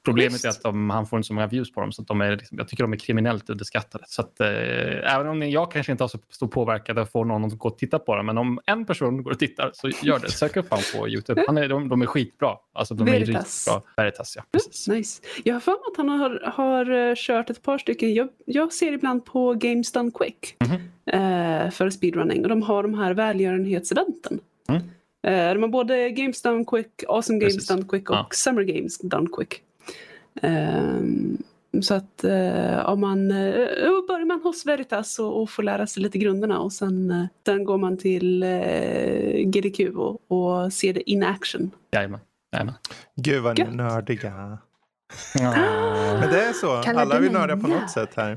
Problemet 0.05 0.33
Just. 0.33 0.45
är 0.45 0.49
att 0.49 0.63
de, 0.63 0.91
han 0.91 1.07
får 1.07 1.19
inte 1.19 1.27
så 1.27 1.35
många 1.35 1.47
views 1.47 1.73
på 1.73 1.81
dem, 1.81 1.93
så 1.93 2.03
att 2.03 2.09
de 2.09 2.21
är, 2.21 2.37
liksom, 2.37 2.59
jag 2.59 2.69
tycker 2.69 2.85
de 2.85 2.93
är 2.93 2.97
kriminellt 2.97 3.51
underskattade. 3.51 4.05
Så 4.07 4.23
att, 4.23 4.41
eh, 4.41 5.15
även 5.15 5.27
om 5.27 5.43
jag 5.43 5.73
kanske 5.73 5.93
inte 5.93 6.05
har 6.05 6.09
så 6.09 6.19
stor 6.31 6.49
påverkan 6.49 6.99
att 6.99 7.13
få 7.13 7.25
någon 7.25 7.45
att 7.45 7.59
gå 7.59 7.69
och 7.69 7.79
titta 7.79 7.99
på 7.99 8.17
dem, 8.17 8.27
men 8.27 8.39
om 8.39 8.61
en 8.67 8.87
person 8.87 9.23
går 9.23 9.31
och 9.31 9.39
tittar 9.39 9.71
så 9.75 9.89
gör 10.03 10.19
det. 10.19 10.31
Sök 10.31 10.57
upp 10.57 10.71
honom 10.71 10.85
på 10.97 11.09
YouTube. 11.09 11.45
Han 11.47 11.59
är, 11.59 11.69
de, 11.69 11.89
de 11.89 12.03
är 12.03 12.07
skitbra. 12.07 12.57
Alltså, 12.73 12.95
de 12.95 13.05
Veritas. 13.05 13.29
är 13.29 13.33
riktigt 13.33 13.65
bra. 13.67 13.83
Veritas, 13.97 14.37
ja. 14.37 14.43
Precis. 14.53 14.89
Nice. 14.89 15.23
Jag 15.45 15.55
har 15.55 15.61
för 15.61 15.73
mig 15.73 15.81
att 15.93 15.97
han 15.97 16.09
har, 16.09 16.53
har 16.53 17.09
eh, 17.11 17.15
kört 17.17 17.51
ett 17.51 17.63
par 17.63 17.79
stycken. 17.79 18.15
Jag, 18.19 18.29
jag 18.47 18.73
ser 18.73 18.93
ibland 18.93 19.25
på 19.25 19.55
Games 19.55 19.93
Done 19.93 20.11
Quick 20.11 20.57
Mhm. 20.61 20.75
eh, 21.07 21.71
för 21.71 21.91
speedrunning 21.91 22.43
och 22.43 22.49
de 22.49 22.63
har 22.63 22.83
de 22.83 22.95
här 22.95 23.15
välgörenhetseventen. 23.15 24.41
Mm. 24.69 24.83
Eh, 25.27 25.55
de 25.55 25.63
har 25.63 25.69
både 25.69 26.11
Games 26.11 26.43
Done 26.43 26.65
Quick, 26.65 27.05
Awesome 27.09 27.39
Games 27.39 27.55
Precis. 27.55 27.69
Done 27.69 27.83
Quick 27.89 28.11
och 28.11 28.17
Ja. 28.17 28.27
Summer 28.31 28.63
Games 28.63 28.99
Done 28.99 29.29
Quick. 29.37 29.63
Ehm, 30.43 31.37
så 31.81 31.95
att 31.95 32.25
eh, 32.25 32.89
om 32.89 33.01
man 33.01 33.31
eh, 33.31 33.37
börjar 34.09 34.25
man 34.27 34.41
hos 34.43 34.67
Veritas 34.67 35.19
och, 35.19 35.43
och 35.43 35.51
får 35.51 35.63
lära 35.63 35.87
sig 35.87 36.03
lite 36.03 36.19
grunderna 36.19 36.59
och 36.61 36.73
sen, 36.73 37.11
eh, 37.11 37.25
sen 37.47 37.65
går 37.65 37.79
man 37.79 37.97
till 37.97 38.43
eh, 38.43 39.45
GDQ 39.45 39.81
och, 39.97 40.21
och 40.33 40.73
ser 40.73 40.93
det 40.93 41.11
in 41.11 41.23
action. 41.23 41.71
Jajamän. 41.93 42.21
Jajamän. 42.53 42.75
Gud 43.17 43.43
vad 43.43 43.59
ni 43.59 43.63
är 43.63 43.67
Gött. 43.67 43.77
nördiga. 43.77 44.59
Ja. 45.35 45.51
Men 46.21 46.31
det 46.31 46.43
är 46.45 46.53
så. 46.53 46.73
Alla 46.73 47.17
är 47.17 47.21
vi 47.21 47.29
nördiga 47.31 47.57
på 47.57 47.69
något 47.69 47.91
sätt 47.91 48.11
här. 48.17 48.31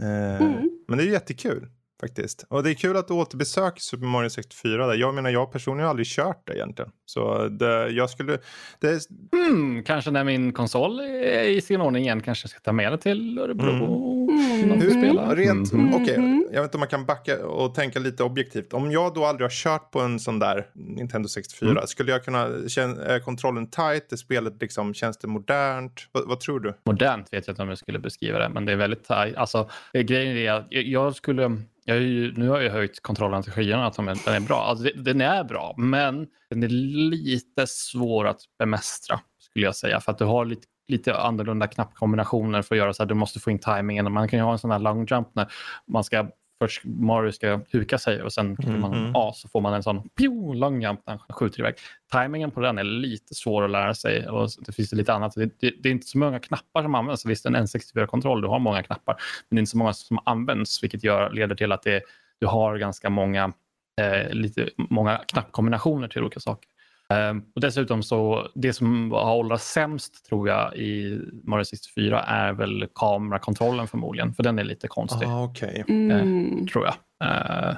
Eh, 0.00 0.46
Mm. 0.46 0.70
Men 0.88 0.98
det 0.98 1.04
är 1.04 1.08
jättekul 1.08 1.68
faktiskt. 2.00 2.44
Och 2.48 2.62
det 2.62 2.70
är 2.70 2.74
kul 2.74 2.96
att 2.96 3.08
du 3.08 3.14
återbesöker 3.14 3.80
Super 3.80 4.06
Mario 4.06 4.30
64. 4.30 4.86
Där. 4.86 4.94
Jag 4.94 5.14
menar, 5.14 5.30
jag 5.30 5.52
personligen 5.52 5.84
har 5.84 5.90
aldrig 5.90 6.06
kört 6.06 6.46
det 6.46 6.54
egentligen. 6.54 6.90
Så 7.06 7.48
det, 7.48 7.88
jag 7.88 8.10
skulle... 8.10 8.38
Det 8.80 9.00
Hmm, 9.32 9.82
kanske 9.84 10.10
när 10.10 10.24
min 10.24 10.52
konsol 10.52 11.00
är 11.00 11.42
i 11.42 11.60
sin 11.60 11.80
ordning 11.80 12.02
igen 12.02 12.20
kanske 12.20 12.44
jag 12.44 12.50
ska 12.50 12.60
ta 12.60 12.72
med 12.72 12.92
det 12.92 12.98
till 12.98 13.38
Örebro. 13.38 13.70
Mm. 13.70 14.19
Får 14.60 14.76
Mhm. 14.76 14.90
spela. 14.90 15.34
Rent, 15.34 15.72
Mhm. 15.72 15.94
okej, 15.94 16.18
Mhm. 16.18 16.44
jag 16.52 16.60
vet 16.62 16.68
inte 16.68 16.76
om 16.76 16.80
man 16.80 16.88
kan 16.88 17.04
backa 17.06 17.46
och 17.46 17.74
tänka 17.74 17.98
lite 17.98 18.22
objektivt. 18.24 18.72
Om 18.72 18.90
jag 18.92 19.14
då 19.14 19.24
aldrig 19.24 19.44
har 19.44 19.50
kört 19.50 19.90
på 19.90 20.00
en 20.00 20.18
sån 20.20 20.38
där 20.38 20.66
Nintendo 20.74 21.28
64, 21.28 21.70
Mm. 21.70 21.86
skulle 21.86 22.12
jag 22.12 22.24
kunna, 22.24 22.68
känna, 22.68 23.20
kontrollen 23.20 23.70
tight? 23.70 24.12
Är 24.12 24.16
spelet 24.16 24.54
liksom, 24.60 24.94
känns 24.94 25.18
det 25.18 25.28
modernt? 25.28 25.92
Vad, 26.12 26.28
vad 26.28 26.40
tror 26.40 26.60
du? 26.60 26.74
Modernt 26.86 27.32
vet 27.32 27.46
jag 27.46 27.52
inte 27.52 27.62
om 27.62 27.68
jag 27.68 27.78
skulle 27.78 27.98
beskriva 27.98 28.38
det, 28.38 28.48
men 28.48 28.64
det 28.64 28.72
är 28.72 28.76
väldigt 28.76 29.04
tajt. 29.04 29.36
Alltså, 29.36 29.68
eh, 29.92 30.02
grejen 30.02 30.36
är 30.36 30.52
att 30.52 30.66
jag- 30.70 30.84
jag 30.84 31.14
skulle... 31.16 31.56
Jag 31.84 31.96
är 31.96 32.00
ju, 32.00 32.32
nu 32.36 32.48
har 32.48 32.60
jag 32.60 32.70
höjt 32.72 33.02
kontrollen 33.02 33.42
till 33.42 33.52
skyarna 33.52 33.86
att 33.86 33.96
den 33.96 34.08
är 34.08 34.40
bra. 34.40 34.62
Alltså, 34.62 34.88
den 34.96 35.20
är 35.20 35.44
bra, 35.44 35.74
men 35.78 36.26
den 36.50 36.62
är 36.62 36.68
lite 36.68 37.66
svår 37.66 38.26
att 38.26 38.40
bemästra 38.58 39.20
skulle 39.40 39.64
jag 39.64 39.76
säga. 39.76 40.00
För 40.00 40.12
att 40.12 40.18
du 40.18 40.24
har 40.24 40.44
lite, 40.44 40.62
lite 40.90 41.16
annorlunda 41.16 41.66
knappkombinationer 41.66 42.62
för 42.62 42.74
att 42.74 42.78
göra 42.78 42.92
så 42.92 43.02
här. 43.02 43.08
Du 43.08 43.14
måste 43.14 43.40
få 43.40 43.50
in 43.50 43.58
timingen. 43.58 44.12
Man 44.12 44.28
kan 44.28 44.38
ju 44.38 44.44
ha 44.44 44.52
en 44.52 44.58
sån 44.58 44.70
här 44.70 44.78
long 44.78 45.06
jump 45.10 45.28
när 45.32 45.46
man 45.86 46.04
ska 46.04 46.28
först 46.62 46.82
Mario 46.84 47.32
ska 47.32 47.60
huka 47.70 47.98
sig 47.98 48.22
och 48.22 48.32
sen 48.32 48.56
klickar 48.56 48.78
man 48.78 49.04
Mhm. 49.04 49.12
A 49.14 49.32
så 49.34 49.48
får 49.48 49.60
man 49.60 49.74
en 49.74 49.82
sån 49.82 50.08
pio, 50.08 50.52
long 50.52 50.82
jump 50.82 51.00
när 51.06 51.14
han 51.14 51.36
skjuter 51.36 51.60
iväg. 51.60 51.74
Timingen 52.12 52.50
på 52.50 52.60
den 52.60 52.78
är 52.78 52.84
lite 52.84 53.34
svår 53.34 53.64
att 53.64 53.70
lära 53.70 53.94
sig 53.94 54.28
och 54.28 54.48
det 54.58 54.72
finns 54.72 54.92
lite 54.92 55.12
annat. 55.12 55.34
Det, 55.34 55.60
det, 55.60 55.74
det 55.82 55.88
är 55.88 55.92
inte 55.92 56.06
så 56.06 56.18
många 56.18 56.38
knappar 56.38 56.82
som 56.82 56.94
används. 56.94 57.26
Visst, 57.26 57.46
en 57.46 57.56
N64-kontroll, 57.56 58.40
du 58.42 58.48
har 58.48 58.58
många 58.58 58.82
knappar, 58.82 59.14
men 59.48 59.56
det 59.56 59.58
är 59.58 59.60
inte 59.60 59.70
så 59.70 59.78
många 59.78 59.92
som 59.92 60.18
används, 60.24 60.82
vilket 60.82 61.04
gör, 61.04 61.30
leder 61.30 61.54
till 61.54 61.72
att 61.72 61.82
det, 61.82 62.02
du 62.40 62.46
har 62.46 62.76
ganska 62.76 63.10
många, 63.10 63.52
eh, 64.00 64.32
lite, 64.32 64.68
många 64.76 65.20
knappkombinationer 65.26 66.08
till 66.08 66.22
olika 66.22 66.40
saker. 66.40 66.70
Um, 67.10 67.44
och 67.54 67.60
dessutom 67.60 68.02
så, 68.02 68.48
det 68.54 68.72
som 68.72 69.12
har 69.12 69.34
åldrats 69.36 69.72
sämst 69.72 70.26
tror 70.26 70.48
jag 70.48 70.76
i 70.76 71.20
Mario 71.44 71.64
64 71.64 72.22
är 72.22 72.52
väl 72.52 72.86
kamerakontrollen 72.94 73.86
förmodligen, 73.86 74.34
för 74.34 74.42
den 74.42 74.58
är 74.58 74.64
lite 74.64 74.88
konstig. 74.88 75.26
Ah, 75.26 75.44
okay. 75.44 75.84
Mm. 75.88 76.66
tror 76.66 76.84
jag. 76.84 76.94
Uh, 77.24 77.76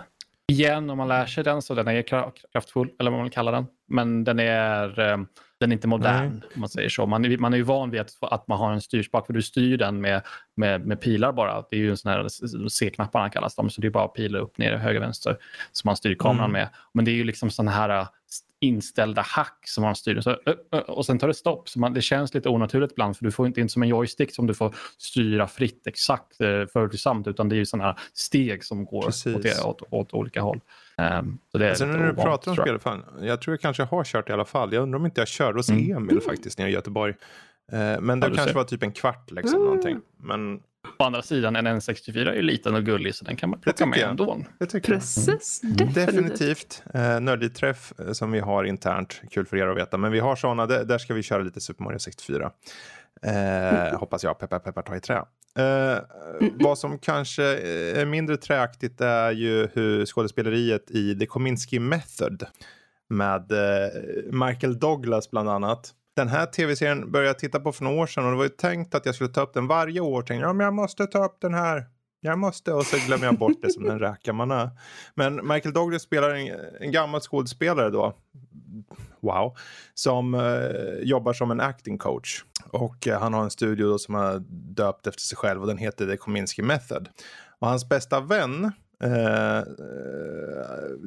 igen, 0.52 0.90
om 0.90 0.98
man 0.98 1.08
lär 1.08 1.26
sig 1.26 1.44
den 1.44 1.62
så 1.62 1.74
den 1.74 1.88
är 1.88 2.02
kraftfull, 2.52 2.90
eller 2.98 3.10
vad 3.10 3.18
man 3.18 3.24
vill 3.24 3.32
kalla 3.32 3.50
den. 3.50 3.66
Men 3.88 4.24
den 4.24 4.38
är, 4.38 5.00
um, 5.00 5.26
den 5.62 5.72
är 5.72 5.76
inte 5.76 5.88
modern, 5.88 6.32
Nej. 6.32 6.50
om 6.54 6.60
man 6.60 6.68
säger 6.68 6.88
så. 6.88 7.06
Man, 7.06 7.24
är, 7.24 7.38
man 7.38 7.52
är 7.52 7.56
ju 7.56 7.62
van 7.62 7.90
vid 7.90 8.00
att, 8.00 8.16
att 8.20 8.48
man 8.48 8.58
har 8.58 8.72
en 8.72 8.80
styrspak, 8.80 9.26
för 9.26 9.32
du 9.32 9.42
styr 9.42 9.76
den 9.76 10.00
med, 10.00 10.22
med, 10.54 10.86
med 10.86 11.00
pilar 11.00 11.32
bara. 11.32 11.64
Det 11.70 11.76
är 11.76 11.80
ju 11.80 11.90
en 11.90 11.96
sån 11.96 12.12
här 12.12 12.28
C-knapparna 12.68 13.30
kallas 13.30 13.54
de, 13.54 13.70
så 13.70 13.80
det 13.80 13.86
är 13.86 13.90
bara 13.90 14.08
pilar 14.08 14.40
upp, 14.40 14.58
ner, 14.58 14.76
höger, 14.76 15.00
vänster 15.00 15.36
som 15.72 15.88
man 15.88 15.96
styr 15.96 16.14
kameran 16.14 16.50
mm. 16.50 16.52
med. 16.52 16.68
Men 16.94 17.04
det 17.04 17.10
är 17.10 17.14
ju 17.14 17.24
liksom 17.24 17.50
sådana 17.50 17.70
här 17.70 18.06
inställda 18.60 19.22
hack 19.22 19.58
som 19.64 19.84
man 19.84 19.96
styr. 19.96 20.20
Så, 20.20 20.36
och 20.86 21.06
sen 21.06 21.18
tar 21.18 21.28
det 21.28 21.34
stopp. 21.34 21.68
Så 21.68 21.78
man, 21.78 21.92
det 21.92 22.02
känns 22.02 22.34
lite 22.34 22.48
onaturligt 22.48 22.92
ibland 22.92 23.16
för 23.16 23.24
du 23.24 23.30
får 23.30 23.46
inte 23.46 23.60
in 23.60 23.68
som 23.68 23.82
en 23.82 23.88
joystick 23.88 24.34
som 24.34 24.46
du 24.46 24.54
får 24.54 24.74
styra 24.98 25.46
fritt 25.46 25.86
exakt 25.86 26.40
eh, 26.40 26.66
följsamt 26.72 27.26
utan 27.26 27.48
det 27.48 27.54
är 27.54 27.58
ju 27.58 27.66
sådana 27.66 27.84
här 27.84 27.98
steg 28.12 28.64
som 28.64 28.84
går 28.84 29.06
åt, 29.06 29.46
åt, 29.64 29.82
åt, 29.90 30.14
olika 30.14 30.42
håll. 30.42 30.60
Um, 30.98 31.38
så 31.52 31.58
det 31.58 31.70
är 31.70 31.74
Sen 31.74 31.90
när 31.90 32.06
du 32.06 32.14
pratar 32.14 32.50
om 32.50 32.56
spel, 32.56 32.78
fan, 32.78 33.04
jag 33.20 33.42
tror 33.42 33.52
jag 33.52 33.60
kanske 33.60 33.82
har 33.82 34.04
kört 34.04 34.30
i 34.30 34.32
alla 34.32 34.44
fall. 34.44 34.72
Jag 34.72 34.82
undrar 34.82 34.98
om 34.98 35.06
inte 35.06 35.20
jag 35.20 35.28
körde 35.28 35.58
hos 35.58 35.68
mm. 35.68 35.96
Emil 35.96 36.20
faktiskt 36.20 36.58
nere 36.58 36.68
i 36.68 36.72
Göteborg. 36.72 37.14
Uh, 37.72 38.00
men 38.00 38.20
det 38.20 38.26
ja, 38.26 38.34
kanske 38.34 38.44
ser. 38.44 38.54
var 38.54 38.64
typ 38.64 38.82
en 38.82 38.92
kvart 38.92 39.30
liksom. 39.30 39.54
Mm. 39.54 39.64
Någonting. 39.64 40.00
Men 40.16 40.60
Å 40.98 41.04
andra 41.04 41.22
sidan, 41.22 41.56
en 41.56 41.66
N64 41.66 42.28
är 42.28 42.34
ju 42.34 42.42
liten 42.42 42.74
och 42.74 42.84
gullig 42.84 43.14
så 43.14 43.24
den 43.24 43.36
kan 43.36 43.50
man 43.50 43.60
plocka 43.60 43.86
med 43.86 43.98
jag. 43.98 44.10
ändå. 44.10 44.44
Det 44.58 44.66
tycker 44.66 44.92
Precis, 44.92 45.60
jag. 45.62 45.80
Mm. 45.80 45.92
Definitivt. 45.94 46.82
Eh, 46.94 47.20
nördig 47.20 47.54
träff 47.54 47.92
eh, 47.98 48.12
som 48.12 48.32
vi 48.32 48.40
har 48.40 48.64
internt. 48.64 49.20
Kul 49.30 49.46
för 49.46 49.56
er 49.56 49.66
att 49.66 49.76
veta. 49.76 49.96
Men 49.96 50.12
vi 50.12 50.20
har 50.20 50.36
sådana, 50.36 50.66
där, 50.66 50.84
där 50.84 50.98
ska 50.98 51.14
vi 51.14 51.22
köra 51.22 51.42
lite 51.42 51.60
Super 51.60 51.84
Mario 51.84 51.98
64. 51.98 52.50
Eh. 53.26 53.98
Hoppas 53.98 54.24
jag, 54.24 54.38
peppar 54.38 54.58
peppar 54.58 54.82
ta 54.82 54.96
i 54.96 55.00
trä. 55.00 55.24
Eh, 55.58 55.98
mm. 56.40 56.52
Vad 56.60 56.78
som 56.78 56.98
kanske 56.98 57.44
är 58.00 58.06
mindre 58.06 58.36
träaktigt 58.36 59.00
är 59.00 59.30
ju 59.30 59.68
hur 59.72 60.06
skådespeleriet 60.06 60.90
i 60.90 61.18
The 61.18 61.26
Kominsky 61.26 61.80
Method 61.80 62.46
med 63.08 63.52
eh, 63.52 63.88
Michael 64.32 64.78
Douglas 64.78 65.30
bland 65.30 65.48
annat 65.48 65.94
den 66.16 66.28
här 66.28 66.46
tv-serien 66.46 67.12
började 67.12 67.28
jag 67.28 67.38
titta 67.38 67.60
på 67.60 67.72
för 67.72 67.84
några 67.84 68.02
år 68.02 68.06
sedan 68.06 68.24
och 68.24 68.30
det 68.30 68.36
var 68.36 68.44
ju 68.44 68.48
tänkt 68.48 68.94
att 68.94 69.06
jag 69.06 69.14
skulle 69.14 69.30
ta 69.30 69.42
upp 69.42 69.54
den 69.54 69.66
varje 69.66 70.00
år. 70.00 70.22
Tänkte 70.22 70.46
ja, 70.46 70.52
men 70.52 70.64
jag 70.64 70.74
måste 70.74 71.06
ta 71.06 71.24
upp 71.24 71.40
den 71.40 71.54
här. 71.54 71.86
Jag 72.24 72.38
måste 72.38 72.72
och 72.72 72.86
så 72.86 72.96
glömmer 73.06 73.24
jag 73.24 73.38
bort 73.38 73.62
det 73.62 73.72
som 73.72 73.84
den 73.84 73.98
räka 73.98 74.32
man 74.32 74.50
är. 74.50 74.70
Men 75.14 75.48
Michael 75.48 75.74
Douglas 75.74 76.02
spelar 76.02 76.34
en, 76.34 76.60
en 76.80 76.92
gammal 76.92 77.20
skådespelare 77.20 77.90
då. 77.90 78.16
Wow. 79.20 79.56
Som 79.94 80.34
eh, 80.34 81.02
jobbar 81.02 81.32
som 81.32 81.50
en 81.50 81.60
acting 81.60 81.98
coach. 81.98 82.44
Och 82.70 83.08
eh, 83.08 83.20
han 83.20 83.34
har 83.34 83.44
en 83.44 83.50
studio 83.50 83.88
då 83.88 83.98
som 83.98 84.14
har 84.14 84.42
döpt 84.74 85.06
efter 85.06 85.22
sig 85.22 85.36
själv 85.36 85.60
och 85.60 85.66
den 85.66 85.78
heter 85.78 86.06
The 86.06 86.16
Kominsky 86.16 86.62
Method. 86.62 87.08
Och 87.58 87.68
hans 87.68 87.88
bästa 87.88 88.20
vän 88.20 88.72
Uh, 89.04 89.62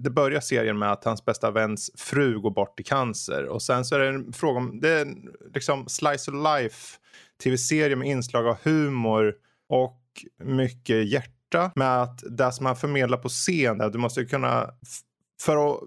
det 0.02 0.10
börjar 0.10 0.40
serien 0.40 0.80
med 0.80 0.92
att 0.92 1.04
hans 1.04 1.26
bästa 1.26 1.52
väns 1.52 1.92
fru 1.96 2.40
går 2.40 2.52
bort 2.52 2.80
i 2.80 2.84
cancer 2.84 3.46
och 3.46 3.62
sen 3.62 3.86
så 3.86 3.96
är 3.96 4.00
det 4.00 4.08
en 4.08 4.34
fråga 4.34 4.60
om, 4.60 4.80
det 4.80 4.90
är 4.90 5.08
liksom 5.54 5.88
slice 5.88 6.32
of 6.32 6.38
life 6.58 6.98
tv-serie 7.44 7.96
med 7.96 8.08
inslag 8.08 8.48
av 8.48 8.58
humor 8.64 9.34
och 9.70 10.05
mycket 10.44 11.08
hjärta 11.08 11.72
med 11.76 12.02
att 12.02 12.24
det 12.30 12.52
som 12.52 12.64
man 12.64 12.76
förmedlar 12.76 13.18
på 13.18 13.30
scen, 13.30 13.78
du 13.92 13.98
måste 13.98 14.26
kunna 14.26 14.70
för 15.42 15.74
att 15.74 15.80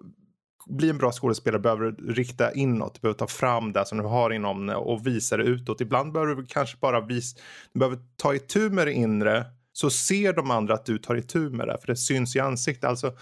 bli 0.68 0.90
en 0.90 0.98
bra 0.98 1.12
skådespelare 1.12 1.60
behöver 1.60 1.90
du 1.90 2.12
rikta 2.12 2.52
inåt, 2.52 2.94
du 2.94 3.00
behöver 3.00 3.18
ta 3.18 3.26
fram 3.26 3.72
det 3.72 3.86
som 3.86 3.98
du 3.98 4.04
har 4.04 4.30
inom 4.30 4.68
och 4.68 5.06
visa 5.06 5.36
det 5.36 5.42
utåt. 5.42 5.80
Ibland 5.80 6.12
behöver 6.12 6.34
du 6.34 6.46
kanske 6.46 6.76
bara 6.80 7.00
visa, 7.00 7.38
du 7.72 7.78
behöver 7.78 7.98
ta 8.16 8.34
itu 8.34 8.70
med 8.70 8.86
det 8.86 8.92
inre 8.92 9.44
så 9.72 9.90
ser 9.90 10.32
de 10.32 10.50
andra 10.50 10.74
att 10.74 10.86
du 10.86 10.98
tar 10.98 11.14
itu 11.14 11.50
med 11.50 11.68
det, 11.68 11.78
för 11.80 11.86
det 11.86 11.96
syns 11.96 12.36
i 12.36 12.40
ansiktet. 12.40 12.84
Alltså, 12.84 13.12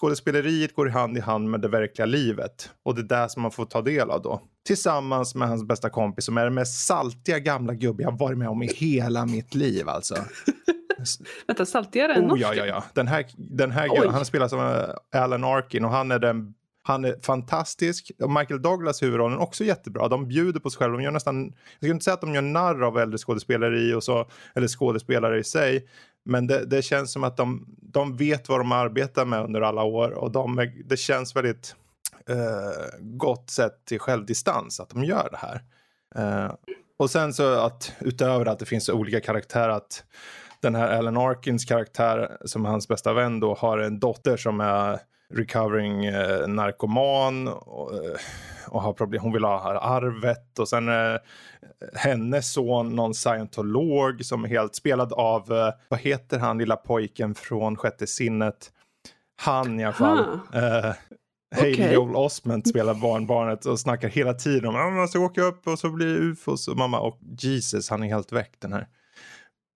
skådespeleriet 0.00 0.74
går 0.74 0.86
hand 0.86 1.18
i 1.18 1.20
hand 1.20 1.50
med 1.50 1.60
det 1.60 1.68
verkliga 1.68 2.06
livet 2.06 2.70
och 2.82 2.94
det 2.94 3.00
är 3.00 3.22
det 3.22 3.30
som 3.30 3.42
man 3.42 3.52
får 3.52 3.64
ta 3.64 3.82
del 3.82 4.10
av 4.10 4.22
då. 4.22 4.42
Tillsammans 4.66 5.34
med 5.34 5.48
hans 5.48 5.64
bästa 5.64 5.90
kompis 5.90 6.24
som 6.24 6.38
är 6.38 6.44
den 6.44 6.54
mest 6.54 6.86
saltiga 6.86 7.38
gamla 7.38 7.74
gubbe 7.74 8.02
jag 8.02 8.18
varit 8.18 8.38
med 8.38 8.48
om 8.48 8.62
i 8.62 8.66
hela 8.66 9.26
mitt 9.26 9.54
liv 9.54 9.88
alltså. 9.88 10.14
Vänta, 11.46 11.66
saltigare 11.66 12.14
än 12.14 12.30
oh, 12.30 12.40
Ja, 12.40 12.54
ja, 12.54 12.66
ja. 12.66 12.84
Den 12.94 13.08
här, 13.08 13.26
den 13.36 13.70
här 13.70 14.08
han 14.08 14.24
spelar 14.24 14.48
som 14.48 14.60
eh, 14.60 15.22
Alan 15.22 15.44
Arkin 15.44 15.84
och 15.84 15.90
han 15.90 16.10
är 16.10 16.18
den 16.18 16.54
han 16.82 17.04
är 17.04 17.16
fantastisk. 17.22 18.10
Michael 18.18 18.62
Douglas 18.62 19.02
huvudrollen 19.02 19.38
är 19.38 19.42
också 19.42 19.64
jättebra. 19.64 20.08
De 20.08 20.28
bjuder 20.28 20.60
på 20.60 20.70
sig 20.70 20.78
själva. 20.78 20.96
De 20.96 21.02
gör 21.02 21.10
nästan, 21.10 21.44
jag 21.78 21.88
ska 21.88 21.90
inte 21.90 22.04
säga 22.04 22.14
att 22.14 22.20
de 22.20 22.34
gör 22.34 22.42
narr 22.42 22.82
av 22.82 22.98
äldre 22.98 23.18
skådespelare 23.18 23.78
i 23.78 23.94
och 23.94 24.04
så, 24.04 24.26
eller 24.54 24.68
skådespelare 24.68 25.38
i 25.38 25.44
sig. 25.44 25.88
Men 26.24 26.46
det, 26.46 26.64
det 26.64 26.82
känns 26.82 27.12
som 27.12 27.24
att 27.24 27.36
de, 27.36 27.66
de 27.82 28.16
vet 28.16 28.48
vad 28.48 28.60
de 28.60 28.72
arbetar 28.72 29.24
med 29.24 29.44
under 29.44 29.60
alla 29.60 29.82
år 29.82 30.10
och 30.10 30.32
de, 30.32 30.70
det 30.84 30.96
känns 30.96 31.36
väldigt 31.36 31.76
eh, 32.30 32.98
gott 33.00 33.50
sett 33.50 33.84
till 33.84 34.00
självdistans 34.00 34.80
att 34.80 34.90
de 34.90 35.04
gör 35.04 35.28
det 35.30 35.36
här. 35.36 35.62
Eh, 36.14 36.52
och 36.98 37.10
sen 37.10 37.32
så 37.32 37.60
att 37.60 37.92
utöver 38.00 38.46
att 38.46 38.58
det 38.58 38.66
finns 38.66 38.88
olika 38.88 39.20
karaktärer 39.20 39.68
att 39.68 40.04
den 40.60 40.74
här 40.74 40.98
Alan 40.98 41.16
Arkins 41.16 41.64
karaktär 41.64 42.36
som 42.44 42.64
är 42.64 42.70
hans 42.70 42.88
bästa 42.88 43.12
vän 43.12 43.40
då 43.40 43.54
har 43.54 43.78
en 43.78 44.00
dotter 44.00 44.36
som 44.36 44.60
är 44.60 44.98
recovering 45.34 46.04
eh, 46.04 46.48
narkoman 46.48 47.48
och, 47.48 47.94
eh, 47.94 48.16
och, 48.68 48.82
har 48.82 48.92
problem. 48.92 49.22
Hon 49.22 49.32
vill 49.32 49.44
ha 49.44 49.80
arvet 49.80 50.58
och 50.58 50.68
sen 50.68 50.88
eh, 50.88 51.16
hennes 51.94 52.52
son 52.52 52.96
någon 52.96 53.14
scientolog 53.14 54.24
som 54.24 54.44
är 54.44 54.48
helt 54.48 54.74
spelad 54.74 55.12
av, 55.12 55.52
eh, 55.52 55.72
vad 55.88 56.00
heter 56.00 56.38
han 56.38 56.58
lilla 56.58 56.76
pojken 56.76 57.34
från 57.34 57.76
sjätte 57.76 58.06
sinnet? 58.06 58.72
Han 59.42 59.80
i 59.80 59.84
alla 59.84 59.92
fall. 59.92 60.18
Eh, 60.52 60.94
Haley 61.56 61.74
okay. 61.74 61.94
Joel 61.94 62.16
Osment 62.16 62.68
spelar 62.68 62.94
barnbarnet 62.94 63.66
och 63.66 63.80
snackar 63.80 64.08
hela 64.08 64.34
tiden 64.34 64.68
om 64.68 64.76
att 64.76 64.82
man 64.82 64.94
måste 64.94 65.18
åka 65.18 65.42
upp 65.42 65.66
och 65.66 65.78
så 65.78 65.90
blir 65.90 66.06
det 66.06 66.18
ufos 66.20 66.68
och 66.68 66.76
mamma 66.76 67.00
och 67.00 67.18
Jesus 67.38 67.90
han 67.90 68.02
är 68.02 68.08
helt 68.08 68.32
väck 68.32 68.52
den 68.58 68.72
här. 68.72 68.88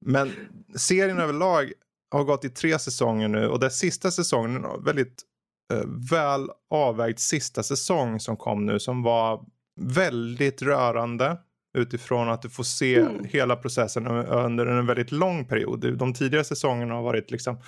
Men 0.07 0.33
serien 0.77 1.19
överlag 1.19 1.73
har 2.11 2.25
gått 2.25 2.45
i 2.45 2.49
tre 2.49 2.79
säsonger 2.79 3.29
nu 3.29 3.49
och 3.49 3.61
den 3.61 3.71
sista 3.71 4.11
säsongen 4.11 4.67
väldigt 4.85 5.25
Eh, 5.73 5.85
väl 6.11 6.49
avvägd 6.71 7.19
sista 7.19 7.63
säsong 7.63 8.21
som 8.21 8.37
kom 8.37 8.67
nu 8.67 8.79
som 8.81 9.03
var 9.03 9.45
väldigt 9.81 10.63
rörande 10.63 11.39
utifrån 11.79 12.29
att 12.29 12.43
du 12.43 12.51
får 12.51 12.65
se 12.65 12.97
mm. 12.97 13.25
hela 13.25 13.57
processen 13.57 14.07
under 14.07 14.67
en 14.67 14.87
väldigt 14.87 15.13
lång 15.13 15.45
period. 15.45 15.99
De 15.99 16.15
tidigare 16.15 16.45
säsongerna 16.45 16.95
har 16.95 17.03
varit 17.03 17.31
liksom 17.31 17.61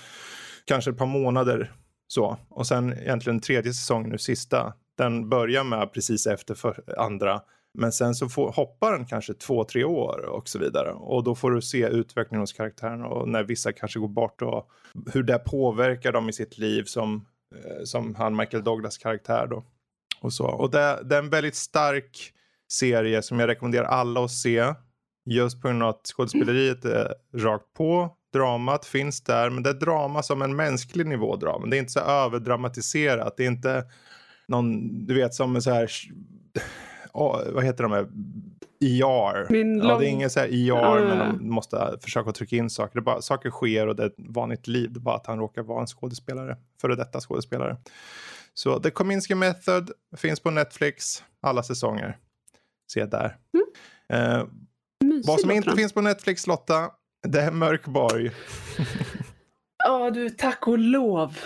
kanske 0.65 0.91
ett 0.91 0.97
par 0.97 1.05
månader 1.05 1.73
så 2.07 2.37
och 2.49 2.67
sen 2.67 2.93
egentligen 2.93 3.39
tredje 3.39 3.73
säsongen 3.73 4.09
nu 4.09 4.17
sista. 4.17 4.73
Den 4.97 5.29
börjar 5.29 5.63
med 5.63 5.93
precis 5.93 6.27
efter 6.27 6.55
för 6.55 6.99
andra 6.99 7.41
men 7.77 7.91
sen 7.91 8.15
så 8.15 8.29
får, 8.29 8.51
hoppar 8.51 8.91
den 8.91 9.05
kanske 9.05 9.33
två, 9.33 9.63
tre 9.63 9.83
år 9.83 10.25
och 10.25 10.47
så 10.47 10.59
vidare. 10.59 10.91
Och 10.91 11.23
då 11.23 11.35
får 11.35 11.51
du 11.51 11.61
se 11.61 11.87
utvecklingen 11.87 12.41
hos 12.41 12.53
karaktären. 12.53 13.03
och 13.03 13.29
när 13.29 13.43
vissa 13.43 13.71
kanske 13.71 13.99
går 13.99 14.07
bort 14.07 14.41
och 14.41 14.69
hur 15.13 15.23
det 15.23 15.39
påverkar 15.39 16.11
dem 16.11 16.29
i 16.29 16.33
sitt 16.33 16.57
liv 16.57 16.83
som 16.83 17.25
eh, 17.55 17.83
som 17.83 18.15
han 18.15 18.35
Michael 18.35 18.63
Douglas 18.63 18.97
karaktär 18.97 19.47
då. 19.47 19.63
Och, 20.21 20.33
så. 20.33 20.45
och 20.45 20.71
det, 20.71 20.99
det 21.03 21.15
är 21.15 21.19
en 21.19 21.29
väldigt 21.29 21.55
stark 21.55 22.33
serie 22.71 23.21
som 23.21 23.39
jag 23.39 23.47
rekommenderar 23.47 23.85
alla 23.85 24.23
att 24.23 24.31
se. 24.31 24.73
Just 25.25 25.61
på 25.61 25.67
grund 25.67 25.83
av 25.83 25.89
att 25.89 26.07
skådespeleriet 26.07 26.85
är 26.85 27.13
rakt 27.33 27.73
på. 27.73 28.16
Dramat 28.33 28.85
finns 28.85 29.21
där, 29.21 29.49
men 29.49 29.63
det 29.63 29.69
är 29.69 29.73
drama 29.73 30.23
som 30.23 30.41
en 30.41 30.55
mänsklig 30.55 31.07
nivå 31.07 31.35
drama. 31.35 31.65
Det 31.65 31.77
är 31.77 31.79
inte 31.79 31.91
så 31.91 31.99
överdramatiserat. 31.99 33.37
Det 33.37 33.43
är 33.43 33.47
inte 33.47 33.85
någon, 34.47 35.05
du 35.05 35.13
vet 35.13 35.33
som 35.33 35.61
så 35.61 35.71
här, 35.71 35.91
oh, 37.13 37.41
vad 37.53 37.63
heter 37.63 37.83
de 37.83 37.91
här, 37.91 38.07
ER. 38.79 39.51
Min 39.51 39.77
ja, 39.77 39.97
det 39.97 40.05
är 40.05 40.09
ingen 40.09 40.29
så 40.29 40.39
här 40.39 40.47
ER, 40.47 41.01
uh. 41.01 41.07
men 41.07 41.37
de 41.37 41.49
måste 41.49 41.97
försöka 42.01 42.31
trycka 42.31 42.55
in 42.55 42.69
saker. 42.69 42.95
Det 42.95 43.01
bara, 43.01 43.21
saker 43.21 43.49
sker 43.49 43.87
och 43.87 43.95
det 43.95 44.03
är 44.03 44.07
ett 44.07 44.15
vanligt 44.17 44.67
liv. 44.67 44.93
Det 44.93 44.97
är 44.97 45.01
bara 45.01 45.15
att 45.15 45.27
han 45.27 45.39
råkar 45.39 45.61
vara 45.61 45.81
en 45.81 45.87
skådespelare, 45.87 46.57
före 46.81 46.95
detta 46.95 47.19
skådespelare. 47.19 47.77
Så 48.53 48.79
The 48.79 48.91
Kominsky 48.91 49.35
Method 49.35 49.91
finns 50.17 50.39
på 50.39 50.51
Netflix, 50.51 51.23
alla 51.41 51.63
säsonger. 51.63 52.17
Se 52.91 53.05
där. 53.05 53.37
Mm. 53.53 53.67
Eh, 54.09 54.47
vad 55.25 55.39
som 55.39 55.51
inte 55.51 55.75
finns 55.75 55.93
på 55.93 56.01
Netflix, 56.01 56.47
Lotta, 56.47 56.91
det 57.23 57.41
är 57.41 57.51
Mörkborg. 57.51 58.31
Ja, 59.83 60.07
oh, 60.07 60.13
du, 60.13 60.29
tack 60.29 60.67
och 60.67 60.77
lov. 60.79 61.37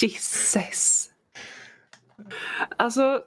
Jesus. 0.00 1.10
Alltså, 2.76 3.22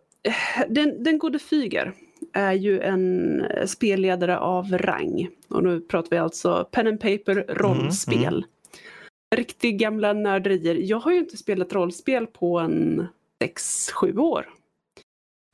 den, 0.67 1.03
den 1.03 1.17
gode 1.17 1.39
Fyger 1.39 1.93
är 2.33 2.53
ju 2.53 2.81
en 2.81 3.43
spelledare 3.65 4.37
av 4.39 4.77
rang. 4.77 5.29
Och 5.49 5.63
nu 5.63 5.81
pratar 5.81 6.09
vi 6.09 6.17
alltså 6.17 6.69
pen 6.71 6.87
and 6.87 6.99
paper 6.99 7.45
rollspel. 7.49 8.17
Mm, 8.17 8.33
mm. 8.33 8.43
Riktigt 9.35 9.79
gamla 9.79 10.13
nörderier. 10.13 10.75
Jag 10.75 10.99
har 10.99 11.11
ju 11.11 11.17
inte 11.17 11.37
spelat 11.37 11.73
rollspel 11.73 12.27
på 12.27 12.59
en 12.59 13.07
6-7 13.43 14.17
år. 14.19 14.49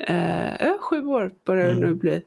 Eh, 0.03 0.77
sju 0.79 1.05
år 1.05 1.31
börjar 1.45 1.65
det 1.65 1.71
Mm. 1.71 1.89
nu 1.89 1.95
bli. 1.95 2.21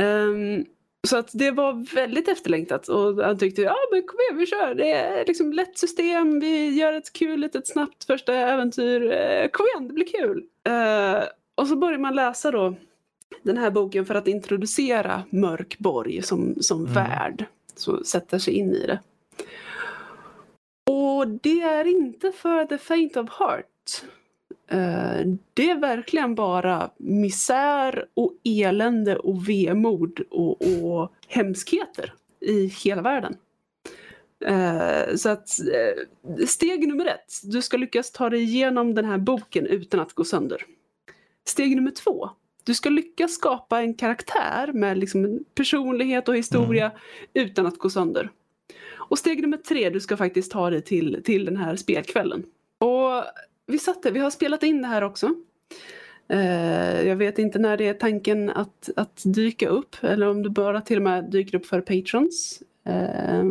Ehm, 0.00 0.64
så 1.06 1.16
att 1.16 1.30
det 1.32 1.50
var 1.50 1.94
väldigt 1.94 2.28
efterlängtat 2.28 2.88
och 2.88 3.24
han 3.24 3.38
tyckte 3.38 3.62
ja 3.62 3.76
men 3.92 4.02
kom 4.02 4.20
igen 4.20 4.38
vi 4.38 4.46
kör. 4.46 4.74
Det 4.74 4.92
är 4.92 5.24
liksom 5.26 5.52
lätt 5.52 5.78
system, 5.78 6.40
vi 6.40 6.70
gör 6.70 6.92
ett 6.92 7.12
kul 7.12 7.40
litet 7.40 7.68
snabbt 7.68 8.04
första 8.04 8.34
äventyr. 8.34 9.12
Eh, 9.12 9.48
kom 9.48 9.66
igen 9.66 9.88
det 9.88 9.94
blir 9.94 10.06
kul. 10.06 10.44
Eh, 10.64 11.24
och 11.54 11.66
så 11.68 11.76
börjar 11.76 11.98
man 11.98 12.14
läsa 12.14 12.50
då 12.50 12.74
den 13.42 13.56
här 13.58 13.70
boken 13.70 14.06
för 14.06 14.14
att 14.14 14.28
introducera 14.28 15.22
Mörkborg 15.30 16.22
som, 16.22 16.54
som 16.60 16.80
Mm. 16.80 16.92
värld. 16.92 17.44
Så 17.76 18.04
sätter 18.04 18.38
sig 18.38 18.54
in 18.54 18.74
i 18.74 18.86
det. 18.86 18.98
Och 20.90 21.28
det 21.28 21.60
är 21.60 21.84
inte 21.84 22.32
för 22.32 22.64
the 22.64 22.78
faint 22.78 23.16
of 23.16 23.30
heart. 23.38 23.64
Eh, 24.70 25.26
det 25.54 25.70
är 25.70 25.80
verkligen 25.80 26.34
bara 26.34 26.90
misär 26.96 28.06
och 28.14 28.32
elände 28.44 29.16
och 29.16 29.48
vemod 29.48 30.20
och, 30.30 30.62
och 30.62 31.12
hemskheter 31.28 32.14
i 32.40 32.66
hela 32.66 33.02
världen. 33.02 33.36
Eh, 34.46 35.16
så 35.16 35.28
att 35.28 35.60
eh, 35.60 36.46
steg 36.46 36.88
nummer 36.88 37.06
ett, 37.06 37.40
du 37.42 37.62
ska 37.62 37.76
lyckas 37.76 38.12
ta 38.12 38.30
dig 38.30 38.42
igenom 38.42 38.94
den 38.94 39.04
här 39.04 39.18
boken 39.18 39.66
utan 39.66 40.00
att 40.00 40.12
gå 40.12 40.24
sönder. 40.24 40.62
Steg 41.44 41.76
nummer 41.76 41.90
två, 41.90 42.30
du 42.64 42.74
ska 42.74 42.88
lyckas 42.88 43.32
skapa 43.32 43.80
en 43.80 43.94
karaktär 43.94 44.72
med 44.72 44.98
liksom 44.98 45.44
personlighet 45.54 46.28
och 46.28 46.36
historia 46.36 46.92
utan 47.34 47.66
att 47.66 47.78
gå 47.78 47.90
sönder. 47.90 48.30
Och 48.94 49.18
steg 49.18 49.42
nummer 49.42 49.56
tre, 49.56 49.90
du 49.90 50.00
ska 50.00 50.16
faktiskt 50.16 50.52
ta 50.52 50.70
dig 50.70 50.82
till, 50.82 51.22
till 51.24 51.44
den 51.44 51.56
här 51.56 51.76
spelkvällen. 51.76 52.44
Och 52.78 53.24
vi 53.68 53.78
satt 53.78 54.02
där, 54.02 54.10
vi 54.10 54.20
har 54.20 54.30
spelat 54.30 54.62
in 54.62 54.82
det 54.82 54.88
här 54.88 55.02
också. 55.04 55.34
Eh, 56.28 57.02
jag 57.08 57.16
vet 57.16 57.38
inte 57.38 57.58
när 57.58 57.76
det 57.76 57.88
är 57.88 57.94
tanken 57.94 58.50
att, 58.50 58.90
att 58.96 59.22
dyka 59.24 59.68
upp 59.68 59.96
eller 60.00 60.28
om 60.28 60.42
det 60.42 60.50
bara 60.50 60.80
till 60.80 60.96
och 60.96 61.02
med 61.02 61.24
dyker 61.30 61.58
upp 61.58 61.66
för 61.66 61.80
patrons. 61.80 62.62
Eh, 62.84 63.44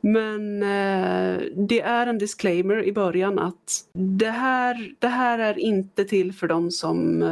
men 0.00 0.62
eh, 0.62 1.40
det 1.56 1.80
är 1.80 2.06
en 2.06 2.18
disclaimer 2.18 2.82
i 2.84 2.92
början 2.92 3.38
att 3.38 3.84
det 3.92 4.30
här, 4.30 4.94
det 4.98 5.08
här 5.08 5.38
är 5.38 5.58
inte 5.58 6.04
till 6.04 6.32
för 6.32 6.48
de 6.48 6.70
som 6.70 7.24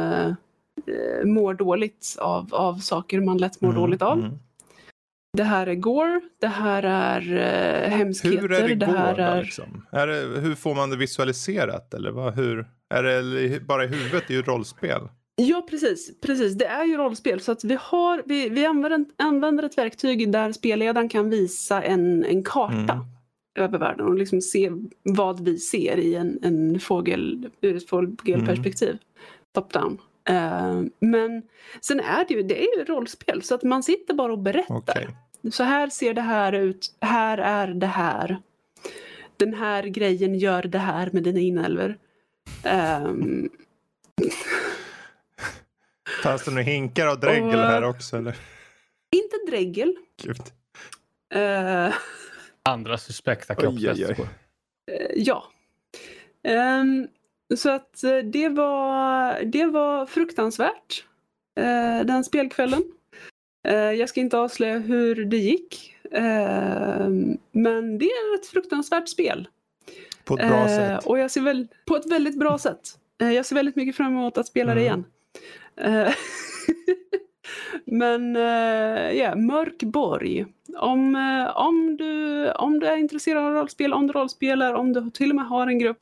mår 1.23 1.53
dåligt 1.53 2.15
av, 2.19 2.47
av 2.51 2.75
saker 2.75 3.21
man 3.21 3.37
lätt 3.37 3.61
mår 3.61 3.69
Mm, 3.69 3.81
dåligt 3.81 4.01
av. 4.01 4.17
mm. 4.19 4.31
Det 5.37 5.43
här 5.43 5.67
är 5.67 5.75
gore, 5.75 6.21
det 6.41 6.47
här 6.47 6.83
är 6.83 7.21
uh, 7.21 7.89
hemskheter, 7.89 8.41
Hur 8.41 8.53
är 8.53 8.67
det, 8.67 8.75
det 8.75 8.85
här 8.85 9.15
då, 9.15 9.23
är... 9.23 9.43
liksom? 9.43 9.85
är 9.91 10.07
det, 10.07 10.39
Hur 10.41 10.55
får 10.55 10.75
man 10.75 10.89
det 10.89 10.97
visualiserat? 10.97 11.93
Eller 11.93 12.11
vad, 12.11 12.35
hur, 12.35 12.67
är 12.89 13.03
det 13.03 13.59
bara 13.59 13.83
i 13.83 13.87
huvudet? 13.87 14.23
Det 14.27 14.33
är 14.33 14.37
ju 14.37 14.41
rollspel. 14.41 15.01
Ja, 15.35 15.67
precis. 15.69 16.21
precis. 16.21 16.53
Det 16.57 16.65
är 16.65 16.85
ju 16.85 16.97
rollspel. 16.97 17.39
Så 17.39 17.51
att 17.51 17.63
vi, 17.63 17.77
har, 17.81 18.23
vi, 18.25 18.49
vi 18.49 18.65
använder, 18.65 19.05
använder 19.17 19.63
ett 19.63 19.77
verktyg 19.77 20.31
där 20.31 20.51
spelledaren 20.51 21.09
kan 21.09 21.29
visa 21.29 21.83
en, 21.83 22.25
en 22.25 22.43
karta 22.43 22.93
Mm. 22.93 23.05
över 23.69 23.77
världen 23.79 24.05
och 24.05 24.15
liksom 24.15 24.41
se 24.41 24.71
vad 25.03 25.45
vi 25.45 25.57
ser 25.57 25.97
i 25.97 26.15
en, 26.15 26.39
en 26.43 26.79
fågel, 26.79 27.49
ur 27.61 27.75
ett 27.75 27.89
fågelperspektiv. 27.89 28.97
Top-down. 29.57 29.97
Eh, 30.29 30.81
men 30.99 31.41
sen 31.81 31.99
är 31.99 32.25
det 32.27 32.33
ju, 32.33 32.41
det 32.43 32.63
är 32.63 32.77
ju 32.77 32.85
rollspel 32.85 33.41
så 33.43 33.55
att 33.55 33.63
man 33.63 33.83
sitter 33.83 34.13
bara 34.13 34.31
och 34.31 34.39
berättar. 34.39 34.75
Okej. 34.75 35.07
Så 35.51 35.63
här 35.63 35.89
ser 35.89 36.13
det 36.13 36.21
här 36.21 36.53
ut, 36.53 36.95
här 37.01 37.37
är 37.37 37.67
det 37.67 37.87
här. 37.87 38.37
Den 39.37 39.53
här 39.53 39.83
grejen 39.83 40.35
gör 40.35 40.63
det 40.63 40.77
här 40.77 41.09
med 41.13 41.23
dina 41.23 41.39
inälvor. 41.39 41.97
Um, 43.03 43.49
Fanns 46.23 46.43
det 46.45 46.51
några 46.51 46.63
hinkar 46.63 47.07
och 47.11 47.19
dregel 47.19 47.45
Och- 47.59 47.65
här 47.65 47.83
också? 47.83 48.17
Eller? 48.17 48.35
inte 49.11 49.35
dregel. 49.51 49.95
Gud. 50.23 50.41
Eh, 51.33 51.93
Andra 52.63 52.97
suspekta 52.97 53.55
kroppsvätskor. 53.55 54.27
Eh, 54.91 55.07
ja. 55.15 55.43
Ehm, 56.43 57.07
så 57.57 57.69
att 57.69 58.03
eh, 58.03 58.17
det 58.17 58.49
var, 58.49 59.41
det 59.43 59.65
var 59.65 60.05
fruktansvärt. 60.05 61.05
eh, 61.59 62.05
den 62.05 62.23
spelkvällen. 62.23 62.83
Eh, 63.67 63.75
jag 63.75 64.09
ska 64.09 64.19
inte 64.19 64.37
avslöja 64.37 64.79
hur 64.79 65.25
det 65.25 65.37
gick. 65.37 65.93
Ehm, 66.11 67.37
men 67.51 67.97
det 67.97 68.05
är 68.05 68.35
ett 68.35 68.47
fruktansvärt 68.47 69.09
spel. 69.09 69.47
På 70.25 70.37
ett 70.37 70.47
bra 70.47 70.59
Eh, 70.61 70.67
sätt. 70.67 71.05
Och 71.05 71.19
jag 71.19 71.31
ser 71.31 71.41
väl, 71.41 71.67
på 71.85 71.95
ett 71.95 72.11
väldigt 72.11 72.39
bra 72.39 72.57
sätt. 72.57 72.79
Eh, 73.21 73.31
jag 73.31 73.45
ser 73.45 73.55
väldigt 73.55 73.75
mycket 73.75 73.95
fram 73.95 74.07
emot 74.13 74.37
att 74.37 74.47
spela 74.47 74.75
det 74.75 74.87
Mm. 74.87 75.03
igen. 75.77 76.05
Eh, 76.05 76.13
Men 77.85 78.35
ja, 78.35 79.11
yeah, 79.11 79.35
Mörk 79.35 79.83
borg. 79.83 80.45
Om, 80.77 81.15
eh, 81.15 81.57
om, 81.57 81.97
du, 81.97 82.51
om 82.51 82.79
du 82.79 82.87
är 82.87 82.97
intresserad 82.97 83.43
av 83.45 83.53
rollspel, 83.53 83.93
om 83.93 84.07
du 84.07 84.13
rollspelar, 84.13 84.73
om 84.73 84.93
du 84.93 85.09
till 85.11 85.29
och 85.29 85.35
med 85.35 85.45
har 85.45 85.67
en 85.67 85.79
grupp 85.79 85.99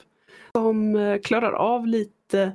som 0.52 0.96
eh, 0.96 1.20
klarar 1.22 1.52
av 1.52 1.88
lite, 1.88 2.52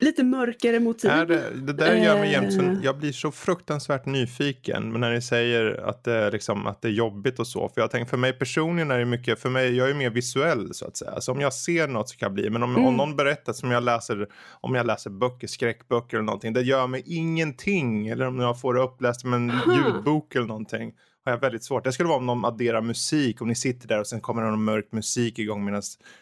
lite 0.00 0.24
mörkare 0.24 0.80
motiv. 0.80 1.10
Är 1.10 1.26
det, 1.26 1.42
det 1.54 1.72
där 1.72 1.94
gör 1.94 2.18
mig 2.18 2.32
jämt 2.32 2.52
så, 2.52 2.62
Eh. 2.62 2.74
jag 2.82 2.98
blir 2.98 3.12
så 3.12 3.30
fruktansvärt 3.30 4.06
nyfiken 4.06 4.92
men 4.92 5.00
när 5.00 5.10
ni 5.12 5.22
säger 5.22 5.88
att 5.88 6.04
det, 6.04 6.12
är 6.12 6.32
liksom, 6.32 6.66
att 6.66 6.82
det 6.82 6.88
är 6.88 6.92
jobbigt 6.92 7.38
och 7.38 7.46
så. 7.46 7.68
För 7.68 7.80
jag 7.80 7.90
tänker 7.90 8.10
för 8.10 8.16
mig 8.16 8.32
personligen 8.32 8.90
är 8.90 8.98
det 8.98 9.04
mycket, 9.04 9.40
för 9.40 9.50
mig, 9.50 9.76
jag 9.76 9.90
är 9.90 9.94
mer 9.94 10.10
visuell 10.10 10.74
så 10.74 10.86
att 10.86 10.96
säga. 10.96 11.20
Så 11.20 11.32
om 11.32 11.40
jag 11.40 11.52
ser 11.52 11.88
något 11.88 12.08
så 12.08 12.16
kan 12.16 12.26
jag 12.26 12.34
bli, 12.34 12.50
men 12.50 12.62
om, 12.62 12.76
om 12.76 12.82
Mm. 12.82 12.96
någon 12.96 13.16
berättar 13.16 13.52
som 13.52 13.70
jag 13.70 13.82
läser, 13.82 14.26
om 14.60 14.74
jag 14.74 14.86
läser 14.86 15.10
böcker, 15.10 15.46
skräckböcker 15.46 16.16
eller 16.16 16.24
någonting, 16.26 16.52
det 16.52 16.62
gör 16.62 16.86
mig 16.86 17.02
ingenting. 17.06 18.08
Eller 18.08 18.26
om 18.26 18.38
jag 18.40 18.60
får 18.60 18.74
det 18.74 18.80
uppläst 18.80 19.20
som 19.20 19.32
en 19.34 19.52
ljudbok 19.76 20.34
eller 20.34 20.46
någonting. 20.46 20.92
Har 21.28 21.32
jag 21.32 21.40
väldigt 21.40 21.64
svårt. 21.64 21.84
Det 21.84 21.92
skulle 21.92 22.08
vara 22.08 22.18
om 22.18 22.26
de 22.26 22.44
adderar 22.44 22.80
musik, 22.80 23.40
om 23.42 23.48
ni 23.48 23.54
sitter 23.54 23.88
där 23.88 24.00
och 24.00 24.06
sen 24.06 24.20
kommer 24.20 24.42
det 24.42 24.50
någon 24.50 24.64
mörk 24.64 24.92
musik 24.92 25.38
igång 25.38 25.64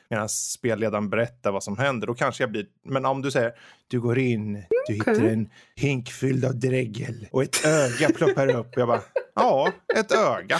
medan 0.08 0.28
spelledaren 0.28 1.10
berättar 1.10 1.52
vad 1.52 1.64
som 1.64 1.78
händer. 1.78 2.06
Då 2.06 2.14
kanske 2.14 2.42
jag 2.42 2.50
blir, 2.50 2.66
men 2.84 3.06
om 3.06 3.22
du 3.22 3.30
säger 3.30 3.52
du 3.88 4.00
går 4.00 4.18
in, 4.18 4.62
du 4.86 4.94
hittar 4.94 5.24
en 5.24 5.48
hink 5.74 6.10
fylld 6.10 6.44
av 6.44 6.58
dregel 6.58 7.28
och 7.30 7.42
ett 7.42 7.66
öga 7.66 8.08
ploppar 8.14 8.56
upp. 8.56 8.68
Jag 8.76 8.88
bara, 8.88 9.00
ja, 9.34 9.72
ett 9.96 10.12
öga. 10.12 10.58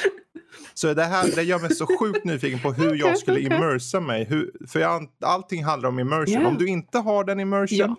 Så 0.75 0.95
det 0.95 1.05
här 1.05 1.31
det 1.35 1.43
gör 1.43 1.59
mig 1.59 1.75
så 1.75 1.87
sjukt 1.99 2.25
nyfiken 2.25 2.61
på 2.61 2.73
hur 2.73 2.95
jag 2.95 3.19
skulle 3.19 3.41
immersa 3.41 4.01
mig. 4.01 4.25
Hur, 4.25 4.53
för 4.69 4.81
jag, 4.81 5.09
allting 5.21 5.65
handlar 5.65 5.89
om 5.89 5.99
immersion. 5.99 6.43
Ja. 6.43 6.49
Om 6.49 6.57
du 6.59 6.69
inte 6.69 6.99
har 6.99 7.25
den 7.25 7.41
immersion, 7.41 7.97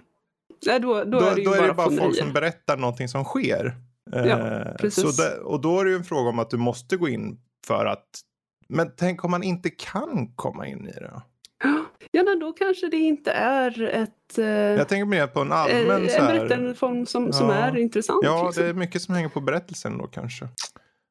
Ja. 0.59 0.79
Då, 0.79 0.93
då, 0.93 1.03
då, 1.03 1.19
är 1.19 1.35
det 1.35 1.43
då 1.43 1.53
är 1.53 1.57
bara, 1.57 1.67
det 1.67 1.73
bara 1.73 1.91
folk 1.91 2.15
som 2.15 2.33
berättar 2.33 2.77
någonting 2.77 3.07
som 3.07 3.23
sker. 3.23 3.75
Ja, 4.11 4.19
Eh, 4.19 4.75
precis. 4.79 5.15
Så 5.17 5.21
det, 5.23 5.37
och 5.39 5.61
då 5.61 5.79
är 5.79 5.85
det 5.85 5.89
ju 5.91 5.95
en 5.97 6.03
fråga 6.03 6.29
om 6.29 6.39
att 6.39 6.49
du 6.49 6.57
måste 6.57 6.97
gå 6.97 7.09
in 7.09 7.39
för 7.67 7.85
att... 7.85 8.05
Men 8.69 8.91
tänk 8.97 9.23
om 9.23 9.31
man 9.31 9.43
inte 9.43 9.69
kan 9.69 10.31
komma 10.35 10.67
in 10.67 10.87
i 10.87 10.91
det? 10.91 11.21
Ja, 12.11 12.23
men 12.23 12.39
då 12.39 12.51
kanske 12.53 12.87
det 12.87 12.97
inte 12.97 13.31
är 13.31 13.81
ett, 13.83 14.37
eh, 14.37 14.45
Jag 14.47 14.87
tänker 14.87 15.05
mer 15.05 15.27
på 15.27 15.39
en 15.39 15.51
eh, 15.51 15.57
allmän 15.57 16.09
så 16.09 16.17
en 16.17 16.25
här... 16.25 16.47
berättarform 16.47 17.05
som, 17.05 17.33
som 17.33 17.49
Ja. 17.49 17.53
är 17.55 17.77
intressant. 17.77 18.19
Ja, 18.23 18.45
liksom. 18.45 18.63
det 18.63 18.69
är 18.69 18.73
mycket 18.73 19.01
som 19.01 19.15
hänger 19.15 19.29
på 19.29 19.41
berättelsen 19.41 19.97
då 19.97 20.07
kanske. 20.07 20.47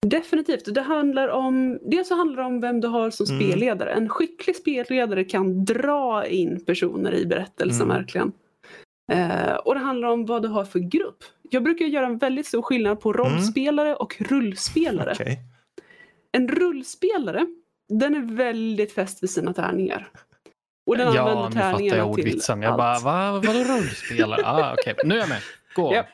Definitivt. 0.07 0.75
Det 0.75 0.81
handlar 0.83 1.29
om, 1.29 1.79
dels 1.91 2.09
så 2.09 2.15
handlar 2.15 2.43
det 2.43 2.47
om 2.49 2.61
vem 2.61 2.81
du 2.81 2.89
har 2.89 3.11
som 3.11 3.27
Mm. 3.31 3.41
spelledare. 3.41 3.93
En 3.93 4.09
skicklig 4.09 4.57
spelledare 4.57 5.25
kan 5.25 5.65
dra 5.65 6.27
in 6.27 6.65
personer 6.65 7.15
i 7.15 7.27
berättelsen 7.27 7.83
Mm. 7.83 7.97
verkligen. 7.97 8.33
Eh, 9.13 9.55
och 9.55 9.75
det 9.75 9.81
handlar 9.81 10.09
om 10.09 10.27
vad 10.27 10.43
du 10.43 10.49
har 10.49 10.65
för 10.65 10.79
grupp. 10.79 11.25
Jag 11.51 11.63
brukar 11.63 11.85
göra 11.85 12.07
en 12.07 12.19
väldigt 12.19 12.47
stor 12.47 12.63
skillnad 12.63 13.01
på 13.01 13.13
rollspelare 13.13 13.95
och 13.95 14.17
rullspelare. 14.19 15.11
Mm. 15.11 15.13
Okej. 15.13 15.39
En 16.33 16.49
rullspelare, 16.49 17.47
den 17.89 18.15
är 18.15 18.37
väldigt 18.37 18.93
fäst 18.93 19.23
vid 19.23 19.31
sina 19.31 19.53
tärningar. 19.53 20.09
Och 20.87 20.97
den 20.97 21.15
Ja, 21.15 21.21
använder 21.21 21.49
nu 21.49 21.55
fattar 21.55 21.73
tärningarna 21.73 21.99
jag 21.99 22.15
till 22.15 22.25
ordvitsen. 22.25 22.63
Jag 22.63 22.81
allt. 22.81 23.05
bara, 23.05 23.33
va, 23.33 23.43
vadå 23.47 23.59
rollspelare? 23.75 24.43
Ah, 24.45 24.73
Okej, 24.73 24.95
nu 25.05 25.15
är 25.15 25.19
jag 25.19 25.29
med. 25.29 25.41
Gå. 25.75 25.95
Ja. 25.95 26.05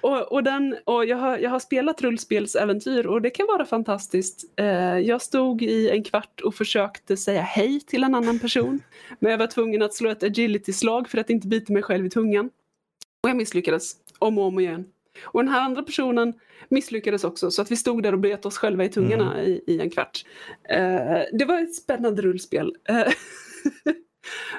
Och, 0.00 0.32
och, 0.32 0.42
den, 0.42 0.76
och 0.84 1.04
jag, 1.04 1.16
har, 1.16 1.38
jag 1.38 1.50
har 1.50 1.58
spelat 1.58 2.02
rullspelsäventyr 2.02 3.06
och 3.06 3.22
det 3.22 3.30
kan 3.30 3.46
vara 3.46 3.64
fantastiskt. 3.64 4.44
Eh, 4.56 4.98
jag 4.98 5.22
stod 5.22 5.62
i 5.62 5.90
en 5.90 6.04
kvart 6.04 6.40
och 6.40 6.54
försökte 6.54 7.16
säga 7.16 7.42
hej 7.42 7.80
till 7.80 8.04
en 8.04 8.14
annan 8.14 8.38
person. 8.38 8.80
men 9.18 9.30
jag 9.30 9.38
var 9.38 9.46
tvungen 9.46 9.82
att 9.82 9.94
slå 9.94 10.10
ett 10.10 10.22
agility-slag 10.22 11.08
för 11.08 11.18
att 11.18 11.30
inte 11.30 11.48
bita 11.48 11.72
mig 11.72 11.82
själv 11.82 12.06
i 12.06 12.10
tungan. 12.10 12.50
Och 13.22 13.30
jag 13.30 13.36
misslyckades 13.36 13.92
om 14.18 14.38
och 14.38 14.44
om 14.44 14.58
igen. 14.58 14.84
Och 15.22 15.44
den 15.44 15.52
här 15.52 15.60
andra 15.60 15.82
personen 15.82 16.34
misslyckades 16.68 17.24
också 17.24 17.50
så 17.50 17.62
att 17.62 17.70
vi 17.70 17.76
stod 17.76 18.02
där 18.02 18.12
och 18.12 18.18
bet 18.18 18.46
oss 18.46 18.58
själva 18.58 18.84
i 18.84 18.88
tungorna 18.88 19.42
i, 19.44 19.64
i 19.66 19.80
en 19.80 19.90
kvart. 19.90 20.24
Eh, 20.68 21.22
det 21.32 21.44
var 21.44 21.62
ett 21.62 21.74
spännande 21.74 22.22
rullspel. 22.22 22.76
Eh, 22.88 22.96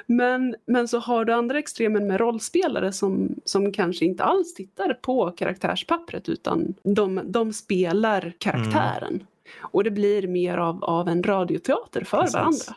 men, 0.06 0.54
men 0.66 0.88
så 0.88 0.98
har 0.98 1.24
du 1.24 1.32
andra 1.32 1.58
extremen 1.58 2.06
med 2.06 2.20
rollspelare 2.20 2.92
som, 2.92 3.34
som 3.44 3.72
kanske 3.72 4.04
inte 4.04 4.24
alls 4.24 4.54
tittar 4.54 4.94
på 4.94 5.30
karaktärspappret 5.30 6.28
utan 6.28 6.74
de, 6.82 7.20
de 7.24 7.52
spelar 7.52 8.32
karaktären. 8.38 9.26
Och 9.58 9.84
det 9.84 9.90
blir 9.90 10.28
mer 10.28 10.58
av, 10.58 10.84
av 10.84 11.08
en 11.08 11.22
radioteater 11.22 12.04
för 12.04 12.20
Precis. 12.20 12.34
varandra. 12.34 12.76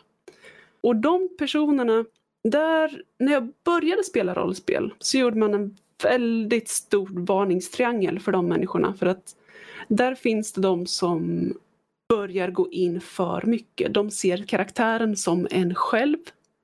Och 0.80 0.96
de 0.96 1.28
personerna 1.38 2.04
där, 2.44 3.02
när 3.18 3.32
jag 3.32 3.52
började 3.64 4.04
spela 4.04 4.34
rollspel 4.34 4.94
så 4.98 5.18
gjorde 5.18 5.38
man 5.38 5.54
en 5.54 5.76
väldigt 6.02 6.68
stor 6.68 7.08
varningstriangel 7.12 8.20
för 8.20 8.32
de 8.32 8.46
människorna. 8.46 8.94
För 8.94 9.06
att 9.06 9.36
där 9.88 10.14
finns 10.14 10.52
det 10.52 10.60
de 10.60 10.86
som 10.86 11.52
börjar 12.08 12.50
gå 12.50 12.70
in 12.70 13.00
för 13.00 13.42
mycket. 13.46 13.94
De 13.94 14.10
ser 14.10 14.36
karaktären 14.36 15.16
som 15.16 15.48
en 15.50 15.74
själv 15.74 16.16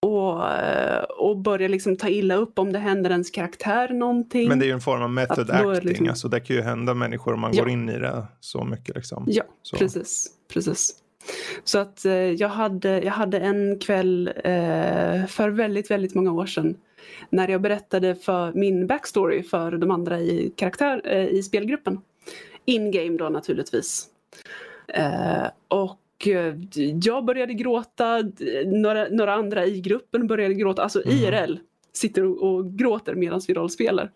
och, 0.07 0.51
eh, 0.51 1.03
och 1.03 1.39
börjar 1.39 1.69
liksom 1.69 1.97
ta 1.97 2.09
illa 2.09 2.35
upp 2.35 2.59
om 2.59 2.73
det 2.73 2.79
händer 2.79 3.11
ens 3.11 3.31
karaktär 3.31 3.89
någonting. 3.89 4.49
Men 4.49 4.59
det 4.59 4.65
är 4.65 4.67
ju 4.67 4.73
en 4.73 4.81
form 4.81 5.03
av 5.03 5.11
method 5.11 5.51
acting, 5.51 5.89
liksom... 5.89 6.09
alltså 6.09 6.29
det 6.29 6.41
kan 6.41 6.57
ju 6.57 6.63
hända 6.63 6.95
människor 6.95 7.35
om 7.35 7.41
man 7.41 7.53
ja. 7.55 7.63
går 7.63 7.71
in 7.71 7.89
i 7.89 7.99
det 7.99 8.27
så 8.41 8.65
mycket. 8.65 8.97
Liksom. 8.97 9.25
Ja, 9.27 9.45
så. 9.63 9.77
precis. 9.77 10.27
precis. 10.53 10.95
Så 11.65 11.79
att 11.79 12.05
eh, 12.05 12.13
jag, 12.13 12.49
hade, 12.49 13.01
jag 13.01 13.13
hade 13.13 13.39
en 13.39 13.79
kväll 13.79 14.33
eh, 14.37 15.27
för 15.27 15.49
väldigt, 15.49 15.91
väldigt 15.91 16.15
många 16.15 16.33
år 16.33 16.47
sedan 16.47 16.77
när 17.31 17.49
jag 17.49 17.61
berättade 17.61 18.15
för 18.15 18.53
min 18.53 18.87
backstory 18.87 19.43
för 19.43 19.71
de 19.71 19.91
andra 19.91 20.21
i, 20.21 20.53
karaktär, 20.57 21.03
eh, 21.05 21.27
i 21.27 21.43
spelgruppen. 21.43 22.01
In-game 22.65 23.17
då 23.17 23.29
naturligtvis. 23.29 24.07
Eh, 24.89 25.47
och 25.69 25.99
jag 27.03 27.25
började 27.25 27.55
gråta, 27.55 28.23
några, 28.67 29.09
några 29.09 29.35
andra 29.35 29.67
i 29.67 29.81
gruppen 29.81 30.27
började 30.27 30.55
gråta, 30.55 30.83
alltså 30.83 31.03
mm. 31.05 31.17
IRL 31.17 31.59
sitter 31.93 32.25
och, 32.25 32.43
och 32.43 32.73
gråter 32.73 33.15
medan 33.15 33.41
vi 33.49 33.55
rollspelar. 33.55 34.11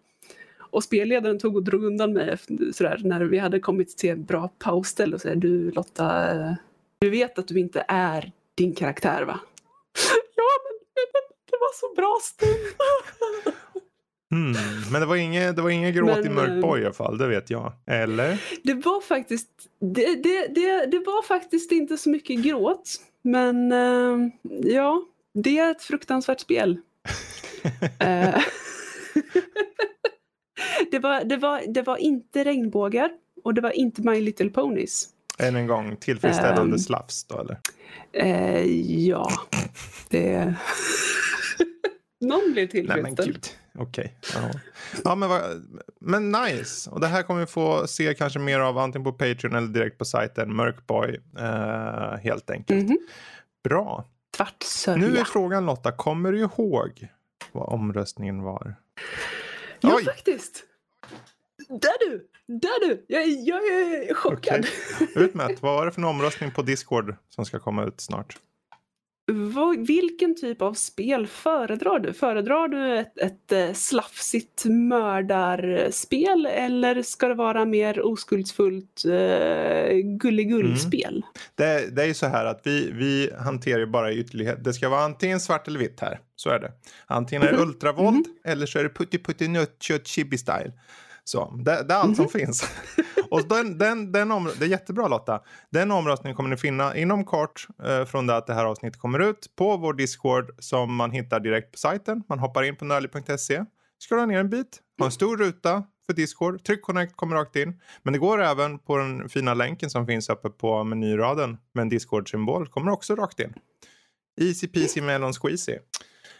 Och 0.59 0.85
spelledaren 0.85 1.39
tog 1.39 1.56
och 1.56 1.62
drog 1.62 1.85
undan 1.85 2.12
mig 2.12 2.36
sådär, 2.72 3.01
när 3.05 3.20
vi 3.20 3.39
hade 3.39 3.60
kommit 3.60 3.98
till 3.98 4.10
en 4.10 4.24
bra 4.24 4.51
pausställe 4.59 5.14
och 5.14 5.20
sa 5.20 5.35
du 5.35 5.70
Lotta, 5.70 6.31
eh, 6.31 6.52
du 6.98 7.10
vet 7.10 7.39
att 7.39 7.48
du 7.48 7.60
inte 7.60 7.85
är 7.89 8.32
din 8.55 8.74
karaktär 8.74 9.22
va? 9.22 9.40
ja, 10.36 10.51
men 10.64 11.02
det 11.51 11.56
var 11.60 11.72
så 11.74 11.94
bra 11.94 12.18
stund. 12.22 13.55
Mm, 14.32 14.57
men 14.93 15.01
det 15.01 15.07
var 15.07 15.16
inget, 15.16 15.57
det 15.57 15.62
var 15.62 15.70
inget 15.70 15.94
gråt 15.94 16.16
men, 16.16 16.27
i 16.27 16.28
Mörk 16.28 16.62
Boy 16.62 16.81
i 16.81 16.85
alla 16.85 16.94
fall, 16.94 17.19
det 17.19 17.27
vet 17.27 17.51
jag. 17.51 17.73
Eller? 17.86 18.43
Det 18.62 18.74
var 18.74 19.01
faktiskt, 19.01 19.48
det, 19.81 20.23
det, 20.23 20.47
det, 20.55 20.86
det 20.86 20.98
var 20.98 21.23
faktiskt 21.23 21.73
inte 21.73 21.98
så 21.98 22.11
mycket 22.11 22.43
gråt. 22.43 22.97
Men 23.23 23.73
uh, 23.73 24.28
ja, 24.62 25.02
det 25.35 25.59
är 25.59 25.70
ett 25.70 25.82
fruktansvärt 25.82 26.40
spel. 26.40 26.78
uh, 28.02 28.39
det, 30.90 30.98
var, 30.98 31.24
det, 31.24 31.36
var, 31.36 31.62
det 31.69 31.82
var 31.82 31.97
inte 31.97 32.44
regnbågar 32.44 33.11
och 33.44 33.55
det 33.55 33.61
var 33.61 33.70
inte 33.70 34.02
My 34.02 34.20
Little 34.20 34.51
Ponies. 34.51 35.09
Än 35.39 35.57
en 35.57 35.66
gång, 35.66 35.97
tillfredsställande 35.97 36.73
um, 36.73 36.78
slafs 36.78 37.24
då 37.24 37.39
eller? 37.39 37.59
Uh, 38.23 38.66
ja, 39.07 39.31
det... 40.09 40.55
Någon 42.20 42.52
blir 42.52 42.66
tillfredsställd. 42.66 43.47
Okej. 43.81 44.16
Okay. 44.20 44.61
Ja, 45.05 45.15
men, 45.15 45.31
men 46.01 46.32
nice. 46.32 46.90
Och 46.90 47.01
det 47.01 47.07
här 47.07 47.23
kommer 47.23 47.40
vi 47.40 47.47
få 47.47 47.86
se 47.86 48.15
kanske 48.15 48.39
mer 48.39 48.61
av 48.61 48.78
antingen 48.78 49.05
på 49.05 49.12
Patreon 49.12 49.55
eller 49.55 49.69
direkt 49.69 49.98
på 49.98 50.05
sajten 50.05 50.57
Mörkboy. 50.57 51.20
Eh, 51.39 52.16
helt 52.23 52.51
enkelt. 52.51 52.81
Mm 52.81 52.86
-hmm. 52.86 52.98
Bra. 53.65 54.05
Tvartsörja. 54.36 54.98
Nu 54.98 55.16
är 55.16 55.24
frågan 55.24 55.66
Lotta, 55.66 55.93
kommer 55.93 56.32
du 56.32 56.40
ihåg 56.40 57.09
vad 57.52 57.69
omröstningen 57.69 58.43
var? 58.43 58.74
Ja, 59.81 59.94
Oj. 59.97 60.05
faktiskt. 60.05 60.65
Där 61.69 62.09
du! 62.11 62.28
Där 62.47 62.89
du! 62.89 63.05
Jag, 63.09 63.28
jag 63.28 63.65
är 63.65 64.15
chockad. 64.15 64.59
Okay. 64.59 65.24
Utmätt, 65.24 65.62
vad 65.62 65.74
var 65.74 65.86
det 65.86 65.93
för 65.93 66.01
en 66.01 66.09
omröstning 66.09 66.51
på 66.51 66.62
Discord 66.62 67.16
som 67.28 67.44
ska 67.44 67.59
komma 67.59 67.85
ut 67.85 68.01
snart? 68.01 68.36
Vad, 69.32 69.86
vilken 69.86 70.36
typ 70.36 70.62
av 70.62 70.74
spel 70.74 71.27
föredrar 71.27 71.98
du? 71.98 72.12
Föredrar 72.12 72.69
du 72.69 72.98
ett, 72.98 73.19
ett 73.19 73.52
eh, 73.52 73.73
slafsigt 73.73 74.65
mördarspel 74.65 76.47
eller 76.47 77.02
ska 77.02 77.28
det 77.28 77.35
vara 77.35 77.65
mer 77.65 78.02
oskuldsfullt 78.02 79.02
uh, 79.07 79.12
gulligullspel? 80.02 81.15
Mm. 81.15 81.23
Det, 81.55 81.97
det 81.97 82.02
är 82.02 82.07
ju 82.07 82.15
så 82.15 82.27
här 82.27 82.44
att 82.44 82.61
vi, 82.65 82.90
vi 82.93 83.31
hanterar 83.39 83.86
bara 83.86 84.12
ytterlighet. 84.12 84.65
Det 84.65 84.73
ska 84.73 84.89
vara 84.89 85.05
antingen 85.05 85.40
svart 85.40 85.69
eller 85.69 85.78
vitt 85.78 86.01
här. 86.01 86.20
Så 86.36 86.51
är 86.51 86.59
det. 86.59 86.73
Antingen 87.07 87.43
är 87.43 87.47
det 87.47 87.57
mm. 87.57 87.69
ultravåld 87.69 88.27
mm. 88.27 88.39
eller 88.44 88.66
så 88.66 88.78
är 88.78 88.82
det 88.82 88.90
putti 88.90 89.19
putti 89.19 89.48
nött 89.48 89.77
kött 89.82 90.07
chibi 90.07 90.39
style. 90.39 90.73
Så, 91.24 91.55
det, 91.64 91.84
det 91.88 91.94
är 91.94 91.98
allt 91.98 92.16
som 92.16 92.24
mhm. 92.24 92.30
finns. 92.30 92.64
och 93.30 93.48
den, 93.48 93.78
den, 93.78 94.12
den 94.12 94.30
om, 94.32 94.51
det 94.59 94.64
är 94.64 94.68
jättebra 94.68 95.09
Lotta. 95.09 95.40
Den 95.70 95.90
omröstningen 95.90 96.36
kommer 96.36 96.51
ni 96.51 96.56
finna 96.56 96.97
inom 96.97 97.24
kort 97.24 97.66
eh, 97.84 98.05
från 98.05 98.26
det 98.26 98.36
att 98.36 98.47
det 98.47 98.55
här 98.55 98.64
avsnittet 98.64 99.01
kommer 99.01 99.18
ut 99.18 99.56
på 99.56 99.76
vår 99.76 99.94
Discord 99.94 100.51
som 100.59 100.94
man 100.94 101.10
hittar 101.10 101.40
direkt 101.40 101.72
på 101.72 101.78
sajten. 101.78 102.22
Man 102.28 102.38
hoppar 102.38 102.62
in 102.62 102.76
på 102.76 102.84
nörli.se, 102.84 103.64
scrollar 104.09 104.26
ner 104.26 104.38
en 104.38 104.51
bit, 104.51 104.80
har 104.98 105.06
en 105.06 105.12
stor 105.12 105.36
ruta 105.36 105.84
för 106.06 106.14
Discord, 106.14 106.64
tryck 106.64 106.82
connect, 106.82 107.16
kommer 107.16 107.36
rakt 107.36 107.56
in. 107.56 107.80
Men 108.02 108.12
det 108.12 108.18
går 108.18 108.42
även 108.42 108.78
på 108.78 108.97
den 108.97 109.28
fina 109.28 109.55
länken 109.55 109.90
som 109.90 110.06
finns 110.06 110.28
uppe 110.28 110.51
på 110.51 110.84
menyraden 110.84 111.59
med 111.74 111.82
en 111.82 111.88
Discord-symbol, 111.88 112.66
kommer 112.66 112.92
också 112.92 113.16
rakt 113.16 113.40
in. 113.40 113.55
Easy 114.40 114.68
peasy 114.68 115.02
melon 115.02 115.32
squeezy. 115.32 115.78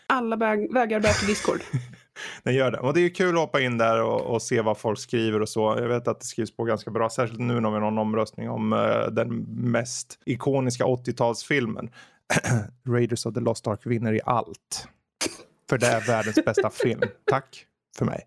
Alla 0.07 0.37
vägar 0.37 1.01
bär 1.01 1.19
till 1.19 1.29
Discord. 1.29 1.61
den 2.43 2.55
gör 2.55 2.71
det. 2.71 2.79
Och 2.79 2.95
det 2.95 3.01
är 3.01 3.09
kul 3.09 3.35
att 3.35 3.41
hoppa 3.41 3.61
in 3.61 3.79
där 3.79 4.03
och, 4.03 4.21
och, 4.21 4.43
se 4.43 4.61
vad 4.61 4.79
folk 4.79 4.99
skriver 4.99 5.43
och 5.43 5.49
så. 5.49 5.77
Jag 5.79 5.89
vet 5.89 6.09
att 6.09 6.21
det 6.21 6.27
skrivs 6.27 6.57
på 6.57 6.65
ganska 6.65 6.91
bra, 6.91 7.11
särskilt 7.11 7.41
nu 7.41 7.61
när 7.61 7.71
vi 7.71 7.75
har 7.75 7.81
någon 7.81 7.99
omröstning 7.99 8.51
om 8.51 8.73
uh, 8.73 9.07
den 9.07 9.37
mest 9.49 10.19
ikoniska 10.25 10.85
80-talsfilmen. 10.85 11.89
Raiders 12.89 13.27
of 13.27 13.35
the 13.35 13.41
Lost 13.41 13.67
Ark 13.67 13.81
vinner 13.85 14.13
i 14.13 14.21
allt. 14.25 14.89
För 15.69 15.79
det 15.79 15.87
är 15.87 16.01
världens 16.01 16.45
bästa 16.45 16.71
film. 16.83 17.01
Tack 17.25 17.67
för 17.99 18.05
mig. 18.05 18.27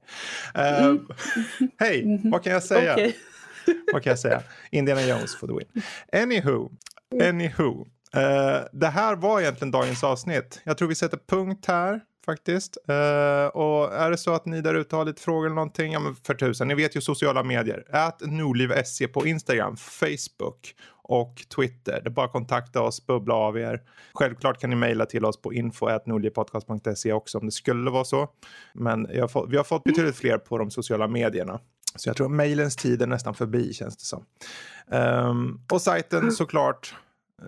Uh, 0.57 0.85
mm. 0.85 1.07
Hej, 1.79 2.21
vad 2.23 2.43
kan 2.43 2.53
jag 2.53 2.63
säga? 2.63 2.93
Okay. 2.93 3.13
vad 3.93 4.03
kan 4.03 4.11
jag 4.11 4.19
säga? 4.19 4.43
Indiana 4.71 5.01
Jones 5.01 5.35
for 5.35 5.47
the 5.47 5.53
win. 5.53 5.83
Anywho, 6.23 6.69
anywho. 7.29 7.85
Uh, 8.17 8.67
det 8.71 8.87
här 8.87 9.15
var 9.15 9.41
egentligen 9.41 9.71
dagens 9.71 10.03
avsnitt. 10.03 10.61
Jag 10.63 10.77
tror 10.77 10.87
vi 10.87 10.95
sätter 10.95 11.19
punkt 11.27 11.65
här 11.67 12.01
faktiskt. 12.25 12.77
Uh, 12.89 13.47
och 13.47 13.93
är 13.93 14.11
det 14.11 14.17
så 14.17 14.33
att 14.33 14.45
ni 14.45 14.61
där 14.61 14.75
ute 14.75 14.95
har 14.95 15.05
lite 15.05 15.21
frågor 15.21 15.45
eller 15.45 15.55
någonting, 15.55 15.93
ja 15.93 15.99
men 15.99 16.15
för 16.15 16.33
tusan, 16.33 16.67
ni 16.67 16.75
vet 16.75 16.95
ju 16.95 17.01
sociala 17.01 17.43
medier. 17.43 17.95
Ät 17.95 18.21
Nordliv.se 18.21 19.07
på 19.07 19.27
Instagram, 19.27 19.77
Facebook 19.77 20.75
och 21.03 21.45
Twitter. 21.55 22.01
Det 22.03 22.09
är 22.09 22.11
bara 22.11 22.25
att 22.25 22.31
kontakta 22.31 22.81
oss, 22.81 23.05
bubbla 23.05 23.33
av 23.33 23.57
er. 23.57 23.81
Självklart 24.13 24.61
kan 24.61 24.69
ni 24.69 24.75
mejla 24.75 25.05
till 25.05 25.25
oss 25.25 25.41
på 25.41 25.53
info.nordlivpodcast.se 25.53 27.13
också 27.13 27.37
om 27.37 27.45
det 27.45 27.51
skulle 27.51 27.91
vara 27.91 28.05
så. 28.05 28.29
Men 28.73 29.05
har 29.05 29.47
vi 29.47 29.57
har 29.57 29.63
fått 29.63 29.83
betydligt 29.83 30.15
fler 30.15 30.37
på 30.37 30.57
de 30.57 30.71
sociala 30.71 31.07
medierna. 31.07 31.59
Så 31.95 32.09
jag 32.09 32.17
tror 32.17 32.29
mejlens 32.29 32.75
tid 32.75 33.01
är 33.01 33.07
nästan 33.07 33.33
förbi 33.33 33.73
känns 33.73 33.97
det 33.97 34.05
som. 34.05 34.25
Um, 34.87 35.61
och 35.71 35.81
sajten 35.81 36.31
såklart 36.31 36.95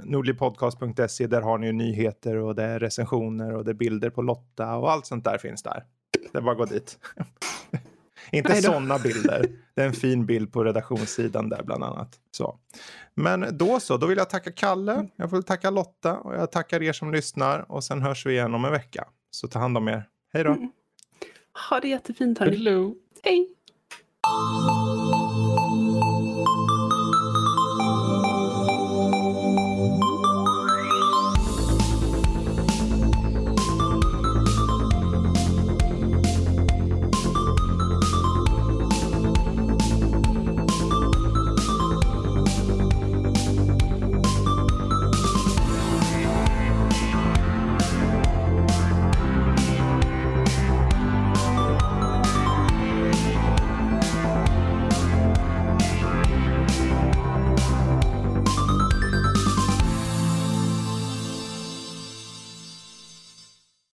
nordlipodcast.se. 0.03 1.27
Där 1.27 1.41
har 1.41 1.57
ni 1.57 1.67
ju 1.67 1.73
nyheter 1.73 2.35
och 2.35 2.55
det 2.55 2.63
är 2.63 2.79
recensioner 2.79 3.55
och 3.55 3.65
det 3.65 3.71
är 3.71 3.75
bilder 3.75 4.09
på 4.09 4.21
Lotta 4.21 4.75
och 4.75 4.91
allt 4.91 5.05
sånt 5.05 5.23
där 5.23 5.37
finns 5.37 5.63
där. 5.63 5.83
Det 6.31 6.37
är 6.37 6.41
bara 6.41 6.51
att 6.51 6.57
gå 6.57 6.65
dit. 6.65 6.99
Inte 8.31 8.61
sådana 8.61 8.99
bilder. 8.99 9.45
Det 9.73 9.81
är 9.81 9.85
en 9.85 9.93
fin 9.93 10.25
bild 10.25 10.53
på 10.53 10.63
redaktionssidan 10.63 11.49
där 11.49 11.63
bland 11.63 11.83
annat. 11.83 12.19
Så. 12.31 12.59
Men 13.13 13.57
då 13.57 13.79
så, 13.79 13.97
då 13.97 14.07
vill 14.07 14.17
jag 14.17 14.29
tacka 14.29 14.51
Kalle, 14.51 15.07
jag 15.15 15.27
vill 15.27 15.43
tacka 15.43 15.69
Lotta 15.69 16.17
och 16.17 16.35
jag 16.35 16.51
tackar 16.51 16.83
er 16.83 16.93
som 16.93 17.11
lyssnar 17.11 17.71
och 17.71 17.83
sen 17.83 18.01
hörs 18.01 18.25
vi 18.25 18.31
igen 18.31 18.53
om 18.53 18.65
en 18.65 18.71
vecka. 18.71 19.07
Så 19.31 19.47
ta 19.47 19.59
hand 19.59 19.77
om 19.77 19.87
er. 19.87 20.09
Hej 20.33 20.43
då. 20.43 20.51
Mm. 20.51 20.71
Ha 21.69 21.79
det 21.79 21.87
jättefint 21.87 22.39
hörni. 22.39 22.57
Hello. 22.57 22.95
Hej. 23.23 23.47